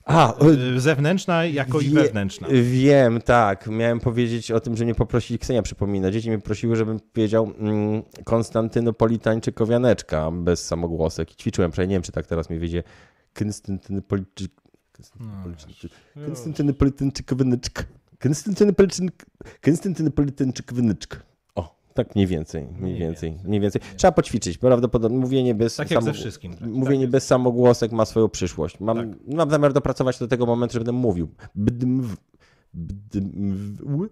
A, 0.05 0.33
Y, 0.75 0.79
Zewnętrzna 0.79 1.45
jako 1.45 1.79
i 1.79 1.85
Wie- 1.89 1.95
wewnętrzna. 1.95 2.47
Wiem, 2.51 3.21
tak. 3.21 3.67
Miałem 3.67 3.99
powiedzieć 3.99 4.51
o 4.51 4.59
tym, 4.59 4.77
że 4.77 4.83
mnie 4.83 4.95
poprosili, 4.95 5.39
Ksenia 5.39 5.61
przypomina, 5.61 6.11
dzieci 6.11 6.29
mnie 6.29 6.39
prosiły, 6.39 6.75
żebym 6.75 6.99
powiedział 7.13 7.51
mm, 7.59 8.03
Konstantynopolitańczykowianeczka 8.23 10.31
bez 10.31 10.65
samogłosek 10.67 11.31
i 11.31 11.35
ćwiczyłem, 11.35 11.71
przynajmniej 11.71 11.93
nie 11.93 11.95
wiem, 11.95 12.03
czy 12.03 12.11
tak 12.11 12.27
teraz 12.27 12.49
mi 12.49 12.59
wyjdzie 12.59 12.83
Konstantynopoliczyk... 13.39 14.51
Konstantynopolitańczykowianeczka. 16.25 17.83
Konstantynopolitańczyk... 18.19 19.25
Konstantynopolitańczykowianeczka. 19.61 21.17
O, 21.55 21.75
tak 21.93 22.15
mniej 22.15 22.27
więcej, 22.27 22.67
mniej 22.79 22.99
więcej, 22.99 23.37
mniej 23.45 23.61
więcej. 23.61 23.81
Trzeba 23.97 24.11
poćwiczyć, 24.11 24.57
prawdopodobnie 24.57 25.17
mówienie 25.17 25.55
bez 25.55 25.75
Tak 25.75 25.91
jak 25.91 26.03
ze 26.03 26.09
samogł- 26.11 26.19
wszystkim. 26.19 26.53
Tak, 26.57 26.69
Mówienie 26.69 27.03
tak 27.05 27.11
bez 27.11 27.25
samogłosek 27.27 27.91
ma 27.91 28.05
swoją 28.05 28.29
przyszłość. 28.29 28.79
Mam, 28.79 28.97
Tak. 28.97 29.07
mam 29.27 29.49
zamiar 29.49 29.73
dopracować 29.73 30.19
do 30.19 30.27
tego 30.27 30.45
momentu, 30.45 30.73
że 30.73 30.79
będę 30.79 30.91
mówił. 30.91 31.29
Bdmw, 31.55 32.15
bdmw, 32.73 34.09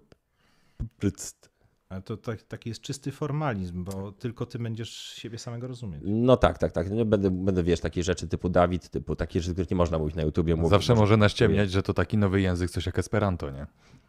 pryct. 0.98 1.50
Ale 1.94 2.02
to 2.02 2.16
tak, 2.16 2.42
taki 2.42 2.68
jest 2.68 2.80
czysty 2.80 3.12
formalizm, 3.12 3.84
bo 3.84 4.12
tylko 4.12 4.46
ty 4.46 4.58
będziesz 4.58 4.90
siebie 4.90 5.38
samego 5.38 5.66
rozumieć. 5.68 6.02
No 6.04 6.36
tak, 6.36 6.58
tak, 6.58 6.72
tak. 6.72 6.90
Nie 6.90 7.04
będę, 7.04 7.30
będę, 7.30 7.62
wiesz, 7.62 7.80
takie 7.80 8.02
rzeczy 8.02 8.28
typu 8.28 8.48
Dawid, 8.48 8.88
typu 8.88 9.16
takie 9.16 9.40
rzeczy, 9.40 9.52
których 9.52 9.70
nie 9.70 9.76
można 9.76 9.98
mówić 9.98 10.16
na 10.16 10.22
YouTubie. 10.22 10.56
Mówić, 10.56 10.70
Zawsze 10.70 10.92
Można- 10.92 11.02
może 11.02 11.16
naściemniać, 11.16 11.70
że 11.70 11.82
to 11.82 11.94
taki 11.94 12.18
nowy 12.18 12.40
język, 12.40 12.70
coś 12.70 12.86
jak 12.86 12.98
Esperanto, 12.98 13.50
nie? 13.50 13.66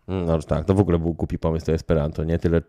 No 0.08 0.40
tak, 0.40 0.66
to 0.66 0.74
w 0.74 0.80
ogóle 0.80 1.00
był 1.00 1.14
głupi 1.14 1.40
pomysł 1.40 1.66
to 1.66 1.72
Esperanto, 1.72 2.24
nie? 2.24 2.40
Tyle 2.40 2.62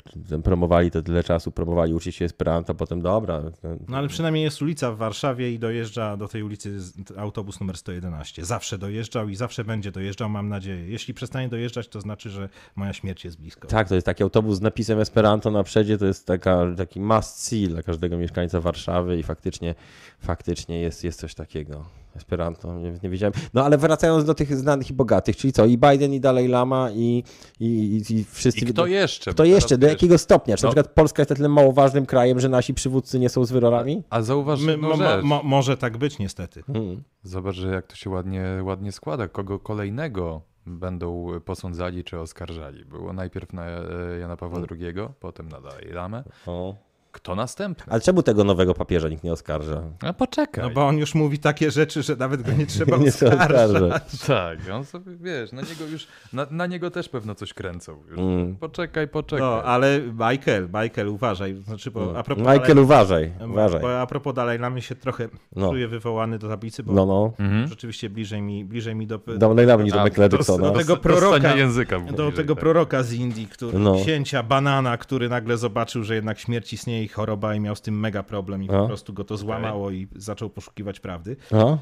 promowali 0.44 0.90
to 0.90 1.02
tyle 1.02 1.22
czasu, 1.24 1.52
promowali 1.52 1.94
uczyć 1.94 2.16
się 2.16 2.24
Esperanto, 2.24 2.74
potem 2.74 3.02
dobra. 3.02 3.42
No 3.88 3.96
ale 3.96 4.08
przynajmniej 4.08 4.44
jest 4.44 4.62
ulica 4.62 4.92
w 4.92 4.96
Warszawie 4.96 5.52
i 5.52 5.58
dojeżdża 5.58 6.16
do 6.16 6.28
tej 6.28 6.42
ulicy 6.42 6.78
autobus 7.16 7.60
numer 7.60 7.76
111. 7.76 8.44
Zawsze 8.44 8.78
dojeżdżał 8.78 9.28
i 9.28 9.36
zawsze 9.36 9.64
będzie 9.64 9.92
dojeżdżał, 9.92 10.28
mam 10.28 10.48
nadzieję. 10.48 10.88
Jeśli 10.88 11.14
przestanie 11.14 11.48
dojeżdżać, 11.48 11.88
to 11.88 12.00
znaczy, 12.00 12.30
że 12.30 12.48
moja 12.76 12.92
śmierć 12.92 13.24
jest 13.24 13.40
blisko. 13.40 13.68
Tak, 13.68 13.88
to 13.88 13.94
jest 13.94 14.04
taki 14.06 14.22
autobus 14.22 14.56
z 14.56 14.60
napisem 14.60 14.98
Esperanto 15.06 15.50
na 15.50 15.62
przedzie, 15.62 15.98
to 15.98 16.06
jest 16.06 16.26
taka, 16.26 16.58
taki 16.76 17.00
must 17.00 17.42
see 17.42 17.68
dla 17.68 17.82
każdego 17.82 18.18
mieszkańca 18.18 18.60
Warszawy 18.60 19.18
i 19.18 19.22
faktycznie, 19.22 19.74
faktycznie 20.18 20.80
jest, 20.80 21.04
jest 21.04 21.20
coś 21.20 21.34
takiego. 21.34 21.84
Esperanto, 22.16 22.74
nie, 22.74 22.94
nie 23.02 23.10
wiedziałem. 23.10 23.32
No 23.54 23.64
ale 23.64 23.78
wracając 23.78 24.24
do 24.24 24.34
tych 24.34 24.56
znanych 24.56 24.90
i 24.90 24.94
bogatych, 24.94 25.36
czyli 25.36 25.52
co, 25.52 25.66
i 25.66 25.78
Biden, 25.78 26.12
i 26.12 26.20
Dalai 26.20 26.48
Lama, 26.48 26.90
i, 26.90 27.24
i, 27.60 27.66
i, 27.66 28.14
i 28.14 28.24
wszyscy... 28.24 28.60
I 28.60 28.66
kto 28.68 28.86
jeszcze? 28.86 29.30
Kto 29.30 29.44
jeszcze? 29.44 29.78
Do 29.78 29.86
wiesz, 29.86 29.92
jakiego 29.92 30.18
stopnia? 30.18 30.56
Czy 30.56 30.64
No. 30.64 30.68
na 30.68 30.74
przykład 30.74 30.94
Polska 30.94 31.20
jest 31.22 31.30
na 31.30 31.36
tyle 31.36 31.48
mało 31.48 31.72
ważnym 31.72 32.06
krajem, 32.06 32.40
że 32.40 32.48
nasi 32.48 32.74
przywódcy 32.74 33.18
nie 33.18 33.28
są 33.28 33.44
zwyrorami? 33.44 34.02
A 34.10 34.22
zauważ 34.22 34.60
My, 34.60 34.72
jedną 34.72 34.96
mo, 34.96 35.22
mo, 35.22 35.42
może 35.42 35.76
tak 35.76 35.96
być 35.96 36.18
niestety. 36.18 36.62
Hmm. 36.62 37.02
Zobacz, 37.22 37.56
że 37.56 37.68
jak 37.68 37.86
to 37.86 37.96
się 37.96 38.10
ładnie, 38.10 38.44
ładnie 38.62 38.92
składa. 38.92 39.28
Kogo 39.28 39.58
kolejnego 39.58 40.42
będą 40.66 41.40
posądzali 41.44 42.04
czy 42.04 42.20
oskarżali? 42.20 42.84
Było 42.84 43.12
najpierw 43.12 43.52
na 43.52 43.66
e, 43.66 44.18
Jana 44.20 44.36
Pawła 44.36 44.58
II, 44.70 44.94
potem 45.20 45.48
na 45.48 45.60
Dalai 45.60 45.92
Lamę. 45.92 46.24
O. 46.46 46.85
Kto 47.16 47.34
następny? 47.34 47.92
Ale 47.92 48.00
czemu 48.00 48.22
tego 48.22 48.44
nowego 48.44 48.74
papieża 48.74 49.08
nikt 49.08 49.24
nie 49.24 49.32
oskarża? 49.32 49.82
A 50.00 50.12
poczekaj. 50.12 50.64
No 50.64 50.70
bo 50.70 50.86
on 50.86 50.98
już 50.98 51.14
mówi 51.14 51.38
takie 51.38 51.70
rzeczy, 51.70 52.02
że 52.02 52.16
nawet 52.16 52.42
go 52.42 52.52
nie 52.52 52.66
trzeba 52.76 52.96
nie 52.96 53.08
oskarżać. 53.08 54.02
Tak, 54.26 54.58
on 54.72 54.84
sobie, 54.84 55.12
wiesz, 55.20 55.52
na 55.52 55.62
niego 55.62 55.84
już, 55.92 56.06
na, 56.32 56.46
na 56.50 56.66
niego 56.66 56.90
też 56.90 57.08
pewno 57.08 57.34
coś 57.34 57.54
kręcą. 57.54 58.02
Już. 58.10 58.18
Mm. 58.18 58.56
Poczekaj, 58.56 59.08
poczekaj. 59.08 59.40
No, 59.46 59.62
ale 59.62 60.00
Michael, 60.00 60.68
Michael, 60.82 61.08
uważaj. 61.08 61.54
Znaczy, 61.54 61.90
bo 61.90 62.18
a 62.18 62.22
propos 62.22 62.42
Michael, 62.44 62.60
Dalai, 62.68 62.82
uważaj, 62.84 63.32
uważaj. 63.50 63.80
bo 63.80 64.00
a 64.00 64.06
propos 64.06 64.34
Dalai 64.34 64.58
Lamy 64.58 64.82
się 64.82 64.94
trochę 64.94 65.28
No. 65.56 65.70
czuję 65.70 65.88
wywołany 65.88 66.38
do 66.38 66.48
tablicy, 66.48 66.82
bo 66.82 66.92
No, 66.92 67.06
no. 67.06 67.32
Mhm. 67.38 67.68
rzeczywiście 67.68 68.10
bliżej 68.10 68.42
mi, 68.42 68.64
bliżej 68.64 68.94
mi 68.94 69.06
do, 69.06 69.20
Dalej 69.38 69.66
Lama 69.66 69.82
niż 69.82 69.92
do 69.92 70.04
Michaela 70.04 70.28
do- 70.28 70.36
Jacksona. 70.36 70.70
do 70.70 70.78
tego 70.78 70.96
Do 70.96 71.02
proroka- 71.02 71.56
języka. 71.56 71.98
do 72.00 72.04
bliżej, 72.12 72.32
tego 72.32 72.54
tak. 72.54 72.60
proroka 72.62 73.02
z 73.02 73.12
Indii, 73.12 73.46
który, 73.46 73.78
No. 73.78 73.94
księcia 73.94 74.42
Banana, 74.42 74.96
który 74.96 75.28
nagle 75.28 75.56
zobaczył, 75.56 76.04
że 76.04 76.14
jednak 76.14 76.38
śmierć 76.38 76.72
istnieje 76.72 77.05
i 77.06 77.08
choroba 77.08 77.54
i 77.54 77.60
miał 77.60 77.76
z 77.76 77.80
tym 77.80 78.00
mega 78.00 78.22
problem 78.22 78.62
i 78.62 78.66
No. 78.66 78.80
po 78.80 78.86
prostu 78.86 79.12
go 79.12 79.24
to 79.24 79.36
złamało 79.36 79.90
i 79.90 80.06
zaczął 80.16 80.50
poszukiwać 80.50 81.00
prawdy. 81.00 81.36
No. 81.50 81.78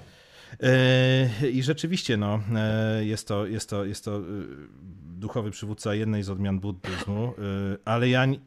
E, 0.63 1.49
I 1.51 1.63
rzeczywiście, 1.63 2.17
no, 2.17 2.41
e, 2.57 3.05
jest 3.05 3.29
to, 3.29 3.47
jest 3.47 3.71
to, 3.71 3.85
jest 3.85 4.05
to 4.05 4.17
e, 4.17 4.21
duchowy 5.17 5.51
przywódca 5.51 5.95
jednej 5.95 6.23
z 6.23 6.31
odmian 6.31 6.61
buddyzmu, 6.61 7.33
ale 7.85 8.09
ja, 8.09 8.27
nie- 8.27 8.39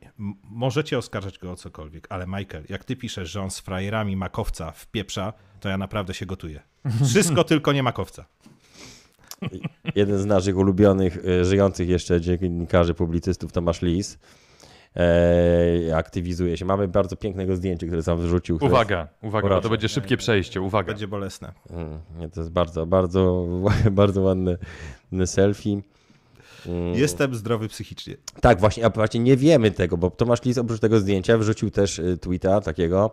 możecie 0.43 0.97
oskarżać 0.97 1.39
go 1.39 1.51
o 1.51 1.55
cokolwiek, 1.55 2.07
ale 2.09 2.27
Michael, 2.27 2.63
jak 2.69 2.83
ty 2.85 2.95
piszesz, 2.95 3.29
że 3.31 3.41
on 3.41 3.51
z 3.51 3.59
frajerami 3.59 4.15
makowca 4.15 4.71
w 4.71 4.87
pieprza, 4.87 5.33
to 5.59 5.69
ja 5.69 5.77
naprawdę 5.77 6.13
się 6.13 6.25
gotuję. 6.25 6.61
Wszystko 7.05 7.43
tylko 7.53 7.73
nie 7.73 7.83
makowca. 7.83 8.25
jeden 9.95 10.17
z 10.19 10.25
naszych 10.25 10.57
ulubionych, 10.57 11.17
żyjących 11.43 11.89
jeszcze 11.89 12.21
dziennikarzy, 12.21 12.93
publicystów, 12.93 13.51
Tomasz 13.51 13.81
Lis, 13.81 14.17
e, 14.97 15.95
aktywizuje 15.95 16.57
się. 16.57 16.65
Mamy 16.65 16.87
bardzo 16.87 17.15
pięknego 17.15 17.55
zdjęcia, 17.55 17.87
które 17.87 18.03
sam 18.03 18.17
wrzucił. 18.17 18.57
które 18.57 18.71
Uwaga, 18.71 19.07
uwaga, 19.21 19.49
bo 19.49 19.61
to 19.61 19.69
będzie 19.69 19.89
szybkie 19.89 20.17
przejście, 20.17 20.61
uwaga. 20.61 20.87
Będzie 20.87 21.07
bolesne. 21.07 21.51
Mm, 21.69 21.99
nie, 22.19 22.29
to 22.29 22.41
jest 22.41 22.51
bardzo, 22.51 22.85
bardzo, 22.85 23.47
bardzo 23.91 24.21
ładne 24.21 24.57
selfie. 25.25 25.81
Mm. 26.65 26.93
Jestem 26.93 27.35
zdrowy 27.35 27.67
psychicznie. 27.67 28.17
Tak, 28.41 28.59
właśnie, 28.59 28.85
a 28.85 28.89
właśnie 28.89 29.19
nie 29.19 29.37
wiemy 29.37 29.71
tego, 29.71 29.97
bo 29.97 30.09
Tomasz 30.11 30.43
Lis 30.45 30.57
oprócz 30.57 30.79
tego 30.79 30.99
zdjęcia 30.99 31.37
wrzucił 31.37 31.71
też 31.71 31.99
y, 31.99 32.17
tweeta 32.17 32.61
takiego 32.61 33.11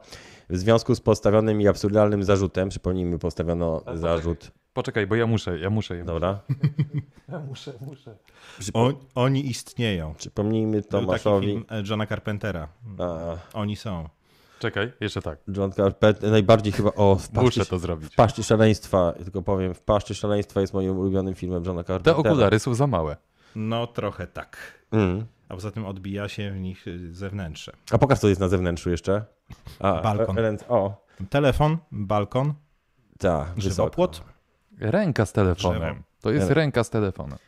w 0.50 0.56
związku 0.56 0.94
z 0.94 1.00
postawionym 1.00 1.60
i 1.60 1.68
absurdalnym 1.68 2.24
zarzutem. 2.24 2.68
Przypomnijmy, 2.68 3.18
postawiono 3.18 3.82
zarzut. 3.94 4.50
Poczekaj, 4.74 5.06
bo 5.06 5.14
ja 5.14 5.26
muszę, 5.26 5.58
ja 5.58 5.70
muszę. 5.70 5.96
Ja 5.96 6.04
Dobra. 6.04 6.38
Ja 7.28 7.38
muszę, 7.38 7.72
muszę. 7.80 8.16
Przypo- 8.60 8.78
On, 8.86 8.94
oni 9.14 9.46
istnieją. 9.50 10.14
Przypomnijmy 10.14 10.72
Był 10.72 10.82
taki 10.82 10.90
Tomaszowi. 11.06 11.46
film 11.46 11.64
e, 11.70 11.82
Johna 11.90 12.06
Carpentera. 12.06 12.68
A, 12.98 13.36
Oni 13.58 13.76
są. 13.76 14.08
Czekaj, 14.58 14.92
jeszcze 15.00 15.22
tak. 15.22 15.38
John 15.56 15.72
Carpenter, 15.72 16.30
najbardziej 16.30 16.72
chyba 16.72 16.90
o 16.96 17.16
w 17.16 17.28
paszczy, 17.28 17.44
Muszę 17.60 17.66
to 17.66 17.78
zrobić. 17.78 18.12
w 18.12 18.16
paszczy 18.16 18.42
szaleństwa, 18.42 19.12
tylko 19.24 19.42
powiem, 19.42 19.74
w 19.74 19.80
paszczy 19.80 20.14
szaleństwa 20.14 20.60
jest 20.60 20.74
moim 20.74 20.98
ulubionym 20.98 21.34
filmem 21.34 21.64
Johna 21.64 21.82
Te 21.84 21.86
Carpentera. 21.92 22.30
okulary 22.32 22.58
są 22.58 22.74
za 22.74 22.86
małe. 22.86 23.16
No 23.56 23.86
trochę 23.86 24.26
tak. 24.26 24.56
Mm. 24.92 25.26
A 25.48 25.54
poza 25.54 25.70
tym 25.70 25.86
odbija 25.86 26.28
się 26.28 26.50
w 26.50 26.60
nich 26.60 26.86
y, 26.88 27.14
zewnętrzne. 27.14 27.72
A 27.90 27.98
pokaż, 27.98 28.18
co 28.18 28.28
jest 28.28 28.40
na 28.40 28.48
zewnętrzu 28.48 28.90
jeszcze. 28.90 29.24
A, 29.78 30.00
Balkon. 30.02 30.36
ręce- 30.36 30.64
O, 30.68 31.06
Telefon, 31.30 31.78
balkon, 31.92 32.54
tak, 33.18 33.46
wysoko. 33.54 33.60
żywopłot. 33.60 34.22
Ręka 34.78 35.26
z 35.26 35.32
telefonem. 35.32 35.80
Drzewo. 35.80 36.02
To 36.20 36.30
jest 36.30 36.50
ręka 36.50 36.84
z 36.84 36.90
telefonem. 36.90 37.38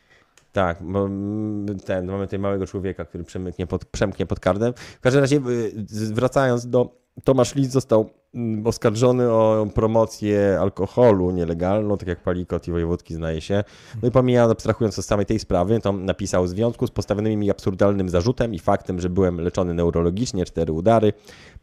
Tak, 0.57 0.83
bo 0.83 1.05
mm, 1.05 1.79
ten, 1.79 2.05
mamy 2.05 2.25
tutaj 2.25 2.39
małego 2.39 2.67
człowieka, 2.67 3.05
który 3.05 3.23
przemknie 3.23 3.67
pod, 3.67 3.85
przemknie 3.85 4.25
pod 4.25 4.39
kardem. 4.39 4.73
W 4.73 5.01
każdym 5.01 5.21
razie, 5.21 5.35
y, 5.35 6.13
wracając 6.13 6.67
do. 6.67 7.07
Tomasz 7.23 7.55
Lis 7.55 7.69
został 7.69 8.09
mm, 8.35 8.67
oskarżony 8.67 9.31
o 9.31 9.67
promocję 9.75 10.57
alkoholu 10.61 11.31
nielegalną, 11.31 11.97
tak 11.97 12.07
jak 12.07 12.19
Palikot 12.19 12.67
i 12.67 12.71
Wojewódzki 12.71 13.13
znaje 13.13 13.41
się. 13.41 13.63
No 14.01 14.07
i 14.07 14.11
pomijając, 14.11 14.51
abstrahując 14.51 14.99
od 14.99 15.05
samej 15.05 15.25
tej 15.25 15.39
sprawy, 15.39 15.79
to 15.79 15.91
napisał 15.91 16.43
w 16.43 16.49
związku 16.49 16.87
z 16.87 16.91
postawionymi 16.91 17.37
mi 17.37 17.51
absurdalnym 17.51 18.09
zarzutem 18.09 18.53
i 18.53 18.59
faktem, 18.59 18.99
że 18.99 19.09
byłem 19.09 19.41
leczony 19.41 19.73
neurologicznie, 19.73 20.45
cztery 20.45 20.73
udary, 20.73 21.13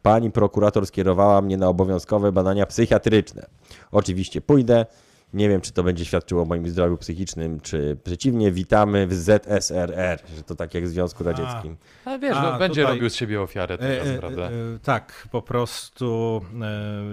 pani 0.01 0.31
prokurator 0.31 0.85
skierowała 0.87 1.41
mnie 1.41 1.57
na 1.57 1.67
obowiązkowe 1.67 2.31
badania 2.31 2.65
psychiatryczne. 2.65 3.45
Oczywiście 3.91 4.41
pójdę. 4.41 4.85
Nie 5.35 5.49
wiem, 5.49 5.61
czy 5.61 5.71
to 5.71 5.83
będzie 5.83 6.05
świadczyło 6.05 6.41
o 6.41 6.45
moim 6.45 6.69
zdrowiu 6.69 6.97
psychicznym, 6.97 7.59
czy 7.59 7.97
przeciwnie. 8.03 8.51
Witamy 8.51 9.07
w 9.07 9.13
ZSRR, 9.13 10.19
że 10.35 10.43
to 10.43 10.55
tak 10.55 10.73
jak 10.73 10.83
w 10.83 10.87
Związku 10.87 11.23
Radzieckim. 11.23 11.77
A 12.05 12.17
wiesz, 12.17 12.37
A, 12.37 12.51
no, 12.51 12.59
będzie 12.59 12.81
tutaj- 12.81 12.95
robił 12.95 13.09
z 13.09 13.15
siebie 13.15 13.41
ofiarę 13.41 13.77
teraz, 13.77 14.07
prawda? 14.19 14.41
e, 14.41 14.51
tak, 14.83 15.27
po 15.31 15.41
prostu 15.41 16.41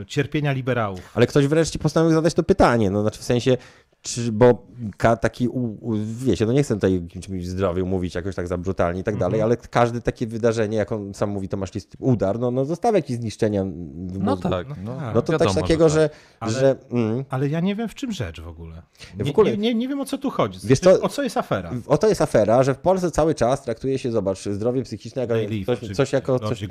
e, 0.01 0.07
cierpienia 0.07 0.53
liberałów. 0.53 1.01
Ale 1.15 1.27
ktoś 1.27 1.47
wreszcie 1.47 1.79
postanowił 1.79 2.15
zadać 2.15 2.35
to 2.35 2.43
pytanie, 2.43 2.91
no 2.91 3.03
znaczy 3.03 3.21
w 3.21 3.25
sensie, 3.25 3.57
czy, 4.03 4.33
bo 4.33 4.67
ka, 4.97 5.17
taki, 5.17 5.49
u, 5.49 5.61
u, 5.81 5.95
wiecie, 6.17 6.47
no 6.47 6.53
nie 6.53 6.63
chcę 6.63 6.75
tutaj 6.75 7.03
o 7.07 7.21
kimś 7.21 7.47
zdrowiu 7.47 7.87
mówić 7.87 8.15
jakoś 8.15 8.35
tak 8.35 8.49
za 8.49 8.59
brutalnie 8.59 9.01
i 9.01 9.05
tak 9.05 9.17
dalej, 9.17 9.41
Mhm. 9.41 9.45
ale 9.45 9.57
każde 9.71 10.01
takie 10.01 10.27
wydarzenie, 10.27 10.77
jak 10.77 10.93
on 10.93 11.15
sam 11.15 11.31
mówi, 11.31 11.49
Tomasz 11.49 11.75
List, 11.75 11.97
udar, 11.99 12.39
no, 12.39 12.51
no 12.51 12.65
zostawia 12.65 12.99
jakieś 12.99 13.17
zniszczenia 13.17 13.65
w 13.65 14.19
No 14.19 14.31
mózgu. 14.35 14.49
tak. 14.51 14.69
No 14.69 14.75
No, 14.85 14.97
tak. 14.97 15.15
No 15.15 15.23
to 15.23 15.33
wiadomo, 15.33 15.51
coś 15.55 15.63
takiego, 15.63 15.89
że, 15.89 16.11
Ale- 16.41 16.53
że 16.53 16.77
mm, 16.91 17.25
Ale 17.31 17.49
ja 17.49 17.61
nie 17.61 17.75
wiem, 17.77 17.89
w 17.89 17.95
czym 17.95 18.13
rzecz 18.13 18.41
w 18.41 18.49
ogóle. 18.49 18.83
Nie, 19.19 19.25
W 19.25 19.29
ogóle- 19.31 19.51
nie, 19.51 19.57
nie, 19.57 19.75
nie 19.75 19.89
wiem, 19.89 20.01
o 20.01 20.05
co 20.05 20.19
tu 20.19 20.31
chodzi. 20.31 20.59
Wiesz 20.65 20.79
Znaczy, 20.79 20.99
co- 20.99 21.05
O 21.05 21.09
co 21.09 21.23
jest 21.23 21.37
afera? 21.37 21.71
oto 21.87 22.09
jest 22.09 22.21
afera, 22.21 22.63
że 22.63 22.75
w 22.75 22.79
Polsce 22.79 23.11
cały 23.11 23.35
czas 23.35 23.63
traktuje 23.63 23.99
się, 23.99 24.11
zobacz, 24.13 24.45
zdrowie 24.49 24.83
psychiczne 24.83 25.23
jako 25.23 25.35
Daily, 25.35 25.65
coś, 25.65 25.79
coś 25.97 26.13
jako, 26.13 26.39
coś, 26.39 26.69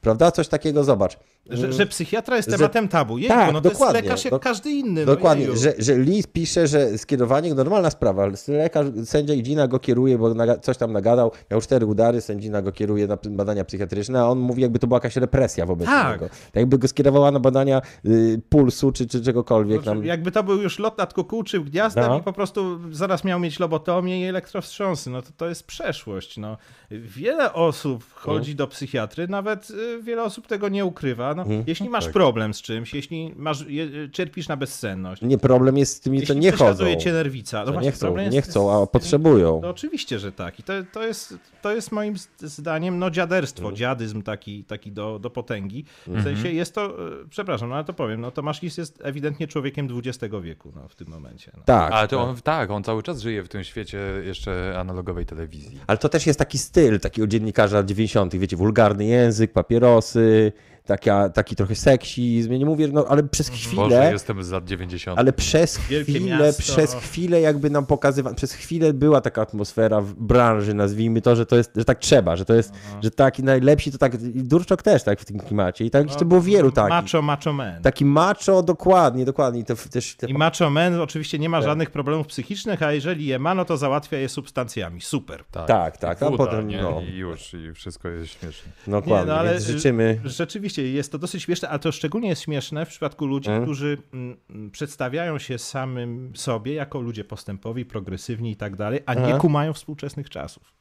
prawda, 0.00 0.30
coś 0.32 0.48
takiego, 0.48 0.84
zobacz. 0.84 1.18
Że, 1.50 1.72
że 1.72 1.86
psychiatra 1.86 2.36
jest 2.36 2.50
Że- 2.50 2.56
tematem 2.56 2.88
tabu. 2.88 3.18
Jejku, 3.18 3.34
Tak, 3.36 3.52
no 3.52 3.60
to 3.60 3.70
dokładnie. 3.70 3.96
jest 3.98 4.04
lekarz 4.06 4.24
jak 4.24 4.30
Do- 4.34 4.40
każdy 4.40 4.70
inny. 4.70 5.06
Dokładnie, 5.06 5.46
no 5.48 5.56
że, 5.56 5.72
że 5.78 5.98
Lis 5.98 6.26
pisze, 6.26 6.66
że 6.66 6.98
skierowanie, 6.98 7.54
normalna 7.54 7.90
sprawa, 7.90 8.26
lekarz, 8.48 8.86
sędzia 9.04 9.34
Idzina 9.34 9.68
go 9.68 9.78
kieruje, 9.78 10.18
bo 10.18 10.34
coś 10.62 10.76
tam 10.76 10.92
nagadał, 10.92 11.32
miał 11.50 11.60
cztery 11.60 11.86
udary, 11.86 12.20
sędzina 12.20 12.62
go 12.62 12.72
kieruje 12.72 13.06
na 13.06 13.18
badania 13.30 13.64
psychiatryczne, 13.64 14.20
a 14.20 14.24
on 14.28 14.38
mówi, 14.38 14.62
jakby 14.62 14.78
to 14.78 14.86
była 14.86 14.96
jakaś 14.96 15.16
represja 15.16 15.66
wobec 15.66 15.86
Tak. 15.86 16.12
niego. 16.20 16.28
Tak 16.28 16.54
jakby 16.54 16.78
go 16.78 16.88
skierowała 16.88 17.30
na 17.30 17.40
badania 17.40 17.82
y, 18.06 18.40
pulsu 18.48 18.92
czy, 18.92 19.06
czy 19.06 19.22
czegokolwiek. 19.22 19.82
Znaczy, 19.82 19.98
Tam. 19.98 20.06
Jakby 20.06 20.30
to 20.32 20.42
był 20.42 20.62
już 20.62 20.78
lot 20.78 20.98
nad 20.98 21.14
kukułczym 21.14 21.64
gniazdem 21.64 22.04
No. 22.08 22.18
i 22.18 22.22
po 22.22 22.32
prostu 22.32 22.78
zaraz 22.92 23.24
miał 23.24 23.40
mieć 23.40 23.60
lobotomię 23.60 24.20
i 24.20 24.24
elektrowstrząsy. 24.24 25.10
No 25.10 25.22
to, 25.22 25.28
to 25.36 25.48
jest 25.48 25.66
przeszłość. 25.66 26.36
No. 26.36 26.56
Wiele 26.90 27.52
osób 27.52 28.04
chodzi 28.14 28.54
do 28.54 28.66
psychiatry, 28.66 29.28
nawet 29.28 29.70
y, 29.70 30.02
wiele 30.02 30.22
osób 30.22 30.46
tego 30.46 30.68
nie 30.68 30.84
ukrywa. 30.84 31.33
No, 31.34 31.42
Mhm. 31.42 31.64
Jeśli 31.66 31.88
masz 31.88 32.04
Tak. 32.04 32.12
problem 32.12 32.54
z 32.54 32.62
czymś, 32.62 32.94
jeśli 32.94 33.32
masz, 33.36 33.64
je, 33.68 33.88
cierpisz 34.12 34.48
na 34.48 34.56
bezsenność, 34.56 35.22
Nie, 35.22 35.38
problem 35.38 35.78
jest 35.78 35.96
z 35.96 36.00
tymi, 36.00 36.18
co 36.18 36.32
jeśli 36.32 36.36
nie 36.46 36.52
chodzą. 36.52 36.96
cię 36.96 37.12
nerwica, 37.12 37.58
no 37.60 37.66
Co 37.66 37.72
właśnie, 37.72 37.86
nie 37.88 37.92
chcą, 37.92 38.06
problem 38.06 38.30
nie 38.30 38.36
jest 38.36 38.48
chcą, 38.48 38.82
a 38.82 38.86
potrzebują. 38.86 39.60
No 39.62 39.68
oczywiście, 39.68 40.18
że 40.18 40.32
tak. 40.32 40.60
I 40.60 40.62
to, 40.62 40.72
to, 40.92 41.02
jest, 41.06 41.34
to 41.62 41.74
jest 41.74 41.92
moim 41.92 42.14
zdaniem 42.38 42.98
no 42.98 43.10
dziaderstwo, 43.10 43.62
Mhm. 43.62 43.76
dziadyzm 43.76 44.22
taki, 44.22 44.64
taki 44.64 44.92
do, 44.92 45.18
do 45.18 45.30
potęgi. 45.30 45.84
W 46.06 46.22
sensie 46.22 46.50
jest 46.50 46.74
to, 46.74 46.86
e, 46.86 47.10
przepraszam, 47.30 47.68
no 47.68 47.74
ale 47.74 47.84
to 47.84 47.92
powiem, 47.92 48.20
no 48.20 48.30
Tomasz 48.30 48.62
Lis 48.62 48.76
jest 48.78 48.98
ewidentnie 49.04 49.46
człowiekiem 49.48 49.88
XX 50.04 50.34
wieku 50.42 50.72
no, 50.76 50.88
w 50.88 50.94
tym 50.94 51.08
momencie. 51.08 51.52
No. 51.56 51.62
Tak, 51.64 51.92
Ale 51.92 52.08
to 52.08 52.16
tak. 52.18 52.28
on, 52.28 52.36
tak, 52.42 52.70
on 52.70 52.84
cały 52.84 53.02
czas 53.02 53.20
żyje 53.20 53.42
w 53.42 53.48
tym 53.48 53.64
świecie 53.64 53.98
jeszcze 54.24 54.74
analogowej 54.78 55.26
telewizji. 55.26 55.78
Ale 55.86 55.98
to 55.98 56.08
też 56.08 56.26
jest 56.26 56.38
taki 56.38 56.58
styl 56.58 57.00
takiego 57.00 57.26
dziennikarza 57.26 57.76
lat 57.76 57.86
90., 57.86 58.36
wiecie, 58.36 58.56
wulgarny 58.56 59.04
język, 59.04 59.52
papierosy, 59.52 60.52
taka, 60.88 61.28
taki 61.28 61.56
trochę 61.56 61.74
seksizm. 61.74 62.52
Ja 62.52 62.58
nie 62.58 62.66
mówię, 62.66 62.88
no 62.92 63.04
ale 63.08 63.22
przez 63.22 63.48
chwilę. 63.48 63.82
Boże, 63.82 64.10
jestem 64.12 64.44
z 64.44 64.50
lat 64.50 64.64
90. 64.64 65.18
Ale 65.18 65.32
przez 65.32 65.78
Wielkie 65.88 66.12
chwilę, 66.12 66.38
miasto. 66.46 66.62
przez 66.62 66.94
chwilę 66.94 67.40
jakby 67.40 67.70
nam 67.70 67.86
pokazywano, 67.86 68.36
przez 68.36 68.52
chwilę 68.52 68.92
była 68.92 69.20
taka 69.20 69.42
atmosfera 69.42 70.00
w 70.00 70.14
branży, 70.14 70.74
nazwijmy 70.74 71.20
to, 71.20 71.36
że 71.36 71.46
to 71.46 71.56
jest, 71.56 71.72
że 71.76 71.84
tak 71.84 71.98
trzeba, 71.98 72.36
że 72.36 72.44
to 72.44 72.54
jest, 72.54 72.72
że 73.02 73.10
taki 73.10 73.42
najlepsi 73.42 73.92
to 73.92 73.98
tak, 73.98 74.16
Durczok 74.42 74.82
też 74.82 75.02
tak 75.02 75.20
w 75.20 75.24
tym 75.24 75.38
klimacie 75.38 75.84
i 75.84 75.90
tak 75.90 76.06
jeszcze 76.08 76.24
było 76.24 76.40
wielu 76.40 76.72
takich. 76.72 76.90
Macho, 76.90 77.22
macho 77.22 77.52
man. 77.52 77.82
Taki 77.82 78.04
macho, 78.04 78.62
dokładnie, 78.62 79.24
dokładnie. 79.24 79.60
I 79.60 79.64
to 79.64 79.74
też 79.90 80.14
te, 80.16 80.26
I 80.26 80.34
macho 80.34 80.70
man 80.70 81.00
oczywiście 81.00 81.38
nie 81.38 81.48
ma 81.48 81.58
Tak. 81.58 81.66
żadnych 81.68 81.90
problemów 81.90 82.26
psychicznych, 82.26 82.82
a 82.82 82.92
jeżeli 82.92 83.26
je 83.26 83.38
ma, 83.38 83.54
no 83.54 83.64
to 83.64 83.76
załatwia 83.76 84.18
je 84.18 84.28
substancjami. 84.28 85.00
Super. 85.00 85.44
tak, 85.66 85.98
tak, 85.98 86.22
a 86.22 86.30
Woda, 86.30 86.36
potem, 86.44 86.68
nie? 86.68 86.82
no, 86.82 87.00
I 87.00 87.16
już, 87.16 87.54
i 87.54 87.72
wszystko 87.74 88.08
jest 88.08 88.32
śmieszne. 88.40 88.72
dokładnie, 88.86 89.32
no, 89.32 89.38
ale- 89.38 89.50
więc 89.52 89.64
życzymy, 89.64 90.20
Rzeczywiście 90.24 90.73
jest 90.82 91.12
to 91.12 91.18
dosyć 91.18 91.42
śmieszne, 91.42 91.68
ale 91.68 91.78
to 91.78 91.92
szczególnie 91.92 92.28
jest 92.28 92.42
śmieszne 92.42 92.86
w 92.86 92.88
przypadku 92.88 93.26
ludzi, 93.26 93.48
Mhm. 93.48 93.64
którzy 93.64 93.98
mm, 94.12 94.36
mm, 94.50 94.70
przedstawiają 94.70 95.38
się 95.38 95.58
samym 95.58 96.32
sobie 96.36 96.74
jako 96.74 97.00
ludzie 97.00 97.24
postępowi, 97.24 97.84
progresywni 97.84 98.50
i 98.50 98.56
tak 98.56 98.76
dalej, 98.76 99.00
a 99.06 99.14
nie 99.14 99.28
Aha. 99.28 99.38
kumają 99.38 99.72
współczesnych 99.72 100.30
czasów. 100.30 100.72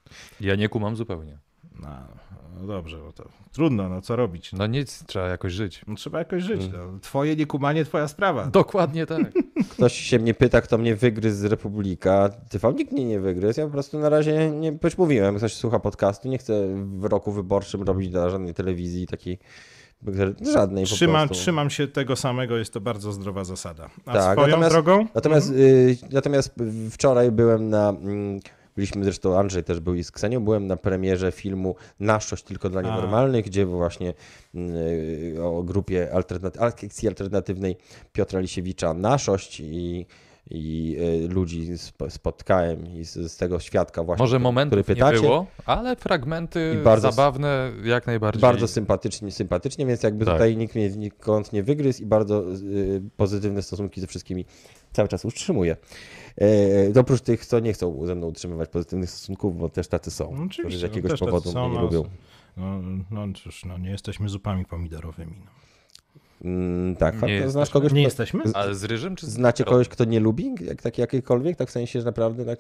Ja 0.42 0.56
nie 0.56 0.70
kumam 0.70 0.96
zupełnie. 0.96 1.38
No, 1.82 1.90
no 2.62 2.68
dobrze, 2.68 2.98
no 3.06 3.12
to 3.12 3.30
trudno, 3.52 3.90
no 3.90 4.02
co 4.02 4.16
robić? 4.16 4.54
No 4.54 4.68
nic, 4.68 5.04
trzeba 5.06 5.28
jakoś 5.28 5.54
żyć. 5.54 5.82
No, 5.88 5.96
trzeba 5.96 6.20
jakoś 6.20 6.44
żyć. 6.44 6.62
Mhm. 6.62 6.94
No. 6.94 7.00
Twoje 7.00 7.36
niekumanie, 7.36 7.86
twoja 7.86 8.08
sprawa. 8.08 8.46
Dokładnie 8.46 9.06
tak. 9.06 9.32
ktoś 9.74 9.94
się 9.94 10.20
mnie 10.20 10.34
pyta, 10.34 10.62
kto 10.62 10.78
mnie 10.78 10.96
wygryzł 10.96 11.38
z 11.38 11.44
Republika. 11.44 12.30
TV 12.50 12.74
nikt 12.74 12.92
mnie 12.92 13.06
nie 13.06 13.20
wygryzł, 13.20 13.60
ja 13.60 13.66
po 13.66 13.72
prostu 13.72 14.00
na 14.00 14.10
razie, 14.10 14.52
nie, 14.52 14.78
już 14.84 14.98
mówiłem, 14.98 15.38
ktoś 15.38 15.54
słucha 15.54 15.80
podcastu, 15.80 16.30
nie 16.30 16.38
chcę 16.38 16.68
w 16.86 17.04
roku 17.06 17.32
wyborczym 17.32 17.84
robić 17.84 18.10
dla 18.10 18.30
żadnej 18.30 18.54
telewizji 18.54 19.08
takiej, 19.08 19.40
żadnej 20.54 20.86
Trzymam, 20.86 21.30
trzymam 21.30 21.70
się 21.70 21.88
tego 21.88 22.16
samego, 22.16 22.58
jest 22.58 22.74
to 22.74 22.82
bardzo 22.82 23.12
zdrowa 23.12 23.44
zasada. 23.44 23.90
A 24.06 24.14
Tak, 24.14 24.32
swoją 24.34 24.48
natomiast- 24.48 24.72
drogą? 24.74 25.08
Natomiast, 25.16 25.48
Mhm. 25.50 25.66
y, 25.68 25.98
natomiast 26.12 26.54
wczoraj 26.92 27.32
byłem 27.32 27.70
na. 27.70 27.90
mm, 27.90 28.40
Byliśmy 28.76 29.04
zresztą, 29.04 29.38
Andrzej 29.40 29.64
też 29.64 29.80
był 29.80 29.96
i 29.96 30.04
z 30.04 30.12
Ksenią, 30.12 30.40
byłem 30.44 30.68
na 30.68 30.78
premierze 30.78 31.32
filmu 31.32 31.76
Naszość 32.00 32.44
tylko 32.44 32.70
dla 32.70 32.80
A. 32.80 32.84
nienormalnych, 32.84 33.46
gdzie 33.46 33.66
właśnie 33.66 34.14
y, 34.56 35.36
o 35.44 35.64
grupie 35.64 36.10
alternaty- 36.14 36.60
akcji 36.62 37.08
alternatywnej 37.08 37.76
Piotra 38.14 38.40
Lisiewicza 38.40 38.94
Naszość 38.94 39.60
i, 39.60 40.06
i 40.50 40.98
y, 41.26 41.28
ludzi 41.28 41.72
sp- 41.88 42.10
spotkałem 42.10 42.88
i 42.88 43.04
z, 43.06 43.38
tego 43.38 43.60
świadka 43.60 44.04
właśnie, 44.04 44.24
Może 44.24 44.30
który 44.32 44.40
momentów 44.44 44.78
nie 44.78 44.84
pytacie. 44.84 45.22
było, 45.22 45.46
ale 45.66 45.96
fragmenty 45.96 46.76
I 46.82 46.84
bardzo- 46.84 47.12
zabawne 47.12 47.72
jak 47.84 48.08
najbardziej. 48.08 48.42
Bardzo 48.42 48.68
sympatycznie, 48.68 49.32
sympatycznie, 49.32 49.86
więc 49.86 50.04
jakby 50.04 50.26
Tak. 50.26 50.34
tutaj 50.34 50.58
nikt 50.58 50.76
mnie 50.76 50.90
nikąd 50.90 51.54
nie 51.54 51.64
wygryzł 51.64 52.04
i 52.04 52.06
bardzo 52.06 52.54
y, 52.54 53.02
pozytywne 53.18 53.62
stosunki 53.62 54.02
ze 54.02 54.08
wszystkimi 54.08 54.46
cały 54.92 55.08
czas 55.08 55.26
utrzymuję. 55.26 55.78
E, 56.96 57.00
oprócz 57.00 57.22
tych, 57.22 57.46
co 57.46 57.60
nie 57.60 57.74
chcą 57.74 58.06
ze 58.06 58.16
mną 58.16 58.28
utrzymywać 58.28 58.70
pozytywnych 58.70 59.10
stosunków, 59.10 59.58
bo 59.58 59.70
też 59.70 59.88
tacy 59.88 60.12
są, 60.12 60.36
No 60.38 60.48
którzy 60.50 60.78
z 60.78 60.82
no 60.82 60.88
jakiegoś 60.88 61.20
powodu 61.20 61.52
mnie 61.52 61.62
nie 61.70 61.76
no, 61.76 61.82
lubią. 61.82 62.04
No, 62.58 62.80
no 63.12 63.28
cóż, 63.44 63.66
no, 63.66 63.78
nie 63.78 63.90
jesteśmy 63.90 64.30
zupami 64.30 64.66
pomidorowymi. 64.66 65.36
No. 65.46 65.52
Mm, 66.44 66.96
tak, 66.96 67.22
Nie 67.22 67.28
jesteśmy. 67.30 67.52
znasz 67.52 67.70
kogoś, 67.70 67.92
Nie 67.92 68.00
kto, 68.02 68.08
jesteśmy? 68.08 68.44
Ale 68.54 68.76
z 68.76 68.84
ryżem 68.84 69.16
czy 69.16 69.26
z 69.26 69.30
znacie 69.30 69.64
kogoś, 69.64 69.90
kto 69.90 70.06
nie 70.06 70.20
lubi 70.20 70.56
jak, 70.62 70.82
tak, 70.82 70.98
jakiejkolwiek, 70.98 71.58
tak 71.58 71.68
w 71.68 71.72
sensie, 71.72 72.00
że 72.00 72.06
naprawdę 72.06 72.46
tak, 72.46 72.60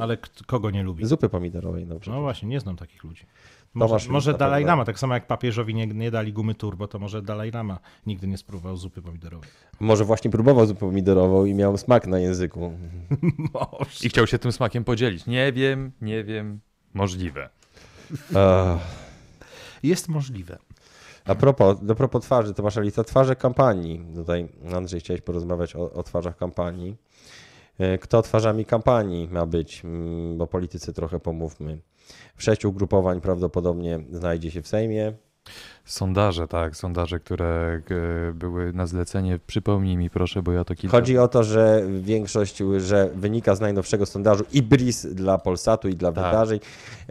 Ale 0.00 0.16
k- 0.16 0.28
kogo 0.46 0.70
nie 0.70 0.82
lubi? 0.82 1.06
zupy 1.06 1.28
pomidorowej, 1.28 1.86
dobrze. 1.86 2.10
No 2.10 2.20
właśnie, 2.20 2.48
nie 2.48 2.60
znam 2.60 2.76
takich 2.76 3.04
ludzi. 3.04 3.22
Tomasz 3.72 3.90
Może, 3.90 4.04
Lis 4.04 4.12
może 4.12 4.34
Dalaj. 4.34 4.64
Lama, 4.64 4.84
tak 4.84 4.98
samo 4.98 5.14
jak 5.14 5.26
papieżowi 5.26 5.74
nie, 5.74 5.86
nie 5.86 6.10
dali 6.10 6.32
gumy 6.32 6.54
turbo, 6.54 6.88
to 6.88 6.98
może 6.98 7.22
Dalaj 7.22 7.50
Lama 7.50 7.78
nigdy 8.06 8.26
nie 8.26 8.38
spróbował 8.38 8.76
zupy 8.76 9.02
pomidorowej. 9.02 9.48
Może 9.80 10.04
właśnie 10.04 10.30
próbował 10.30 10.66
zupę 10.66 10.80
pomidorową 10.80 11.44
i 11.44 11.54
miał 11.54 11.78
smak 11.78 12.06
na 12.06 12.18
języku. 12.18 12.72
Może. 13.54 13.90
I 14.06 14.08
chciał 14.08 14.26
się 14.26 14.38
tym 14.38 14.52
smakiem 14.52 14.84
podzielić. 14.84 15.26
Nie 15.26 15.52
wiem, 15.52 15.92
nie 16.00 16.24
wiem. 16.24 16.60
Możliwe. 16.94 17.48
Jest 19.82 20.08
możliwe. 20.08 20.58
A 21.24 21.34
propos, 21.34 21.78
do 21.82 21.94
propos 21.94 22.22
twarzy, 22.24 22.54
to 22.54 22.62
wasza 22.62 22.80
lista 22.80 23.04
twarzy 23.04 23.36
kampanii. 23.36 24.06
Tutaj 24.14 24.48
Andrzej 24.74 25.00
chciałeś 25.00 25.20
porozmawiać 25.20 25.76
o, 25.76 25.92
o 25.92 26.02
twarzach 26.02 26.36
kampanii. 26.36 26.96
E, 27.78 27.98
Kto 27.98 28.22
twarzami 28.22 28.64
kampanii 28.64 29.28
ma 29.28 29.46
być? 29.46 29.84
Mm, 29.84 30.38
Bo 30.38 30.46
politycy 30.46 30.92
trochę 30.92 31.20
pomówmy. 31.20 31.78
W 32.36 32.42
sześciu 32.42 32.68
ugrupowań 32.68 33.20
prawdopodobnie 33.20 34.00
znajdzie 34.10 34.50
się 34.50 34.62
w 34.62 34.68
Sejmie. 34.68 35.12
Sondaże, 35.84 36.48
tak, 36.48 36.76
sondaże, 36.76 37.20
które 37.20 37.80
e, 38.28 38.32
były 38.32 38.72
na 38.72 38.86
zlecenie. 38.86 39.38
Przypomnij 39.46 39.96
mi 39.96 40.10
proszę, 40.10 40.42
bo 40.42 40.52
ja 40.52 40.64
to 40.64 40.74
kilka... 40.74 40.96
Chodzi 40.96 41.18
o 41.18 41.28
to, 41.28 41.44
że 41.44 41.82
większość, 42.00 42.62
że 42.78 43.10
wynika 43.14 43.54
z 43.54 43.60
najnowszego 43.60 44.06
sondażu 44.06 44.44
IBRIS 44.52 45.06
dla 45.06 45.38
Polsatu 45.38 45.88
i 45.88 45.94
dla 45.94 46.12
Tak. 46.12 46.24
wydarzeń, 46.24 46.60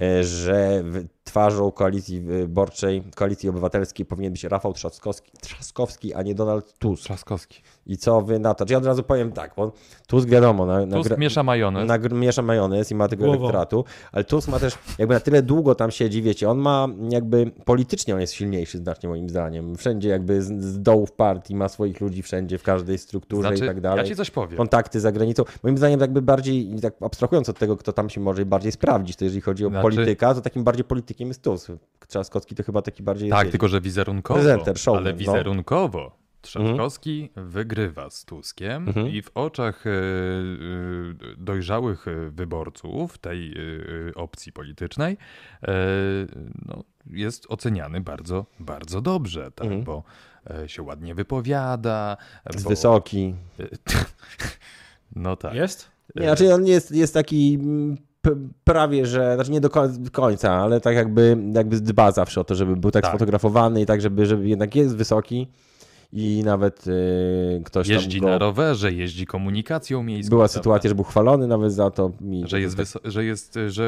e, 0.02 0.24
że 0.24 0.84
twarzą 1.24 1.72
koalicji 1.72 2.22
wyborczej, 2.22 3.04
koalicji 3.16 3.50
obywatelskiej 3.50 4.06
powinien 4.06 4.32
być 4.34 4.44
Rafał 4.44 4.74
Trzaskowski, 4.74 5.32
Trzaskowski 5.42 6.14
a 6.14 6.22
nie 6.22 6.36
Donald 6.36 6.74
Tusk. 6.80 7.04
Trzaskowski. 7.04 7.62
I 7.86 7.98
co 7.98 8.22
wy 8.22 8.40
na 8.40 8.54
to? 8.54 8.66
Czy 8.66 8.74
ja 8.74 8.78
od 8.80 8.86
razu 8.86 9.04
powiem 9.04 9.32
tak, 9.32 9.54
bo 9.58 9.72
Tusk 10.08 10.28
wiadomo, 10.30 10.66
na, 10.66 10.86
na, 10.86 10.98
Tusk 10.98 11.18
miesza 11.18 11.44
majonez. 11.44 11.88
na, 11.88 11.98
miesza 11.98 12.42
majonez 12.42 12.92
i 12.92 12.96
ma 12.96 13.08
tego 13.08 13.24
Głową. 13.26 13.40
elektoratu, 13.40 13.86
ale 14.12 14.24
Tusk 14.24 14.48
ma 14.48 14.60
też, 14.60 14.74
jakby 14.98 15.14
na 15.14 15.20
tyle 15.20 15.42
długo 15.42 15.76
tam 15.76 15.92
siedzi, 15.92 16.22
wiecie, 16.22 16.50
on 16.50 16.58
ma 16.58 16.88
jakby, 17.10 17.52
politycznie 17.66 18.14
on 18.14 18.22
jest 18.22 18.34
silniejszy 18.34 18.61
znacznie 18.70 19.10
moim 19.10 19.30
zdaniem. 19.30 19.76
Wszędzie 19.76 20.10
jakby 20.10 20.42
z, 20.42 20.64
z 20.64 20.82
dołów 20.82 21.12
partii 21.12 21.56
ma 21.56 21.70
swoich 21.70 22.02
ludzi 22.02 22.22
wszędzie, 22.22 22.58
w 22.58 22.64
każdej 22.64 22.98
strukturze 22.98 23.48
Znaczy, 23.48 23.64
i 23.64 23.68
tak 23.68 23.82
dalej. 23.82 23.98
ja 24.04 24.10
ci 24.10 24.16
coś 24.16 24.32
powiem. 24.32 24.58
Kontakty 24.58 25.00
za 25.00 25.12
granicą. 25.12 25.44
Moim 25.64 25.78
zdaniem 25.78 26.00
jakby 26.00 26.22
bardziej, 26.22 26.76
tak 26.82 26.94
abstrahując 27.02 27.50
od 27.50 27.60
tego, 27.60 27.78
kto 27.78 27.94
tam 27.94 28.10
się 28.10 28.22
może 28.22 28.46
bardziej 28.46 28.72
sprawdzić, 28.72 29.16
to 29.16 29.24
jeżeli 29.26 29.42
chodzi 29.42 29.66
o 29.66 29.70
Znaczy- 29.70 29.82
polityka, 29.82 30.34
to 30.34 30.42
takim 30.42 30.64
bardziej 30.64 30.84
politykiem 30.86 31.28
jest 31.28 31.42
Tusk. 31.42 31.72
Trzaskowski 32.08 32.56
to 32.56 32.64
chyba 32.64 32.82
taki 32.82 33.04
bardziej 33.04 33.30
Tak, 33.30 33.48
tylko 33.48 33.68
że 33.68 33.82
wizerunkowo. 33.82 34.40
Prezenter, 34.40 34.80
showman, 34.80 35.04
ale 35.04 35.12
no. 35.12 35.18
wizerunkowo. 35.18 36.22
Trzaskowski 36.42 37.30
wygrywa 37.36 38.10
z 38.10 38.26
Tuskiem 38.26 38.88
Mhm. 38.88 39.08
i 39.08 39.22
w 39.22 39.32
oczach 39.36 39.88
e, 39.88 39.90
e, 39.90 39.94
dojrzałych 41.38 42.08
e, 42.08 42.30
wyborców 42.30 43.18
tej 43.18 43.54
opcji 44.16 44.52
politycznej 44.54 45.18
no, 46.66 46.84
jest 47.10 47.46
oceniany 47.50 48.02
bardzo, 48.02 48.46
bardzo 48.60 49.02
dobrze, 49.02 49.52
tak, 49.52 49.68
Mhm. 49.68 49.84
bo 49.84 50.04
e, 50.64 50.70
się 50.70 50.84
ładnie 50.84 51.16
wypowiada. 51.16 52.18
jest 52.54 52.64
bo, 52.64 52.70
wysoki. 52.70 53.36
No 55.16 55.36
tak. 55.36 55.54
Jest? 55.54 55.92
Nie, 56.16 56.24
znaczy 56.24 56.54
on 56.54 56.66
jest, 56.68 56.92
jest 56.92 57.14
taki 57.14 57.54
mm, 57.62 57.98
prawie, 58.64 59.06
że, 59.06 59.36
znaczy 59.36 59.52
nie 59.52 59.62
do 59.62 59.70
koń- 59.70 60.10
końca, 60.10 60.52
ale 60.54 60.82
tak 60.82 60.96
jakby, 60.96 61.38
jakby 61.54 61.82
dba 61.82 62.12
zawsze 62.12 62.42
o 62.42 62.44
to, 62.44 62.56
żeby 62.56 62.76
był 62.76 62.92
tak, 62.92 63.04
Tak. 63.04 63.12
sfotografowany 63.12 63.82
i 63.82 63.86
tak, 63.86 64.02
żeby, 64.02 64.26
żeby 64.26 64.48
jednak 64.50 64.76
jest 64.76 64.96
wysoki 64.96 65.48
i 66.14 66.42
nawet 66.46 66.88
y, 66.88 67.62
ktoś 67.66 67.88
Jeździ 67.88 68.20
tam 68.20 68.26
go, 68.28 68.32
na 68.32 68.38
rowerze, 68.38 68.94
jeździ 68.94 69.26
komunikacją 69.26 70.04
miejską. 70.04 70.30
była 70.30 70.40
prawda? 70.46 70.54
sytuacja, 70.54 70.88
że 70.88 70.96
był 70.96 71.04
chwalony 71.04 71.48
nawet 71.48 71.74
za 71.74 71.92
to. 71.92 72.12
Mi, 72.22 72.44
Że 72.48 72.62
jest, 72.62 72.78
tak- 72.78 72.86
wyso- 72.86 73.00
że 73.10 73.26
jest, 73.26 73.60
że 73.68 73.86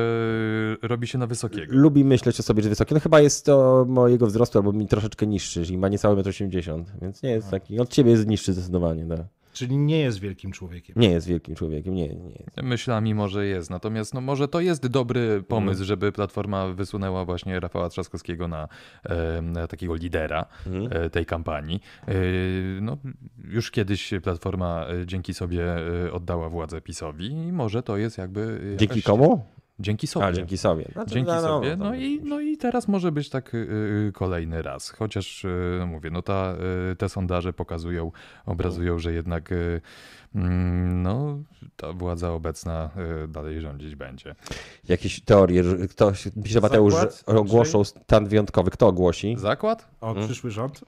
robi 0.81 1.07
się 1.07 1.17
na 1.17 1.27
wysokiego. 1.27 1.73
Lubi 1.75 2.03
myśleć 2.05 2.39
o 2.39 2.43
sobie, 2.43 2.63
że 2.63 2.69
wysoki. 2.69 2.93
No 2.93 2.99
chyba 2.99 3.21
jest 3.21 3.45
to 3.45 3.85
mojego 3.89 4.27
wzrostu 4.27 4.57
albo 4.59 4.71
mi 4.73 4.87
troszeczkę 4.87 5.27
niższy, 5.27 5.65
czyli 5.65 5.77
ma 5.77 5.89
niecałe 5.89 6.15
1,80 6.23 6.73
m, 6.73 6.85
więc 7.01 7.23
nie 7.23 7.29
jest 7.31 7.49
taki, 7.51 7.79
od 7.79 7.89
ciebie 7.89 8.11
jest 8.11 8.27
niższy 8.27 8.53
zdecydowanie, 8.53 9.05
tak. 9.05 9.19
Czyli 9.53 9.77
nie 9.77 9.99
jest 9.99 10.19
wielkim 10.19 10.51
człowiekiem. 10.51 10.95
Nie 10.99 11.09
jest 11.09 11.27
wielkim 11.27 11.55
człowiekiem, 11.55 11.95
nie, 11.95 12.07
nie 12.09 12.29
jest. 12.31 12.57
Myślami 12.63 13.15
może 13.15 13.45
jest, 13.45 13.69
natomiast 13.69 14.13
no 14.13 14.21
może 14.21 14.47
to 14.47 14.59
jest 14.61 14.87
dobry 14.87 15.43
pomysł, 15.47 15.71
Mhm. 15.71 15.85
żeby 15.87 16.11
Platforma 16.11 16.67
wysunęła 16.67 17.25
właśnie 17.25 17.59
Rafała 17.59 17.89
Trzaskowskiego 17.89 18.47
na, 18.47 18.67
na 19.41 19.67
takiego 19.67 19.95
lidera 19.95 20.45
e, 20.89 21.09
tej 21.09 21.25
kampanii. 21.25 21.81
E, 22.07 22.13
no, 22.81 22.97
już 23.43 23.71
kiedyś 23.71 24.13
Platforma 24.23 24.85
e, 24.87 25.05
dzięki 25.05 25.33
sobie 25.33 25.65
oddała 26.11 26.49
władzę 26.49 26.81
PiSowi 26.81 27.31
i 27.31 27.51
może 27.51 27.83
to 27.83 27.97
jest 27.97 28.17
jakby... 28.17 28.73
Dzięki 28.77 29.03
komu? 29.03 29.45
Dzięki 29.83 30.07
sobie. 30.07 30.25
A, 30.25 30.31
dzięki 30.31 30.57
sobie. 30.57 30.85
Znaczy, 30.93 31.11
Dzięki 31.13 31.27
no, 31.31 31.35
no, 31.35 31.41
sobie. 31.47 31.69
to- 31.71 31.77
No 31.83 31.95
i, 31.95 32.21
no 32.23 32.39
i 32.39 32.57
teraz 32.57 32.87
może 32.87 33.11
być 33.11 33.29
tak 33.29 33.53
y, 33.53 33.57
y, 34.07 34.11
kolejny 34.13 34.61
raz. 34.61 34.89
Chociaż 34.89 35.45
y, 35.45 35.75
no 35.79 35.87
mówię, 35.87 36.09
no 36.11 36.21
ta, 36.21 36.55
y, 36.91 36.95
te 36.95 37.09
sondaże 37.09 37.53
pokazują, 37.53 38.11
obrazują, 38.45 38.99
że 38.99 39.13
jednak 39.13 39.51
y, 39.51 39.81
mm, 40.35 41.01
no, 41.01 41.37
ta 41.75 41.93
władza 41.93 42.31
obecna 42.31 42.89
y, 43.23 43.27
dalej 43.27 43.61
rządzić 43.61 43.95
będzie. 43.95 44.35
Jakieś 44.89 45.21
teorie, 45.21 45.63
że 45.63 45.77
ktoś, 45.87 46.27
pisze 46.43 46.61
Mateusz, 46.61 46.93
ogłoszą 47.25 47.83
stan 47.83 48.25
wyjątkowy. 48.27 48.71
Kto 48.71 48.87
ogłosi? 48.87 49.35
Zakład? 49.37 49.87
O 50.01 50.07
Mhm. 50.09 50.25
przyszły 50.27 50.51
rząd? 50.51 50.81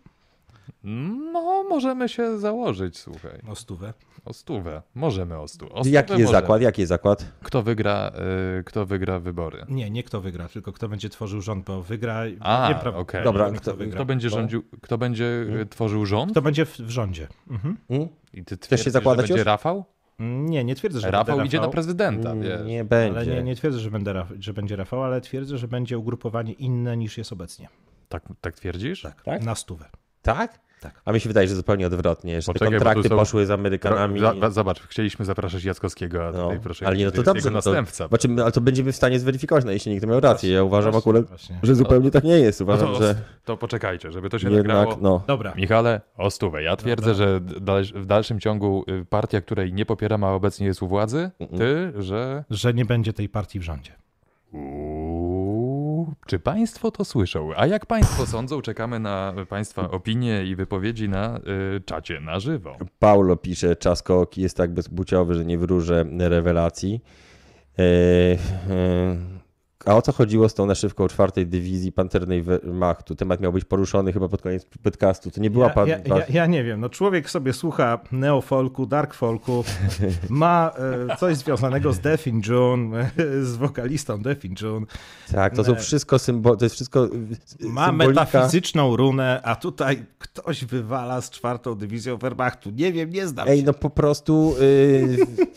No, 0.84 1.64
możemy 1.70 2.10
się 2.10 2.40
założyć, 2.40 2.98
słuchaj. 3.00 3.40
O 3.48 3.56
stówę. 3.56 3.94
O 4.26 4.34
stówę. 4.34 4.82
Możemy 4.96 5.38
o 5.40 5.48
stu. 5.48 5.66
O 5.66 5.70
stówę 5.70 5.90
Jaki 5.90 6.12
jest 6.14 6.24
możemy. 6.24 6.42
zakład? 6.42 6.62
Jaki 6.62 6.82
jest 6.82 6.90
zakład? 6.90 7.26
Kto 7.44 7.64
wygra, 7.64 8.12
y, 8.60 8.64
kto 8.64 8.86
wygra 8.86 9.20
wybory? 9.20 9.66
Nie, 9.70 9.90
nie 9.90 10.04
kto 10.04 10.22
wygra, 10.22 10.48
tylko 10.48 10.74
kto 10.74 10.90
będzie 10.90 11.10
tworzył 11.10 11.42
rząd, 11.42 11.66
bo 11.66 11.82
wygra... 11.84 12.22
A, 12.40 12.70
nie, 12.70 12.76
pra- 12.76 12.96
okej. 12.96 13.24
Dobra, 13.24 13.52
kto, 13.52 13.60
kto- 13.62 13.76
wygra. 13.76 13.96
Kto 13.96 14.06
będzie 14.06 14.30
rządził, 14.30 14.64
kto 14.82 14.98
będzie 14.98 15.26
y, 15.62 15.66
tworzył 15.66 16.06
rząd? 16.06 16.32
Kto 16.32 16.42
będzie 16.42 16.66
w, 16.66 16.78
w 16.80 16.90
rządzie. 16.90 17.28
Mhm. 17.50 17.78
Hmm? 17.88 18.08
I 18.34 18.44
ty 18.46 18.56
Chcesz 18.56 18.60
się 18.60 18.68
twierdzisz, 18.68 18.86
że 18.86 18.92
zakładać 18.92 19.24
będzie 19.28 19.40
już? 19.40 19.46
Rafał? 19.46 19.86
Nie, 20.20 20.64
nie 20.64 20.76
twierdzę, 20.76 21.00
że 21.00 21.12
Rafał 21.12 21.26
będę 21.36 21.48
idzie 21.48 21.58
na 21.58 21.62
Rafał, 21.62 21.72
prezydenta, 21.72 22.36
wiesz. 22.36 22.54
Mm, 22.56 22.68
Nie 22.68 22.84
będzie. 22.86 23.20
Ale 23.20 23.28
nie, 23.28 23.44
nie 23.44 23.56
twierdzę, 23.56 23.80
że, 23.80 23.92
będę, 23.92 24.14
Raf- 24.14 24.36
że 24.40 24.54
będzie 24.54 24.76
Rafał, 24.76 25.04
ale 25.04 25.22
twierdzę, 25.22 25.58
że 25.58 25.68
będzie 25.68 25.98
ugrupowanie 25.98 26.54
inne 26.54 26.98
niż 26.98 27.18
jest 27.18 27.34
obecnie. 27.34 27.70
Tak, 28.10 28.24
tak 28.42 28.56
twierdzisz? 28.56 29.02
Tak, 29.02 29.24
Tak? 29.24 29.44
na 29.44 29.56
stówę. 29.56 29.86
Tak? 30.26 30.60
Tak. 30.82 31.02
A 31.06 31.12
mi 31.12 31.20
się 31.20 31.30
wydaje, 31.30 31.48
że 31.48 31.56
zupełnie 31.56 31.88
odwrotnie, 31.88 32.42
że 32.42 32.46
Poczekaj, 32.46 32.68
te 32.68 32.76
kontrakty 32.76 33.10
są- 33.10 33.16
poszły 33.18 33.46
z 33.46 33.52
Amerykanami. 33.52 34.20
Za, 34.20 34.50
zobacz, 34.50 34.82
chcieliśmy 34.82 35.26
zapraszać 35.26 35.64
Jackowskiego, 35.64 36.28
a 36.28 36.32
No, 36.32 36.44
tutaj 36.44 36.60
proszę, 36.60 36.88
ale 36.88 36.98
nie, 36.98 37.06
no 37.06 37.12
to 37.12 37.18
jest 37.18 37.26
dobrze, 37.26 37.40
jego 37.40 37.50
no 37.58 37.62
to, 37.62 37.70
następca. 37.70 38.08
znaczy, 38.08 38.28
my- 38.30 38.44
ale 38.44 38.52
to 38.52 38.62
będziemy 38.62 38.92
w 38.92 38.96
stanie 38.96 39.20
zweryfikować, 39.20 39.66
no 39.66 39.72
jeśli 39.72 39.92
nikt 39.92 40.06
miał 40.08 40.20
rację. 40.20 40.52
Ja 40.52 40.64
uważam 40.64 40.92
Właśnie, 40.92 41.10
akurat, 41.12 41.26
właśnie. 41.30 41.60
że 41.64 41.76
zupełnie 41.76 42.12
tak 42.12 42.24
nie 42.24 42.40
jest. 42.40 42.60
No 42.60 42.64
Uważam, 42.64 42.88
to, 42.88 42.96
że 42.96 43.16
to 43.46 43.58
poczekajcie, 43.58 44.12
żeby 44.12 44.30
to 44.30 44.40
się 44.40 44.52
jednak, 44.52 44.68
nagrało. 44.68 44.98
no. 45.02 45.24
Dobra, 45.28 45.54
Michale, 45.56 46.02
o 46.18 46.32
stówę. 46.32 46.64
Ja 46.64 46.76
twierdzę, 46.76 47.16
że 47.16 47.42
dal, 47.42 47.84
w 47.96 48.06
dalszym 48.06 48.40
ciągu 48.40 48.86
y, 49.02 49.06
partia, 49.06 49.42
której 49.42 49.74
nie 49.74 49.86
popieram, 49.86 50.24
a 50.24 50.32
obecnie 50.32 50.68
jest 50.68 50.82
u 50.84 50.88
władzy, 50.88 51.32
ty, 51.58 51.94
że... 52.04 52.44
że 52.50 52.74
nie 52.74 52.86
będzie 52.86 53.14
tej 53.14 53.30
partii 53.30 53.60
w 53.60 53.64
rządzie. 53.64 53.92
Uuu, 54.52 54.95
czy 56.28 56.40
państwo 56.40 56.92
to 56.92 57.06
słyszą? 57.06 57.50
A 57.56 57.68
jak 57.68 57.86
państwo 57.86 58.26
sądzą, 58.26 58.62
czekamy 58.62 59.00
na 59.00 59.34
państwa 59.50 59.92
opinie 59.92 60.46
i 60.46 60.56
wypowiedzi 60.56 61.10
na 61.10 61.40
y, 61.78 61.82
czacie 61.82 62.20
na 62.20 62.40
żywo. 62.40 62.78
Paulo 63.00 63.38
pisze, 63.38 63.76
Czaskok 63.76 64.38
jest 64.38 64.58
tak 64.58 64.74
bezpłciowy, 64.74 65.36
że 65.36 65.46
nie 65.46 65.58
wróżę 65.58 66.06
rewelacji. 66.20 67.02
E, 67.80 67.84
e, 67.84 69.35
a 69.86 69.96
o 69.96 70.02
co 70.02 70.12
chodziło 70.12 70.50
z 70.50 70.54
tą 70.54 70.66
naszywką 70.66 71.08
czwartej 71.08 71.48
dywizji 71.48 71.92
panternej 71.92 72.42
Wehrmachtu? 72.42 73.16
Temat 73.16 73.42
miał 73.42 73.54
być 73.54 73.66
poruszony 73.66 74.14
chyba 74.14 74.30
pod 74.30 74.42
koniec 74.42 74.66
podcastu. 74.84 75.32
To 75.32 75.42
nie 75.42 75.50
była 75.50 75.68
Ja, 75.68 75.74
pan... 75.74 75.88
ja, 75.88 75.98
ja, 76.06 76.26
ja 76.30 76.46
nie 76.46 76.64
wiem, 76.64 76.80
no 76.80 76.90
człowiek 76.90 77.30
sobie 77.30 77.54
słucha 77.54 78.00
neofolku, 78.12 78.86
dark 78.86 79.14
folku, 79.14 79.64
ma 80.30 80.72
e, 81.12 81.16
coś 81.18 81.36
związanego 81.38 81.94
z 81.94 82.00
Death 82.00 82.28
in 82.28 82.42
June, 82.48 83.12
z 83.52 83.56
wokalistą 83.56 84.22
Death 84.22 84.46
in 84.46 84.56
June, 84.62 84.86
Tak, 85.32 85.56
to 85.56 85.64
są 85.64 85.72
Ne- 85.72 85.80
wszystko 85.80 86.20
symbol, 86.20 86.58
to 86.58 86.66
jest 86.66 86.76
wszystko 86.76 87.06
y, 87.06 87.10
ma 87.70 87.88
symbolika. 87.88 88.22
metafizyczną 88.26 88.96
runę, 88.96 89.42
a 89.44 89.56
tutaj 89.56 90.06
ktoś 90.20 90.66
wywala 90.66 91.22
z 91.22 91.30
czwartą 91.30 91.76
dywizją 91.76 92.18
Wehrmachtu. 92.18 92.70
Nie 92.70 92.94
wiem, 92.94 93.10
nie 93.10 93.28
znam 93.28 93.48
Ej, 93.48 93.60
się. 93.60 93.66
no 93.66 93.74
po 93.74 93.90
prostu 93.90 94.56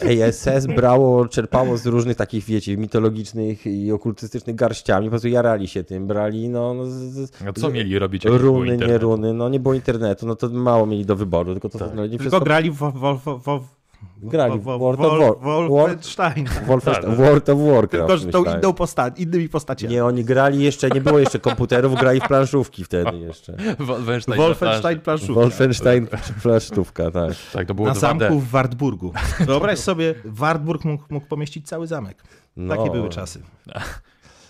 y, 0.03 0.25
ASS 0.29 0.67
brało, 0.67 1.29
czerpało 1.29 1.77
z 1.77 1.87
różnych 1.87 2.17
takich, 2.17 2.45
wiecie, 2.45 2.77
mitologicznych 2.77 3.67
i 3.67 3.93
okultystycznych 3.93 4.18
garściami, 4.47 5.07
po 5.07 5.11
prostu 5.11 5.28
jarali 5.28 5.69
się 5.69 5.85
tym, 5.85 6.07
brali, 6.07 6.49
no... 6.49 6.74
no 6.74 6.86
z, 6.86 6.90
z, 6.90 7.43
A 7.49 7.53
co 7.53 7.70
mieli 7.70 7.99
robić, 7.99 8.24
Runy, 8.24 8.77
nie 8.77 8.99
runy, 8.99 9.35
no 9.35 9.49
nie 9.49 9.61
było 9.61 9.74
internetu, 9.74 10.27
no 10.27 10.36
to 10.36 10.49
mało 10.49 10.86
mieli 10.86 11.07
do 11.07 11.16
wyboru, 11.16 11.53
tylko 11.53 11.69
to 11.69 11.78
znaleźli 11.78 12.19
Tylko 12.19 12.23
wszystko... 12.23 12.40
grali 12.40 12.70
w, 12.70 12.77
w, 12.77 13.20
w, 13.24 13.61
w, 13.61 13.78
Grali 14.23 14.59
w 14.59 14.62
World 14.62 15.01
of 15.01 15.19
War- 15.19 15.69
Wolfenstein. 15.69 16.49
Wolfenstein, 16.66 17.15
World 17.16 17.49
of 17.49 17.59
Warcraft, 17.59 17.90
Tylko, 17.90 18.16
że 18.16 18.27
tą 18.27 18.45
inną 18.45 18.73
posta- 18.73 19.12
innymi 19.16 19.49
postaciami. 19.49 19.95
Nie, 19.95 20.05
oni 20.05 20.24
grali 20.24 20.62
jeszcze, 20.65 20.89
nie 20.90 21.01
było 21.01 21.19
jeszcze 21.19 21.39
komputerów, 21.39 21.95
grali 21.95 22.20
w 22.20 22.28
planszówki 22.28 22.85
wtedy 22.85 23.19
jeszcze. 23.19 23.57
Wolfenstein. 23.78 24.39
Wolfenstein 24.39 25.01
planszówka. 25.01 25.35
Wolfenstein 25.35 26.07
planszówka, 26.43 27.11
tak. 27.11 27.32
Tak, 27.53 27.66
to 27.66 27.74
było 27.74 27.89
Na 27.89 27.95
2D. 27.95 27.99
zamku 27.99 28.40
w 28.40 28.49
Wartburgu. 28.49 29.12
Wyobraź 29.47 29.78
sobie, 29.78 30.15
Wartburg 30.24 30.85
mógł, 30.85 31.05
mógł 31.11 31.27
pomieścić 31.27 31.69
cały 31.69 31.86
zamek. 31.86 32.23
No. 32.57 32.77
Takie 32.77 32.90
były 32.90 33.09
czasy. 33.09 33.43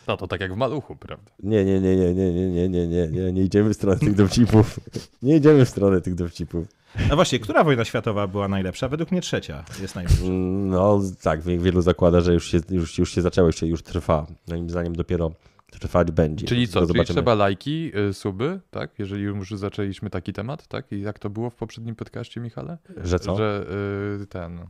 No 0.09 0.17
to 0.17 0.27
tak 0.29 0.41
jak 0.41 0.55
w 0.55 0.57
Maluchu, 0.57 0.97
prawda? 0.97 1.31
Nie, 1.43 1.65
nie, 1.65 1.81
nie, 1.81 1.97
nie, 1.97 2.15
nie, 2.15 2.33
nie, 2.33 2.51
nie, 2.51 2.69
nie, 2.69 2.87
nie, 2.87 3.09
nie, 3.09 3.33
nie 3.33 3.43
idziemy 3.43 3.71
w 3.71 3.75
stronę 3.77 3.99
tych 3.99 4.15
dowcipów. 4.15 4.81
Nie 5.23 5.37
idziemy 5.37 5.65
w 5.65 5.69
stronę 5.69 6.01
tych 6.01 6.15
dowcipów. 6.15 6.67
No 7.09 7.17
właśnie, 7.17 7.39
która 7.39 7.65
wojna 7.65 7.85
światowa 7.85 8.27
była 8.27 8.49
najlepsza? 8.49 8.89
Według 8.89 9.11
mnie 9.13 9.21
trzecia 9.21 9.65
jest 9.83 9.95
najlepsza. 9.95 10.23
No 10.67 11.01
tak, 11.23 11.43
wie- 11.43 11.59
wielu 11.59 11.81
zakłada, 11.83 12.21
że 12.21 12.35
już 12.35 12.51
się, 12.51 12.61
już, 12.71 12.99
już 12.99 13.15
się 13.15 13.23
zaczęło, 13.23 13.49
jeszcze 13.49 13.67
już 13.67 13.83
trwa. 13.83 14.27
Moim 14.49 14.71
zdaniem 14.71 14.97
dopiero 14.97 15.31
trwać 15.71 16.11
będzie. 16.11 16.47
Czyli 16.47 16.69
co, 16.69 16.87
To 16.87 16.93
czyli 16.95 17.05
trzeba 17.05 17.35
lajki, 17.35 17.93
y, 18.11 18.15
suby, 18.15 18.61
tak? 18.71 18.91
Jeżeli 18.99 19.23
już 19.23 19.51
zaczęliśmy 19.51 20.11
taki 20.11 20.33
temat, 20.33 20.67
tak? 20.67 20.93
I 20.93 21.01
jak 21.01 21.19
to 21.19 21.31
było 21.31 21.51
w 21.51 21.55
poprzednim 21.55 21.95
podcaście, 21.95 22.41
Michale? 22.41 22.79
Że 23.05 23.19
co? 23.19 23.37
Że 23.37 23.67
y, 24.23 24.27
ten... 24.27 24.61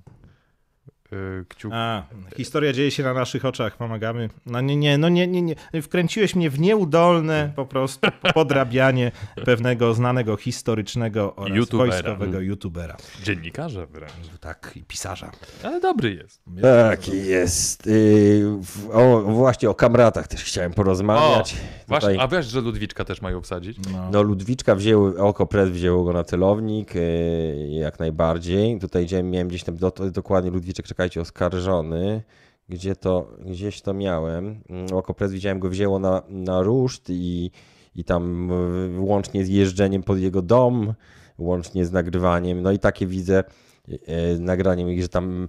Y, 1.13 1.45
kciuk... 1.49 1.73
A, 1.75 2.03
historia 2.37 2.73
dzieje 2.73 2.91
się 2.91 3.03
na 3.03 3.15
naszych 3.15 3.45
oczach, 3.45 3.77
pomagamy. 3.77 4.29
No 4.47 4.61
nie, 4.61 4.77
nie, 4.77 4.99
no 4.99 5.09
nie, 5.09 5.27
nie, 5.27 5.43
nie. 5.43 5.55
Wkręciłeś 5.83 6.35
mnie 6.35 6.51
w 6.51 6.61
nieudolne 6.61 7.53
po 7.57 7.67
prostu 7.67 8.09
podrabianie 8.35 9.13
pewnego 9.45 9.95
znanego 9.95 10.37
historycznego 10.37 11.37
oraz 11.37 11.57
YouTubera. 11.57 11.91
wojskowego 11.91 12.41
youtubera. 12.41 12.97
Dziennikarza 13.23 13.87
wręcz. 13.87 14.13
Tak, 14.41 14.73
i 14.77 14.83
pisarza. 14.85 15.31
Ale 15.65 15.81
dobry 15.81 16.15
jest. 16.15 16.43
Tak 16.63 17.09
jest. 17.09 17.87
Yy, 17.87 18.59
w- 18.63 18.91
o, 18.93 19.23
właśnie 19.23 19.71
o 19.71 19.75
kamratach 19.75 20.29
też 20.29 20.45
chciałem 20.45 20.73
porozmawiać. 20.73 21.57
Właśnie, 21.89 22.11
Tutaj, 22.11 22.25
a 22.25 22.29
wiesz, 22.29 22.47
że 22.47 22.61
Ludwiczka 22.61 23.05
też 23.05 23.23
mają 23.23 23.39
obsadzić? 23.39 23.79
No. 23.93 24.11
no 24.13 24.23
Ludwiczka 24.23 24.75
wzięły, 24.75 25.19
oko 25.19 25.47
pres 25.47 25.71
wzięło 25.71 26.05
go 26.05 26.13
na 26.13 26.25
celownik, 26.25 26.95
yy, 26.95 27.69
jak 27.71 27.99
najbardziej. 27.99 28.79
Tutaj 28.79 29.05
gdzie 29.05 29.23
miałem 29.23 29.49
gdzieś 29.49 29.65
tam 29.65 29.77
do, 29.77 29.93
dokładnie 30.13 30.51
Ludwiczek, 30.51 30.87
czekajcie, 30.99 31.21
oskarżony. 31.21 32.23
Gdzie 32.69 32.97
to, 32.97 33.31
gdzieś 33.47 33.83
to 33.83 33.95
miałem. 33.95 34.61
Mm, 34.71 34.87
Oko 34.93 35.15
pres 35.15 35.33
widziałem 35.33 35.59
go 35.59 35.69
wzięło 35.69 35.99
na, 35.99 36.23
na 36.29 36.63
ruszt 36.63 37.11
i, 37.11 37.51
i 37.97 38.05
tam 38.05 38.51
łącznie 38.99 39.45
z 39.45 39.49
jeżdżeniem 39.49 40.03
pod 40.03 40.19
jego 40.19 40.43
dom, 40.43 40.95
łącznie 41.39 41.87
z 41.87 41.93
nagrywaniem. 41.93 42.63
No 42.63 42.73
i 42.73 42.79
takie 42.79 43.07
widzę 43.07 43.45
yy, 43.89 43.99
nagraniem, 44.39 44.91
ich, 44.91 45.03
że 45.03 45.09
tam 45.09 45.49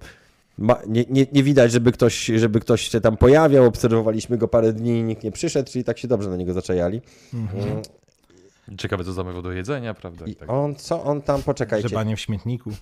ma, 0.58 0.78
nie, 0.86 1.04
nie, 1.10 1.26
nie 1.32 1.42
widać, 1.42 1.72
żeby 1.72 1.92
ktoś, 1.92 2.24
żeby 2.24 2.60
ktoś 2.60 2.88
się 2.88 3.00
tam 3.00 3.16
pojawiał. 3.16 3.64
Obserwowaliśmy 3.64 4.38
go 4.38 4.48
parę 4.48 4.72
dni, 4.72 5.02
nikt 5.02 5.24
nie 5.24 5.32
przyszedł, 5.32 5.70
czyli 5.70 5.84
tak 5.84 5.98
się 5.98 6.08
dobrze 6.08 6.30
na 6.30 6.36
niego 6.36 6.52
zaczajali. 6.52 7.00
Mm. 7.34 7.82
Ciekawe, 8.78 9.04
co 9.04 9.12
zamawiał 9.12 9.42
do 9.42 9.52
jedzenia, 9.52 9.94
prawda? 9.94 10.26
I 10.26 10.34
tak. 10.34 10.50
on, 10.50 10.74
co 10.74 11.02
on 11.04 11.22
tam, 11.22 11.42
poczekajcie. 11.42 11.88
Grzebanie 11.88 12.16
w 12.16 12.20
śmietniku. 12.20 12.70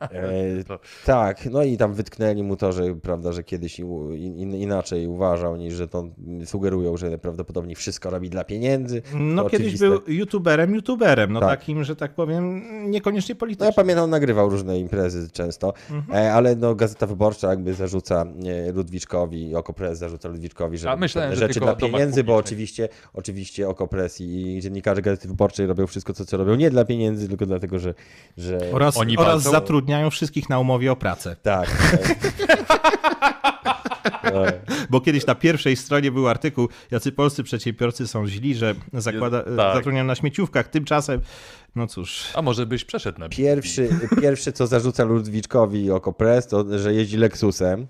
E, 0.00 0.64
To- 0.68 0.78
tak, 1.06 1.46
no 1.50 1.62
i 1.62 1.76
tam 1.76 1.94
wytknęli 1.94 2.42
mu 2.42 2.56
to, 2.56 2.72
że 2.72 2.94
prawda, 2.94 3.32
że 3.32 3.44
kiedyś 3.44 3.78
in, 3.78 4.38
in, 4.38 4.54
inaczej 4.54 5.06
uważał, 5.06 5.56
niż 5.56 5.74
że 5.74 5.88
to 5.88 6.04
sugerują, 6.44 6.96
że 6.96 7.18
prawdopodobnie 7.18 7.76
wszystko 7.76 8.10
robi 8.10 8.30
dla 8.30 8.44
pieniędzy. 8.44 9.02
No 9.14 9.42
To 9.44 9.50
kiedyś 9.50 9.66
oczywiste. 9.66 9.88
był 9.88 10.00
youtuberem, 10.14 10.74
youtuberem, 10.74 11.32
no 11.32 11.40
Tak. 11.40 11.48
takim, 11.48 11.84
że 11.84 11.96
tak 11.96 12.14
powiem, 12.14 12.62
niekoniecznie 12.90 13.32
No 13.32 13.36
ja 13.36 13.40
politycznym. 13.40 13.72
pamiętam, 13.76 14.10
nagrywał 14.10 14.48
różne 14.50 14.78
imprezy 14.78 15.30
często, 15.30 15.72
e, 16.12 16.32
ale 16.32 16.56
no, 16.56 16.74
Gazeta 16.74 17.06
Wyborcza 17.06 17.50
jakby 17.50 17.74
zarzuca 17.74 18.24
e, 18.68 18.72
Ludwiczkowi, 18.72 19.54
Okopres 19.56 19.98
zarzuca 19.98 20.28
Ludwiczkowi, 20.28 20.78
że 20.78 20.96
myślałem, 20.96 21.30
że 21.30 21.36
rzeczy 21.36 21.60
dla 21.60 21.76
pieniędzy, 21.76 22.24
bo 22.24 22.36
oczywiście, 22.36 22.88
oczywiście 23.14 23.68
Okopres 23.68 24.20
i 24.20 24.58
dziennikarze 24.62 24.93
Gazety 25.02 25.28
Wyborczej 25.28 25.66
robią 25.66 25.86
wszystko, 25.86 26.12
co, 26.12 26.24
co 26.24 26.36
robią 26.36 26.54
nie 26.54 26.70
dla 26.70 26.84
pieniędzy, 26.84 27.28
tylko 27.28 27.46
dlatego, 27.46 27.78
że... 27.78 27.94
że... 28.36 28.58
Oraz, 28.72 28.96
Oni 28.96 29.16
oraz 29.16 29.42
walczą- 29.42 29.50
zatrudniają 29.50 30.10
wszystkich 30.10 30.48
na 30.48 30.58
umowie 30.58 30.92
o 30.92 30.96
pracę. 30.96 31.36
Tak. 31.42 31.70
tak. 31.70 32.14
Bo 34.90 35.00
kiedyś 35.00 35.26
na 35.26 35.34
pierwszej 35.34 35.76
stronie 35.76 36.12
był 36.12 36.28
artykuł, 36.28 36.68
jacy 36.90 37.12
polscy 37.12 37.42
przedsiębiorcy 37.42 38.06
są 38.06 38.26
źli, 38.26 38.54
że 38.54 38.74
zakłada, 38.92 39.42
tak. 39.42 39.54
zatrudniają 39.54 40.04
na 40.06 40.14
śmieciówkach. 40.14 40.68
Tymczasem, 40.68 41.20
no 41.76 41.86
cóż, 41.86 42.24
A 42.34 42.42
może 42.42 42.66
byś 42.66 42.84
przeszedł 42.84 43.20
na 43.20 43.28
Pierwszy, 43.28 43.88
pierwszy, 44.20 44.52
co 44.52 44.66
zarzuca 44.66 45.04
Ludwiczkowi 45.04 45.90
Okopres, 45.90 46.46
to, 46.46 46.78
że 46.78 46.94
jeździ 46.94 47.16
Lexusem. 47.16 47.86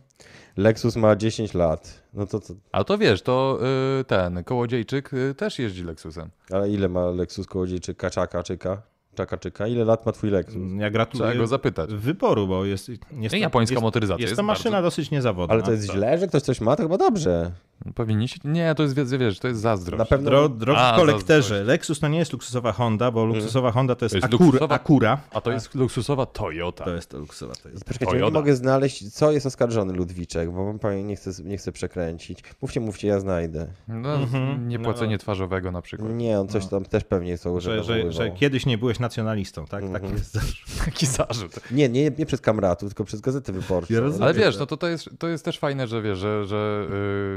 Lexus 0.56 0.96
ma 0.96 1.16
10 1.16 1.54
lat. 1.54 2.02
No 2.14 2.26
to, 2.26 2.40
to 2.40 2.54
Ale 2.72 2.84
to 2.84 2.98
wiesz, 2.98 3.22
to 3.22 3.58
y, 4.00 4.04
ten 4.04 4.44
Kołodziejczyk 4.44 5.12
y, 5.14 5.34
też 5.34 5.58
jeździ 5.58 5.84
Lexusem. 5.84 6.30
ale 6.50 6.70
ile 6.70 6.88
ma 6.88 7.10
Lexus 7.10 7.46
Kołodziejczyka, 7.46 8.10
czaka, 8.10 8.42
czyka? 8.42 8.82
Czaka, 9.14 9.36
czyka? 9.36 9.66
Ile 9.66 9.84
lat 9.84 10.06
ma 10.06 10.12
twój 10.12 10.30
Lexus? 10.30 10.54
ja 10.62 10.68
Trzeba 10.76 10.90
gratuluję 10.90 11.36
go 11.36 11.46
zapytać. 11.46 11.90
wyboru, 11.94 12.46
bo 12.46 12.64
jest, 12.64 12.88
jest, 12.88 13.34
I 13.34 13.40
japońska 13.40 13.74
jest, 13.74 13.82
motoryzacja 13.82 14.22
jest 14.24 14.36
to 14.36 14.42
maszyna 14.42 14.70
bardzo- 14.70 14.86
dosyć 14.86 15.10
niezawodna. 15.10 15.54
Ale 15.54 15.62
to 15.62 15.72
jest 15.72 15.90
źle, 15.92 16.18
że 16.18 16.26
ktoś 16.28 16.42
coś 16.42 16.60
ma? 16.60 16.76
To 16.76 16.82
chyba 16.82 16.98
dobrze. 16.98 17.50
Powinni 17.94 18.28
się... 18.28 18.36
Nie, 18.44 18.74
to 18.74 18.82
jest, 18.82 18.94
wiesz, 18.96 19.08
wiesz, 19.10 19.38
to 19.38 19.48
jest 19.48 19.60
zazdrość. 19.60 19.98
Na 19.98 20.04
pewno... 20.04 20.30
Dro, 20.30 20.48
drogi 20.48 20.80
A, 20.82 20.96
kolekterze, 20.96 21.64
Lexus 21.64 22.00
to 22.00 22.08
nie 22.08 22.18
jest 22.18 22.32
luksusowa 22.32 22.72
Honda, 22.72 23.10
bo 23.10 23.24
luksusowa 23.24 23.70
Honda 23.72 23.94
to 23.94 24.04
jest, 24.04 24.12
To 24.12 24.16
jest 24.16 24.34
Acura, 24.34 24.58
luksusowa- 24.58 24.72
Acura. 24.74 25.18
A 25.30 25.40
to 25.40 25.52
jest 25.52 25.74
luksusowa 25.74 26.26
Toyota. 26.26 26.84
To 26.84 26.94
jest 26.94 27.10
to 27.10 27.18
luksusowa. 27.18 27.54
To 27.62 27.68
jest. 27.68 27.84
Poczekajcie, 27.84 28.14
nie 28.14 28.20
Toyota. 28.20 28.38
mogę 28.38 28.56
znaleźć, 28.56 29.12
co 29.14 29.32
jest 29.32 29.46
oskarżony 29.46 29.92
Ludwiczek, 29.92 30.50
bo 30.50 30.74
powiem, 30.74 31.06
nie 31.06 31.16
chcę, 31.16 31.30
nie 31.44 31.56
chcę 31.56 31.72
przekręcić. 31.72 32.38
Mówcie, 32.62 32.80
mówcie, 32.80 33.08
ja 33.08 33.20
znajdę. 33.20 33.66
No, 33.88 34.14
Mhm. 34.14 34.68
niepłacenie 34.68 35.14
No. 35.14 35.18
twarzowego 35.18 35.70
na 35.72 35.82
przykład. 35.82 36.10
Nie, 36.12 36.40
on 36.40 36.48
coś 36.48 36.66
tam 36.66 36.84
też 36.84 37.04
pewnie 37.04 37.38
są, 37.38 37.60
że, 37.60 37.84
Że, 37.84 38.12
że, 38.12 38.30
kiedyś 38.30 38.66
nie 38.66 38.78
byłeś 38.78 38.98
nacjonalistą, 38.98 39.66
tak? 39.66 39.82
Mhm. 39.82 40.02
Tak 40.02 40.12
jest. 40.12 40.32
zarzut. 40.32 40.56
Taki 40.84 41.06
zarzut. 41.06 41.60
Nie, 41.70 41.88
nie, 41.88 42.10
nie 42.18 42.26
przez 42.26 42.40
kamratów, 42.40 42.88
tylko 42.88 43.04
przez 43.04 43.20
Gazetę 43.20 43.52
Wyborczą. 43.52 43.94
Ja. 43.94 44.00
Ale 44.20 44.34
wiesz, 44.34 44.58
no 44.58 44.66
to, 44.66 44.76
to, 44.76 44.88
jest, 44.88 45.08
to 45.18 45.28
jest 45.28 45.44
też 45.44 45.58
fajne, 45.58 45.86
że 45.86 46.02
wiesz, 46.02 46.18
że, 46.18 46.44
że 46.46 46.86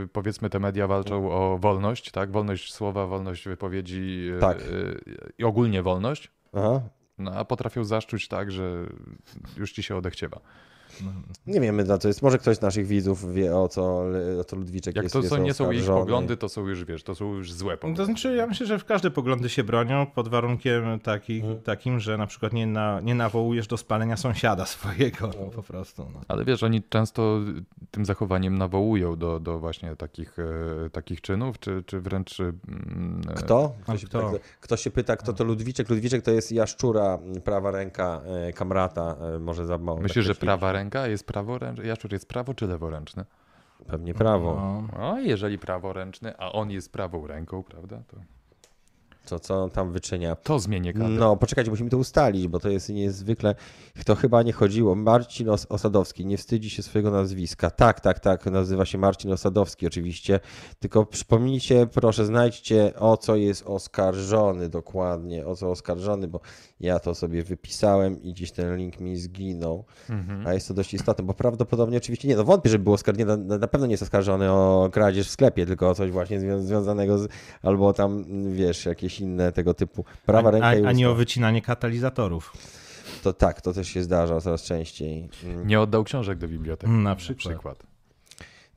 y, 0.03 0.07
powiedzmy 0.07 0.36
te 0.49 0.59
media 0.59 0.87
walczą 0.87 1.31
o 1.31 1.57
wolność, 1.57 2.11
tak? 2.11 2.31
Wolność 2.31 2.73
słowa, 2.73 3.07
wolność 3.07 3.45
wypowiedzi 3.47 4.29
y, 4.37 4.39
Tak. 4.39 4.61
y, 4.61 4.99
i 5.37 5.43
ogólnie 5.43 5.83
wolność, 5.83 6.31
Aha. 6.53 6.81
no, 7.17 7.31
a 7.31 7.45
potrafią 7.45 7.83
zaszczuć 7.83 8.27
tak, 8.27 8.51
że 8.51 8.85
już 9.57 9.71
ci 9.71 9.83
się 9.83 9.95
odechciewa. 9.95 10.39
Nie 11.47 11.61
wiemy 11.61 11.83
na 11.83 11.97
co 11.97 12.07
jest. 12.07 12.21
Może 12.21 12.37
ktoś 12.37 12.57
z 12.57 12.61
naszych 12.61 12.87
widzów 12.87 13.33
wie 13.33 13.55
o 13.57 13.67
co, 13.67 14.03
o 14.39 14.43
co 14.43 14.55
Ludwiczek 14.55 14.95
Jak 14.95 15.03
jest 15.03 15.13
to 15.13 15.19
jest 15.19 15.29
są, 15.29 15.37
nie 15.37 15.53
są 15.53 15.63
ich 15.71 15.79
oskarżony. 15.79 15.99
poglądy, 15.99 16.37
to 16.37 16.49
są 16.49 16.67
już, 16.67 16.85
wiesz, 16.85 17.03
to 17.03 17.15
są 17.15 17.33
już 17.33 17.53
złe 17.53 17.77
poglądy. 17.77 17.97
To 17.97 18.05
znaczy, 18.05 18.35
ja 18.35 18.47
myślę, 18.47 18.65
że 18.67 18.79
w 18.79 18.85
każde 18.85 19.11
poglądy 19.11 19.49
się 19.49 19.63
bronią 19.63 20.05
pod 20.05 20.27
warunkiem 20.27 20.99
taki, 20.99 21.37
Mhm. 21.39 21.61
takim, 21.61 21.99
że 21.99 22.17
na 22.17 22.27
przykład 22.27 22.53
nie, 22.53 22.67
na, 22.67 23.01
nie 23.01 23.15
nawołujesz 23.15 23.67
do 23.67 23.77
spalenia 23.77 24.17
sąsiada 24.17 24.65
swojego, 24.65 25.27
no, 25.27 25.45
po 25.55 25.63
prostu. 25.63 26.07
No. 26.13 26.21
Ale 26.27 26.45
wiesz, 26.45 26.63
oni 26.63 26.83
często 26.89 27.39
tym 27.91 28.05
zachowaniem 28.05 28.57
nawołują 28.57 29.15
do, 29.15 29.39
do 29.39 29.59
właśnie 29.59 29.95
takich, 29.95 30.37
e, 30.39 30.89
takich 30.89 31.21
czynów, 31.21 31.59
czy, 31.59 31.83
czy 31.85 32.01
wręcz... 32.01 32.39
mm, 32.39 33.21
e, 33.29 33.33
Kto? 33.33 33.71
Ktoś, 33.83 34.05
kto? 34.05 34.29
pyta, 34.31 34.43
ktoś 34.61 34.81
się 34.81 34.91
pyta, 34.91 35.15
kto 35.17 35.33
to 35.33 35.43
Ludwiczek. 35.43 35.89
Ludwiczek 35.89 36.21
to 36.21 36.31
jest 36.31 36.51
jaszczura, 36.51 37.19
prawa 37.43 37.71
ręka 37.71 38.21
e, 38.47 38.53
kamrata, 38.53 39.15
e, 39.35 39.39
może 39.39 39.65
za 39.65 39.77
mało. 39.77 39.99
Myślisz, 40.01 40.25
że 40.25 40.35
tak 40.35 40.39
prawa 40.39 40.71
ręka 40.71 40.86
jest 41.07 41.27
praworęczna? 41.27 41.83
Jaszczur 41.83 42.13
jest 42.13 42.27
prawo 42.29 42.53
czy 42.53 42.67
leworęczny? 42.67 43.25
Pewnie 43.87 44.13
prawo. 44.13 44.55
No. 44.55 44.99
No, 44.99 45.19
jeżeli 45.19 45.59
praworęczny, 45.59 46.37
a 46.37 46.51
on 46.51 46.71
jest 46.71 46.91
prawą 46.91 47.27
ręką, 47.27 47.63
prawda, 47.63 48.01
to, 48.07 48.17
Co, 49.27 49.39
co 49.39 49.63
on 49.63 49.69
tam 49.69 49.91
wyczynia. 49.91 50.35
to 50.35 50.59
zmienię 50.59 50.93
kadrę. 50.93 51.09
No, 51.09 51.37
poczekajcie, 51.37 51.71
musimy 51.71 51.89
to 51.89 51.97
ustalić, 51.97 52.47
bo 52.47 52.59
to 52.59 52.69
jest 52.69 52.89
niezwykle. 52.89 53.55
To 54.05 54.15
chyba 54.15 54.43
nie 54.43 54.53
chodziło. 54.53 54.95
Marcin 54.95 55.49
Os 55.49 55.65
Osadowski 55.69 56.25
nie 56.25 56.37
wstydzi 56.37 56.69
się 56.69 56.83
swojego 56.83 57.11
nazwiska. 57.11 57.69
Tak, 57.71 57.99
tak, 58.01 58.19
tak. 58.19 58.45
Nazywa 58.45 58.85
się 58.85 58.97
Marcin 58.97 59.31
Osadowski, 59.31 59.87
oczywiście. 59.87 60.39
Tylko 60.79 61.05
przypomnijcie, 61.05 61.87
proszę, 61.87 62.25
znajdźcie 62.25 62.93
o 62.99 63.17
co 63.17 63.35
jest 63.35 63.63
oskarżony 63.65 64.69
dokładnie. 64.69 65.45
O 65.47 65.55
co 65.55 65.71
oskarżony, 65.71 66.27
bo 66.27 66.39
ja 66.79 66.99
to 66.99 67.15
sobie 67.15 67.43
wypisałem 67.43 68.23
i 68.23 68.33
gdzieś 68.33 68.51
ten 68.51 68.77
link 68.77 68.99
mi 68.99 69.17
zginął. 69.17 69.85
Mhm. 70.09 70.47
A 70.47 70.53
jest 70.53 70.67
to 70.67 70.73
dość 70.73 70.93
istotne, 70.93 71.23
bo 71.23 71.33
prawdopodobnie 71.33 71.97
oczywiście 71.97 72.27
nie, 72.27 72.35
no 72.35 72.43
wątpię, 72.43 72.69
że 72.69 72.79
był 72.79 72.93
oskarżony, 72.93 73.37
na, 73.37 73.57
na 73.57 73.67
pewno 73.67 73.87
nie 73.87 73.93
jest 73.93 74.03
oskarżony 74.03 74.51
o 74.51 74.89
kradzież 74.91 75.27
w 75.27 75.31
sklepie, 75.31 75.65
tylko 75.65 75.89
o 75.89 75.95
coś 75.95 76.11
właśnie 76.11 76.39
zwią- 76.39 76.61
związanego 76.61 77.17
z, 77.17 77.29
albo 77.63 77.93
tam, 77.93 78.25
wiesz, 78.53 78.85
jakieś 78.85 79.16
inne 79.19 79.51
tego 79.51 79.73
typu 79.73 80.05
prawa 80.25 80.49
A, 80.49 80.51
ręka 80.51 80.67
a, 80.67 80.69
a 80.69 80.91
nie 80.91 81.05
usta. 81.07 81.11
o 81.11 81.15
wycinanie 81.15 81.61
katalizatorów. 81.61 82.53
To 83.23 83.33
tak, 83.33 83.61
to 83.61 83.73
też 83.73 83.87
się 83.87 84.03
zdarza 84.03 84.41
coraz 84.41 84.63
częściej. 84.63 85.29
Mm, 85.43 85.67
Nie 85.67 85.81
oddał 85.81 86.03
książek 86.03 86.37
do 86.37 86.47
biblioteki. 86.47 86.93
Na 86.93 87.15
przykład. 87.15 87.83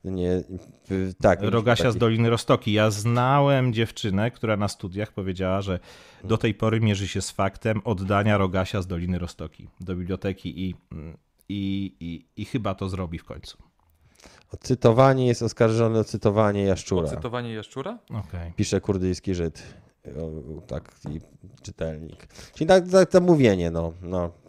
Nie, 0.03 0.31
y, 0.31 1.13
tak. 1.21 1.39
mieliśmy 1.39 1.49
Rogasia 1.59 1.83
z 1.83 1.93
taki- 1.93 1.99
Doliny 1.99 2.29
Rostoki. 2.29 2.73
Ja 2.73 2.91
znałem 2.91 3.73
dziewczynę, 3.73 4.31
która 4.31 4.57
na 4.57 4.67
studiach 4.67 5.11
powiedziała, 5.11 5.61
że 5.61 5.79
do 6.23 6.37
tej 6.37 6.53
pory 6.53 6.79
mierzy 6.79 7.07
się 7.07 7.21
z 7.21 7.31
faktem 7.31 7.81
oddania 7.83 8.37
Rogasia 8.37 8.81
z 8.81 8.87
Doliny 8.87 9.19
Rostoki 9.19 9.67
do 9.81 9.95
biblioteki 9.95 10.61
i, 10.69 10.75
i, 11.49 11.95
i, 11.99 12.25
i 12.41 12.45
chyba 12.45 12.75
to 12.75 12.89
zrobi 12.89 13.17
w 13.17 13.23
końcu. 13.25 13.57
O 14.53 14.57
cytowanie 14.57 15.27
jest 15.27 15.41
oskarżony 15.43 15.99
o 15.99 16.03
cytowanie 16.03 16.63
jaszczura. 16.63 17.07
Cytowanie 17.07 17.53
Jaszczura? 17.53 17.97
Okej. 18.09 18.51
Pisze 18.55 18.81
kurdyjski 18.81 19.35
Żyd. 19.35 19.63
Tak, 20.67 20.91
i 21.09 21.21
czytelnik. 21.61 22.27
Czyli 22.53 22.67
tak, 22.67 22.87
tak 22.87 23.09
to 23.09 23.21
mówienie, 23.21 23.71
no, 23.71 23.93
no. 24.01 24.40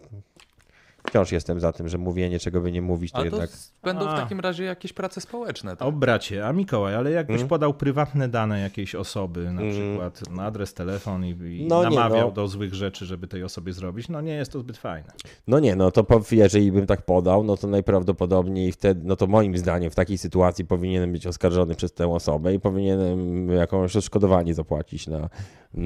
Wciąż 1.09 1.33
jestem 1.33 1.61
za 1.61 1.73
tym, 1.73 1.89
że 1.89 1.99
mówienie, 1.99 2.39
czego 2.39 2.61
by 2.61 2.73
nie 2.73 2.83
mówić, 2.83 3.13
to 3.13 3.19
A 3.19 3.21
to 3.21 3.25
jednak... 3.25 3.51
będą 3.83 4.09
A. 4.09 4.17
w 4.17 4.21
takim 4.21 4.41
razie 4.41 4.65
jakieś 4.65 4.93
prace 4.93 5.21
społeczne. 5.21 5.77
Tak? 5.77 5.89
O 5.89 5.93
bracie, 5.93 6.47
a 6.47 6.53
Mikołaj, 6.53 6.95
ale 6.95 7.11
jakbyś 7.11 7.37
Mm. 7.37 7.49
podał 7.49 7.75
prywatne 7.75 8.29
dane 8.29 8.61
jakiejś 8.61 8.95
osoby, 8.95 9.53
na 9.53 9.61
Mm. 9.63 9.73
przykład 9.73 10.31
na 10.31 10.45
adres, 10.45 10.75
telefon 10.75 11.25
i, 11.25 11.29
i 11.31 11.67
No 11.69 11.79
nie, 11.85 11.97
namawiał 11.97 12.27
no. 12.29 12.33
do 12.35 12.49
złych 12.49 12.75
rzeczy, 12.75 13.07
żeby 13.07 13.29
tej 13.29 13.43
osobie 13.45 13.73
zrobić, 13.73 14.09
no 14.09 14.21
nie 14.21 14.35
jest 14.35 14.53
to 14.53 14.59
zbyt 14.59 14.77
fajne. 14.77 15.09
No 15.47 15.59
nie, 15.59 15.77
no 15.77 15.91
to 15.91 16.07
jeżeli 16.33 16.73
bym 16.73 16.87
tak 16.87 17.03
podał, 17.03 17.45
no 17.45 17.57
to 17.57 17.67
najprawdopodobniej 17.69 18.73
wtedy, 18.73 19.01
no 19.05 19.17
to 19.17 19.27
moim 19.27 19.57
zdaniem 19.59 19.91
w 19.91 19.95
takiej 19.95 20.19
sytuacji 20.19 20.65
powinienem 20.65 21.13
być 21.13 21.27
oskarżony 21.27 21.75
przez 21.75 21.93
tę 21.93 22.09
osobę 22.13 22.55
i 22.55 22.61
powinienem 22.61 23.49
jakąś 23.51 23.97
odszkodowanie 23.97 24.55
zapłacić 24.55 25.07
na, 25.07 25.29
yy, 25.75 25.85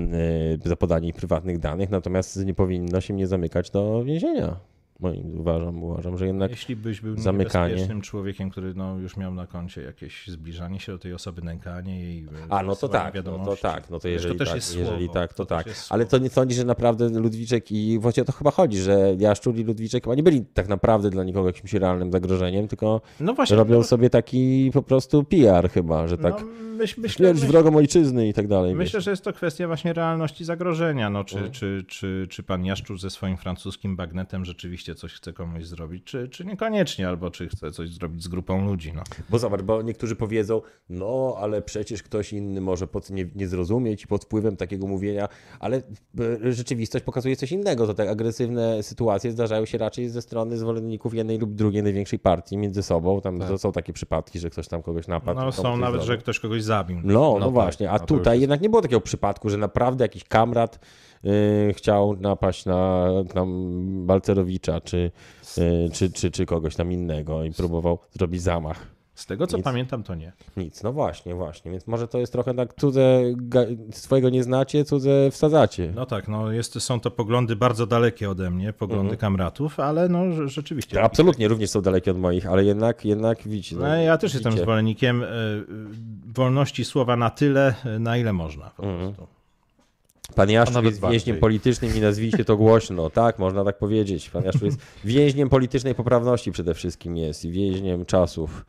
za 0.65 0.77
podanie 0.77 1.09
ich 1.09 1.15
prywatnych 1.15 1.59
danych, 1.59 1.91
natomiast 1.91 2.45
nie 2.45 2.55
powinno 2.55 3.01
się 3.01 3.15
mnie 3.15 3.27
zamykać 3.27 3.71
do 3.71 4.05
więzienia. 4.05 4.57
Moim 5.01 5.41
uważam, 5.41 5.83
uważam, 5.83 6.19
że 6.19 6.27
jednak 6.27 6.51
Jeśli 6.51 6.77
byś 6.77 7.01
był 7.01 7.17
zamykanie. 7.17 7.67
niebezpiecznym 7.69 8.01
człowiekiem, 8.03 8.51
który 8.51 8.75
no, 8.75 8.99
już 8.99 9.17
miał 9.17 9.35
na 9.35 9.47
koncie 9.47 9.83
jakieś 9.83 10.27
zbliżanie 10.29 10.81
się 10.81 10.93
do 10.93 10.99
tej 10.99 11.13
osoby, 11.15 11.43
nękanie 11.43 12.01
jej. 12.01 12.27
A, 12.49 12.63
no 12.63 12.77
to 12.77 12.89
tak, 12.89 13.15
no 13.25 13.45
to 13.45 13.57
tak, 13.57 13.91
no 13.91 13.99
to 14.01 14.09
jeżeli 14.09 14.39
też 14.39 14.49
tak, 14.49 14.57
jest 14.57 14.77
jeżeli 14.77 15.09
tak, 15.09 15.35
to, 15.35 15.47
też 15.47 15.65
tak. 15.67 15.75
Ale 15.91 16.07
to 16.07 16.19
nie 16.19 16.29
sądzisz, 16.31 16.59
że 16.59 16.65
naprawdę 16.65 17.09
Ludwiczek 17.09 17.73
i 17.73 17.99
właściwie 17.99 18.23
o 18.23 18.27
to 18.27 18.33
chyba 18.33 18.51
chodzi, 18.51 18.79
że 18.79 19.15
Jaszczur 19.19 19.57
i 19.57 19.65
Ludwiczek 19.65 20.05
chyba 20.05 20.15
nie 20.15 20.23
byli 20.23 20.45
tak 20.55 20.69
naprawdę 20.69 21.11
dla 21.11 21.25
nikogo 21.25 21.47
jakimś 21.49 21.73
realnym 21.73 22.13
zagrożeniem, 22.13 22.69
tylko 22.69 23.01
No 23.21 23.35
właśnie, 23.35 23.57
robią 23.57 23.75
no, 23.77 23.83
sobie 23.85 24.11
taki 24.11 24.71
po 24.75 24.83
prostu 24.83 25.25
PR 25.25 25.71
chyba, 25.71 26.09
że 26.09 26.19
tak 26.19 26.41
no, 26.41 26.47
myśl, 26.77 27.01
myślę, 27.01 27.35
myśl, 27.35 27.47
wrogom 27.47 27.77
ojczyzny 27.77 28.29
i 28.29 28.33
tak 28.35 28.49
dalej. 28.49 28.75
myślę, 28.75 28.99
wiesz. 28.99 29.05
że 29.05 29.11
jest 29.11 29.25
to 29.25 29.33
kwestia 29.33 29.67
właśnie 29.67 29.93
realności 29.93 30.45
zagrożenia. 30.45 31.11
No, 31.11 31.25
czy, 31.25 31.37
Mhm. 31.37 31.53
czy, 31.53 31.85
czy, 31.89 32.27
czy 32.31 32.43
pan 32.43 32.65
Jaszczur 32.65 33.01
ze 33.01 33.11
swoim 33.11 33.37
francuskim 33.37 33.97
bagnetem 33.97 34.45
rzeczywiście 34.45 34.86
rzeczywiście 34.87 35.09
coś 35.09 35.13
chce 35.15 35.33
komuś 35.33 35.65
zrobić, 35.65 36.05
czy, 36.05 36.29
czy 36.29 36.45
niekoniecznie, 36.45 37.09
albo 37.09 37.31
czy 37.31 37.49
chce 37.49 37.71
coś 37.71 37.91
zrobić 37.91 38.23
z 38.23 38.29
grupą 38.29 38.65
ludzi. 38.65 38.93
No. 38.95 39.03
Bo 39.31 39.39
zobacz, 39.39 39.63
bo 39.63 39.83
niektórzy 39.83 40.17
powiedzą, 40.17 40.63
no 40.89 41.37
ale 41.41 41.63
przecież 41.63 42.03
ktoś 42.03 42.33
inny 42.33 42.61
może 42.61 42.87
pod, 42.87 43.11
nie, 43.11 43.27
nie 43.35 43.49
zrozumieć 43.49 44.07
pod 44.07 44.25
wpływem 44.25 44.57
takiego 44.57 44.87
mówienia, 44.87 45.29
ale 45.61 45.77
e, 46.47 46.53
rzeczywistość 46.53 47.05
pokazuje 47.05 47.37
coś 47.37 47.53
innego. 47.53 47.87
To 47.87 47.95
te 47.95 48.11
agresywne 48.11 48.83
sytuacje 48.83 49.31
zdarzają 49.31 49.65
się 49.65 49.79
raczej 49.79 50.09
ze 50.09 50.23
strony 50.23 50.59
zwolenników 50.59 51.15
jednej 51.15 51.39
lub 51.39 51.55
drugiej 51.55 51.83
największej 51.83 52.19
partii 52.19 52.57
między 52.57 52.83
sobą. 52.83 53.21
Tam 53.21 53.39
to 53.39 53.59
są 53.59 53.73
takie 53.73 53.93
przypadki, 53.93 54.39
że 54.39 54.51
ktoś 54.51 54.69
tam 54.69 54.83
kogoś 54.83 55.09
napadł. 55.09 55.41
No 55.41 55.53
są 55.53 55.77
nawet, 55.77 56.01
zrobił. 56.01 56.07
że 56.07 56.19
ktoś 56.19 56.41
kogoś 56.41 56.63
zabił. 56.63 57.01
No, 57.05 57.13
no, 57.13 57.39
No 57.39 57.47
tak, 57.47 57.55
właśnie, 57.55 57.91
a 57.91 57.99
no 57.99 58.07
tutaj 58.07 58.41
jednak 58.41 58.61
nie 58.61 58.69
było 58.69 58.83
takiego 58.83 59.01
przypadku, 59.01 59.51
że 59.51 59.57
naprawdę 59.57 60.05
jakiś 60.05 60.25
kamrat 60.25 60.79
chciał 61.73 62.17
napaść 62.21 62.67
na 62.67 63.07
tam 63.35 64.07
Balcerowicza 64.07 64.81
czy, 64.81 65.11
y, 65.59 65.91
czy, 65.93 66.11
czy, 66.11 66.31
czy 66.31 66.47
kogoś 66.47 66.77
tam 66.77 66.93
innego 66.93 67.45
i 67.45 67.53
próbował 67.53 67.99
zrobić 68.13 68.43
zamach. 68.43 68.97
Z 69.15 69.27
tego 69.27 69.47
co 69.47 69.57
Nic. 69.57 69.65
pamiętam, 69.65 70.03
to 70.03 70.15
nie. 70.15 70.33
Nic, 70.57 70.83
no 70.83 70.93
właśnie, 70.93 71.35
właśnie, 71.35 71.71
więc 71.71 71.87
może 71.87 72.09
to 72.09 72.19
jest 72.19 72.33
trochę 72.33 72.55
tak 72.55 72.75
cudze, 72.75 73.23
swojego 73.93 74.31
nie 74.31 74.43
znacie, 74.43 74.85
cudze 74.85 75.31
wsadzacie. 75.31 75.93
No 75.95 76.07
tak, 76.07 76.29
no 76.29 76.53
jest, 76.53 76.83
są 76.83 77.01
to 77.01 77.11
poglądy 77.11 77.57
bardzo 77.57 77.87
dalekie 77.87 78.31
ode 78.31 78.51
mnie, 78.51 78.73
poglądy 78.73 79.01
Mhm. 79.03 79.19
kamratów, 79.19 79.81
ale 79.81 80.09
no 80.09 80.19
rze- 80.25 80.49
rzeczywiście. 80.49 80.97
To 80.97 81.03
absolutnie 81.03 81.49
również 81.49 81.71
są 81.71 81.83
dalekie 81.83 82.11
od 82.11 82.19
moich, 82.19 82.47
ale 82.47 82.65
jednak, 82.65 83.05
jednak 83.05 83.49
widzicie. 83.49 83.77
No, 83.77 83.97
ja 83.97 84.19
też 84.19 84.35
jestem 84.35 84.51
widzicie. 84.53 84.65
zwolennikiem 84.65 85.23
e, 85.23 85.27
e, 85.27 85.31
wolności 86.27 86.85
słowa 86.85 87.17
na 87.17 87.31
tyle, 87.31 87.75
na 88.01 88.17
ile 88.17 88.33
można. 88.33 88.71
Po 88.77 88.83
Mhm. 88.83 89.15
prostu. 89.15 89.36
Pan 90.35 90.49
nawet 90.53 90.85
jest 90.85 91.01
więźniem 91.01 91.11
bardziej. 91.11 91.35
politycznym 91.35 91.97
i 91.97 92.01
nazwijcie 92.01 92.45
to 92.45 92.57
głośno, 92.57 93.11
tak, 93.21 93.39
można 93.39 93.65
tak 93.65 93.79
powiedzieć. 93.79 94.31
Pan 94.31 94.45
Jaszczur 94.45 94.65
jest 94.65 94.79
więźniem 95.05 95.49
politycznej 95.49 95.95
poprawności 95.95 96.53
przede 96.53 96.75
wszystkim 96.75 97.17
jest 97.17 97.45
i 97.45 97.51
więźniem 97.51 98.05
czasów, 98.05 98.65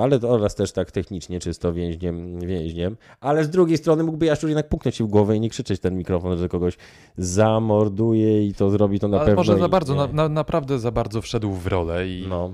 ale 0.00 0.18
to 0.18 0.30
oraz 0.30 0.54
też 0.54 0.72
tak 0.72 0.90
technicznie 0.90 1.40
czysto 1.40 1.72
więźniem, 1.72 2.40
więźniem. 2.40 2.96
Ale 3.20 3.44
z 3.44 3.50
drugiej 3.50 3.78
strony 3.78 4.04
mógłby 4.04 4.26
Jaszczur 4.26 4.48
jednak 4.50 4.68
puknąć 4.68 4.96
się 4.96 5.04
w 5.04 5.08
głowę 5.08 5.36
i 5.36 5.40
nie 5.40 5.50
krzyczeć 5.50 5.80
ten 5.80 5.96
mikrofon, 5.98 6.38
że 6.38 6.48
kogoś 6.48 6.76
zamorduje 7.16 8.46
i 8.46 8.54
to 8.54 8.70
zrobi 8.70 9.00
to 9.00 9.08
na 9.08 9.16
Ale 9.16 9.26
pewno. 9.26 9.40
może 9.40 9.58
za 9.58 9.68
bardzo, 9.68 9.94
na, 9.94 10.06
na, 10.06 10.28
naprawdę 10.28 10.78
za 10.78 10.90
bardzo 10.90 11.22
wszedł 11.22 11.52
w 11.52 11.66
rolę 11.66 12.08
i 12.08 12.26
No. 12.28 12.50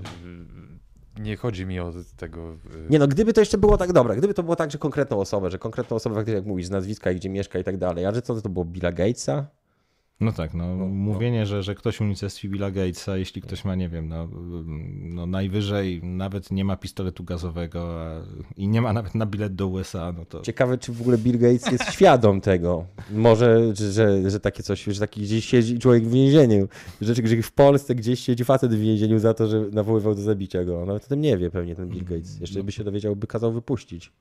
Nie 1.21 1.37
chodzi 1.37 1.67
mi 1.67 1.81
o 1.81 1.93
tego... 2.17 2.57
Nie 2.91 2.99
no, 2.99 3.09
gdyby 3.09 3.33
to 3.33 3.41
jeszcze 3.41 3.59
było 3.59 3.77
tak 3.77 3.93
dobra, 3.93 4.15
gdyby 4.15 4.35
to 4.35 4.43
było 4.43 4.57
tak, 4.57 4.71
że 4.71 4.79
konkretną 4.79 5.21
osobę, 5.21 5.51
że 5.51 5.59
konkretną 5.59 5.97
osobę 5.97 6.33
jak 6.33 6.47
mówisz, 6.47 6.67
z 6.67 6.71
nazwiska 6.71 7.11
i 7.11 7.17
gdzie 7.17 7.31
mieszka 7.31 7.59
i 7.59 7.65
tak 7.65 7.77
dalej, 7.77 8.07
a 8.07 8.15
że 8.15 8.23
co 8.23 8.41
to 8.41 8.49
było 8.49 8.65
Billa 8.65 8.93
Gatesa? 8.93 9.47
No 10.21 10.33
tak, 10.33 10.55
no, 10.55 10.77
mówienie, 10.87 11.47
że, 11.47 11.63
że 11.63 11.75
ktoś 11.75 12.01
unicestwi 12.01 12.49
Billa 12.49 12.71
Gatesa, 12.71 13.17
jeśli 13.17 13.43
ktoś 13.43 13.65
ma, 13.65 13.75
nie 13.75 13.89
wiem, 13.89 14.09
no, 14.09 14.29
no 15.03 15.27
najwyżej 15.27 16.01
nawet 16.03 16.51
nie 16.51 16.65
ma 16.65 16.77
pistoletu 16.77 17.25
gazowego 17.25 18.03
a, 18.03 18.21
i 18.57 18.69
nie 18.69 18.83
ma 18.83 18.93
nawet 18.93 19.15
na 19.15 19.27
bilet 19.27 19.55
do 19.55 19.69
USA, 19.69 20.13
no 20.19 20.25
to 20.25 20.41
Ciekawe, 20.41 20.79
czy 20.79 20.93
w 20.93 21.01
ogóle 21.01 21.19
Bill 21.19 21.39
Gates 21.39 21.73
jest 21.73 21.93
świadom 21.97 22.41
tego. 22.41 22.87
Może, 23.11 23.77
że, 23.77 23.93
że, 23.93 24.31
że 24.31 24.41
takie 24.41 24.63
coś, 24.63 24.85
że 24.85 25.01
taki 25.01 25.21
gdzieś 25.23 25.45
siedzi 25.45 25.79
człowiek 25.79 26.07
w 26.07 26.13
więzieniu. 26.13 26.69
Że, 27.01 27.15
że 27.15 27.43
w 27.43 27.53
Polsce 27.53 27.95
gdzieś 27.95 28.21
siedzi 28.21 28.45
facet 28.45 28.75
w 28.75 28.81
więzieniu 28.81 29.19
za 29.19 29.35
to, 29.35 29.49
że 29.49 29.61
nawoływał 29.73 30.15
do 30.15 30.23
zabicia 30.23 30.65
go. 30.65 30.87
Nawet 30.87 31.05
o 31.05 31.09
tym 31.09 31.21
nie 31.21 31.39
wie 31.39 31.51
pewnie 31.51 31.77
ten 31.77 31.89
Bill 31.89 32.05
Gates. 32.05 32.41
Jeszcze 32.41 32.65
by 32.65 32.73
się 32.73 32.85
dowiedział, 32.85 33.17
by 33.17 33.27
kazał 33.27 33.53
wypuścić. 33.53 34.13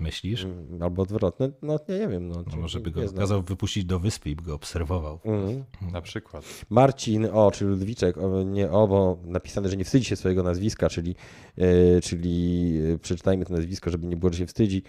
Myślisz? 0.00 0.44
Mm, 0.44 0.82
Albo 0.82 1.02
odwrotnie. 1.02 1.50
No 1.62 1.78
nie, 1.88 1.98
nie 1.98 2.08
wiem. 2.08 2.28
No, 2.28 2.34
No 2.50 2.56
może 2.56 2.80
by 2.80 2.90
go 2.90 3.00
kazał 3.12 3.42
wypuścić 3.42 3.84
do 3.84 3.98
wyspy 3.98 4.30
i 4.30 4.36
by 4.36 4.42
go 4.42 4.54
obserwował. 4.54 5.18
Mhm. 5.24 5.64
Na 5.92 6.00
przykład. 6.02 6.44
Marcin, 6.70 7.28
o, 7.32 7.50
czy 7.50 7.64
Ludwiczek, 7.64 8.18
o, 8.18 8.42
nie 8.42 8.70
o, 8.70 8.88
bo 8.88 9.18
napisane, 9.24 9.68
że 9.68 9.76
nie 9.76 9.84
wstydzi 9.84 10.04
się 10.04 10.16
swojego 10.16 10.42
nazwiska, 10.42 10.88
czyli, 10.88 11.14
e, 11.58 12.00
czyli 12.00 12.72
e, 12.94 12.98
przeczytajmy 12.98 13.44
to 13.44 13.52
nazwisko, 13.54 13.90
żeby 13.90 14.06
nie 14.06 14.16
było, 14.16 14.32
że 14.32 14.38
się 14.38 14.46
wstydzi. 14.46 14.82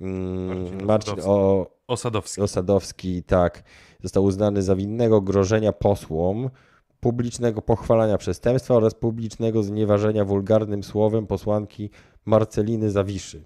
Mm, 0.00 0.84
Marcin 0.84 0.86
Marcin 0.86 1.24
o, 1.24 1.66
Osadowski. 1.86 2.40
Osadowski, 2.40 3.22
tak, 3.22 3.62
został 4.02 4.24
uznany 4.24 4.62
za 4.62 4.76
winnego 4.76 5.20
grożenia 5.20 5.72
posłom, 5.72 6.50
publicznego 7.00 7.62
pochwalania 7.62 8.18
przestępstwa 8.18 8.74
oraz 8.74 8.94
publicznego 8.94 9.62
znieważenia 9.62 10.24
wulgarnym 10.24 10.82
słowem 10.82 11.26
posłanki 11.26 11.90
Marceliny 12.24 12.90
Zawiszy. 12.90 13.42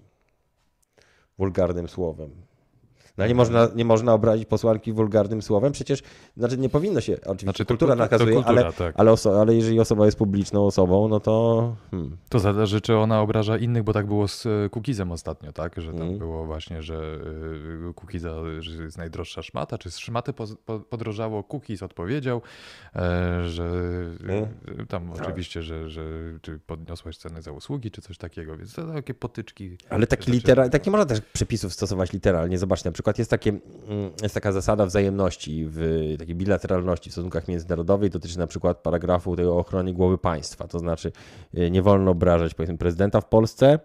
Wulgarnym 1.37 1.87
słowem. 1.87 2.50
No 3.17 3.27
nie 3.27 3.35
można, 3.35 3.67
nie 3.75 3.85
można 3.85 4.13
obrazić 4.13 4.45
posłanki 4.45 4.93
wulgarnym 4.93 5.41
słowem, 5.41 5.71
przecież 5.71 6.03
znaczy 6.37 6.57
nie 6.57 6.69
powinno 6.69 7.01
się, 7.01 7.13
oczywiście 7.13 7.43
Znaczy, 7.45 7.65
kultura 7.65 7.95
nakazuje, 7.95 8.33
kultura, 8.35 8.61
ale, 8.61 8.73
tak. 8.73 8.95
ale, 8.97 9.11
oso, 9.11 9.41
ale 9.41 9.55
jeżeli 9.55 9.79
osoba 9.79 10.05
jest 10.05 10.17
publiczną 10.17 10.65
osobą, 10.65 11.07
no 11.07 11.19
to 11.19 11.75
hmm, 11.91 12.17
To 12.29 12.39
zależy, 12.39 12.81
czy 12.81 12.95
ona 12.97 13.21
obraża 13.21 13.57
innych, 13.57 13.83
bo 13.83 13.93
tak 13.93 14.07
było 14.07 14.27
z 14.27 14.45
e, 14.45 14.69
Kukizem 14.69 15.11
ostatnio, 15.11 15.51
tak? 15.53 15.81
Że 15.81 15.91
tam 15.91 16.01
Mhm. 16.01 16.17
było 16.19 16.45
właśnie, 16.45 16.81
że 16.81 16.95
e, 17.89 17.93
Kukiza, 17.93 18.35
że 18.59 18.83
jest 18.83 18.97
najdroższa 18.97 19.41
szmata, 19.43 19.77
czy 19.77 19.91
z 19.91 19.97
szmaty 19.99 20.31
poz- 20.33 20.55
po- 20.65 20.79
podrożało. 20.79 21.43
Kukiz 21.43 21.83
odpowiedział, 21.83 22.41
e, 22.95 23.49
że 23.49 23.63
e, 24.79 24.85
tam 24.85 25.11
oczywiście, 25.11 25.63
że, 25.63 25.89
że 25.89 26.03
czy 26.41 26.59
podniosłeś 26.59 27.17
ceny 27.17 27.41
za 27.41 27.51
usługi, 27.51 27.91
czy 27.91 28.01
coś 28.01 28.17
takiego, 28.17 28.57
więc 28.57 28.73
to 28.73 28.93
takie 28.93 29.13
potyczki. 29.13 29.77
Ale 29.89 30.07
taki 30.07 30.21
rzeczy- 30.23 30.31
litera, 30.35 30.69
tak 30.69 30.85
nie 30.85 30.91
można 30.91 31.05
też 31.05 31.21
przepisów 31.33 31.73
stosować 31.73 32.13
literalnie. 32.13 32.57
Zobaczcie, 32.57 32.89
na 32.89 32.93
przykład 32.93 33.00
jest, 33.17 33.31
takie, 33.31 33.49
mm, 33.49 34.11
jest 34.23 34.35
taka 34.35 34.51
zasada 34.51 34.85
wzajemności, 34.85 35.65
w 35.69 36.15
takiej 36.19 36.35
bilateralności 36.35 37.09
w 37.09 37.13
stosunkach 37.13 37.47
międzynarodowych, 37.47 38.11
dotyczy 38.11 38.39
na 38.39 38.47
przykład 38.47 38.77
paragrafu 38.77 39.35
tego 39.35 39.55
o 39.55 39.59
ochronie 39.59 39.93
głowy 39.93 40.17
państwa. 40.17 40.67
To 40.67 40.79
znaczy 40.79 41.11
y, 41.57 41.71
nie 41.71 41.81
wolno 41.81 42.11
obrażać 42.11 42.53
powiedzmy 42.53 42.77
prezydenta 42.77 43.21
w 43.21 43.25
Polsce, 43.25 43.79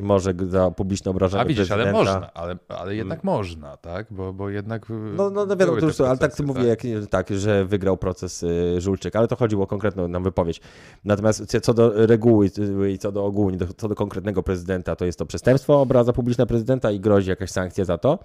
i 0.00 0.02
może 0.02 0.34
za 0.48 0.70
publiczne 0.70 1.10
obrażanie 1.10 1.42
A 1.44 1.44
widzisz, 1.44 1.70
ale 1.70 1.92
można, 1.92 2.32
ale, 2.34 2.56
ale 2.68 2.94
jednak 2.94 3.24
można, 3.24 3.76
tak? 3.76 4.06
Bo, 4.10 4.32
bo 4.32 4.50
jednak. 4.50 4.90
e, 4.90 4.94
No, 4.94 5.30
no, 5.30 5.46
no 5.46 5.56
wiadomo, 5.56 5.80
to 5.80 5.86
już, 5.86 6.00
ale 6.00 6.18
tak 6.18 6.36
to 6.36 6.42
mówię, 6.42 6.64
jak, 6.64 6.80
tak, 7.10 7.30
że 7.30 7.64
wygrał 7.64 7.96
proces 7.96 8.42
y, 8.42 8.80
Żulczyk, 8.80 9.16
ale 9.16 9.28
to 9.28 9.36
chodziło 9.36 9.64
o 9.64 9.66
konkretną 9.66 10.08
nam 10.08 10.22
wypowiedź. 10.22 10.60
Natomiast 11.04 11.56
co- 11.62 11.74
do 11.74 12.06
reguły 12.06 12.50
i 12.92 12.98
co 12.98 13.12
do 13.12 13.24
ogólnie, 13.24 13.58
do, 13.58 13.66
co 13.76 13.88
do 13.88 13.94
konkretnego 13.94 14.42
prezydenta, 14.42 14.96
to 14.96 15.04
jest 15.04 15.18
to 15.18 15.26
przestępstwo, 15.26 15.80
obraza 15.80 16.12
publiczna 16.12 16.46
prezydenta 16.46 16.90
i 16.90 17.00
grozi 17.00 17.30
jakaś 17.30 17.50
sankcja 17.50 17.84
za 17.84 17.98
to. 17.98 18.18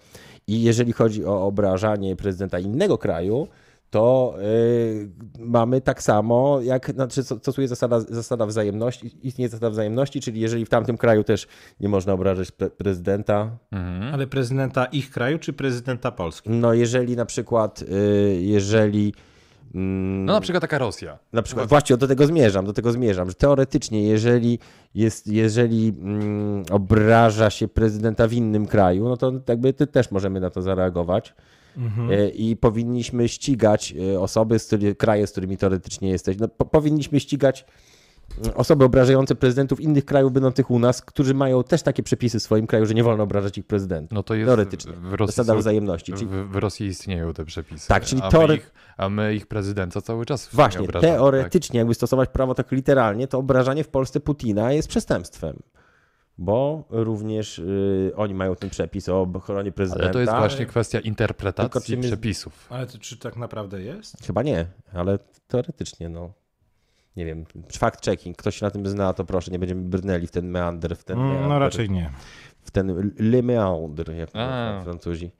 I 0.47 0.61
jeżeli 0.63 0.93
chodzi 0.93 1.25
o 1.25 1.45
obrażanie 1.45 2.15
prezydenta 2.15 2.59
innego 2.59 2.97
kraju, 2.97 3.47
to 3.89 4.35
y, 4.41 5.09
mamy 5.39 5.81
tak 5.81 6.03
samo, 6.03 6.59
jak 6.61 6.89
znaczy, 6.91 7.23
co- 7.23 7.37
stosuje 7.37 7.67
zasada, 7.67 7.99
zasada 7.99 8.45
wzajemności, 8.45 9.11
istnieje 9.23 9.49
zasada 9.49 9.69
wzajemności, 9.69 10.21
czyli 10.21 10.39
jeżeli 10.41 10.65
w 10.65 10.69
tamtym 10.69 10.97
kraju 10.97 11.23
też 11.23 11.47
nie 11.79 11.89
można 11.89 12.13
obrażać 12.13 12.51
pre, 12.51 12.69
prezydenta, 12.69 13.49
Mhm. 13.71 14.13
Ale 14.13 14.27
prezydenta 14.27 14.85
ich 14.85 15.11
kraju 15.11 15.39
czy 15.39 15.53
prezydenta 15.53 16.11
Polski? 16.11 16.49
no 16.49 16.73
jeżeli 16.73 17.15
na 17.15 17.25
przykład, 17.25 17.81
y, 17.81 18.37
jeżeli... 18.41 19.13
mm, 19.75 20.25
No 20.25 20.33
na 20.33 20.41
przykład 20.41 20.61
taka 20.61 20.77
Rosja. 20.77 21.17
Na 21.33 21.41
przykład, 21.41 21.69
właśnie 21.69 21.97
do 21.97 22.07
tego 22.07 22.25
zmierzam, 22.25 22.65
do 22.65 22.73
tego 22.73 22.91
zmierzam, 22.91 23.29
że 23.29 23.35
teoretycznie, 23.35 24.03
jeżeli, 24.03 24.59
jest, 24.95 25.27
jeżeli 25.27 25.93
mm, 25.99 26.63
obraża 26.71 27.49
się 27.49 27.67
prezydenta 27.67 28.27
w 28.27 28.33
innym 28.33 28.65
kraju, 28.65 29.09
no 29.09 29.17
to 29.17 29.31
jakby 29.47 29.73
ty 29.73 29.87
też 29.87 30.11
możemy 30.11 30.39
na 30.39 30.49
to 30.49 30.61
zareagować. 30.61 31.33
E, 32.11 32.29
I 32.29 32.55
powinniśmy 32.55 33.29
ścigać 33.29 33.93
e, 34.13 34.19
osoby, 34.19 34.59
z 34.59 34.67
których, 34.67 34.97
kraje, 34.97 35.27
z 35.27 35.31
którymi 35.31 35.57
teoretycznie 35.57 36.09
jesteś. 36.09 36.37
No, 36.39 36.47
po, 36.47 36.65
powinniśmy 36.65 37.19
ścigać 37.19 37.65
mm, 38.43 38.57
osoby 38.57 38.85
obrażające 38.85 39.35
prezydentów 39.35 39.81
innych 39.81 40.05
krajów 40.05 40.31
będących 40.33 40.71
u 40.71 40.79
nas, 40.79 41.01
którzy 41.01 41.33
mają 41.33 41.63
też 41.63 41.81
takie 41.83 42.03
przepisy 42.03 42.39
w 42.39 42.43
swoim 42.43 42.67
kraju, 42.67 42.85
że 42.85 42.93
nie 42.93 43.03
wolno 43.03 43.23
obrażać 43.23 43.57
ich 43.57 43.65
prezydentów. 43.65 44.11
No 44.15 44.23
to 44.23 44.33
jest 44.35 44.47
Teoretycznie. 44.47 44.93
w 44.93 45.13
Rosji 45.13 45.35
Zasada 45.35 45.53
są- 45.53 45.59
wzajemności. 45.59 46.13
Czyli, 46.13 46.27
W, 46.27 46.55
Rosji 46.55 46.87
istnieją 46.87 47.33
te 47.33 47.45
przepisy. 47.45 47.87
Tak, 47.87 48.05
czyli 48.05 48.21
a, 48.21 48.29
my 48.47 48.55
ich, 48.55 48.73
a 48.97 49.09
my 49.09 49.35
ich 49.35 49.47
prezydenta 49.47 50.01
cały 50.01 50.25
czas 50.25 50.49
właśnie, 50.53 50.81
nie 50.81 50.87
obrażamy, 50.87 51.13
teoretycznie, 51.13 51.77
jakby 51.77 51.93
stosować 51.93 52.29
prawo 52.29 52.55
tak 52.55 52.71
literalnie, 52.71 53.27
to 53.27 53.37
obrażanie 53.37 53.83
w 53.83 53.89
Polsce 53.89 54.19
Putina 54.19 54.71
jest 54.71 54.87
przestępstwem. 54.87 55.59
Bo 56.39 56.83
również 56.89 57.59
y, 57.59 58.11
oni 58.15 58.33
mają 58.33 58.55
ten 58.55 58.69
przepis 58.69 59.09
o 59.09 59.21
ochronie 59.33 59.71
prezydenta. 59.71 60.03
Ale 60.03 60.13
to 60.13 60.19
jest 60.19 60.31
właśnie 60.33 60.65
kwestia 60.65 60.99
interpretacji 60.99 61.95
jest- 61.95 62.07
przepisów. 62.07 62.67
Ale 62.69 62.87
to, 62.87 62.97
czy 62.97 63.17
tak 63.17 63.35
naprawdę 63.37 63.81
jest? 63.81 64.25
Chyba 64.27 64.43
nie, 64.43 64.65
ale 64.93 65.19
teoretycznie, 65.47 66.09
no. 66.09 66.33
Nie 67.15 67.25
wiem, 67.25 67.45
fact 67.77 68.05
checking, 68.05 68.37
ktoś 68.37 68.55
się 68.59 68.65
na 68.65 68.71
tym 68.71 68.87
zna, 68.87 69.13
to 69.13 69.25
proszę, 69.25 69.51
nie 69.51 69.59
będziemy 69.59 69.81
brnęli 69.81 70.27
w 70.27 70.31
ten 70.31 70.47
meander, 70.49 70.95
w 70.97 71.03
ten 71.03 71.17
Mm, 71.17 71.29
meander, 71.29 71.49
No 71.49 71.59
raczej 71.59 71.89
nie. 71.89 72.11
w 72.61 72.71
ten 72.71 73.11
le 73.19 73.41
meander, 73.41 74.11
jak 74.15 74.29
A. 74.33 74.71
mówią 74.71 74.83
Francuzi. 74.83 75.31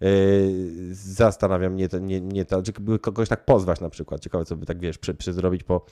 Yy, 0.00 0.94
zastanawia 0.94 1.70
mnie, 1.70 1.88
to, 1.88 1.98
nie, 1.98 2.20
nie 2.20 2.44
to, 2.44 2.62
czy 2.62 2.72
by 2.72 2.98
kogoś 2.98 3.28
tak 3.28 3.44
pozwać 3.44 3.80
na 3.80 3.90
przykład. 3.90 4.20
Ciekawe, 4.20 4.44
co 4.44 4.56
by 4.56 4.66
tak, 4.66 4.78
wiesz, 4.78 4.98
przy, 4.98 5.14
przy 5.14 5.32
zrobić 5.32 5.62
po... 5.62 5.86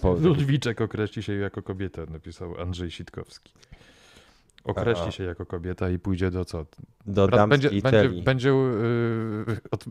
po 0.00 0.12
Ludwiczek 0.12 0.80
określi 0.80 1.22
się 1.22 1.32
jako 1.32 1.62
kobietę, 1.62 2.06
napisał 2.10 2.60
Andrzej 2.60 2.90
Sitkowski. 2.90 3.52
Określi 4.64 5.02
Aha. 5.02 5.10
się 5.10 5.24
jako 5.24 5.46
kobieta 5.46 5.90
i 5.90 5.98
pójdzie 5.98 6.30
do 6.30 6.44
co? 6.44 6.66
do 7.06 7.26
Ra- 7.26 7.36
damskiej 7.36 7.70
będzie, 7.70 7.82
będzie, 7.82 8.08
celi. 8.08 8.22
będzie 8.22 8.48
yy, 8.48 9.56
od, 9.70 9.84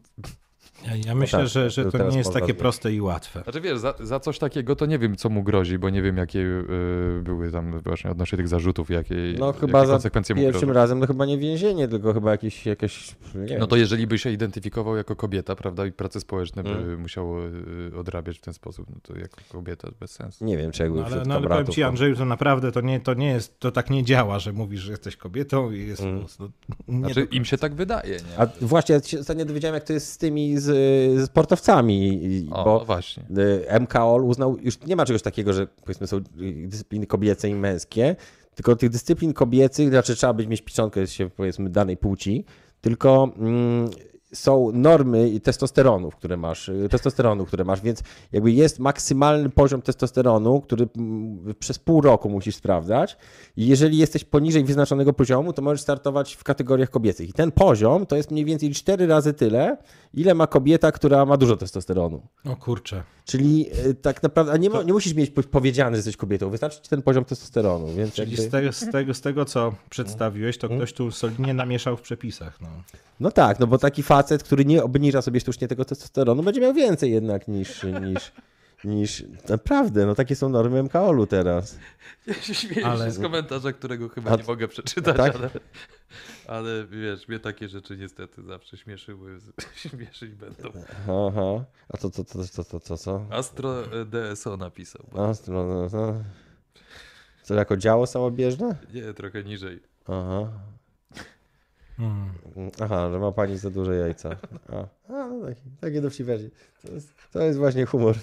Ja, 0.86 0.96
ja 1.06 1.16
myślę, 1.16 1.40
tak, 1.40 1.48
że, 1.48 1.70
że 1.70 1.92
to 1.92 2.10
nie 2.10 2.18
jest 2.18 2.34
takie 2.34 2.54
proste 2.54 2.94
i 2.94 3.02
łatwe. 3.02 3.44
Znaczy 3.44 3.62
wiesz, 3.62 3.78
za, 3.80 3.94
za 4.00 4.20
coś 4.20 4.40
takiego 4.40 4.76
to 4.76 4.86
nie 4.86 5.00
wiem, 5.00 5.16
co 5.16 5.30
mu 5.30 5.44
grozi, 5.44 5.80
bo 5.80 5.90
nie 5.90 6.02
wiem, 6.02 6.18
jakie 6.18 6.40
y, 6.40 7.22
były 7.24 7.52
tam 7.52 7.80
właśnie 7.80 8.12
odnośnie 8.12 8.38
tych 8.38 8.48
zarzutów, 8.48 8.90
jakie, 8.90 9.16
No 9.40 9.48
jakie 9.48 9.60
chyba 9.60 9.86
za 9.86 9.94
konsekwencje 9.94 10.36
mu 10.36 10.42
pierwszym 10.42 10.62
grożą. 10.62 10.74
razem 10.74 11.02
to 11.02 11.08
chyba 11.08 11.26
nie 11.26 11.38
więzienie, 11.38 11.88
tylko 11.88 12.14
chyba 12.14 12.32
jakieś, 12.32 12.66
jakieś 12.66 13.16
nie 13.36 13.46
wiem. 13.46 13.60
No 13.60 13.68
to 13.68 13.76
jeżeli 13.76 14.08
by 14.08 14.18
się 14.18 14.32
identyfikował 14.32 14.98
jako 14.98 15.16
kobieta, 15.16 15.56
prawda, 15.56 15.86
i 15.86 15.92
prace 15.92 16.20
społeczne 16.20 16.64
by 16.64 16.70
Mm. 16.70 17.02
musiało 17.02 17.40
y, 17.48 17.98
odrabiać 18.00 18.38
w 18.38 18.42
ten 18.42 18.54
sposób, 18.54 18.86
no 18.90 18.96
to 19.04 19.20
jako 19.20 19.38
kobieta 19.52 19.88
bez 20.00 20.12
sensu. 20.12 20.46
Nie 20.46 20.58
wiem, 20.58 20.72
czy 20.72 20.84
jakby 20.84 21.00
No, 21.00 21.06
ale, 21.06 21.24
no, 21.26 21.36
ale 21.36 21.48
powiem 21.48 21.68
ci, 21.68 21.84
Andrzeju, 21.84 22.16
to 22.16 22.26
naprawdę 22.26 22.72
to 22.72 22.82
nie, 22.82 23.00
to 23.00 23.14
nie 23.14 23.28
jest, 23.32 23.60
to 23.60 23.72
tak 23.72 23.90
nie 23.90 24.04
działa, 24.04 24.40
że 24.40 24.54
mówisz, 24.54 24.82
że 24.82 24.92
jesteś 24.92 25.16
kobietą 25.18 25.72
i 25.72 25.88
jest 25.88 26.02
Mm. 26.02 26.20
prostu 26.20 26.52
nie 26.88 27.00
Znaczy 27.00 27.28
im 27.32 27.46
się 27.46 27.58
tak 27.58 27.76
wydaje, 27.76 28.10
nie? 28.16 28.40
A 28.40 28.48
właśnie, 28.62 28.96
ja 28.96 29.02
się 29.02 29.20
ostatnio 29.20 29.46
dowiedziałem, 29.46 29.76
jak 29.76 29.84
to 29.84 29.94
jest 29.94 30.10
z 30.12 30.18
tymi 30.18 30.58
z, 30.60 30.67
z 30.68 31.26
sportowcami, 31.26 32.22
O, 32.52 32.64
bo 32.64 32.80
no 32.80 32.86
właśnie. 32.86 33.24
y, 33.74 33.80
MKOL 33.80 34.26
uznał, 34.26 34.58
już 34.62 34.82
nie 34.86 34.96
ma 34.96 35.06
czegoś 35.06 35.22
takiego, 35.22 35.54
że 35.54 35.68
powiedzmy 35.68 36.08
są 36.08 36.18
y, 36.18 36.22
dyscypliny 36.68 37.08
kobiece 37.08 37.50
i 37.50 37.56
męskie, 37.56 38.16
tylko 38.56 38.76
tych 38.76 38.90
dyscyplin 38.90 39.34
kobiecych, 39.34 39.90
znaczy 39.90 40.16
trzeba 40.16 40.34
być 40.34 40.48
mieć 40.48 40.62
pieczątkę 40.62 41.08
się 41.08 41.30
powiedzmy 41.30 41.70
danej 41.70 41.98
płci, 41.98 42.46
tylko 42.82 43.30
mm, 43.38 43.90
są 44.34 44.72
normy 44.74 45.30
i 45.30 45.42
testosteronu, 45.42 46.12
które 46.12 46.38
masz, 46.38 46.70
y, 46.70 46.88
testosteronu, 46.90 47.46
które 47.46 47.64
masz, 47.64 47.82
więc 47.82 48.04
jakby 48.32 48.52
jest 48.52 48.80
maksymalny 48.80 49.50
poziom 49.50 49.82
testosteronu, 49.82 50.62
który 50.62 50.88
mm, 50.98 51.56
przez 51.60 51.80
pół 51.80 52.02
roku 52.02 52.30
musisz 52.30 52.56
sprawdzać 52.56 53.18
i 53.58 53.68
jeżeli 53.68 53.98
jesteś 53.98 54.24
poniżej 54.24 54.64
wyznaczonego 54.64 55.14
poziomu, 55.14 55.54
to 55.54 55.62
możesz 55.62 55.82
startować 55.82 56.34
w 56.34 56.44
kategoriach 56.44 56.90
kobiecych. 56.90 57.30
I 57.30 57.34
ten 57.34 57.52
poziom 57.52 58.06
to 58.06 58.16
jest 58.16 58.32
mniej 58.32 58.46
więcej 58.46 58.72
cztery 58.72 59.08
razy 59.08 59.34
tyle, 59.34 59.78
ile 60.14 60.34
ma 60.34 60.48
kobieta, 60.48 60.92
która 60.92 61.26
ma 61.26 61.38
dużo 61.38 61.58
testosteronu. 61.58 62.22
O 62.46 62.56
kurczę. 62.56 63.04
Czyli 63.26 63.66
y, 63.86 63.94
tak 63.94 64.24
naprawdę, 64.24 64.52
a 64.52 64.58
nie, 64.58 64.70
nie 64.86 64.94
musisz 64.94 65.14
mieć 65.14 65.30
po- 65.30 65.44
powiedziane, 65.44 65.92
że 65.92 65.98
jesteś 65.98 66.18
kobietą, 66.18 66.50
wystarczy 66.50 66.82
ci 66.82 66.90
ten 66.90 67.02
poziom 67.02 67.26
testosteronu, 67.26 67.88
więc 67.88 68.14
Czyli 68.14 68.32
jakby... 68.32 68.48
z 68.48 68.52
tego, 68.52 68.74
z, 68.74 68.90
tego, 68.92 69.14
z 69.14 69.22
tego, 69.22 69.46
co 69.46 69.74
przedstawiłeś, 69.90 70.58
to 70.58 70.70
ktoś 70.70 70.94
tu 70.94 71.12
solidnie 71.12 71.54
namieszał 71.54 71.98
w 71.98 72.02
przepisach. 72.02 72.62
No. 72.62 72.68
No 73.20 73.32
tak, 73.32 73.60
no 73.60 73.68
bo 73.68 73.78
taki 73.78 74.04
facet, 74.18 74.44
który 74.44 74.66
nie 74.66 74.84
obniża 74.84 75.22
sobie 75.22 75.40
sztucznie 75.40 75.68
tego 75.68 75.86
testosteronu, 75.86 76.44
będzie 76.44 76.62
miał 76.62 76.74
więcej 76.74 77.12
jednak 77.12 77.48
niż, 77.48 77.84
niż, 77.84 78.32
niż... 78.84 79.24
Naprawdę, 79.50 80.06
no 80.06 80.16
takie 80.16 80.36
są 80.36 80.50
normy 80.50 80.84
MKOL-u 80.84 81.28
teraz. 81.28 81.78
Ja 82.28 82.34
się 82.34 82.54
śmieję 82.54 82.86
Ale- 82.88 83.12
z 83.12 83.20
komentarza, 83.22 83.72
którego 83.74 84.10
chyba 84.10 84.32
A- 84.32 84.36
nie 84.36 84.44
mogę 84.44 84.68
przeczytać, 84.68 85.18
tak? 85.18 85.36
ale, 85.36 85.50
ale 86.48 86.86
wiesz, 86.86 87.28
mnie 87.28 87.40
takie 87.40 87.68
rzeczy 87.70 87.98
niestety 87.98 88.44
zawsze 88.44 88.78
śmieszyły, 88.78 89.40
śmieszyć 89.90 90.32
będą. 90.36 90.70
Aha, 91.04 91.66
a 91.90 91.98
to, 91.98 92.10
to, 92.10 92.24
to, 92.24 92.40
to, 92.56 92.64
to, 92.64 92.80
to 92.80 92.98
co? 92.98 93.26
Astro 93.30 93.84
e, 94.02 94.06
DSO 94.06 94.58
napisał. 94.58 95.06
Bo, 95.12 95.30
A, 95.30 95.34
no, 95.48 95.64
no, 95.68 95.88
no. 95.94 96.24
Co, 97.44 97.54
jako 97.54 97.78
działo 97.78 98.08
samobieżne? 98.08 98.76
nie, 98.94 99.14
trochę 99.14 99.44
niżej. 99.44 99.80
Aha. 100.08 100.50
Mm. 102.00 102.30
Aha, 102.84 103.12
że 103.12 103.20
ma 103.20 103.32
pani 103.32 103.58
za 103.58 103.70
duże 103.70 103.96
jajca. 103.96 104.30
A, 104.70 104.78
a 105.14 105.28
no 105.28 105.46
taki, 105.48 105.62
takie 105.82 106.02
dowcipne. 106.02 106.38
To 106.88 106.92
jest, 106.94 107.14
to 107.32 107.42
jest 107.44 107.58
właśnie 107.60 107.86
humor. 107.86 108.16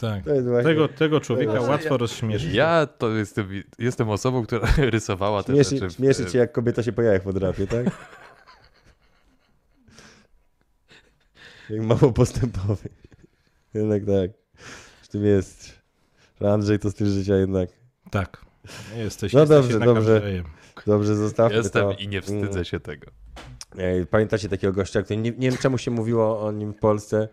Tak. 0.00 0.24
To 0.24 0.34
jest 0.34 0.46
właśnie... 0.48 0.70
Tego, 0.70 0.88
tego 0.88 1.20
człowieka 1.20 1.60
łatwo 1.60 1.96
rozśmieszyć. 1.96 2.54
Ja 2.54 2.86
to 2.86 3.10
jestem, 3.10 3.48
jestem 3.78 4.10
osobą, 4.10 4.42
która 4.46 4.68
rysowała 4.96 5.42
te 5.42 5.52
Śmieszy, 5.52 5.70
rzeczy. 5.70 5.88
w- 5.88 5.92
śmieszy 5.92 6.26
cię, 6.26 6.38
jak 6.38 6.52
kobieta 6.52 6.82
się 6.82 6.92
po 6.92 7.02
jajach 7.02 7.22
podrapie, 7.22 7.66
tak? 7.66 7.86
jak 11.70 11.80
mało 11.80 12.12
postępowy. 12.12 12.88
Jednak 13.74 14.02
tak. 14.04 14.30
W 15.02 15.08
tym 15.08 15.24
jest. 15.24 15.72
Że 16.40 16.52
Andrzej 16.52 16.78
to 16.78 16.90
styl 16.90 17.06
życia 17.06 17.36
jednak. 17.36 17.68
Tak. 18.10 18.44
Jesteś, 18.96 19.32
No 19.32 19.40
jesteś 19.40 19.58
dobrze, 19.58 19.78
dobrze. 19.80 20.22
Dobrze, 20.86 21.16
zostawmy 21.16 21.56
Jestem 21.56 21.82
to. 21.82 21.92
i 21.92 22.08
nie 22.08 22.22
wstydzę 22.22 22.64
się 22.64 22.80
tego. 22.80 23.06
Ej, 23.78 24.06
Pamiętacie 24.06 24.48
takiego 24.48 24.72
gościa, 24.72 25.02
który 25.02 25.16
nie, 25.20 25.30
nie 25.30 25.50
wiem 25.50 25.58
czemu 25.58 25.78
się 25.78 25.90
mówiło 25.90 26.40
o 26.40 26.52
nim 26.52 26.72
w 26.72 26.78
Polsce. 26.78 27.28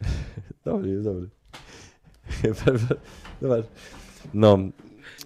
Dobry, 0.64 0.90
jest 0.90 1.04
dobry. 1.04 1.28
Zobacz. 3.42 3.66
No, 4.34 4.58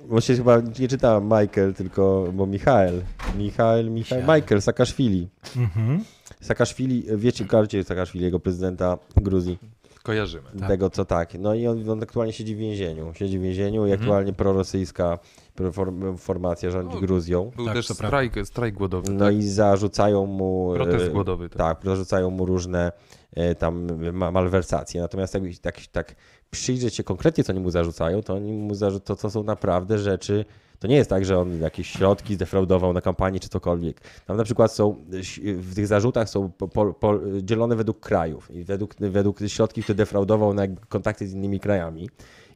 bo 0.08 0.20
się 0.20 0.36
chyba 0.36 0.60
nie 0.78 0.88
czytała 0.88 1.20
Michael, 1.20 1.74
tylko, 1.74 2.28
bo 2.32 2.46
Michael. 2.46 3.02
Michael, 3.36 3.90
Michael, 3.90 4.22
Michael. 4.22 4.62
Saakaszwili. 4.62 5.28
Mhm. 5.56 6.04
Saakaszwili, 6.40 7.02
Saakaszwili, 7.02 7.04
wiecie, 7.16 7.44
kojarzycie 7.44 7.84
Saakaszwiliego, 7.84 8.40
prezydenta 8.40 8.98
Gruzji. 9.16 9.58
Kojarzymy. 10.06 10.48
Tego, 10.68 10.90
co 10.90 11.04
tak. 11.04 11.34
No 11.38 11.54
i 11.54 11.66
on, 11.66 11.90
on 11.90 12.02
aktualnie 12.02 12.32
siedzi 12.32 12.54
w 12.54 12.58
więzieniu. 12.58 13.14
Siedzi 13.14 13.38
w 13.38 13.42
więzieniu 13.42 13.80
i 13.86 13.90
Mhm. 13.90 14.00
aktualnie 14.00 14.32
prorosyjska 14.32 15.18
form- 15.58 16.18
formacja 16.18 16.70
rządzi 16.70 16.96
O, 16.96 17.00
Gruzją. 17.00 17.50
Był 17.56 17.64
Tak, 17.64 17.74
też 17.74 17.88
strajk, 17.88 18.34
strajk 18.44 18.74
głodowy. 18.74 19.12
No 19.12 19.24
tak? 19.24 19.34
i 19.34 19.42
zarzucają 19.48 20.26
mu. 20.26 20.72
Protest 20.74 21.04
e, 21.06 21.10
głodowy. 21.10 21.48
Tak. 21.48 21.58
Tak, 21.58 21.84
zarzucają 21.84 22.30
mu 22.30 22.46
różne 22.46 22.92
e, 23.36 23.54
tam 23.54 23.86
ma- 24.12 24.30
malwersacje. 24.30 25.00
Natomiast 25.00 25.34
jak 25.34 25.42
tak, 25.62 25.86
tak 25.92 26.14
przyjrzeć 26.50 26.94
się 26.94 27.04
konkretnie, 27.04 27.44
co 27.44 27.52
oni 27.52 27.60
mu 27.60 27.70
zarzucają, 27.70 28.22
to 28.22 28.34
oni 28.34 28.52
mu 28.52 28.74
zarzu- 28.74 29.00
to, 29.00 29.16
to 29.16 29.30
są 29.30 29.42
naprawdę 29.42 29.98
rzeczy. 29.98 30.44
To 30.78 30.86
nie 30.88 30.96
jest 30.96 31.10
tak, 31.10 31.24
że 31.24 31.38
on 31.38 31.60
jakieś 31.60 31.90
środki 31.90 32.34
zdefraudował 32.34 32.92
na 32.92 33.00
kampanii 33.00 33.40
czy 33.40 33.48
cokolwiek. 33.48 34.00
Tam 34.26 34.36
na 34.36 34.44
przykład 34.44 34.72
są, 34.72 34.96
w 35.44 35.74
tych 35.74 35.86
zarzutach 35.86 36.28
są 36.28 36.50
po, 36.50 36.94
po, 36.94 37.20
dzielone 37.42 37.76
według 37.76 38.00
krajów 38.00 38.50
i 38.50 38.64
według, 38.64 38.94
według 38.98 39.40
środków, 39.46 39.84
które 39.84 39.96
defraudował 39.96 40.54
na 40.54 40.62
kontakty 40.88 41.28
z 41.28 41.32
innymi 41.32 41.60
krajami. 41.60 42.10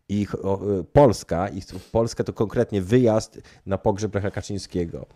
I 0.08 0.26
Polska, 0.92 1.48
i 1.48 1.62
Polska 1.92 2.24
to 2.24 2.32
konkretnie 2.32 2.82
wyjazd 2.82 3.40
na 3.66 3.78
pogrzeb 3.78 4.14
Lecha 4.14 4.30
Kaczyńskiego. 4.30 5.06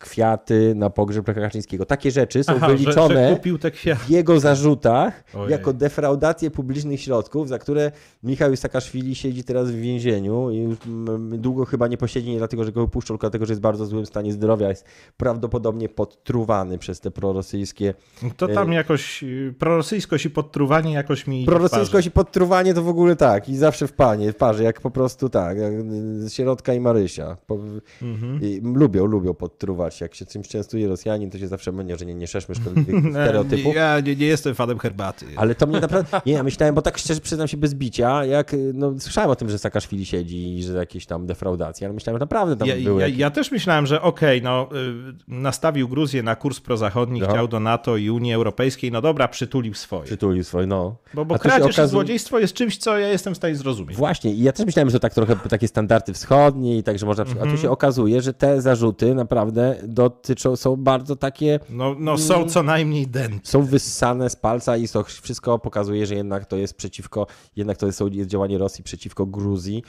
Kwiaty 0.00 0.72
na 0.76 0.90
pogrzeb 0.90 1.28
Lecha 1.28 1.40
Kaczyńskiego. 1.40 1.86
Takie 1.86 2.10
rzeczy 2.10 2.44
są 2.44 2.52
Aha, 2.56 2.68
że, 2.68 2.76
wyliczone 2.76 3.38
że 3.64 3.70
kwiaty. 3.70 4.04
w 4.04 4.10
jego 4.10 4.40
zarzutach 4.40 5.24
Ojej. 5.34 5.50
jako 5.50 5.72
defraudację 5.72 6.50
publicznych 6.50 7.00
środków, 7.00 7.48
za 7.48 7.58
które 7.58 7.92
Michał 8.22 8.56
Saakaszwili 8.56 9.14
siedzi 9.14 9.44
teraz 9.44 9.70
w 9.70 9.74
więzieniu 9.74 10.50
i 10.50 10.76
mm, 10.86 11.40
długo 11.40 11.64
chyba 11.64 11.88
nie 11.88 11.96
posiedzi, 11.96 12.30
nie 12.30 12.38
dlatego, 12.38 12.64
że 12.64 12.72
go 12.72 12.80
wypuszczą, 12.80 13.14
tylko 13.14 13.26
dlatego, 13.26 13.46
że 13.46 13.52
jest 13.52 13.60
w 13.60 13.62
bardzo 13.62 13.86
złym 13.86 14.06
stanie 14.06 14.32
zdrowia, 14.32 14.68
jest 14.68 14.84
prawdopodobnie 15.16 15.88
podtruwany 15.88 16.78
przez 16.78 17.00
te 17.00 17.10
prorosyjskie. 17.10 17.94
To 18.36 18.48
tam 18.48 18.72
jakoś 18.72 19.22
y, 19.22 19.54
prorosyjskość 19.58 20.24
i 20.26 20.30
podtruwanie 20.30 20.92
jakoś 20.92 21.26
mi 21.26 21.46
Prorosyjskość 21.46 22.06
i 22.06 22.10
podtruwanie 22.10 22.74
to 22.74 22.82
w 22.82 22.88
ogóle 22.88 23.16
tak 23.16 23.48
i 23.48 23.56
zawsze 23.56 23.86
w 23.86 23.92
panie, 23.92 24.32
w 24.32 24.36
parze, 24.36 24.64
jak 24.64 24.80
po 24.80 24.90
prostu 24.90 25.28
tak, 25.28 25.58
jak 25.58 25.72
y, 25.72 26.30
Sierotka 26.30 26.74
i 26.74 26.80
Marysia. 26.80 27.36
Po, 27.46 27.58
Mhm. 28.02 28.40
i 28.42 28.60
lubią, 28.74 29.06
lubią 29.06 29.34
podtruwać. 29.34 29.89
Jak 30.00 30.14
się 30.14 30.26
czymś 30.26 30.48
częstuje 30.48 30.88
Rosjanin, 30.88 31.30
to 31.30 31.38
się 31.38 31.48
zawsze 31.48 31.72
mynie, 31.72 31.96
że 31.96 32.06
nie, 32.06 32.14
nie 32.14 32.26
szerzmy 32.26 32.54
szkodliwych 32.54 32.94
stereotypów. 33.10 33.74
Ja 33.74 34.00
nie, 34.00 34.16
nie 34.16 34.26
jestem 34.26 34.54
fanem 34.54 34.78
herbaty. 34.78 35.26
Ale 35.36 35.54
to 35.54 35.66
mnie 35.66 35.80
naprawdę. 35.80 36.20
Nie, 36.26 36.32
ja 36.32 36.42
myślałem, 36.42 36.74
bo 36.74 36.82
tak 36.82 36.98
szczerze 36.98 37.20
przyznam 37.20 37.48
się 37.48 37.56
bez 37.56 37.74
bicia, 37.74 38.24
jak 38.24 38.56
no, 38.74 38.94
słyszałem 38.98 39.30
o 39.30 39.36
tym, 39.36 39.50
że 39.50 39.58
Saakaszwili 39.58 40.06
siedzi 40.06 40.58
i 40.58 40.62
że 40.62 40.72
jakieś 40.72 41.06
tam 41.06 41.26
defraudacje, 41.26 41.86
ale 41.86 41.94
myślałem, 41.94 42.16
że 42.18 42.20
naprawdę 42.20 42.56
tam 42.56 42.68
Ja, 42.68 42.74
były. 42.84 43.00
ja, 43.00 43.06
jakieś- 43.06 43.20
ja 43.20 43.30
też 43.30 43.50
myślałem, 43.50 43.86
że 43.86 44.02
okej, 44.02 44.42
no 44.42 44.68
y, 44.72 45.14
nastawił 45.28 45.88
Gruzję 45.88 46.22
na 46.22 46.36
kurs 46.36 46.60
prozachodni, 46.60 47.20
No. 47.20 47.28
chciał 47.28 47.48
do 47.48 47.60
NATO 47.60 47.96
i 47.96 48.10
Unii 48.10 48.32
Europejskiej, 48.34 48.92
no 48.92 49.00
dobra, 49.00 49.28
przytulił 49.28 49.74
swoje. 49.74 50.04
Przytulił 50.04 50.44
swoje, 50.44 50.66
no. 50.66 50.96
Bo, 51.14 51.24
bo 51.24 51.34
A 51.34 51.38
kradzież 51.38 51.66
i 51.66 51.70
okazuje- 51.70 51.88
złodziejstwo 51.88 52.38
jest 52.38 52.54
czymś, 52.54 52.76
co 52.78 52.98
ja 52.98 53.08
jestem 53.08 53.34
w 53.34 53.36
stanie 53.36 53.54
zrozumieć. 53.56 53.96
Właśnie, 53.96 54.32
i 54.34 54.42
ja 54.42 54.52
też 54.52 54.66
myślałem, 54.66 54.90
że 54.90 54.92
to 54.92 55.00
tak 55.00 55.14
trochę 55.14 55.36
takie 55.48 55.68
standardy 55.68 56.12
wschodnie 56.12 56.78
i 56.78 56.82
tak, 56.82 56.98
że 56.98 57.06
można. 57.06 57.24
A 57.24 57.26
Mhm. 57.28 57.50
tu 57.50 57.56
się 57.62 57.70
okazuje, 57.70 58.22
że 58.22 58.34
te 58.34 58.62
zarzuty 58.62 59.14
naprawdę 59.14 59.76
dotyczą, 59.88 60.56
są 60.56 60.76
bardzo 60.76 61.16
takie. 61.16 61.60
No, 61.70 61.96
no 61.98 62.18
są 62.18 62.48
co 62.48 62.62
najmniej 62.62 63.06
dęte. 63.06 63.40
Są 63.50 63.62
wyssane 63.62 64.30
z 64.30 64.36
palca 64.36 64.76
i 64.76 64.88
to 64.88 65.04
wszystko 65.04 65.58
pokazuje, 65.58 66.06
że 66.06 66.14
jednak 66.14 66.46
to 66.46 66.56
jest 66.56 66.74
przeciwko, 66.74 67.26
jednak 67.56 67.76
to 67.76 67.86
jest, 67.86 68.00
jest 68.12 68.30
działanie 68.30 68.58
Rosji 68.58 68.84
przeciwko 68.84 69.26
Gruzji. 69.26 69.82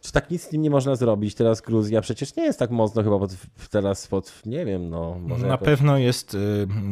Czy 0.00 0.12
tak 0.12 0.30
nic 0.30 0.42
z 0.42 0.48
tym 0.48 0.62
nie 0.62 0.70
można 0.70 0.96
zrobić? 0.96 1.34
Teraz 1.34 1.60
Gruzja 1.60 2.00
przecież 2.00 2.36
nie 2.36 2.42
jest 2.44 2.58
tak 2.58 2.70
mocno 2.70 3.02
chyba 3.02 3.18
pod, 3.18 3.30
teraz 3.70 4.06
pod, 4.06 4.42
nie 4.46 4.64
wiem, 4.64 4.90
no 4.90 5.18
może 5.20 5.42
Na 5.46 5.52
jakoś... 5.52 5.64
pewno 5.66 5.98
jest, 5.98 6.34
y, 6.34 6.38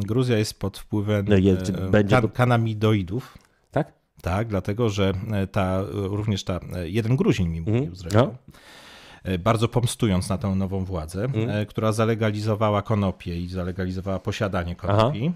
Gruzja 0.07 0.39
jest 0.39 0.59
pod 0.61 0.79
wpływem 0.79 1.27
No 1.29 1.37
jest, 1.37 1.69
y, 1.69 1.73
będzie 1.73 2.17
kan- 2.17 2.29
kanamidoidów. 2.29 3.39
Tak? 3.71 3.93
Tak, 4.23 4.49
dlatego 4.49 4.89
że 4.91 5.13
e, 5.33 5.47
ta, 5.47 5.83
również 5.93 6.45
ta, 6.45 6.61
jeden 6.85 7.17
Gruzin 7.17 7.49
mi 7.49 7.61
mówił 7.61 7.75
Mhm. 7.77 7.97
zresztą, 7.97 8.21
e, 8.21 8.37
bardzo 9.39 9.69
pomstując 9.69 10.29
na 10.29 10.39
tę 10.39 10.49
nową 10.49 10.85
władzę, 10.85 11.27
e, 11.49 11.67
która 11.67 11.93
zalegalizowała 11.93 12.83
konopie 12.83 13.41
i 13.41 13.49
zalegalizowała 13.49 14.19
posiadanie 14.19 14.77
konopi, 14.77 15.33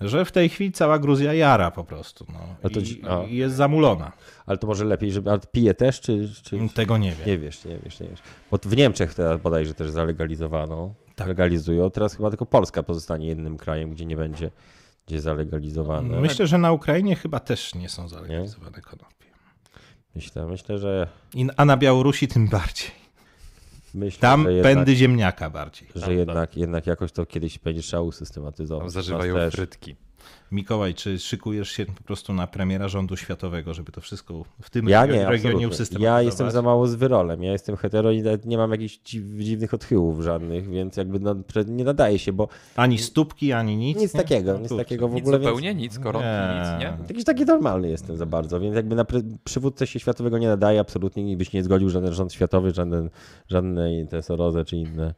że 0.00 0.24
w 0.24 0.32
tej 0.32 0.48
chwili 0.48 0.72
cała 0.72 0.98
Gruzja 0.98 1.34
jara 1.34 1.70
po 1.70 1.84
prostu. 1.84 2.26
No, 2.32 2.70
to 2.70 2.80
i. 2.80 3.32
I 3.32 3.36
jest 3.36 3.56
zamulona. 3.56 4.12
Ale 4.46 4.58
to 4.58 4.66
może 4.66 4.84
lepiej, 4.84 5.12
żeby. 5.12 5.30
A 5.32 5.38
pije 5.38 5.74
też, 5.74 6.00
czy. 6.00 6.30
czy... 6.42 6.58
Tego 6.74 6.98
nie 6.98 7.10
wiem. 7.12 7.26
Nie 7.26 7.38
wiesz, 7.38 7.64
nie 7.64 7.78
wiesz, 7.78 8.00
nie 8.00 8.08
wiesz. 8.08 8.20
Bo 8.50 8.58
w 8.62 8.76
Niemczech 8.76 9.14
teraz 9.14 9.40
bodajże 9.40 9.74
też 9.74 9.90
zalegalizowano. 9.90 10.94
Tak. 11.16 11.28
Legalizują. 11.28 11.90
Teraz 11.90 12.16
chyba 12.16 12.30
tylko 12.30 12.46
Polska 12.46 12.82
pozostanie 12.82 13.26
jednym 13.26 13.56
krajem, 13.56 13.90
gdzie 13.90 14.06
nie 14.06 14.16
będzie, 14.16 14.50
gdzie 15.06 15.20
zalegalizowane. 15.20 16.20
Myślę, 16.20 16.46
że 16.46 16.58
na 16.58 16.72
Ukrainie 16.72 17.16
chyba 17.16 17.40
też 17.40 17.74
nie 17.74 17.88
są 17.88 18.08
zalegalizowane 18.08 18.80
konopie. 18.80 19.26
Myślę, 20.14 20.46
myślę, 20.46 20.78
że. 20.78 21.08
I- 21.34 21.46
A 21.56 21.64
na 21.64 21.76
Białorusi 21.76 22.28
tym 22.28 22.48
bardziej. 22.48 22.90
Myślę, 23.94 24.20
Tam 24.20 24.44
jednak, 24.44 24.62
pędy 24.62 24.96
ziemniaka 24.96 25.50
bardziej. 25.50 25.88
że 25.94 26.14
jednak, 26.14 26.56
jednak 26.56 26.86
jakoś 26.86 27.12
to 27.12 27.26
kiedyś 27.26 27.58
będzie 27.58 27.82
trzeba 27.82 28.02
usystematyzować. 28.02 28.82
Tam 28.82 28.90
zażywają 28.90 29.50
frytki. 29.50 29.96
Mikołaj, 30.52 30.94
czy 30.94 31.18
szykujesz 31.18 31.68
się 31.70 31.86
po 31.86 32.02
prostu 32.02 32.32
na 32.32 32.46
premiera 32.46 32.88
rządu 32.88 33.16
światowego, 33.16 33.74
żeby 33.74 33.92
to 33.92 34.00
wszystko 34.00 34.44
w 34.62 34.70
tym 34.70 34.88
Ja 34.88 35.02
regio- 35.06 35.12
nie, 35.14 35.26
regionie 35.26 35.68
usystematyzować? 35.68 36.02
Ja 36.02 36.22
jestem 36.22 36.50
za 36.50 36.62
mało 36.62 36.86
z 36.86 36.94
wyrolem. 36.94 37.42
Ja 37.42 37.52
jestem 37.52 37.76
hetero 37.76 38.10
i 38.10 38.22
nawet 38.22 38.46
nie 38.46 38.56
mam 38.58 38.70
jakichś 38.70 38.98
dziw, 39.04 39.24
dziwnych 39.38 39.74
odchyłów 39.74 40.20
żadnych, 40.22 40.70
więc 40.70 40.96
jakby 40.96 41.20
no, 41.20 41.34
nie 41.66 41.84
nadaje 41.84 42.18
się, 42.18 42.32
bo 42.32 42.48
Ani 42.76 42.98
stópki, 42.98 43.52
ani 43.52 43.76
nic? 43.76 43.98
nic 43.98 44.14
nie? 44.14 44.20
takiego, 44.20 44.52
No 44.52 44.58
nic 44.58 44.68
kurczę. 44.68 44.84
takiego 44.84 45.08
w 45.08 45.14
Nic 45.14 45.22
ogóle. 45.22 45.38
zupełnie, 45.38 45.74
nic, 45.74 45.98
koronki, 45.98 46.28
Nie. 46.28 46.60
nic, 46.60 46.80
nie? 46.84 46.96
Więc 46.98 47.08
jakiś 47.10 47.24
taki 47.24 47.44
normalny 47.44 47.88
jestem 47.88 48.16
za 48.16 48.26
bardzo, 48.26 48.60
więc 48.60 48.76
jakby 48.76 48.94
na 48.96 49.06
przywódcę 49.44 49.86
się 49.86 50.00
światowego 50.00 50.38
nie 50.38 50.48
nadaje 50.48 50.80
absolutnie, 50.80 51.22
nikt 51.24 51.38
by 51.38 51.44
się 51.44 51.58
nie 51.58 51.64
zgodził, 51.64 51.90
żaden 51.90 52.12
rząd 52.12 52.32
światowy, 52.32 52.70
żaden, 52.70 53.10
żadne 53.48 53.94
interesoroze 53.98 54.64
czy 54.64 54.76
inne. 54.76 55.14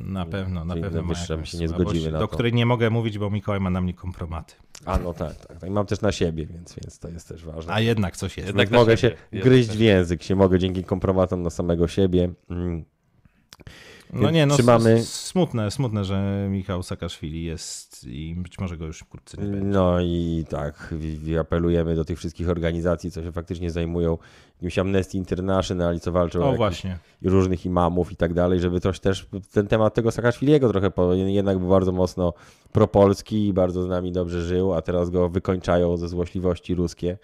Na 0.00 0.26
pewno, 0.26 0.64
na 0.64 0.74
Czyli 0.74 0.84
pewno. 0.84 1.02
by 1.02 1.14
jakąś 1.30 1.50
się 1.50 1.58
nie 1.58 1.68
zgodziły 1.68 2.10
na 2.10 2.18
Do 2.18 2.28
to. 2.28 2.34
której 2.34 2.52
nie 2.52 2.66
mogę 2.66 2.90
mówić, 2.90 3.18
bo 3.18 3.30
Mikołaj 3.30 3.60
ma 3.60 3.70
na 3.70 3.80
mnie 3.80 3.94
kompromaty. 3.94 4.54
A 4.84 4.98
no 4.98 5.14
tak, 5.14 5.46
tak, 5.46 5.58
tak. 5.58 5.70
I 5.70 5.72
mam 5.72 5.86
też 5.86 6.00
na 6.00 6.12
siebie, 6.12 6.46
więc, 6.46 6.74
więc 6.74 6.98
to 6.98 7.08
jest 7.08 7.28
też 7.28 7.44
ważne. 7.44 7.72
A 7.72 7.80
jednak 7.80 8.16
coś 8.16 8.36
jest. 8.36 8.46
Jednak 8.46 8.70
mogę 8.70 8.96
siebie. 8.96 9.16
się 9.32 9.40
gryźć 9.40 9.70
w 9.70 9.80
język, 9.80 10.22
się 10.22 10.36
mogę 10.36 10.58
dzięki 10.58 10.84
kompromatom 10.84 11.42
na 11.42 11.50
samego 11.50 11.88
siebie. 11.88 12.32
Mm. 12.50 12.84
No 14.12 14.30
nie, 14.30 14.46
no 14.46 14.54
Trzymamy- 14.54 15.04
smutne, 15.04 15.70
smutne, 15.70 16.04
że 16.04 16.46
Michał 16.50 16.82
Saakaszwili 16.82 17.44
jest 17.44 18.04
i 18.04 18.34
być 18.34 18.58
może 18.58 18.76
go 18.76 18.86
już 18.86 18.98
wkrótce 18.98 19.36
nie 19.36 19.48
będzie. 19.48 19.66
No 19.66 20.00
i 20.00 20.44
tak, 20.48 20.94
apelujemy 21.40 21.94
do 21.94 22.04
tych 22.04 22.18
wszystkich 22.18 22.48
organizacji, 22.48 23.10
co 23.10 23.22
się 23.22 23.32
faktycznie 23.32 23.70
zajmują 23.70 24.18
jakimś 24.54 24.78
Amnesty 24.78 25.16
International 25.18 25.96
i 25.96 26.00
co 26.00 26.12
walczą 26.12 26.50
o 26.50 26.56
właśnie. 26.56 26.98
różnych 27.22 27.66
imamów 27.66 28.12
i 28.12 28.16
tak 28.16 28.34
dalej, 28.34 28.60
żeby 28.60 28.80
coś 28.80 29.00
też 29.00 29.26
ten 29.52 29.66
temat 29.66 29.94
tego 29.94 30.10
Saakaszwiliego 30.10 30.68
trochę, 30.68 30.90
po, 30.90 31.14
jednak 31.14 31.58
był 31.58 31.68
bardzo 31.68 31.92
mocno 31.92 32.34
propolski 32.72 33.48
i 33.48 33.52
bardzo 33.52 33.82
z 33.82 33.88
nami 33.88 34.12
dobrze 34.12 34.42
żył, 34.42 34.74
a 34.74 34.82
teraz 34.82 35.10
go 35.10 35.28
wykończają 35.28 35.96
ze 35.96 36.08
złośliwości 36.08 36.74
ruskie 36.74 37.18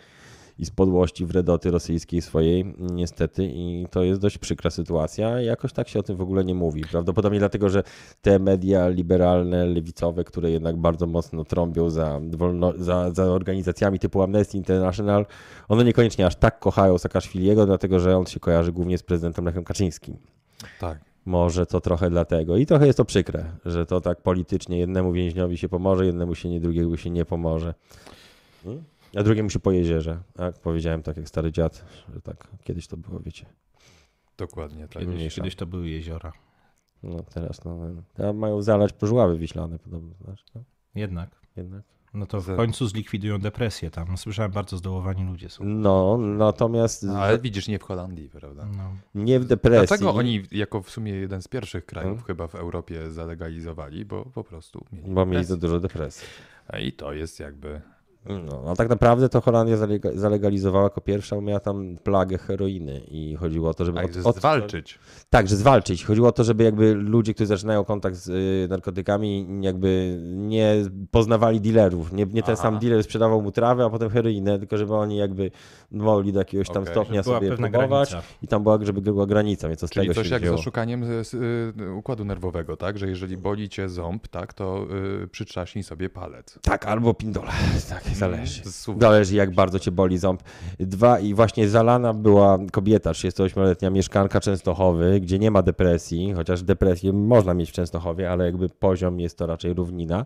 i 0.59 0.67
z 0.67 0.71
podłości 0.71 1.27
wredoty 1.27 1.71
rosyjskiej 1.71 2.23
swojej, 2.23 2.75
niestety 2.79 3.45
i 3.55 3.87
to 3.91 4.03
jest 4.03 4.21
dość 4.21 4.39
przykra 4.39 4.71
sytuacja. 4.71 5.41
Jakoś 5.41 5.73
tak 5.73 5.89
się 5.89 5.99
o 5.99 6.03
tym 6.03 6.17
w 6.17 6.21
ogóle 6.21 6.45
nie 6.45 6.55
mówi. 6.55 6.83
Prawdopodobnie 6.91 7.39
dlatego, 7.39 7.69
że 7.69 7.83
te 8.23 8.39
media 8.39 8.89
liberalne, 8.89 9.67
lewicowe, 9.67 10.25
które 10.25 10.51
jednak 10.51 10.77
bardzo 10.77 11.07
mocno 11.07 11.45
trąbią 11.45 11.91
za, 11.91 12.21
wolno, 12.31 12.73
za, 12.77 13.11
za 13.11 13.25
organizacjami 13.25 13.99
typu 13.99 14.23
Amnesty 14.23 14.57
International, 14.57 15.27
one 15.69 15.85
niekoniecznie 15.85 16.27
aż 16.27 16.37
tak 16.37 16.59
kochają 16.59 16.99
Saakaszwiliego, 16.99 17.67
dlatego 17.67 18.01
że 18.01 18.17
on 18.17 18.27
się 18.27 18.41
kojarzy 18.41 18.73
głównie 18.73 18.99
z 18.99 19.03
prezydentem 19.03 19.45
Lechem 19.45 19.65
Kaczyńskim. 19.65 20.17
Tak. 20.81 20.99
Może 21.25 21.67
to 21.67 21.81
trochę 21.81 22.11
dlatego. 22.11 22.57
I 22.57 22.67
trochę 22.67 22.87
jest 22.87 22.97
to 22.97 23.05
przykre, 23.05 23.45
że 23.65 23.87
to 23.87 24.01
tak 24.01 24.23
politycznie 24.23 24.79
jednemu 24.79 25.13
więźniowi 25.13 25.59
się 25.59 25.69
pomoże, 25.69 26.07
jednemu 26.07 26.35
się 26.35 26.49
nie, 26.49 26.61
drugiemu 26.61 26.97
się 26.97 27.11
nie 27.11 27.25
pomoże. 27.25 27.75
Hmm? 28.65 28.85
A 29.17 29.23
drugiemu 29.23 29.51
się 29.51 29.59
po 29.59 29.73
jezierze. 29.73 30.23
Tak? 30.35 30.59
Powiedziałem 30.59 31.03
tak 31.03 31.17
jak 31.17 31.29
stary 31.29 31.53
dziad, 31.53 31.85
że 32.15 32.21
tak 32.21 32.49
kiedyś 32.65 32.87
to 32.87 32.97
było, 32.97 33.21
wiecie. 33.21 33.47
Dokładnie 34.39 34.89
tak. 34.89 35.03
Kiedyś-. 35.03 35.35
Kiedyś 35.35 35.55
to 35.57 35.67
były 35.67 35.89
jeziora. 35.89 36.33
No 37.03 37.23
teraz 37.35 37.65
no, 37.65 37.79
teraz 38.15 38.37
mają 38.37 38.63
zalać 38.63 38.93
pożławy 38.93 39.39
wiślane 39.39 39.79
podobno. 39.79 40.15
Znaczy, 40.25 40.45
no, 40.55 40.63
Jednak. 40.95 41.31
jednak. 41.57 41.83
No 42.15 42.27
to 42.27 42.41
w 42.41 42.57
końcu 42.57 42.87
zlikwidują 42.87 43.39
depresję 43.39 43.91
tam. 43.91 44.17
Słyszałem, 44.17 44.53
bardzo 44.53 44.77
zdołowani 44.77 45.25
ludzie 45.25 45.49
są. 45.49 45.65
No, 45.65 46.19
natomiast 46.19 47.03
No, 47.03 47.19
ale 47.19 47.39
widzisz, 47.39 47.69
nie 47.69 47.79
w 47.79 47.83
Holandii, 47.83 48.29
prawda? 48.29 48.67
No. 48.77 48.91
nie 49.15 49.41
w 49.41 49.45
depresji. 49.45 49.87
Dlaczego 49.87 50.15
oni 50.15 50.43
jako 50.51 50.83
w 50.83 50.91
sumie 50.91 51.13
jeden 51.13 51.43
z 51.43 51.49
pierwszych 51.49 51.87
krajów 51.87 52.09
Hmm? 52.09 52.27
chyba 52.27 52.47
w 52.47 52.55
Europie 52.55 53.11
zalegalizowali, 53.11 54.05
bo 54.05 54.25
po 54.25 54.45
prostu 54.45 54.85
mieli 54.93 55.11
Bo 55.11 55.27
mieli 55.27 55.45
za 55.45 55.57
dużo 55.57 55.81
depresji. 55.81 56.29
I 56.81 56.93
to 56.93 57.13
jest 57.13 57.41
jakby... 57.41 57.81
No, 58.27 58.65
a 58.71 58.77
tak 58.77 58.89
naprawdę 58.89 59.29
to 59.29 59.41
Holandia 59.41 59.77
zalega- 59.77 60.17
zalegalizowała 60.19 60.85
jako 60.85 61.01
pierwsza, 61.01 61.37
bo 61.37 61.43
miała 61.43 61.61
tam 61.61 61.97
plagę 62.05 62.39
heroiny 62.39 63.01
i 63.11 63.37
chodziło 63.37 63.71
o 63.71 63.75
to, 63.75 63.85
żeby 63.85 63.99
Tak, 63.99 64.07
od, 64.17 64.27
od, 64.27 64.37
zwalczyć. 64.37 64.99
Tak, 65.31 65.49
że 65.49 65.57
zwalczyć. 65.57 66.05
Chodziło 66.05 66.29
o 66.29 66.33
to, 66.33 66.45
żeby 66.45 66.65
jakby 66.65 66.95
ludzie, 66.95 67.35
którzy 67.35 67.47
zaczynają 67.47 67.85
kontakt 67.85 68.17
z 68.17 68.29
y, 68.29 68.69
narkotykami, 68.71 69.47
jakby 69.61 70.19
nie 70.23 70.75
poznawali 71.11 71.61
dealerów. 71.61 72.13
Nie, 72.13 72.27
nie 72.27 72.43
ten 72.43 72.55
Aha. 72.55 72.63
sam 72.63 72.79
dealer 72.79 73.05
sprzedawał 73.05 73.43
mu 73.43 73.53
trawę, 73.53 73.85
a 73.85 73.91
potem 73.91 74.11
heroinę, 74.11 74.59
tylko 74.59 74.79
żeby 74.79 74.95
oni 74.95 75.17
jakby 75.17 75.51
mogli 75.91 76.33
do 76.33 76.39
jakiegoś 76.39 76.69
tam 76.69 76.83
Okej, 76.83 76.95
stopnia 76.95 77.23
sobie 77.23 77.57
próbować 77.57 78.11
granica. 78.11 78.29
i 78.43 78.49
tam 78.49 78.63
była, 78.63 78.79
żeby 78.83 79.01
była 79.01 79.27
granica, 79.27 79.69
więc 79.69 79.81
to 79.81 79.87
z 79.87 79.91
Czyli 79.91 80.07
tego 80.07 80.15
coś 80.15 80.27
się 80.29 80.33
jak 80.35 80.43
z 80.43 80.45
wzięło. 80.45 80.59
oszukaniem 80.59 81.05
z, 81.05 81.29
z, 81.29 81.35
y, 81.81 81.93
układu 81.95 82.25
nerwowego, 82.25 82.77
tak? 82.77 82.99
Że 82.99 83.09
jeżeli 83.09 83.37
boli 83.37 83.69
cię 83.69 83.89
ząb, 83.89 84.29
tak, 84.29 84.55
to 84.55 84.87
y, 85.25 85.29
przytrzaśnij 85.29 85.85
sobie 85.85 86.09
palec. 86.11 86.59
Tak, 86.63 86.87
albo 86.87 87.15
pindola. 87.15 87.53
Tak, 87.89 88.03
zależy. 88.19 88.63
Zależy 89.01 89.37
jak 89.37 89.55
bardzo 89.55 89.79
cię 89.79 89.91
boli 89.91 90.19
ząb. 90.19 90.43
Dwa 90.81 91.19
i 91.21 91.35
właśnie 91.35 91.69
zalana 91.69 92.15
była 92.15 92.59
kobieta, 92.73 93.13
38-letnia 93.13 93.91
mieszkanka 93.91 94.41
Częstochowy, 94.41 95.21
gdzie 95.21 95.39
nie 95.39 95.51
ma 95.51 95.63
depresji, 95.63 96.33
chociaż 96.37 96.63
depresję 96.63 97.13
można 97.13 97.55
mieć 97.55 97.71
w 97.71 97.73
Częstochowie, 97.73 98.31
ale 98.31 98.45
jakby 98.45 98.69
poziom 98.69 99.21
jest 99.21 99.39
to 99.39 99.47
raczej 99.47 99.75
równina. 99.75 100.25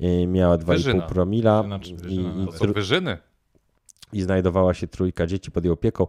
I 0.00 0.26
Miała 0.26 0.56
2,5 0.58 0.64
Wyżyna. 0.64 1.02
promila 1.02 1.62
Wyżyna 1.62 1.78
i, 2.08 2.14
i, 2.14 2.46
To 2.46 2.52
są 2.52 2.72
wyżyny. 2.72 3.18
I 4.12 4.22
znajdowała 4.22 4.74
się 4.74 4.86
trójka 4.86 5.26
dzieci 5.26 5.50
pod 5.50 5.64
jej 5.64 5.72
opieką. 5.72 6.06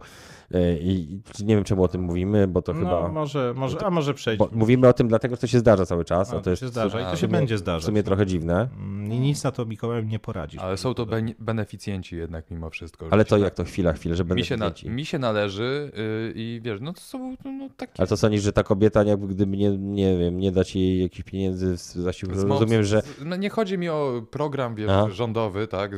E, 0.54 0.76
I 0.78 1.20
nie 1.44 1.54
wiem 1.54 1.64
czemu 1.64 1.82
o 1.82 1.88
tym 1.88 2.00
mówimy, 2.02 2.48
bo 2.48 2.62
to 2.62 2.72
No, 2.72 2.78
chyba... 2.78 3.08
może, 3.08 3.54
może, 3.56 3.78
a 3.86 3.90
może 3.90 4.14
przejdźmy. 4.14 4.46
mówimy 4.52 4.88
o 4.88 4.92
tym 4.92 5.08
dlatego, 5.08 5.34
że 5.34 5.40
to 5.40 5.46
się 5.46 5.58
zdarza 5.58 5.86
cały 5.86 6.04
czas, 6.04 6.28
a, 6.30 6.32
A, 6.32 6.36
to 6.36 6.42
to 6.44 6.50
jest 6.50 6.60
się 6.62 6.68
zdarza 6.68 7.00
i 7.00 7.04
to 7.04 7.10
w 7.16 7.18
się 7.20 7.26
sumie- 7.26 7.32
będzie 7.32 7.54
w 7.54 7.58
zdarzać. 7.58 7.84
sumie 7.86 8.02
trochę 8.02 8.26
dziwne. 8.26 8.68
Mm, 8.76 9.12
I 9.12 9.18
nic 9.20 9.44
na 9.44 9.50
to 9.50 9.64
Mikołaj 9.66 10.06
nie 10.06 10.18
poradzisz. 10.18 10.60
Ale 10.60 10.76
są 10.76 10.94
to 10.94 11.06
bene- 11.06 11.34
beneficjenci 11.38 12.16
jednak 12.16 12.50
mimo 12.50 12.70
wszystko. 12.70 13.06
Ale 13.10 13.24
to 13.24 13.36
się 13.38 13.44
jak 13.44 13.54
to 13.54 13.64
chwila, 13.64 13.92
chwila, 13.92 14.14
że 14.14 14.24
Mi 14.24 14.44
się, 14.44 14.56
na, 14.56 14.64
beneficjenci. 14.64 14.90
mi 14.96 15.04
się 15.04 15.18
należy 15.18 15.92
y, 15.98 16.32
i 16.36 16.60
wiesz, 16.64 16.80
no 16.80 16.92
to 16.92 17.00
są 17.00 17.36
no, 17.44 17.52
no, 17.52 17.68
takie... 17.76 17.92
Ale 17.98 18.06
to 18.08 18.16
sądzisz, 18.16 18.42
że 18.42 18.52
ta 18.52 18.62
kobieta, 18.62 19.02
jakby 19.04 19.26
gdyby 19.26 19.56
nie, 19.56 19.78
nie 19.78 20.18
wiem, 20.18 20.38
nie 20.38 20.52
dać 20.52 20.76
jej 20.76 21.02
jakichś 21.02 21.30
pieniędzy 21.30 21.76
zasiłku, 21.76 22.36
mocy- 22.36 22.48
rozumiem, 22.48 22.84
że 22.84 23.02
z- 23.02 23.24
No 23.24 23.36
nie 23.36 23.50
chodzi 23.50 23.78
mi 23.78 23.88
o 23.88 24.22
program, 24.30 24.74
wiesz, 24.74 24.90
rządowy, 25.12 25.66
tak, 25.66 25.90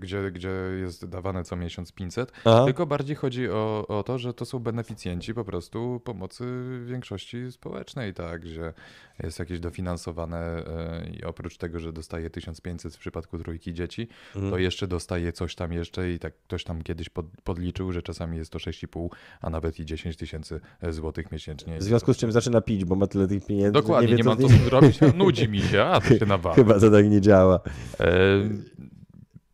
gdzie, 0.00 0.30
gdzie 0.30 0.50
jest 0.80 1.06
dawane 1.08 1.41
co 1.44 1.56
miesiąc 1.56 1.92
500, 1.92 2.32
Aha. 2.44 2.64
tylko 2.64 2.86
bardziej 2.86 3.16
chodzi 3.16 3.48
o, 3.50 3.84
o 3.88 4.02
to, 4.02 4.18
że 4.18 4.34
to 4.34 4.44
są 4.44 4.58
beneficjenci 4.58 5.34
po 5.34 5.44
prostu 5.44 6.00
pomocy 6.04 6.44
większości 6.86 7.52
społecznej, 7.52 8.14
tak, 8.14 8.46
że 8.46 8.74
jest 9.22 9.38
jakieś 9.38 9.60
dofinansowane 9.60 10.64
y, 11.06 11.10
i 11.10 11.24
oprócz 11.24 11.56
tego, 11.56 11.80
że 11.80 11.92
dostaje 11.92 12.30
1500 12.30 12.94
w 12.96 12.98
przypadku 12.98 13.38
trójki 13.38 13.74
dzieci, 13.74 14.08
Mhm. 14.34 14.52
to 14.52 14.58
jeszcze 14.58 14.86
dostaje 14.86 15.32
coś 15.32 15.54
tam 15.54 15.72
jeszcze 15.72 16.10
i 16.12 16.18
tak 16.18 16.34
ktoś 16.46 16.64
tam 16.64 16.82
kiedyś 16.82 17.08
pod, 17.08 17.26
podliczył, 17.44 17.92
że 17.92 18.02
czasami 18.02 18.38
jest 18.38 18.52
to 18.52 18.58
6,5, 18.58 19.08
a 19.40 19.50
nawet 19.50 19.80
i 19.80 19.84
10 19.86 20.16
tysięcy 20.16 20.60
złotych 20.90 21.32
miesięcznie. 21.32 21.78
w 21.78 21.82
związku 21.82 22.14
z 22.14 22.16
czym 22.16 22.32
zaczyna 22.32 22.60
pić, 22.60 22.84
bo 22.84 22.94
ma 22.96 23.06
tyle 23.06 23.28
tych 23.28 23.46
pieniędzy. 23.46 23.72
Dokładnie, 23.72 24.10
nie, 24.10 24.16
wie, 24.16 24.24
ma 24.24 24.36
co 24.36 24.42
co 24.42 24.48
z 24.48 24.52
nimi- 24.52 24.64
zrobić, 24.64 24.98
nudzi 25.16 25.48
mi 25.48 25.60
się, 25.60 25.82
a 25.84 26.00
to 26.00 26.18
się 26.18 26.26
nawala. 26.26 26.56
Chyba 26.56 26.80
to 26.80 26.90
tak 26.90 27.08
nie 27.10 27.20
działa. 27.20 27.60
E, 28.00 28.08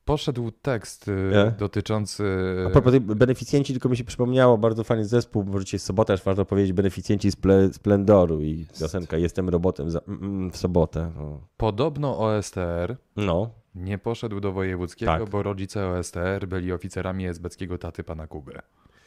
poszedł 0.08 0.50
tekst 0.50 1.08
e, 1.08 1.12
Nie? 1.12 1.50
dotyczący... 1.58 2.24
A 2.66 2.70
propos 2.70 2.92
tych 2.92 3.02
beneficjenci, 3.02 3.72
tylko 3.72 3.88
mi 3.88 3.96
się 3.96 4.04
przypomniało, 4.04 4.58
bardzo 4.58 4.84
fajny 4.84 5.04
zespół, 5.04 5.44
bo 5.44 5.60
dzisiaj 5.60 5.76
jest 5.76 5.86
sobota, 5.86 6.12
aż 6.12 6.22
warto 6.22 6.44
powiedzieć, 6.44 6.72
beneficjenci 6.72 7.30
Sple- 7.30 7.72
Splendoru 7.72 8.40
i 8.40 8.66
piosenka 8.80 9.16
Jestem 9.16 9.48
robotem 9.48 9.90
za, 9.90 10.00
mm, 10.08 10.24
mm, 10.24 10.50
w 10.50 10.56
sobotę. 10.56 11.12
No. 11.16 11.40
Podobno 11.56 12.18
OSTR 12.18 12.96
no. 13.16 13.50
nie 13.74 13.98
poszedł 13.98 14.40
do 14.40 14.52
wojewódzkiego, 14.52 15.12
Tak. 15.12 15.30
bo 15.30 15.42
rodzice 15.42 15.88
OSTR 15.88 16.46
byli 16.48 16.72
oficerami 16.72 17.26
esbeckiego 17.26 17.78
taty 17.78 18.04
pana 18.04 18.26
Kuby. 18.26 18.52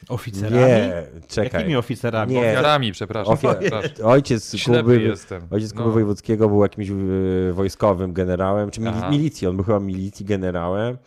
Oficerami? 0.08 0.56
Nie, 0.56 1.02
czekaj. 1.28 1.60
Jakimi 1.60 1.76
oficerami? 1.76 2.34
Nie. 2.34 2.40
Ofiarami, 2.40 2.92
przepraszam. 2.92 3.34
Ofiar- 3.36 3.58
przepraszam. 3.60 3.90
Ojciec 4.06 4.56
Ślepy 4.56 4.82
Kuby, 4.82 5.02
jestem. 5.02 5.42
ojciec 5.50 5.72
Kuby 5.72 5.84
No. 5.84 5.90
Wojewódzkiego 5.90 6.48
był 6.48 6.62
jakimś 6.62 6.90
e, 6.90 6.94
wojskowym 7.52 8.12
generałem, 8.12 8.70
czy 8.70 8.80
mili- 8.80 8.88
Aha. 8.96 9.10
milicji, 9.10 9.46
on 9.48 9.56
był 9.56 9.64
chyba 9.64 9.80
milicji 9.80 10.26
generałem. 10.26 10.98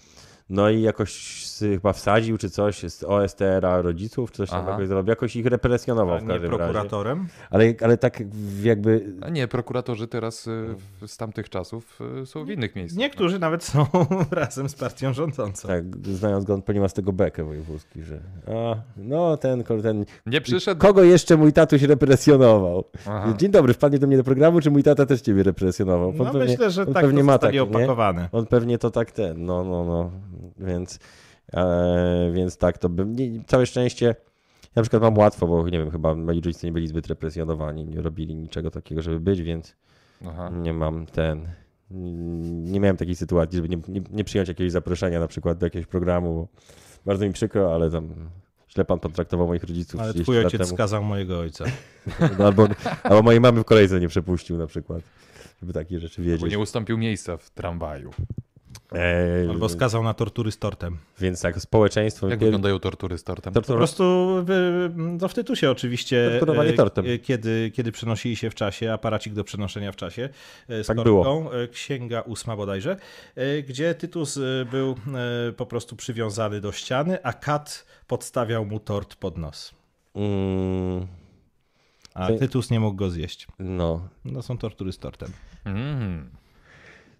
No 0.49 0.69
i 0.69 0.81
jakoś 0.81 1.44
chyba 1.59 1.93
wsadził 1.93 2.37
czy 2.37 2.49
coś 2.49 2.79
z 2.91 3.03
OSTR-a 3.03 3.81
rodziców, 3.81 4.31
czy 4.31 4.37
coś 4.37 4.49
tam 4.49 4.59
Aha. 4.61 4.71
jakoś 4.71 4.87
zrobił. 4.87 5.09
Jakoś 5.09 5.35
ich 5.35 5.45
represjonował 5.45 6.15
A 6.15 6.19
w 6.19 6.21
nie 6.21 6.27
każdym 6.27 6.51
razie. 6.51 6.57
prokuratorem? 6.63 7.27
Ale, 7.49 7.73
ale 7.81 7.97
tak 7.97 8.23
jakby 8.63 9.13
A 9.21 9.29
nie, 9.29 9.47
prokuratorzy 9.47 10.07
teraz 10.07 10.47
y, 10.47 10.75
w- 11.01 11.07
z 11.11 11.17
tamtych 11.17 11.49
czasów 11.49 11.99
y, 12.21 12.25
są 12.25 12.45
w 12.45 12.49
innych 12.49 12.75
miejscach. 12.75 12.99
Niektórzy 12.99 13.39
nawet 13.39 13.63
są 13.63 13.85
razem 14.31 14.69
z 14.69 14.75
partią 14.75 15.13
rządzącą. 15.13 15.67
Tak, 15.67 15.83
znając 16.07 16.45
go, 16.45 16.53
on 16.53 16.61
pewnie 16.61 16.81
ma 16.81 16.87
z 16.87 16.93
tego 16.93 17.13
bekę 17.13 17.43
wojewódzki, 17.43 18.03
że 18.03 18.19
a, 18.47 18.75
no 18.97 19.37
ten, 19.37 19.63
ten, 19.63 20.05
Nie 20.25 20.41
przyszedł. 20.41 20.81
kogo 20.81 21.03
jeszcze 21.03 21.37
mój 21.37 21.53
tatuś 21.53 21.81
represjonował? 21.81 22.83
Aha. 23.07 23.33
Dzień 23.37 23.51
dobry, 23.51 23.73
wpadnie 23.73 23.99
do 23.99 24.07
mnie 24.07 24.17
do 24.17 24.23
programu, 24.23 24.61
czy 24.61 24.71
mój 24.71 24.83
tata 24.83 25.05
też 25.05 25.21
ciebie 25.21 25.43
represjonował? 25.43 26.09
On 26.09 26.15
No 26.17 26.25
pewnie, 26.25 26.39
myślę, 26.39 26.71
że 26.71 26.81
on 26.81 26.93
tak 26.93 27.03
pewnie 27.03 27.19
to 27.19 27.25
ma 27.25 27.37
nie? 27.51 27.63
opakowane. 27.63 28.29
On 28.31 28.45
pewnie 28.45 28.77
to 28.77 28.91
tak 28.91 29.11
ten, 29.11 29.45
no, 29.45 29.63
no, 29.63 29.85
no, 29.85 30.11
więc, 30.57 30.99
więc 32.33 32.57
tak, 32.57 32.77
to 32.77 32.89
bym, 32.89 33.15
nie, 33.15 33.43
całe 33.47 33.65
szczęście, 33.65 34.05
ja 34.05 34.15
na 34.75 34.81
przykład 34.81 35.01
mam 35.01 35.17
łatwo, 35.17 35.47
bo 35.47 35.69
nie 35.69 35.79
wiem, 35.79 35.91
chyba 35.91 36.15
moi 36.15 36.41
rodzice 36.41 36.67
nie 36.67 36.73
byli 36.73 36.87
zbyt 36.87 37.07
represjonowani, 37.07 37.85
nie 37.85 38.01
robili 38.01 38.35
niczego 38.35 38.71
takiego, 38.71 39.01
żeby 39.01 39.19
być, 39.19 39.41
więc 39.41 39.75
Aha. 40.27 40.49
nie 40.53 40.73
mam 40.73 41.05
ten, 41.05 41.47
nie 42.71 42.79
miałem 42.79 42.97
takiej 42.97 43.15
sytuacji, 43.15 43.55
żeby 43.55 43.69
nie, 43.69 43.77
nie, 43.87 44.01
nie 44.11 44.23
przyjąć 44.23 44.49
jakiegoś 44.49 44.71
zaproszenia 44.71 45.19
na 45.19 45.27
przykład 45.27 45.57
do 45.57 45.65
jakiegoś 45.65 45.87
programu, 45.87 46.33
bo 46.33 46.47
bardzo 47.05 47.25
mi 47.25 47.33
przykro, 47.33 47.75
ale 47.75 47.91
tam 47.91 48.29
źle 48.69 48.85
pan 48.85 48.99
potraktował 48.99 49.47
moich 49.47 49.63
rodziców 49.63 49.99
Ale 49.99 50.09
30 50.09 50.23
twój 50.23 50.37
ojciec 50.45 50.61
temu. 50.61 50.73
skazał 50.75 51.03
mojego 51.03 51.39
ojca. 51.39 51.65
No, 52.39 52.45
albo, 52.47 52.67
albo 53.03 53.23
mojej 53.23 53.41
mamy 53.41 53.61
w 53.61 53.65
kolejce 53.65 53.99
nie 53.99 54.07
przepuścił 54.07 54.57
na 54.57 54.67
przykład, 54.67 55.01
żeby 55.61 55.73
takie 55.73 55.99
rzeczy 55.99 56.21
Bo 56.21 56.27
wiedzieć. 56.27 56.51
nie 56.51 56.59
ustąpił 56.59 56.97
miejsca 56.97 57.37
w 57.37 57.49
tramwaju. 57.49 58.11
Eee, 58.91 59.49
Albo 59.49 59.69
skazał 59.69 60.03
na 60.03 60.13
tortury 60.13 60.51
z 60.51 60.57
tortem. 60.57 60.97
Więc 61.19 61.41
tak, 61.41 61.59
społeczeństwo... 61.61 62.29
Jak 62.29 62.39
pier- 62.39 62.43
wyglądają 62.43 62.79
tortury 62.79 63.17
z 63.17 63.23
tortem? 63.23 63.53
to, 63.53 63.61
Po 63.61 63.73
prostu 63.73 64.03
to 65.19 65.27
w 65.27 65.33
tytusie 65.33 65.71
oczywiście, 65.71 66.29
Torturowanie 66.31 66.69
e, 66.69 66.73
tortem. 66.73 67.05
e, 67.09 67.17
kiedy, 67.19 67.71
kiedy 67.73 67.91
przenosili 67.91 68.35
się 68.35 68.49
w 68.49 68.55
czasie, 68.55 68.93
aparacik 68.93 69.33
do 69.33 69.43
przenoszenia 69.43 69.91
w 69.91 69.95
czasie 69.95 70.29
e, 70.69 70.83
z 70.83 70.87
Tak 70.87 70.97
korką, 70.97 71.11
było. 71.13 71.61
e, 71.63 71.67
księga 71.67 72.21
ósma 72.21 72.55
bodajże, 72.55 72.97
e, 73.35 73.61
gdzie 73.61 73.95
Tytus 73.95 74.37
e, 74.37 74.41
był 74.71 74.95
e, 75.49 75.51
po 75.51 75.65
prostu 75.65 75.95
przywiązany 75.95 76.61
do 76.61 76.71
ściany, 76.71 77.23
a 77.23 77.33
kat 77.33 77.85
podstawiał 78.07 78.65
mu 78.65 78.79
tort 78.79 79.15
pod 79.15 79.37
nos. 79.37 79.73
mm, 80.15 81.07
A 82.13 82.27
Tytus 82.31 82.71
nie 82.71 82.79
mógł 82.79 82.95
go 82.97 83.09
zjeść. 83.09 83.47
no, 83.59 84.07
No 84.25 84.41
są 84.41 84.57
tortury 84.57 84.91
z 84.91 84.97
tortem. 84.97 85.31
Mm. 85.65 86.29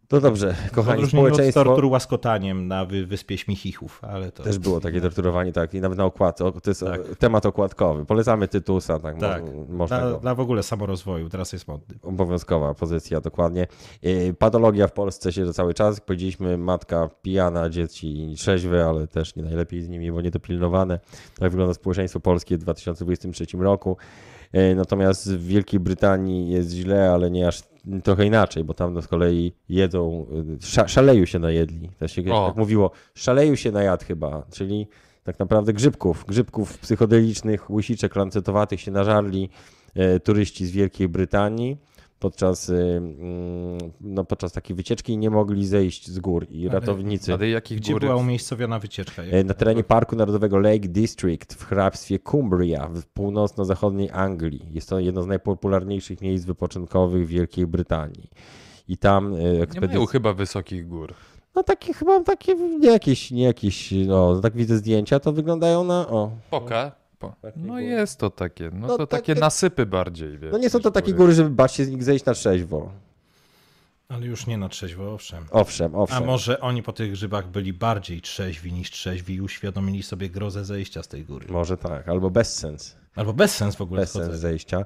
To 0.08 0.22
dobrze, 0.22 0.56
kochani, 0.72 0.98
Odróżnienie 0.98 1.26
od 1.28 1.34
społeczeństwo... 1.34 1.64
tortur 1.64 1.86
łaskotaniem 1.86 2.68
na 2.68 2.86
wy, 2.86 3.06
wyspie 3.06 3.38
Śmichichów, 3.38 4.00
ale 4.04 4.32
to... 4.32 4.44
Też 4.44 4.60
było 4.60 4.80
takie 4.82 5.02
torturowanie, 5.02 5.52
tak, 5.54 5.74
i 5.74 5.82
nawet 5.82 5.98
na 5.98 6.06
okładce. 6.06 6.52
To 6.52 6.70
jest 6.70 6.80
Tak. 6.82 7.02
e, 7.12 7.16
temat 7.16 7.46
okładkowy. 7.46 8.06
Polecamy 8.06 8.48
Tytusa, 8.48 9.00
tak, 9.00 9.20
Tak. 9.20 9.44
mo- 9.44 9.66
można 9.70 10.00
Dla, 10.00 10.12
go. 10.12 10.18
dla 10.18 10.36
w 10.36 10.40
ogóle 10.40 10.64
samorozwoju, 10.64 11.30
teraz 11.30 11.54
jest 11.54 11.68
modny. 11.68 11.96
Obowiązkowa 12.04 12.74
pozycja, 12.74 13.22
dokładnie. 13.22 13.68
E, 14.04 14.34
Patologia 14.34 14.88
w 14.88 14.92
Polsce 14.94 15.32
się 15.34 15.54
cały 15.54 15.74
czas. 15.74 16.00
Powiedzieliśmy, 16.02 16.58
matka 16.58 17.10
pijana, 17.22 17.70
dzieci 17.70 18.34
trzeźwe, 18.38 18.86
ale 18.86 19.08
też 19.08 19.36
nie 19.36 19.44
najlepiej 19.44 19.82
z 19.82 19.90
nimi, 19.90 20.12
bo 20.12 20.22
niedopilnowane. 20.22 21.00
Tak 21.40 21.52
wygląda 21.52 21.74
społeczeństwo 21.74 22.20
polskie 22.20 22.56
w 22.58 22.60
2023 22.60 23.46
roku. 23.60 23.98
E, 24.54 24.76
Natomiast 24.76 25.34
w 25.34 25.48
Wielkiej 25.48 25.80
Brytanii 25.80 26.50
jest 26.50 26.72
źle, 26.72 27.12
ale 27.12 27.32
nie 27.32 27.48
aż 27.48 27.64
trochę 28.04 28.26
inaczej, 28.26 28.64
bo 28.64 28.74
tam 28.74 29.02
z 29.02 29.08
kolei 29.08 29.54
jedzą, 29.70 30.26
e, 30.60 30.66
sza, 30.66 30.88
szaleju 30.88 31.26
się 31.26 31.40
najedli. 31.40 31.90
To 32.00 32.08
się 32.08 32.34
O. 32.34 32.48
tak 32.48 32.56
mówiło, 32.58 32.92
szaleju 33.16 33.56
się 33.56 33.72
najadł 33.72 34.06
chyba, 34.06 34.46
czyli 34.52 34.88
tak 35.24 35.40
naprawdę 35.40 35.74
grzybków, 35.74 36.26
grzybków 36.28 36.78
psychodelicznych, 36.78 37.70
łysiczek 37.70 38.16
lancetowatych 38.16 38.82
się 38.82 38.92
nażarli 38.92 39.50
e, 39.96 40.20
turyści 40.20 40.66
z 40.66 40.72
Wielkiej 40.72 41.08
Brytanii 41.08 41.78
podczas, 42.20 42.70
e, 42.70 42.74
mm, 42.98 43.78
no, 44.02 44.26
podczas 44.26 44.52
takiej 44.52 44.76
wycieczki 44.76 45.14
i 45.14 45.18
nie 45.18 45.30
mogli 45.30 45.68
zejść 45.68 46.08
z 46.10 46.20
gór 46.20 46.48
i 46.50 46.68
ratownicy 46.70 47.34
A 47.34 47.38
do 47.38 47.46
jakich 47.46 47.78
Gdzie 47.80 47.94
gór? 47.94 48.02
była 48.02 48.16
umiejscowiona 48.16 48.80
wycieczka? 48.80 49.22
e, 49.24 49.44
na 49.44 49.54
terenie 49.54 49.84
Parku 49.84 50.16
Narodowego 50.16 50.60
Lake 50.60 50.80
District 50.88 51.54
w 51.54 51.64
hrabstwie 51.66 52.20
Cumbria 52.20 52.88
w 52.88 53.06
północno-zachodniej 53.06 54.10
Anglii. 54.12 54.66
Jest 54.72 54.90
to 54.90 55.00
jedno 55.00 55.22
z 55.22 55.28
najpopularniejszych 55.28 56.22
miejsc 56.22 56.46
wypoczynkowych 56.46 57.26
w 57.26 57.30
Wielkiej 57.30 57.68
Brytanii. 57.68 58.30
I 58.88 58.98
tam 58.98 59.34
e, 59.34 59.38
Nie 59.38 59.44
mają 59.50 59.62
ekspedycja... 59.64 60.06
chyba 60.06 60.34
wysokich 60.34 60.88
gór. 60.88 61.14
No 61.56 61.64
takie 61.64 61.94
chyba 61.94 62.20
takie, 62.24 62.56
nie 62.56 62.88
jakieś, 62.92 63.32
nie 63.32 63.44
jakieś, 63.44 63.92
no 64.08 64.42
tak 64.42 64.54
widzę 64.56 64.78
zdjęcia, 64.78 65.20
to 65.20 65.34
wyglądają 65.34 65.84
na, 65.84 66.08
o, 66.08 66.32
Poka? 66.50 66.92
No 67.22 67.74
góry. 67.74 67.84
jest 67.84 68.20
to 68.20 68.30
takie, 68.30 68.70
no, 68.74 68.88
No 68.88 68.98
to 68.98 69.08
takie- 69.08 69.22
takie 69.34 69.40
nasypy 69.42 69.86
bardziej, 69.86 70.38
wiesz. 70.38 70.52
no 70.52 70.58
nie 70.58 70.70
są 70.70 70.80
to 70.80 70.92
takie 70.92 71.14
góry, 71.14 71.34
żeby 71.34 71.50
bać 71.50 71.74
się 71.74 71.86
z 71.86 71.90
nich 71.90 72.04
zejść 72.04 72.26
na 72.26 72.34
trzeźwo. 72.34 72.92
Ale 74.10 74.26
już 74.26 74.48
nie 74.48 74.58
na 74.58 74.70
trzeźwo, 74.70 75.14
owszem. 75.14 75.44
Owszem, 75.52 75.96
A 75.96 75.98
owszem. 75.98 76.26
może 76.26 76.62
oni 76.62 76.84
po 76.84 76.94
tych 76.94 77.12
grzybach 77.12 77.48
byli 77.48 77.74
bardziej 77.74 78.22
trzeźwi 78.22 78.74
niż 78.74 78.92
trzeźwi 78.92 79.36
i 79.36 79.42
uświadomili 79.42 80.04
sobie 80.04 80.30
grozę 80.30 80.66
zejścia 80.66 81.04
z 81.04 81.08
tej 81.08 81.26
góry. 81.26 81.48
Może 81.50 81.78
tak, 81.78 82.10
albo 82.10 82.30
bez 82.30 82.56
sens. 82.56 82.96
Albo 83.16 83.34
bez 83.34 83.56
sens 83.56 83.76
w 83.76 83.82
ogóle 83.82 84.02
Bez 84.02 84.12
sens 84.12 84.24
schodzenia. 84.24 84.38
zejścia. 84.42 84.86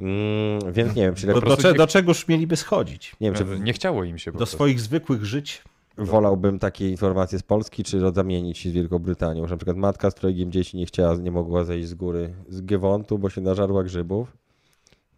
Mm, 0.00 0.72
więc 0.72 0.94
nie 0.94 1.02
wiem, 1.02 1.14
czy, 1.14 1.26
Bo 1.26 1.40
do, 1.40 1.56
cze- 1.56 1.72
nie- 1.72 1.78
do 1.78 1.86
czegoż 1.86 2.28
mieliby 2.28 2.56
schodzić? 2.56 3.16
nie 3.20 3.32
wiem, 3.32 3.46
czy 3.46 3.60
Nie 3.60 3.72
chciało 3.72 4.04
im 4.04 4.18
się 4.18 4.32
po 4.32 4.34
Do 4.34 4.38
prostu. 4.38 4.56
swoich 4.56 4.80
zwykłych 4.80 5.24
żyć? 5.24 5.62
Wolałbym 6.06 6.58
takie 6.58 6.90
informacje 6.90 7.38
z 7.38 7.42
Polski, 7.42 7.84
czy 7.84 8.00
zamienić 8.14 8.58
się 8.58 8.70
z 8.70 8.72
Wielką 8.72 8.98
Brytanią. 8.98 9.46
Że 9.46 9.50
na 9.50 9.56
przykład 9.56 9.76
matka 9.76 10.10
z 10.10 10.14
trojgiem 10.14 10.52
dzieci 10.52 10.76
nie 10.76 10.86
chciała, 10.86 11.14
nie 11.14 11.30
mogła 11.30 11.64
zejść 11.64 11.88
z 11.88 11.94
góry 11.94 12.34
z 12.48 12.62
Giewontu, 12.62 13.18
bo 13.18 13.30
się 13.30 13.40
nażarła 13.40 13.84
grzybów. 13.84 14.36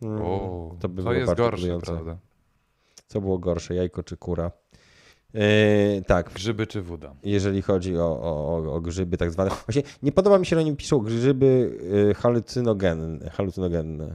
Mm, 0.03 0.23
O, 0.23 0.75
to 0.81 0.89
by 0.89 0.97
to 0.97 1.03
było 1.03 1.13
jest 1.15 1.35
gorsze, 1.35 1.57
budujące. 1.57 1.93
prawda? 1.93 2.17
Co 3.07 3.21
było 3.21 3.39
gorsze, 3.39 3.75
jajko 3.75 4.03
czy 4.03 4.17
kura? 4.17 4.51
Yy, 5.35 5.41
tak, 6.07 6.33
Grzyby 6.35 6.67
czy 6.67 6.83
woda? 6.83 7.15
jeżeli 7.25 7.63
chodzi 7.63 7.97
o, 7.97 8.21
o, 8.23 8.57
o- 8.75 8.81
grzyby 8.81 9.17
tak 9.17 9.31
zwane. 9.31 9.51
Właśnie 9.67 9.83
nie 10.03 10.13
podoba 10.13 10.39
mi 10.39 10.47
się, 10.47 10.57
że 10.57 10.61
oni 10.63 10.77
piszą 10.77 10.99
grzyby 10.99 11.79
halucynogenne. 12.17 13.31
halucynogenne. 13.31 14.09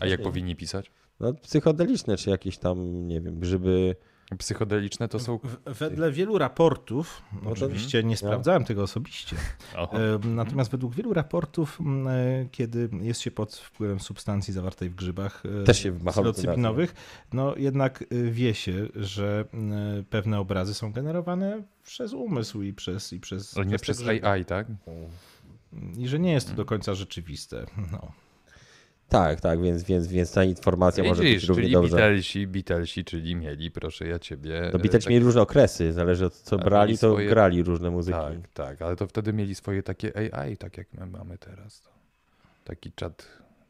A 0.00 0.06
jak 0.06 0.22
powinni 0.22 0.56
pisać? 0.56 0.90
No, 1.20 1.34
psychodeliczne, 1.34 2.16
czy 2.16 2.30
jakieś 2.30 2.58
tam, 2.58 3.08
nie 3.08 3.20
wiem, 3.20 3.38
grzyby. 3.40 3.96
Psychodeliczne 4.38 5.08
to 5.08 5.18
są... 5.20 5.38
Wedle 5.66 6.12
wielu 6.12 6.38
raportów, 6.38 7.22
to- 7.44 7.50
oczywiście 7.50 8.04
nie 8.04 8.16
sprawdzałem 8.16 8.64
tego 8.64 8.82
osobiście, 8.82 9.36
O, 9.76 9.92
e, 9.92 10.18
natomiast 10.24 10.70
według 10.70 10.94
wielu 10.94 11.12
raportów, 11.14 11.78
e, 12.06 12.46
kiedy 12.50 12.88
jest 13.00 13.20
się 13.20 13.30
pod 13.30 13.56
wpływem 13.56 14.00
substancji 14.00 14.54
zawartej 14.54 14.90
w 14.90 14.94
grzybach 14.94 15.42
e, 15.62 16.10
psylocybinowych, 16.10 16.94
no 17.32 17.56
jednak 17.56 18.02
e, 18.02 18.06
wie 18.30 18.54
się, 18.54 18.88
że 18.94 19.44
pewne 20.10 20.40
obrazy 20.40 20.74
są 20.74 20.92
generowane 20.92 21.62
przez 21.84 22.12
umysł 22.12 22.62
i 22.62 22.72
przez... 22.72 23.12
I 23.12 23.20
przez, 23.20 23.56
nie 23.66 23.78
przez 23.78 24.02
grzyby. 24.02 24.26
AI, 24.28 24.44
tak? 24.44 24.66
I 25.98 26.08
że 26.08 26.18
nie 26.18 26.32
jest 26.32 26.48
to 26.48 26.54
do 26.54 26.64
końca 26.64 26.94
rzeczywiste. 26.94 27.66
No. 27.92 28.12
Tak, 29.10 29.40
tak, 29.40 29.62
więc, 29.62 29.82
więc, 29.82 30.06
więc 30.06 30.32
ta 30.32 30.44
informacja 30.44 31.04
może 31.04 31.22
być 31.22 31.32
Widzisz, 31.32 31.48
równie 31.48 31.62
czyli 31.62 31.72
dobrze. 31.72 31.96
Beatlesi, 31.96 32.46
Beatlesi, 32.46 33.04
czyli 33.04 33.36
mieli, 33.36 33.70
proszę 33.70 34.06
ja 34.06 34.18
ciebie... 34.18 34.60
No 34.72 34.78
Beatlesi 34.78 35.04
tak- 35.04 35.10
mieli 35.10 35.24
różne 35.24 35.42
okresy, 35.42 35.92
zależy 35.92 36.26
od 36.26 36.34
co 36.34 36.56
A, 36.60 36.64
brali, 36.64 36.98
to 36.98 37.10
swoje- 37.12 37.28
grali 37.28 37.62
różne 37.62 37.90
muzyki. 37.90 38.18
Tak, 38.18 38.48
tak, 38.54 38.82
ale 38.82 38.96
to 38.96 39.06
wtedy 39.06 39.32
mieli 39.32 39.54
swoje 39.54 39.82
takie 39.82 40.12
AI, 40.34 40.56
tak 40.56 40.78
jak 40.78 40.86
my 40.92 41.06
mamy 41.06 41.38
teraz. 41.38 41.82
Taki 42.64 42.92
czat, 42.92 43.26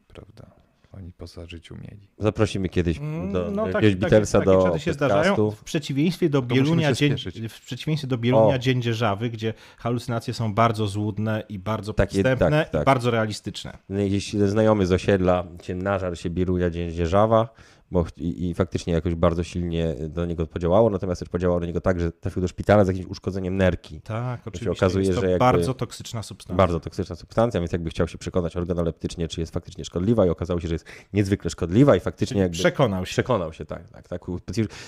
prawda? 0.07 0.60
Oni 0.91 1.11
po 1.11 1.25
życiu 1.47 1.75
mieli. 1.75 2.07
Zaprosimy 2.17 2.69
kiedyś 2.69 2.99
do, 2.99 3.05
Mm, 3.05 3.31
do 3.33 3.51
no, 3.51 3.67
jakiegoś 3.67 3.95
Beatlesa 3.95 4.39
takie 4.39 4.51
do 4.51 4.77
się 4.79 4.93
zdarzają. 4.93 5.51
W 5.51 5.63
przeciwieństwie 5.63 6.29
do 6.29 6.41
Bielunia, 6.41 6.93
dzień, 6.93 7.15
w 7.49 7.61
przeciwieństwie 7.65 8.07
do 8.07 8.17
Bielunia 8.17 8.55
O. 8.55 8.59
Dzień 8.59 8.81
Dzierżawy, 8.81 9.29
gdzie 9.29 9.53
halucynacje 9.77 10.33
są 10.33 10.53
bardzo 10.53 10.87
złudne 10.87 11.43
i 11.49 11.59
bardzo 11.59 11.93
Takie- 11.93 12.23
podstępne 12.23 12.49
tak, 12.63 12.69
tak. 12.69 12.81
i 12.81 12.85
bardzo 12.85 13.11
realistyczne. 13.11 13.77
Jakiś 13.89 14.33
znajomy 14.33 14.85
z 14.85 14.91
osiedla 14.91 15.43
cię 15.61 15.75
nażar 15.75 16.17
się 16.17 16.29
Bieruja 16.29 16.69
Dzień 16.69 16.91
Dzierżawa, 16.91 17.49
bo 17.91 18.05
i, 18.17 18.49
i 18.49 18.53
faktycznie 18.53 18.93
jakoś 18.93 19.15
bardzo 19.15 19.43
silnie 19.43 19.95
do 20.09 20.25
niego 20.25 20.47
podziałało, 20.47 20.89
natomiast 20.89 21.19
też 21.19 21.29
podziałało 21.29 21.59
do 21.59 21.65
niego 21.65 21.81
tak, 21.81 21.99
że 21.99 22.11
trafił 22.11 22.41
do 22.41 22.47
szpitala 22.47 22.85
z 22.85 22.87
jakimś 22.87 23.05
uszkodzeniem 23.05 23.57
nerki. 23.57 24.01
Tak, 24.01 24.47
oczywiście. 24.47 24.71
okazuje, 24.71 25.05
jest 25.05 25.19
to 25.19 25.27
że 25.27 25.37
bardzo 25.37 25.73
toksyczna 25.73 26.23
substancja. 26.23 26.55
Bardzo 26.55 26.79
toksyczna 26.79 27.15
substancja, 27.15 27.59
więc 27.59 27.71
jakby 27.71 27.89
chciał 27.89 28.07
się 28.07 28.17
przekonać 28.17 28.57
organoleptycznie, 28.57 29.27
czy 29.27 29.39
jest 29.39 29.53
faktycznie 29.53 29.85
szkodliwa 29.85 30.25
i 30.25 30.29
okazało 30.29 30.59
się, 30.59 30.67
że 30.67 30.75
jest 30.75 30.85
niezwykle 31.13 31.49
szkodliwa 31.49 31.95
i 31.95 31.99
faktycznie 31.99 32.41
jakby... 32.41 32.57
Przekonał 32.57 33.05
się. 33.05 33.11
Przekonał 33.11 33.53
się, 33.53 33.65
tak, 33.65 33.89
tak, 33.89 34.07
tak. 34.07 34.21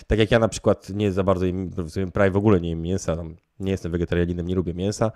Tak 0.08 0.20
jak 0.20 0.32
ja 0.32 0.40
na 0.40 0.48
przykład 0.48 0.90
nie 0.90 1.12
za 1.12 1.24
bardzo, 1.24 1.46
sumie 1.88 2.12
prawie 2.12 2.32
w 2.32 2.38
ogóle 2.38 2.62
nie 2.62 2.70
jem 2.70 2.82
mięsa, 2.82 3.18
nie 3.60 3.72
jestem 3.72 3.92
wegetarianinem, 3.92 4.48
nie 4.48 4.56
lubię 4.56 4.74
mięsa 4.74 5.12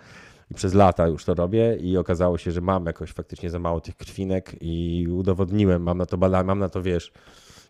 i 0.52 0.54
przez 0.54 0.74
lata 0.74 1.08
już 1.08 1.26
to 1.26 1.34
robię 1.34 1.76
i 1.76 1.98
okazało 1.98 2.38
się, 2.38 2.52
że 2.52 2.62
mam 2.62 2.86
jakoś 2.86 3.12
faktycznie 3.12 3.50
za 3.50 3.60
mało 3.60 3.82
tych 3.82 3.96
krwinek 3.96 4.56
i 4.62 5.08
udowodniłem, 5.10 5.84
mam 5.84 5.98
na 5.98 6.06
to 6.06 6.18
badania, 6.18 6.44
mam 6.44 6.60
na 6.60 6.70
to, 6.70 6.82
wiesz, 6.82 7.12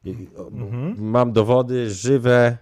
Mhm. 0.06 0.96
mam 1.00 1.34
dowody 1.34 1.90
żywe, 1.90 2.58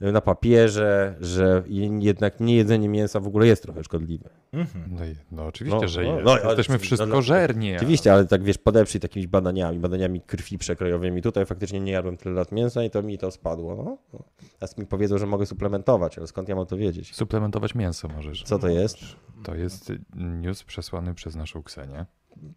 na 0.00 0.20
papierze, 0.20 1.14
że 1.20 1.62
jednak 1.68 2.40
nie 2.40 2.56
jedzenie 2.56 2.88
mięsa 2.88 3.20
w 3.20 3.26
ogóle 3.26 3.46
jest 3.46 3.62
trochę 3.62 3.84
szkodliwe. 3.84 4.30
No, 4.52 5.04
i, 5.04 5.14
no 5.32 5.46
oczywiście, 5.46 5.80
No, 5.82 5.88
że 5.88 6.02
no, 6.02 6.12
jest. 6.14 6.24
no, 6.24 6.48
Jesteśmy 6.48 6.74
no, 6.74 6.78
wszystko 6.78 7.06
no, 7.06 7.22
żerni. 7.22 7.76
Oczywiście, 7.76 8.12
ale 8.12 8.26
tak 8.26 8.42
wiesz, 8.42 8.58
podeprzyj 8.58 9.00
takimiś 9.00 9.26
badaniami, 9.26 9.78
badaniami 9.78 10.20
krwi 10.20 10.58
przekrojowymi. 10.58 11.22
Tutaj 11.22 11.46
faktycznie 11.46 11.80
nie 11.80 11.92
jadłem 11.92 12.16
tyle 12.16 12.34
lat 12.34 12.52
mięsa 12.52 12.84
i 12.84 12.90
to 12.90 13.02
mi 13.02 13.18
to 13.18 13.30
spadło. 13.30 13.76
No. 13.76 13.98
No. 14.12 14.24
Teraz 14.58 14.78
mi 14.78 14.86
powiedzą, 14.86 15.18
że 15.18 15.26
mogę 15.26 15.46
suplementować, 15.46 16.18
ale 16.18 16.26
skąd 16.26 16.48
ja 16.48 16.56
mam 16.56 16.66
to 16.66 16.76
wiedzieć? 16.76 17.14
Suplementować 17.14 17.74
mięso 17.74 18.08
możesz. 18.08 18.42
Co 18.42 18.58
to 18.58 18.68
jest? 18.68 18.98
To 19.42 19.54
jest 19.54 19.92
news 20.14 20.64
przesłany 20.64 21.14
przez 21.14 21.36
naszą 21.36 21.62
Ksenię. 21.62 22.06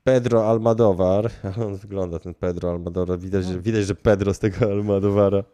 Pedro 0.03 0.49
Almodovar. 0.49 1.29
On 1.65 1.75
wygląda 1.75 2.19
ten 2.19 2.33
Pedro 2.33 2.71
Almodovar. 2.71 3.19
Widać, 3.19 3.45
że, 3.45 3.59
widać, 3.59 3.85
że 3.85 3.95
Pedro 3.95 4.33
z 4.33 4.39
tego 4.39 4.65
Almodovara. 4.65 5.43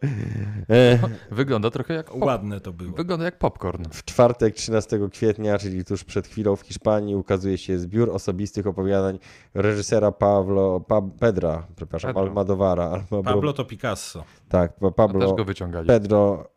E, 0.69 0.99
Wygląda 1.31 1.69
trochę 1.69 1.93
jak 1.93 2.11
pop- 2.11 2.23
Ładne 2.25 2.59
to 2.61 2.73
było. 2.73 2.91
Wygląda 2.97 3.25
jak 3.25 3.37
popcorn. 3.39 3.83
W 3.91 4.05
czwartek 4.05 4.55
13 4.55 4.99
kwietnia, 5.11 5.57
czyli 5.57 5.85
tuż 5.85 6.03
przed 6.03 6.27
chwilą 6.27 6.55
w 6.55 6.61
Hiszpanii, 6.61 7.15
ukazuje 7.15 7.57
się 7.57 7.79
zbiór 7.79 8.09
osobistych 8.09 8.67
opowiadań 8.67 9.19
reżysera 9.53 10.11
Pablo, 10.11 10.79
pa, 10.79 11.01
Pedra, 11.19 11.67
przepraszam, 11.75 12.09
Pedro. 12.09 12.21
Almodovara. 12.21 12.89
Almobro- 12.89 13.23
Pablo 13.23 13.53
to 13.53 13.65
Picasso. 13.65 14.23
Tak, 14.49 14.71
pa- 14.73 14.85
No, 14.85 14.91
Pablo. 14.91 15.19
też 15.27 15.37
go 15.37 15.45
wyciągali. 15.45 15.87
Pedro 15.87 16.49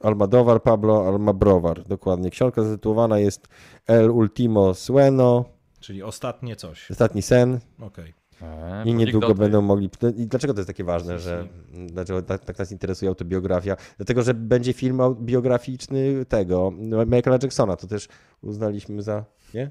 Almodovar, 0.00 0.62
Pablo 0.62 1.08
Almabrovar, 1.08 1.84
dokładnie. 1.84 2.30
Książka 2.30 2.62
zatytułowana 2.62 3.18
jest 3.18 3.48
El 3.86 4.10
Ultimo 4.10 4.74
Sueno, 4.74 5.44
Czyli 5.80 6.02
ostatnie 6.02 6.56
coś. 6.56 6.90
Ostatni 6.90 7.22
Sen 7.22 7.58
Okej. 7.80 8.14
E, 8.42 8.82
i 8.86 8.94
niedługo 8.94 9.34
będą 9.34 9.62
mogli... 9.62 9.90
I 10.16 10.26
dlaczego 10.26 10.54
to 10.54 10.60
jest 10.60 10.66
takie 10.66 10.84
ważne, 10.84 11.18
że 11.18 11.48
dlaczego 11.86 12.22
tak, 12.22 12.44
tak 12.44 12.58
nas 12.58 12.72
interesuje 12.72 13.08
autobiografia? 13.08 13.76
Dlatego, 13.96 14.22
że 14.22 14.34
będzie 14.34 14.72
film 14.72 15.00
biograficzny 15.20 16.24
tego, 16.24 16.72
Michaela 17.06 17.38
Jacksona, 17.42 17.76
to 17.76 17.86
też 17.86 18.08
uznaliśmy 18.42 19.02
za... 19.02 19.24
Nie? 19.54 19.70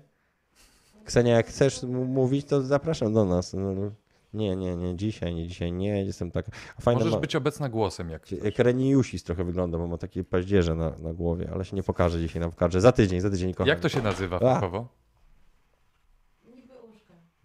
Ksenia, 1.05 1.35
jak 1.35 1.47
chcesz 1.47 1.83
mówić, 1.83 2.45
to 2.45 2.61
zapraszam 2.61 3.13
do 3.13 3.25
nas. 3.25 3.53
No, 3.53 3.91
Nie, 4.33 4.55
nie, 4.55 4.75
nie, 4.75 4.95
dzisiaj, 4.95 5.35
nie, 5.35 5.47
dzisiaj, 5.47 5.71
nie, 5.71 6.05
jestem 6.05 6.31
tak... 6.31 6.45
Fajna 6.81 6.99
Możesz 6.99 7.13
ma... 7.13 7.19
być 7.19 7.35
obecna 7.35 7.69
głosem, 7.69 8.09
jak 8.09 8.31
Jak 8.31 8.59
Reniusis 8.59 9.23
trochę 9.23 9.43
wygląda, 9.43 9.77
bo 9.77 9.87
ma 9.87 9.97
takie 9.97 10.23
paździerze 10.23 10.75
na, 10.75 10.89
na 10.89 11.13
głowie, 11.13 11.49
ale 11.53 11.65
się 11.65 11.75
nie 11.75 11.83
pokaże 11.83 12.19
dzisiaj 12.19 12.39
na 12.39 12.49
pokaże. 12.49 12.81
Za 12.81 12.91
tydzień, 12.91 13.21
za 13.21 13.29
tydzień, 13.29 13.53
kochani. 13.53 13.69
Jak 13.69 13.79
to 13.79 13.89
się 13.89 14.01
nazywa 14.01 14.35
A. 14.35 14.39
fachowo? 14.39 14.98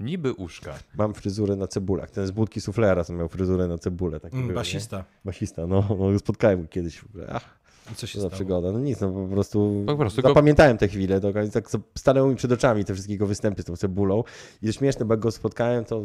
Niby 0.01 0.33
uszka. 0.33 0.75
Mam 0.99 1.15
fryzurę 1.15 1.57
na 1.57 1.67
cebulach. 1.67 2.11
Ten 2.11 2.27
z 2.27 2.31
budki 2.31 2.61
suflera, 2.61 3.05
co 3.05 3.13
miał 3.13 3.29
fryzurę 3.29 3.69
na 3.69 3.79
cebulę. 3.79 4.21
Taki 4.21 4.35
Mm, 4.37 4.47
był, 4.49 4.55
nie? 4.55 4.61
basista. 4.61 5.05
Basista, 5.25 5.67
no, 5.67 5.85
no 5.99 6.19
spotkałem 6.19 6.63
go 6.63 6.69
kiedyś. 6.69 6.99
w 6.99 7.07
ogóle. 7.07 7.27
Ach, 7.33 7.59
I 7.93 7.95
co 7.95 8.07
się 8.07 8.21
za 8.21 8.27
stało? 8.29 8.31
przygoda. 8.39 8.73
No 8.73 8.79
nic, 8.79 9.01
no 9.01 9.13
po 9.13 9.27
prostu, 9.35 9.85
Po 9.87 9.97
prostu 9.97 10.23
go- 10.23 10.29
zapamiętałem 10.29 10.79
te 10.79 10.89
chwile. 10.89 11.21
To, 11.21 11.33
tak 11.53 11.65
stanęły 11.99 12.31
mi 12.31 12.37
przed 12.37 12.53
oczami 12.53 12.85
te 12.85 12.93
wszystkie 12.95 13.13
jego 13.13 13.27
występy 13.27 13.63
z 13.63 13.65
tą 13.65 13.77
cebulą. 13.77 14.25
I 14.63 14.67
to 14.67 14.73
śmieszne, 14.73 15.05
bo 15.05 15.15
jak 15.15 15.21
go 15.21 15.31
spotkałem, 15.31 15.85
to 15.85 16.03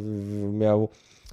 miał 0.52 0.88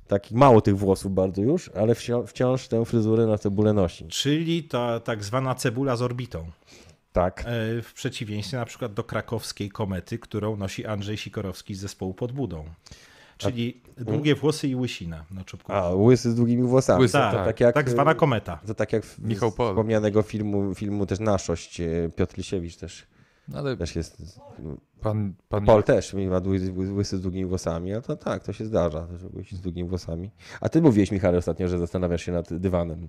taki 0.08 0.36
mało 0.36 0.62
tych 0.62 0.78
włosów 0.78 1.14
bardzo 1.14 1.42
już, 1.42 1.70
ale 1.70 1.96
wciąż, 1.96 2.30
wciąż 2.30 2.68
tę 2.68 2.86
fryzurę 2.86 3.26
na 3.26 3.38
cebulę 3.38 3.74
nosi. 3.74 4.06
Czyli 4.08 4.64
ta 4.64 5.00
tak 5.00 5.24
zwana 5.24 5.56
cebula 5.56 5.96
z 5.96 6.02
orbitą. 6.02 6.46
Tak. 7.18 7.44
E, 7.48 7.82
W 7.82 7.94
przeciwieństwie 7.94 8.58
na 8.58 8.66
przykład 8.66 8.94
do 8.94 9.04
krakowskiej 9.04 9.70
komety, 9.70 10.20
którą 10.20 10.58
nosi 10.58 10.86
Andrzej 10.86 11.18
Sikorowski 11.18 11.76
z 11.76 11.80
zespołu 11.80 12.14
pod 12.14 12.32
budą. 12.32 12.66
Czyli 13.38 13.82
długie 13.98 14.36
włosy 14.36 14.68
i 14.68 14.76
łysina 14.76 15.26
na 15.32 15.44
czubku. 15.44 15.74
A, 15.74 15.90
łysy 15.90 16.32
z 16.32 16.36
długimi 16.36 16.64
włosami. 16.64 17.02
Łysy, 17.02 17.14
to, 17.14 17.20
tak, 17.20 17.34
tak. 17.34 17.46
tak, 17.46 17.60
jak, 17.60 17.76
tak 17.76 17.90
zwana 17.90 18.16
kometa. 18.16 18.60
To 18.68 18.74
tak 18.74 18.94
jak 18.94 19.06
w, 19.06 19.20
Michał 19.20 19.52
Pol. 19.52 19.68
wspomnianego 19.74 20.22
filmu, 20.22 20.76
filmu 20.76 21.06
też 21.06 21.20
Naszość, 21.20 21.82
e, 21.82 22.10
Piotr 22.16 22.38
Lisiewicz 22.38 22.76
też, 22.76 23.08
No 23.48 23.60
Ale 23.60 23.78
też 23.78 23.96
jest 23.96 24.40
pan, 25.02 25.34
pan 25.50 25.66
Paul 25.66 25.84
też 25.84 26.14
ma 26.14 26.42
łysy, 26.46 26.74
łysy 26.74 27.18
z 27.18 27.22
długimi 27.22 27.46
włosami, 27.46 27.94
a 27.94 28.02
to 28.02 28.16
tak, 28.16 28.44
to 28.44 28.54
się 28.54 28.66
zdarza, 28.66 29.08
że 29.18 29.28
łysy 29.34 29.56
z 29.56 29.62
długimi 29.62 29.90
włosami. 29.90 30.32
A 30.62 30.70
ty 30.70 30.82
mówiłeś, 30.82 31.12
Michał, 31.12 31.36
ostatnio, 31.36 31.68
że 31.68 31.80
zastanawiasz 31.80 32.22
się 32.22 32.32
nad 32.32 32.54
dywanem 32.54 33.08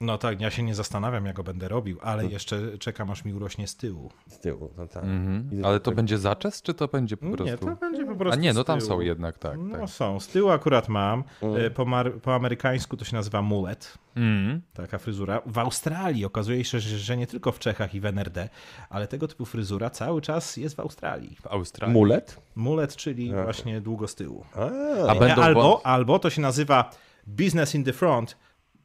No 0.00 0.18
tak, 0.18 0.40
ja 0.40 0.50
się 0.50 0.62
nie 0.62 0.74
zastanawiam, 0.74 1.26
jak 1.26 1.36
go 1.36 1.44
będę 1.44 1.68
robił, 1.68 1.98
ale 2.02 2.26
jeszcze 2.26 2.78
czekam, 2.78 3.10
aż 3.10 3.24
mi 3.24 3.34
urośnie 3.34 3.66
z 3.66 3.76
tyłu. 3.76 4.10
z 4.26 4.38
tyłu. 4.38 4.70
No 4.78 4.86
tak. 4.88 5.04
Mhm. 5.04 5.64
Ale 5.64 5.80
to 5.80 5.90
tak- 5.90 5.94
będzie 5.96 6.18
zaczes, 6.18 6.62
czy 6.62 6.74
to 6.74 6.88
będzie 6.88 7.16
po 7.16 7.26
prostu... 7.26 7.44
Nie, 7.44 7.58
to 7.58 7.66
będzie 7.80 8.04
po 8.06 8.12
A 8.12 8.14
prostu 8.14 8.40
nie, 8.40 8.52
no 8.52 8.64
tam 8.64 8.80
są 8.80 9.00
jednak, 9.00 9.38
tak. 9.38 9.58
No 9.58 9.78
tak. 9.78 9.90
są, 9.90 10.20
z 10.20 10.28
tyłu 10.28 10.50
akurat 10.50 10.88
mam. 10.88 11.24
Mm. 11.42 11.66
E, 11.66 11.70
Po, 11.70 11.84
mar- 11.84 12.12
po 12.22 12.34
amerykańsku 12.34 12.96
to 12.96 13.04
się 13.04 13.16
nazywa 13.16 13.42
mullet, 13.42 13.98
Mm. 14.16 14.60
taka 14.74 14.98
fryzura. 14.98 15.40
W 15.46 15.58
Australii 15.58 16.24
okazuje 16.24 16.64
się, 16.64 16.80
że, 16.80 17.16
nie 17.16 17.26
tylko 17.26 17.52
w 17.52 17.58
Czechach 17.58 17.94
i 17.94 18.00
w 18.00 18.04
NRD, 18.06 18.48
ale 18.90 19.06
tego 19.06 19.28
typu 19.28 19.44
fryzura 19.44 19.90
cały 19.90 20.20
czas 20.22 20.56
jest 20.56 20.76
w 20.76 20.80
Australii. 20.80 21.36
W 21.42 21.46
Australii. 21.46 21.94
Mulet? 21.94 22.40
Mullet, 22.56 22.96
czyli 22.96 23.32
Aha. 23.34 23.44
właśnie 23.44 23.80
długo 23.80 24.08
z 24.08 24.14
tyłu. 24.14 24.44
A, 24.54 25.10
A 25.10 25.14
będą 25.14 25.42
albo, 25.42 25.80
albo 25.86 26.18
to 26.18 26.30
się 26.30 26.40
nazywa 26.42 26.90
business 27.26 27.74
in 27.74 27.84
the 27.84 27.92
front, 27.92 28.36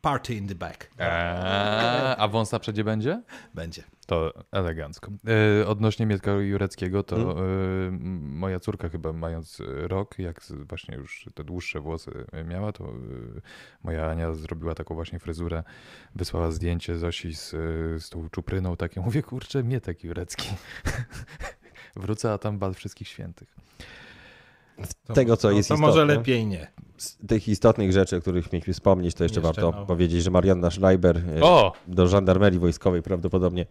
party 0.03 0.34
in 0.35 0.47
the 0.47 0.55
back. 0.55 0.89
Eee, 0.99 2.15
a 2.17 2.27
wąs 2.27 2.51
na 2.51 2.59
przedzie 2.59 2.84
będzie? 2.84 3.21
Będzie. 3.53 3.84
To 4.05 4.34
elegancko. 4.51 5.11
E, 5.61 5.67
odnośnie 5.67 6.05
Mietka 6.05 6.31
Jureckiego, 6.31 7.03
to 7.03 7.15
Hmm? 7.15 7.38
e, 7.38 7.91
moja 8.39 8.59
córka 8.59 8.89
chyba 8.89 9.13
mając 9.13 9.61
rok, 9.67 10.19
jak 10.19 10.41
właśnie 10.67 10.95
już 10.95 11.30
te 11.35 11.43
dłuższe 11.43 11.80
włosy 11.80 12.11
miała, 12.45 12.71
to 12.71 12.84
e, 12.85 12.89
moja 13.84 14.09
Ania 14.09 14.34
zrobiła 14.34 14.75
taką 14.75 14.95
właśnie 14.95 15.19
fryzurę, 15.19 15.63
wysłała 16.15 16.51
zdjęcie 16.51 16.97
Zosi 16.97 17.35
z, 17.35 17.53
e, 17.53 17.57
z 17.99 18.09
tą 18.09 18.30
czupryną 18.30 18.77
takie. 18.77 19.01
Mówię, 19.01 19.23
kurczę, 19.23 19.63
Mietek 19.63 20.03
Jurecki. 20.03 20.49
Wrócę, 21.95 22.34
a 22.34 22.38
tam 22.38 22.59
bal 22.59 22.73
wszystkich 22.73 23.07
świętych. 23.07 23.55
To, 25.07 25.13
Tego, 25.13 25.37
co 25.37 25.47
to, 25.49 25.51
jest 25.57 25.69
To 25.69 25.77
może 25.77 25.91
istotne. 25.99 26.15
lepiej 26.15 26.45
nie. 26.45 26.67
Z 26.97 27.17
tych 27.27 27.47
istotnych 27.47 27.91
rzeczy, 27.91 28.17
o 28.17 28.21
których 28.21 28.53
mieliśmy 28.53 28.73
wspomnieć, 28.73 29.15
to 29.15 29.23
jeszcze, 29.23 29.39
Jeszcze, 29.39 29.61
warto 29.61 29.79
no. 29.79 29.85
powiedzieć, 29.85 30.23
że 30.23 30.31
Marianna 30.31 30.71
Schreiber 30.71 31.17
e, 31.17 31.41
O! 31.43 31.71
do 31.87 32.07
żandarmerii 32.07 32.59
wojskowej 32.59 33.01
prawdopodobnie 33.01 33.65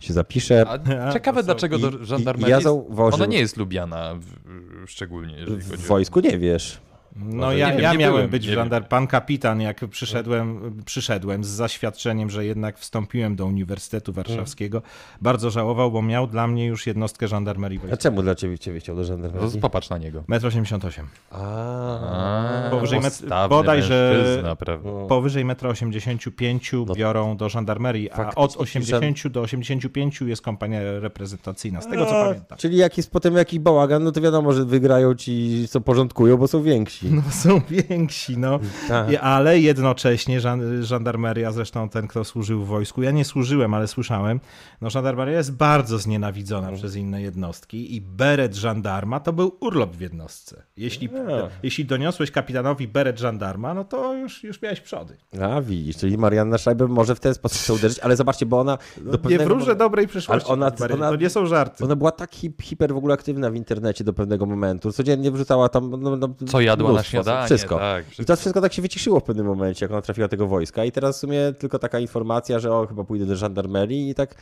się 0.00 0.12
zapisze. 0.12 0.64
A 0.68 1.12
ciekawe, 1.12 1.40
to 1.40 1.42
są- 1.42 1.46
dlaczego 1.46 1.76
I- 1.76 1.80
do 1.80 1.90
i- 1.90 2.04
żandarmerii. 2.04 2.50
ja 2.50 2.60
zauważyłem- 2.60 3.14
Ona 3.14 3.26
nie 3.26 3.38
jest 3.38 3.56
lubiana 3.56 4.14
w, 4.14 4.90
szczególnie, 4.90 5.36
W 5.46 5.84
o... 5.84 5.88
wojsku 5.88 6.20
nie 6.20 6.38
wiesz. 6.38 6.78
No 7.24 7.52
ja, 7.52 7.72
ja 7.74 7.92
nie 7.92 7.98
miałem 7.98 8.16
byłem, 8.16 8.30
być 8.30 8.44
żandar... 8.44 8.88
Pan 8.88 9.06
kapitan, 9.06 9.60
jak 9.60 9.88
przyszedłem, 9.88 10.72
przyszedłem 10.84 11.44
z 11.44 11.48
zaświadczeniem, 11.48 12.30
że 12.30 12.44
jednak 12.44 12.78
wstąpiłem 12.78 13.36
do 13.36 13.46
Uniwersytetu 13.46 14.12
Warszawskiego, 14.12 14.82
bardzo 15.20 15.50
żałował, 15.50 15.90
bo 15.90 16.02
miał 16.02 16.26
dla 16.26 16.46
mnie 16.46 16.66
już 16.66 16.86
jednostkę 16.86 17.28
żandarmerii 17.28 17.78
A 17.78 17.80
wojskowej. 17.80 18.02
czemu 18.02 18.22
dla 18.22 18.34
ciebie, 18.34 18.58
ciebie 18.58 18.80
chciał 18.80 18.96
do 18.96 19.02
No, 19.02 19.06
żandarmerii? 19.08 19.60
popatrz 19.60 19.90
na 19.90 19.98
niego. 19.98 20.24
1,88 20.28 21.00
m. 21.00 21.06
A, 21.30 22.68
Powyżej 22.70 22.98
metr- 23.00 23.02
postawny 23.20 23.48
bodajże- 23.56 24.12
mężczyzna, 24.16 24.56
prawda? 24.56 24.90
no. 24.90 25.06
Powyżej 25.06 25.44
1,85 25.44 26.86
m 26.90 26.94
biorą 26.96 27.36
do 27.36 27.48
żandarmerii, 27.48 28.10
a 28.10 28.16
Faktycznie 28.16 28.42
od 28.44 28.56
80 28.56 29.28
do 29.28 29.40
85 29.40 30.20
jest 30.20 30.42
kompania 30.42 30.80
reprezentacyjna, 31.00 31.80
z 31.80 31.86
tego 31.88 32.06
co 32.06 32.10
pamiętam. 32.12 32.58
Czyli 32.58 32.76
jak 32.76 32.96
jest 32.96 33.10
potem 33.10 33.34
jakiś 33.36 33.58
bałagan, 33.58 34.04
no 34.04 34.12
to 34.12 34.20
wiadomo, 34.20 34.52
że 34.52 34.64
wygrają 34.64 35.14
ci, 35.14 35.64
co 35.68 35.80
porządkują, 35.80 36.36
bo 36.36 36.48
są 36.48 36.62
więksi. 36.62 37.05
No 37.10 37.22
są 37.30 37.60
więksi, 37.88 38.38
no. 38.38 38.58
Tak. 38.88 39.10
I- 39.10 39.16
Ale 39.16 39.58
jednocześnie 39.60 40.40
żan- 40.40 40.82
żandarmeria, 40.82 41.52
zresztą 41.52 41.88
ten, 41.88 42.06
kto 42.08 42.24
służył 42.24 42.64
w 42.64 42.66
wojsku, 42.66 43.02
ja 43.02 43.10
nie 43.10 43.24
służyłem, 43.24 43.74
ale 43.74 43.88
słyszałem, 43.88 44.40
no 44.80 44.90
żandarmeria 44.90 45.36
jest 45.38 45.52
bardzo 45.56 45.98
znienawidzona 45.98 46.72
przez 46.72 46.96
inne 46.96 47.22
jednostki 47.22 47.94
i 47.96 48.00
beret 48.00 48.54
żandarma 48.54 49.20
to 49.20 49.32
był 49.32 49.56
urlop 49.60 49.96
w 49.96 50.00
jednostce. 50.00 50.62
Jeśli, 50.76 51.08
A. 51.16 51.48
jeśli 51.62 51.84
doniosłeś 51.84 52.30
kapitanowi 52.30 52.88
beret 52.88 53.18
żandarma, 53.18 53.74
no 53.74 53.84
to 53.84 54.14
już, 54.14 54.44
już 54.44 54.62
miałeś 54.62 54.80
przody. 54.80 55.16
A 55.42 55.60
widzisz, 55.60 55.96
czyli 55.96 56.18
Marianna 56.18 56.58
Schreiber 56.58 56.88
może 56.88 57.14
w 57.14 57.20
ten 57.20 57.34
sposób 57.34 57.58
się 57.58 57.72
uderzyć, 57.72 57.98
ale 57.98 58.16
zobaczcie, 58.16 58.46
bo 58.46 58.60
ona 58.60 58.78
do 58.96 59.12
Nie 59.12 59.18
pewnego 59.18 59.44
wróżę 59.44 59.60
momentu- 59.66 59.78
dobrej 59.78 60.06
przyszłości. 60.08 60.46
Ale 60.50 60.54
ona- 60.54 60.72
ona- 60.94 61.10
to 61.10 61.16
nie 61.16 61.30
są 61.30 61.46
żarty. 61.46 61.84
Ona 61.84 61.96
była 61.96 62.10
tak 62.10 62.34
hip, 62.34 62.62
hiper 62.62 62.94
w 62.94 62.96
ogóle 62.96 63.14
aktywna 63.14 63.50
w 63.50 63.54
internecie 63.54 64.04
do 64.04 64.12
pewnego 64.12 64.46
momentu. 64.46 64.92
Codziennie 64.92 65.30
wrzucała 65.30 65.68
tam 65.68 65.90
no, 65.90 66.16
no, 66.16 66.28
Co 66.48 66.60
jadła 66.60 66.95
na 66.96 67.02
śniadanie, 67.02 67.46
Wszystko. 67.46 67.78
tak, 67.78 68.06
I 68.06 68.10
wszystko. 68.10 68.32
to 68.32 68.36
wszystko 68.40 68.60
tak 68.60 68.72
się 68.72 68.82
wyciszyło 68.82 69.20
w 69.20 69.24
pewnym 69.24 69.46
momencie, 69.46 69.84
jak 69.84 69.92
ona 69.92 70.02
trafiła 70.02 70.24
do 70.26 70.30
tego 70.30 70.46
wojska. 70.46 70.84
I 70.84 70.92
teraz 70.92 71.16
w 71.16 71.20
sumie 71.20 71.40
tylko 71.58 71.78
taka 71.78 71.98
informacja, 71.98 72.58
że 72.58 72.72
o, 72.72 72.86
chyba 72.86 73.04
pójdę 73.04 73.26
do 73.26 73.36
żandarmerii 73.36 74.10
i 74.10 74.14
tak, 74.14 74.34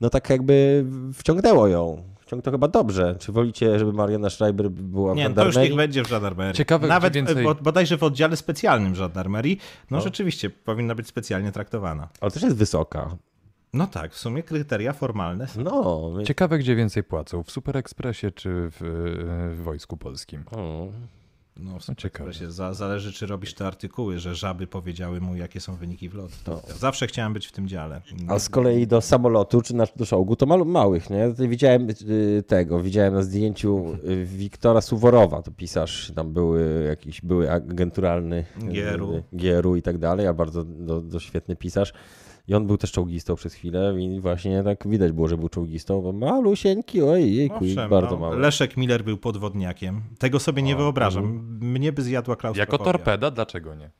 no 0.00 0.10
tak 0.10 0.30
jakby 0.30 0.84
wciągnęło 1.14 1.66
ją. 1.68 2.02
Wciągnęło 2.20 2.52
chyba 2.54 2.68
dobrze. 2.68 3.16
Czy 3.18 3.32
wolicie, 3.32 3.78
żeby 3.78 3.92
Marianna 3.92 4.30
Schreiber 4.30 4.70
była 4.70 5.14
w 5.14 5.16
Nie, 5.16 5.30
to 5.30 5.44
już 5.46 5.56
niech 5.56 5.74
będzie 5.76 6.02
w 6.04 6.08
żandarmerii. 6.08 6.54
Ciekawe, 6.54 6.86
Nawet 6.88 7.12
gdzie 7.12 7.22
więcej- 7.22 7.40
e, 7.40 7.44
bod- 7.44 7.62
bodajże 7.62 7.96
w 7.96 8.02
oddziale 8.02 8.36
specjalnym 8.36 8.94
żandarmerii, 8.94 9.58
no 9.90 10.00
rzeczywiście 10.00 10.50
powinna 10.50 10.94
być 10.94 11.06
specjalnie 11.08 11.52
traktowana. 11.52 12.08
Ale 12.20 12.30
też 12.30 12.42
jest 12.42 12.56
wysoka. 12.56 13.16
No 13.72 13.86
tak, 13.86 14.12
w 14.12 14.18
sumie 14.18 14.42
kryteria 14.42 14.92
formalne 14.92 15.48
są. 15.48 15.62
No. 15.62 16.10
my- 16.16 16.24
Ciekawe, 16.24 16.58
gdzie 16.58 16.76
więcej 16.76 17.04
płacą, 17.04 17.42
w 17.42 17.50
Super 17.50 17.76
Expressie 17.76 18.32
czy 18.34 18.50
w, 18.52 18.76
w 19.58 19.62
Wojsku 19.62 19.96
Polskim. 19.96 20.44
O. 20.50 20.86
No, 21.60 21.70
No, 21.88 21.94
ciekawe. 21.96 22.34
Się 22.34 22.50
za, 22.50 22.74
zależy, 22.74 23.12
czy 23.12 23.26
robisz 23.26 23.54
te 23.54 23.66
artykuły, 23.66 24.18
że 24.18 24.34
żaby 24.34 24.66
powiedziały 24.66 25.20
mu, 25.20 25.36
jakie 25.36 25.60
są 25.60 25.76
wyniki 25.76 26.08
wlotu. 26.08 26.32
To 26.44 26.52
No. 26.68 26.74
Zawsze 26.78 27.06
chciałem 27.06 27.32
być 27.32 27.46
w 27.46 27.52
tym 27.52 27.68
dziale. 27.68 28.00
A 28.28 28.38
z 28.38 28.48
kolei 28.48 28.86
do 28.86 29.00
samolotu 29.00 29.62
czy 29.62 29.74
na- 29.74 29.84
do 29.96 30.06
czołgu 30.06 30.36
to 30.36 30.46
mal, 30.46 30.66
małych, 30.66 31.10
nie? 31.10 31.28
Widziałem 31.48 31.88
y, 32.08 32.42
tego, 32.46 32.80
widziałem 32.82 33.14
na 33.14 33.22
zdjęciu 33.22 33.96
y, 34.08 34.24
Wiktora 34.24 34.80
Suworowa, 34.80 35.42
to 35.42 35.50
pisarz, 35.50 36.12
tam 36.16 36.32
były 36.32 36.84
jakiś, 36.88 37.20
były 37.20 37.50
agenturalny 37.52 38.44
y, 38.62 38.94
GRU. 38.96 39.22
GRU 39.32 39.76
i 39.76 39.82
tak 39.82 39.98
dalej, 39.98 40.26
a 40.26 40.34
bardzo 40.34 40.64
do, 40.64 41.00
do 41.00 41.20
świetny 41.20 41.56
pisarz. 41.56 41.92
I 42.48 42.54
on 42.54 42.66
był 42.66 42.76
też 42.78 42.92
czołgistą 42.92 43.34
przez 43.36 43.54
chwilę 43.54 43.94
i 44.00 44.20
właśnie 44.20 44.62
tak 44.62 44.88
widać 44.88 45.12
było, 45.12 45.28
że 45.28 45.36
był 45.36 45.48
czołgistą, 45.48 46.02
bo 46.02 46.12
malusieńki, 46.12 47.02
oj, 47.02 47.34
jejku, 47.34 47.64
i 47.64 47.70
Owszem, 47.70 47.90
bardzo 47.90 48.10
no, 48.10 48.20
mały. 48.20 48.36
Leszek 48.38 48.76
Miller 48.76 49.04
był 49.04 49.16
podwodniakiem. 49.18 50.00
Tego 50.18 50.40
sobie 50.40 50.62
nie 50.62 50.76
wyobrażam. 50.76 51.24
mhm. 51.24 51.58
Mnie 51.72 51.92
by 51.92 52.02
zjadła 52.02 52.36
klaustrofobia. 52.36 52.72
Jako 52.72 52.84
torpeda, 52.84 53.30
dlaczego 53.30 53.74
nie? 53.74 53.90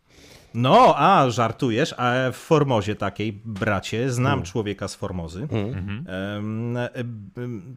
No, 0.55 0.94
a 0.97 1.31
żartujesz, 1.31 1.94
a 1.98 2.12
w 2.32 2.36
Formozie 2.36 2.94
takiej, 2.94 3.32
bracie, 3.44 4.10
znam 4.12 4.32
Mm. 4.32 4.44
człowieka 4.44 4.89
z 4.89 4.94
Formozy. 4.94 5.48
Em, 5.51 6.77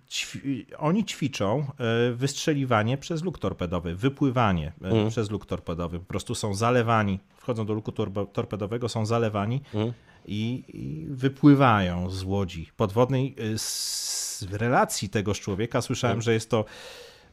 ćwi- 0.10 0.66
oni 0.78 1.06
ćwiczą 1.06 1.66
e, 1.80 2.12
wystrzeliwanie 2.14 2.98
przez 2.98 3.24
luk 3.24 3.40
torpedowy, 3.40 3.96
wypływanie 3.96 4.72
Mm. 4.84 5.10
przez 5.10 5.30
luk 5.32 5.46
torpedowy. 5.46 6.00
Po 6.00 6.06
prostu 6.06 6.36
są 6.36 6.54
zalewani, 6.54 7.20
wchodzą 7.38 7.66
do 7.66 7.74
luku 7.74 7.91
torpedowego, 8.34 8.90
są 8.90 9.06
zalewani 9.06 9.62
Mm. 9.74 9.94
I, 10.26 10.64
i 10.68 11.06
wypływają 11.10 12.10
z 12.10 12.24
łodzi 12.24 12.70
podwodnej. 12.78 13.36
E, 13.54 13.58
Z 13.58 14.48
relacji 14.52 15.10
tegoż 15.10 15.40
człowieka 15.41 15.82
słyszałem, 15.82 16.14
Mm. 16.16 16.22
że 16.22 16.34
jest 16.34 16.50
to 16.50 16.66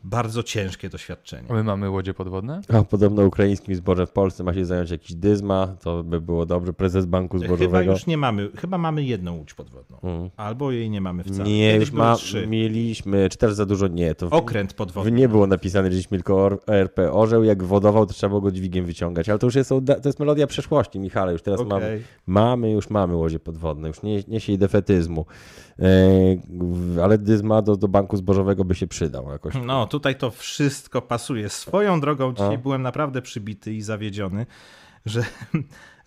bardzo 0.04 0.42
ciężkie 0.42 0.88
doświadczenie. 0.88 1.48
A 1.50 1.54
My 1.54 1.64
mamy 1.64 1.90
łodzie 1.90 2.14
podwodne? 2.14 2.60
A 2.68 2.82
podobno 2.82 3.24
ukraińskim 3.24 3.74
zbożem 3.74 4.06
w 4.06 4.10
Polsce 4.10 4.44
ma 4.44 4.54
się 4.54 4.64
zająć 4.64 4.90
jakiś 4.90 5.14
dyzma, 5.14 5.66
to 5.82 6.02
by 6.04 6.20
było 6.20 6.46
dobrze, 6.46 6.72
prezes 6.72 7.06
banku 7.06 7.38
Chyba 7.40 7.46
zbożowego. 7.56 7.92
już 7.92 8.06
nie 8.06 8.16
mamy, 8.16 8.50
chyba 8.56 8.78
mamy 8.78 9.02
jedną 9.04 9.36
łódź 9.36 9.54
podwodną. 9.54 9.98
Mm. 10.02 10.30
Albo 10.36 10.72
jej 10.72 10.90
nie 10.90 11.00
mamy 11.00 11.24
wcale. 11.24 11.44
Nie, 11.50 11.72
Kiedyś 11.72 11.88
już 11.88 11.98
ma, 11.98 12.16
trzy. 12.16 12.46
mieliśmy, 12.46 13.28
czy 13.28 13.38
też 13.38 13.52
za 13.54 13.66
dużo? 13.66 13.88
Nie, 13.88 14.14
to 14.14 14.28
w- 14.28 14.32
Okręt 14.32 14.74
podwodny. 14.74 15.10
nie 15.12 15.28
było 15.28 15.46
napisane, 15.46 15.84
że 15.88 15.90
mieliśmy 15.90 16.18
tylko 16.18 16.50
RP 16.66 17.12
orzeł, 17.12 17.44
jak 17.44 17.62
wodował, 17.64 18.06
to 18.06 18.14
trzeba 18.14 18.28
było 18.28 18.40
go 18.40 18.50
dźwigiem 18.52 18.84
wyciągać, 18.84 19.28
ale 19.28 19.38
to 19.38 19.46
już 19.46 19.54
jest, 19.54 19.70
to 20.02 20.08
jest 20.08 20.20
melodia 20.20 20.46
przeszłości, 20.46 20.98
Michale, 20.98 21.32
już 21.32 21.42
teraz 21.42 21.60
mamy, 21.60 21.86
Okej. 21.86 22.02
mamy, 22.26 22.70
już 22.70 22.90
mamy 22.90 23.16
łodzie 23.16 23.38
podwodne, 23.38 23.88
już 23.88 24.02
nie, 24.02 24.22
nie 24.28 24.40
siej 24.40 24.58
defetyzmu, 24.58 25.26
ale 27.02 27.18
dyzma 27.18 27.62
do, 27.62 27.76
do 27.76 27.88
banku 27.88 28.16
zbożowego 28.16 28.64
by 28.64 28.74
się 28.74 28.86
przydał 28.86 29.30
jakoś. 29.30 29.54
No, 29.64 29.86
tutaj 29.86 30.16
to 30.16 30.30
wszystko 30.30 31.02
pasuje. 31.02 31.48
Swoją 31.48 32.00
drogą 32.00 32.32
dzisiaj 32.32 32.54
A. 32.54 32.58
byłem 32.58 32.82
naprawdę 32.82 33.22
przybity 33.22 33.74
i 33.74 33.82
zawiedziony, 33.82 34.46
że, 35.06 35.24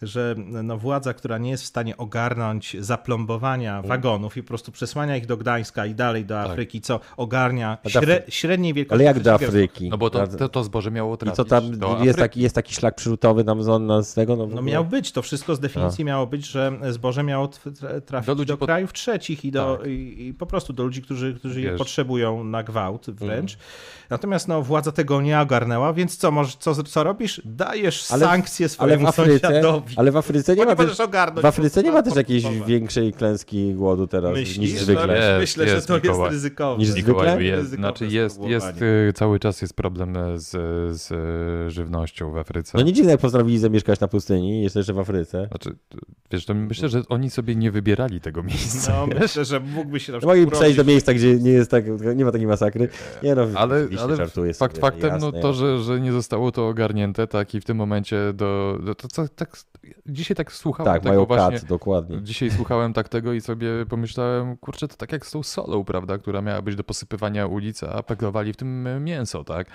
że 0.01 0.35
no, 0.63 0.77
władza, 0.77 1.13
która 1.13 1.37
nie 1.37 1.49
jest 1.49 1.63
w 1.63 1.67
stanie 1.67 1.97
ogarnąć 1.97 2.75
zaplombowania 2.79 3.81
wagonów 3.81 4.37
i 4.37 4.43
po 4.43 4.47
prostu 4.47 4.71
przesłania 4.71 5.17
ich 5.17 5.25
do 5.25 5.37
Gdańska 5.37 5.85
i 5.85 5.95
dalej 5.95 6.25
do 6.25 6.39
Afryki, 6.41 6.81
co 6.81 6.99
ogarnia 7.17 7.77
Tak. 7.83 7.95
A 7.95 8.01
śre, 8.01 8.21
średniej 8.29 8.73
wielkości 8.73 8.93
Ale 8.95 9.03
jak 9.03 9.19
do. 9.19 9.33
Afryki? 9.33 9.89
No 9.89 9.97
bo 9.97 10.09
to, 10.09 10.21
A- 10.21 10.27
to, 10.27 10.49
to 10.49 10.63
zboże 10.63 10.91
miało 10.91 11.15
I 11.15 11.17
trafić 11.17 11.35
co 11.35 11.45
tam, 11.45 11.77
do 11.79 11.87
jest 11.87 11.99
Afryki. 12.01 12.15
taki, 12.17 12.41
jest 12.41 12.55
taki 12.55 12.73
szlak 12.73 12.95
przyrzutowy 12.95 13.43
tam 13.43 13.63
z, 13.63 13.69
on- 13.69 14.03
z 14.03 14.13
tego? 14.13 14.35
No, 14.35 14.47
No 14.47 14.61
miał 14.61 14.85
być, 14.85 15.11
to 15.11 15.21
wszystko 15.21 15.55
z 15.55 15.59
definicji 15.59 16.05
miało 16.05 16.27
być, 16.27 16.45
że 16.47 16.71
zboże 16.89 17.23
miało 17.23 17.45
tr- 17.47 17.71
tra- 17.71 18.01
trafić 18.01 18.27
Do 18.27 18.35
do, 18.45 18.57
pod- 18.57 18.67
krajów 18.67 18.93
trzecich 18.93 19.45
i, 19.45 19.51
do, 19.51 19.77
Tak. 19.77 19.87
i, 19.87 20.27
i 20.27 20.33
po 20.33 20.45
prostu 20.45 20.73
do 20.73 20.83
ludzi, 20.83 21.01
którzy, 21.01 21.33
którzy 21.33 21.61
je 21.61 21.71
potrzebują 21.77 22.43
na 22.43 22.63
gwałt 22.63 23.09
wręcz. 23.09 23.57
Natomiast 24.09 24.47
no, 24.47 24.61
władza 24.61 24.91
tego 24.91 25.21
nie 25.21 25.39
ogarnęła, 25.39 25.93
więc 25.93 26.17
co, 26.17 26.31
może, 26.31 26.55
co, 26.59 26.83
co 26.83 27.03
robisz? 27.03 27.41
Dajesz 27.45 28.11
Ale- 28.11 28.25
sankcje 28.25 28.63
ale 28.63 28.69
swojemu 28.69 29.05
w 29.05 29.09
Afryce, 29.09 29.39
sąsiadowi. 29.47 29.88
Ale 29.95 30.11
w 30.11 30.17
Afryce 30.17 30.55
nie 30.55 30.65
ma 30.65 30.71
nie 30.71 30.77
też, 30.77 30.97
w 31.41 31.45
Afryce 31.45 31.83
nie 31.83 31.91
ma 31.91 32.01
też 32.03 32.15
jakiejś 32.15 32.43
większej 32.67 33.13
klęski 33.13 33.73
głodu 33.73 34.07
teraz 34.07 34.33
Myślisz, 34.33 34.57
niż 34.57 34.71
że- 34.71 34.85
zwykle. 34.85 35.17
Jest, 35.17 35.39
Myślę, 35.39 35.65
jest, 35.65 35.87
że 35.87 35.87
to 35.87 35.95
Mikołaj. 35.95 36.19
jest 36.19 36.33
ryzykowne. 36.33 36.79
Niż 36.79 36.89
zwykle? 36.89 37.13
Mikołaju, 37.13 37.41
jest, 37.41 37.69
znaczy 37.71 38.07
jest, 38.07 38.41
jest, 38.41 38.81
y, 38.81 39.13
cały 39.13 39.39
czas 39.39 39.61
jest 39.61 39.73
problem 39.73 40.15
z, 40.35 40.49
z 41.01 41.11
y, 41.67 41.71
żywnością 41.71 42.31
w 42.31 42.37
Afryce. 42.37 42.77
No 42.77 42.83
nie 42.83 42.93
dziwne, 42.93 43.11
jak 43.11 43.21
postanowili 43.21 43.59
zamieszkać 43.59 43.99
na 43.99 44.07
pustyni, 44.07 44.63
jest 44.63 44.75
jeszcze 44.75 44.93
w 44.93 44.99
Afryce. 44.99 45.47
Znaczy, 45.47 45.75
wiesz, 46.31 46.45
to 46.45 46.53
myślę, 46.53 46.89
że 46.89 47.01
oni 47.09 47.29
sobie 47.29 47.55
nie 47.55 47.71
wybierali 47.71 48.21
tego 48.21 48.43
miejsca. 48.43 48.91
No, 48.91 49.07
wiesz? 49.07 49.19
myślę, 49.19 49.45
że 49.45 49.59
mógłby 49.59 49.99
się 49.99 50.11
na 50.11 50.17
przykład 50.17 50.37
Mogli 50.37 50.51
przejść 50.51 50.77
do 50.77 50.83
miejsca, 50.83 51.13
gdzie 51.13 51.35
nie, 51.35 51.51
jest 51.51 51.71
tak, 51.71 51.85
nie 52.15 52.25
ma 52.25 52.31
takiej 52.31 52.47
masakry. 52.47 52.89
Nie 53.23 53.35
no, 53.35 53.47
Ale, 53.55 53.87
ale 54.01 54.15
żartuję 54.15 54.53
fakt 54.53 54.75
sobie, 54.75 54.81
faktem, 54.81 55.19
no 55.19 55.25
jasne. 55.25 55.41
to, 55.41 55.53
że, 55.53 55.79
że 55.83 55.99
nie 55.99 56.11
zostało 56.11 56.51
to 56.51 56.67
ogarnięte, 56.67 57.27
tak 57.27 57.55
i 57.55 57.61
w 57.61 57.65
tym 57.65 57.77
momencie 57.77 58.33
do, 58.33 58.79
do 58.85 58.95
to 58.95 59.07
co, 59.07 59.27
tak, 59.27 59.57
dzisiaj 60.05 60.35
tak 60.35 60.51
słuchałem 60.51 60.93
Tak, 60.93 61.03
tego 61.03 61.25
właśnie, 61.25 61.59
kat, 61.59 61.69
dokładnie. 61.69 62.21
dzisiaj 62.21 62.51
słuchałem 62.51 62.93
tak 62.93 63.09
tego 63.09 63.33
i 63.33 63.41
sobie 63.41 63.69
pomyślałem, 63.89 64.57
kurczę, 64.57 64.87
to 64.87 64.95
tak 64.95 65.11
jak 65.11 65.25
z 65.25 65.31
tą 65.31 65.43
solą, 65.43 65.83
prawda, 65.83 66.17
która 66.17 66.41
miała 66.41 66.61
być 66.61 66.75
do 66.75 66.83
posypywania 66.83 67.47
ulicy, 67.47 67.89
a 67.89 68.03
peglowali 68.03 68.53
w 68.53 68.57
tym 68.57 69.03
mięso, 69.03 69.43
tak? 69.43 69.67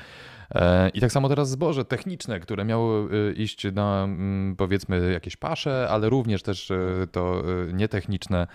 E, 0.54 0.88
I 0.88 1.00
tak 1.00 1.12
samo 1.12 1.28
teraz 1.28 1.50
zboże 1.50 1.84
techniczne, 1.84 2.40
które 2.40 2.64
miało 2.64 3.00
e, 3.00 3.32
iść 3.32 3.66
na 3.72 4.04
mm, 4.04 4.56
powiedzmy 4.56 5.12
jakieś 5.12 5.36
pasze, 5.36 5.88
ale 5.90 6.08
również 6.08 6.42
też 6.42 6.70
e, 6.70 6.76
to 7.12 7.42
nietechniczne 7.72 8.46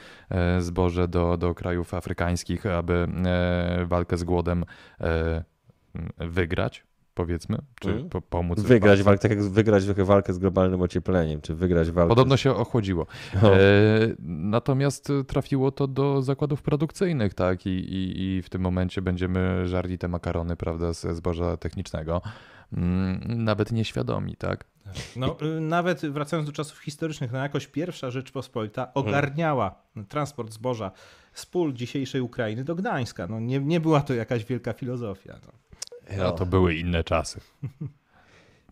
zboże 0.59 1.07
do, 1.07 1.37
do 1.37 1.55
krajów 1.55 1.93
afrykańskich, 1.93 2.65
aby 2.65 3.07
walkę 3.85 4.17
z 4.17 4.23
głodem 4.23 4.65
wygrać, 6.17 6.83
powiedzmy, 7.13 7.57
czy 7.79 7.89
Mhm. 7.89 8.09
po, 8.09 8.21
pomóc. 8.21 8.59
Wygrać 8.59 9.03
walkę, 9.03 9.21
tak 9.21 9.31
jak 9.31 9.43
wygrać 9.43 9.85
trochę 9.85 10.05
walkę 10.05 10.33
z 10.33 10.37
globalnym 10.39 10.81
ociepleniem, 10.81 11.41
czy 11.41 11.55
wygrać 11.55 11.91
walkę. 11.91 12.09
Podobno 12.09 12.37
się 12.37 12.55
ochłodziło. 12.55 13.07
No. 13.41 13.55
E, 13.55 13.59
natomiast 14.27 15.11
trafiło 15.27 15.71
to 15.71 15.87
do 15.87 16.21
zakładów 16.21 16.61
produkcyjnych, 16.61 17.33
tak? 17.33 17.65
I, 17.65 17.69
i, 17.69 18.21
I 18.21 18.41
w 18.41 18.49
tym 18.49 18.61
momencie 18.61 19.01
będziemy 19.01 19.67
żarli 19.67 19.97
te 19.97 20.07
makarony, 20.07 20.55
prawda, 20.55 20.93
ze 20.93 21.15
zboża 21.15 21.57
technicznego. 21.57 22.21
Mm, 22.73 23.43
nawet 23.43 23.71
nieświadomi, 23.71 24.35
tak? 24.35 24.65
No, 25.15 25.37
y, 25.41 25.61
nawet 25.61 26.01
wracając 26.05 26.49
do 26.49 26.53
czasów 26.53 26.79
historycznych, 26.79 27.31
no 27.31 27.39
jakoś 27.39 27.67
pierwsza 27.67 28.11
Rzeczpospolita 28.11 28.93
ogarniała 28.93 29.75
transport 30.09 30.53
zboża 30.53 30.91
z 31.33 31.45
pól 31.45 31.73
dzisiejszej 31.73 32.21
Ukrainy 32.21 32.63
do 32.63 32.75
Gdańska. 32.75 33.27
No, 33.27 33.39
nie, 33.39 33.59
nie 33.59 33.79
była 33.79 34.01
to 34.01 34.13
jakaś 34.13 34.45
wielka 34.45 34.73
filozofia. 34.73 35.39
No. 35.45 35.51
A 36.25 36.31
to 36.31 36.45
były 36.45 36.75
inne 36.75 37.03
czasy. 37.03 37.41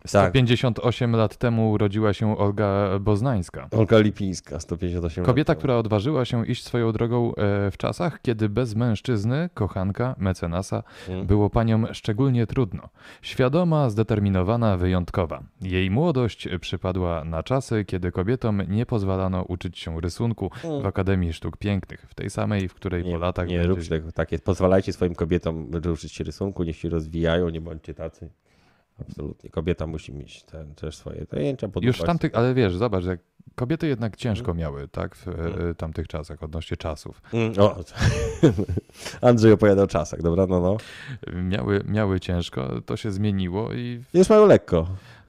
Tak. 0.02 0.10
158 0.10 1.16
lat 1.16 1.38
temu 1.38 1.72
urodziła 1.72 2.14
się 2.14 2.38
Olga 2.38 3.00
Boznańska. 3.00 3.68
Olga 3.72 4.00
Lipińska, 4.00 4.60
158 4.60 5.26
Kobieta, 5.26 5.56
która 5.56 5.76
odważyła 5.78 6.26
się 6.26 6.46
iść 6.46 6.64
swoją 6.66 6.92
drogą 6.92 7.36
e, 7.36 7.72
w 7.72 7.78
czasach, 7.78 8.22
kiedy 8.22 8.50
bez 8.50 8.76
mężczyzny, 8.76 9.50
kochanka, 9.54 10.16
mecenasa, 10.18 10.84
Mm. 11.10 11.26
było 11.26 11.50
paniom 11.50 11.88
szczególnie 11.94 12.48
trudno. 12.48 12.90
Świadoma, 13.22 13.90
zdeterminowana, 13.90 14.78
wyjątkowa. 14.78 15.44
Jej 15.62 15.92
młodość 15.92 16.48
przypadła 16.62 17.24
na 17.26 17.44
czasy, 17.44 17.86
kiedy 17.86 18.12
kobietom 18.12 18.62
nie 18.68 18.86
pozwalano 18.86 19.44
uczyć 19.44 19.80
się 19.80 20.02
rysunku 20.02 20.52
w 20.82 20.86
Akademii 20.86 21.34
Sztuk 21.34 21.58
Pięknych, 21.58 22.06
w 22.10 22.16
tej 22.16 22.30
samej, 22.30 22.68
w 22.70 22.74
której 22.74 23.04
Nie, 23.06 23.12
po 23.12 23.18
latach 23.18 23.48
nie 23.48 23.58
będzie- 23.58 23.70
róbcie 23.70 23.90
tego. 23.90 24.12
Tak 24.12 24.32
jest. 24.32 24.44
Pozwalajcie 24.44 24.94
swoim 24.94 25.16
kobietom 25.16 25.72
uczyć 25.94 26.12
się 26.14 26.24
rysunku, 26.24 26.64
niech 26.64 26.76
się 26.78 26.90
rozwijają, 26.90 27.50
nie 27.50 27.62
bądźcie 27.62 27.94
tacy. 27.94 28.30
Absolutnie. 29.02 29.50
Kobieta 29.50 29.88
musi 29.88 30.14
mieć 30.14 30.44
ten, 30.44 30.76
też 30.76 30.98
swoje 30.98 31.26
zajęcia. 31.32 31.68
Już 31.82 31.98
tamtych, 32.00 32.36
ale 32.36 32.54
wiesz, 32.54 32.76
zobacz, 32.76 33.06
jak 33.06 33.20
kobiety 33.56 33.88
jednak 33.88 34.16
ciężko 34.16 34.52
Mhm. 34.52 34.58
miały, 34.58 34.88
tak, 34.88 35.16
w 35.16 35.28
e, 35.28 35.76
tamtych 35.76 36.08
czasach, 36.08 36.44
odnośnie 36.44 36.78
czasów. 36.78 37.22
Mm, 37.34 37.54
o, 37.60 37.76
Andrzej 39.28 39.52
opowiada 39.52 39.84
o 39.84 39.88
czasach, 39.88 40.22
dobra? 40.22 40.48
No, 40.48 40.60
no. 40.60 40.78
Miały, 41.42 41.84
miały 41.88 42.20
ciężko, 42.20 42.82
to 42.86 42.98
się 42.98 43.12
zmieniło 43.12 43.74
i 43.74 44.04
Już 44.14 44.30
mają 44.30 44.46
lekko. 44.46 44.88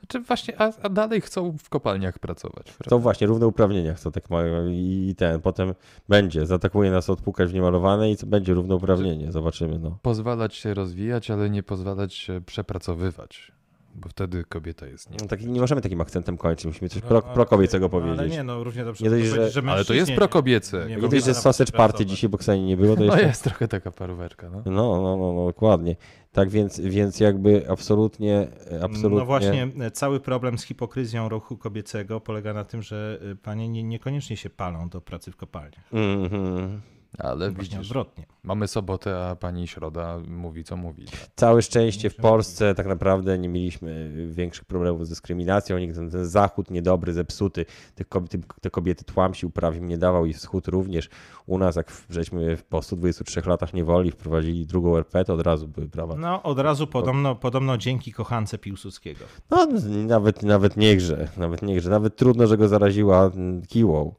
czy 0.09 0.21
właśnie, 0.21 0.61
a, 0.61 0.73
a 0.83 0.89
dalej 0.89 1.21
chcą 1.21 1.57
w 1.59 1.69
kopalniach 1.69 2.19
pracować. 2.19 2.65
prawda? 2.65 2.91
To 2.91 2.99
właśnie, 2.99 3.27
równe 3.27 3.47
uprawnienia 3.47 3.95
chcą 3.95 4.13
tak 4.13 4.31
mają 4.31 4.69
i 4.69 5.15
ten, 5.19 5.41
potem 5.41 5.75
będzie, 6.09 6.47
zaatakuje 6.47 6.91
nas 6.91 7.11
odpukać 7.11 7.51
w 7.51 7.55
niemalowane 7.55 8.11
i 8.11 8.17
będzie 8.27 8.55
równouprawnienie, 8.55 9.33
zobaczymy, 9.33 9.79
no. 9.79 9.99
Pozwalać 10.03 10.55
się 10.55 10.75
rozwijać, 10.75 11.31
ale 11.31 11.51
nie 11.51 11.63
pozwalać 11.63 12.15
się 12.15 12.41
przepracowywać, 12.47 13.53
bo 13.99 14.09
wtedy 14.09 14.45
kobieta 14.45 14.87
jest 14.87 15.11
nie. 15.11 15.17
no 15.21 15.27
taki, 15.27 15.47
nie 15.47 15.61
możemy 15.61 15.81
takim 15.81 16.01
akcentem 16.01 16.37
kończyć, 16.37 16.67
musimy 16.67 16.89
coś 16.89 17.03
No, 17.03 17.09
pro, 17.09 17.23
prokobiecego 17.23 17.89
no, 17.93 17.99
Ale 17.99 18.07
powiedzieć. 18.17 18.33
nie, 18.37 18.43
no 18.43 18.65
równie 18.65 18.85
dobrze 18.85 19.05
Nie 19.05 19.11
dość, 19.11 19.25
że- 19.27 19.35
powiedzieć, 19.35 19.55
że 19.55 19.63
Ale 19.71 19.85
to 19.85 19.95
jest 19.95 20.13
prokobiece. 20.13 20.87
nie- 20.89 20.97
Nie 20.97 21.09
dość, 21.09 21.25
że 21.25 21.35
sausage 21.35 21.73
party 21.73 22.07
dzisiaj, 22.07 22.31
bo 22.31 22.39
Kseni 22.39 22.63
nie 22.65 22.77
było, 22.77 22.97
to 22.97 23.03
No 23.05 23.13
jeszcze... 23.13 23.27
jest 23.29 23.45
trochę 23.45 23.69
taka 23.69 23.91
paróweczka, 23.91 24.51
no. 24.51 24.63
No, 24.67 24.73
no, 25.03 25.17
no, 25.17 25.33
no, 25.33 25.47
dokładnie. 25.47 25.97
Tak 26.33 26.49
więc, 26.51 26.81
więc 26.81 27.21
jakby 27.21 27.71
absolutnie, 27.71 28.49
absolutnie... 28.83 29.19
No 29.19 29.25
właśnie, 29.27 29.69
e, 29.81 29.91
cały 29.91 30.21
problem 30.21 30.59
z 30.59 30.63
hipokryzją 30.63 31.29
ruchu 31.29 31.57
kobiecego 31.57 32.21
polega 32.21 32.53
na 32.55 32.65
tym, 32.65 32.83
że 32.83 33.19
e, 33.33 33.35
panie 33.37 33.69
nie, 33.69 33.83
niekoniecznie 33.83 34.37
się 34.37 34.51
palą 34.51 34.89
do 34.89 35.01
pracy 35.01 35.33
w 35.33 35.37
kopalniach. 35.37 35.93
Mhm. 35.93 36.81
Ale 37.19 37.51
Właśnie 37.51 37.77
widzisz, 37.77 37.91
odwrotnie. 37.91 38.27
mamy 38.43 38.69
sobotę, 38.69 39.27
a 39.29 39.37
pani 39.37 39.69
Środa 39.69 40.19
mówi, 40.29 40.65
co 40.65 40.77
mówi. 40.77 41.07
Całe 41.37 41.63
szczęście 41.63 42.11
w 42.11 42.17
Polsce 42.17 42.75
tak 42.75 42.87
naprawdę 42.87 43.39
nie 43.39 43.49
mieliśmy 43.49 44.13
większych 44.31 44.65
problemów 44.65 45.07
z 45.07 45.09
dyskryminacją. 45.09 45.79
Nikt 45.79 45.95
ten, 45.95 46.11
ten 46.11 46.27
zachód 46.27 46.71
niedobry, 46.71 47.13
zepsuty, 47.13 47.67
te 47.95 48.05
kobiety, 48.05 48.41
te 48.61 48.71
kobiety 48.71 49.05
tłamsił, 49.05 49.51
prawie 49.51 49.81
nie 49.81 49.99
dawał 49.99 50.27
i 50.27 50.33
wschód 50.33 50.69
również. 50.69 51.09
U 51.47 51.59
nas, 51.59 51.77
jak 51.77 51.93
żeśmy 52.11 52.59
po 52.69 52.83
123 52.83 53.43
latach 53.47 53.75
niewoli 53.75 54.11
wprowadzili 54.11 54.67
drugą 54.67 54.97
RP, 54.97 55.25
to 55.25 55.35
od 55.35 55.41
razu 55.43 55.69
były 55.69 55.89
prawa. 55.89 56.17
No, 56.17 56.43
od 56.43 56.59
razu 56.59 56.87
podobno, 56.87 57.35
podobno 57.35 57.79
dzięki 57.79 58.13
kochance 58.13 58.59
Piłsudskiego. 58.59 59.25
No, 59.51 59.67
nawet, 60.07 60.43
nawet 60.43 60.77
niechże, 60.77 61.29
nawet 61.37 61.63
niechże. 61.63 61.91
Nawet 61.91 62.17
trudno, 62.17 62.47
że 62.47 62.57
go 62.57 62.69
zaraziła 62.69 63.31
kiłą, 63.69 64.15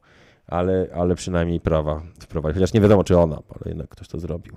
ale, 0.50 0.86
ale 0.94 1.14
przynajmniej 1.14 1.60
prawa 1.60 2.02
wprowadził. 2.20 2.54
Chociaż 2.54 2.72
nie 2.72 2.80
wiadomo, 2.80 3.04
czy 3.04 3.18
ona, 3.18 3.36
ale 3.36 3.62
jednak 3.66 3.88
ktoś 3.88 4.08
to 4.08 4.18
zrobił. 4.18 4.54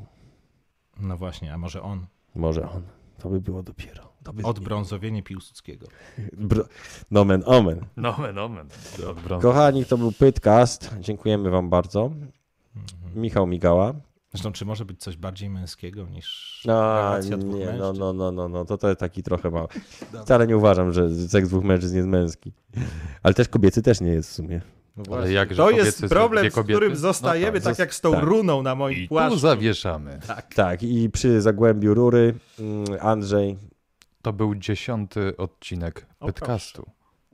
No 1.00 1.18
właśnie, 1.18 1.54
a 1.54 1.58
może 1.58 1.82
on? 1.82 2.06
Może 2.36 2.70
on. 2.70 2.82
To 3.18 3.30
by 3.30 3.42
było 3.42 3.64
dopiero. 3.64 4.14
To 4.24 4.34
by 4.34 4.44
Odbrązowienie 4.44 5.24
Piłsudskiego. 5.24 5.88
Bro... 6.50 6.64
Nomen 7.12 7.44
omen. 7.46 7.86
Nomen, 7.98 8.68
brązu. 9.24 9.48
Kochani, 9.48 9.86
to 9.86 9.98
był 9.98 10.12
Pytcast. 10.12 10.96
Dziękujemy 11.00 11.50
wam 11.50 11.70
bardzo. 11.70 12.12
Michał 13.16 13.48
Migała. 13.48 13.94
Zresztą, 14.32 14.52
czy 14.52 14.66
może 14.66 14.86
być 14.86 15.00
coś 15.02 15.18
bardziej 15.18 15.50
męskiego 15.50 16.08
niż 16.08 16.62
No, 16.66 16.96
relacja 16.96 17.38
dwóch 17.38 17.56
nie, 17.56 17.66
no, 17.66 17.72
mężczyzn? 17.72 18.00
no, 18.00 18.14
no, 18.14 18.32
no, 18.32 18.50
no, 18.50 18.66
to, 18.66 18.78
to 18.78 18.96
taki 18.96 19.24
trochę 19.24 19.50
mało. 19.50 19.68
Wcale 20.24 20.48
nie 20.48 20.58
uważam, 20.58 20.92
że 20.94 21.28
seks 21.28 21.50
dwóch 21.50 21.64
mężczyzn 21.64 21.96
jest 21.96 22.08
męski. 22.08 22.52
Ale 23.24 23.34
też 23.34 23.50
kobiecy 23.50 23.82
też 23.82 24.02
nie 24.02 24.12
jest 24.12 24.30
w 24.30 24.34
sumie. 24.34 24.62
No 24.98 25.04
Ale 25.08 25.18
właśnie. 25.18 25.34
jak, 25.34 25.50
że 25.50 25.56
to 25.56 25.70
jest 25.72 26.06
problem, 26.10 26.52
z 26.52 26.56
którym 26.56 26.96
zostajemy, 26.96 27.60
No 27.60 27.64
tak, 27.64 27.74
tak, 27.74 27.80
jak 27.80 27.94
z 27.94 28.02
tą 28.02 28.14
tak. 28.14 28.24
runą 28.24 28.62
na 28.62 28.76
moim 28.76 29.00
I 29.00 29.04
tu 29.04 29.10
płaszczu. 29.10 29.40
zawieszamy. 29.40 30.20
Tak, 30.56 30.84
i 30.84 31.10
przy 31.10 31.42
Zagłębiu 31.42 31.94
Rury 31.94 32.34
mm, 32.60 32.86
Andrzej. 33.02 33.58
To 34.22 34.34
był 34.34 34.56
dziesiąty 34.56 35.38
odcinek 35.38 36.06
O, 36.20 36.26
podcastu. 36.26 36.86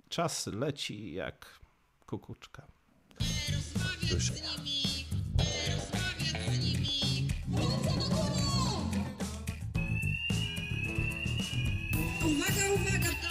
Czas 0.10 0.48
leci 0.48 1.14
jak 1.14 1.60
kukuczka. 2.06 2.68
Uwaga, 12.26 12.66
uwaga, 12.76 13.12
to 13.22 13.30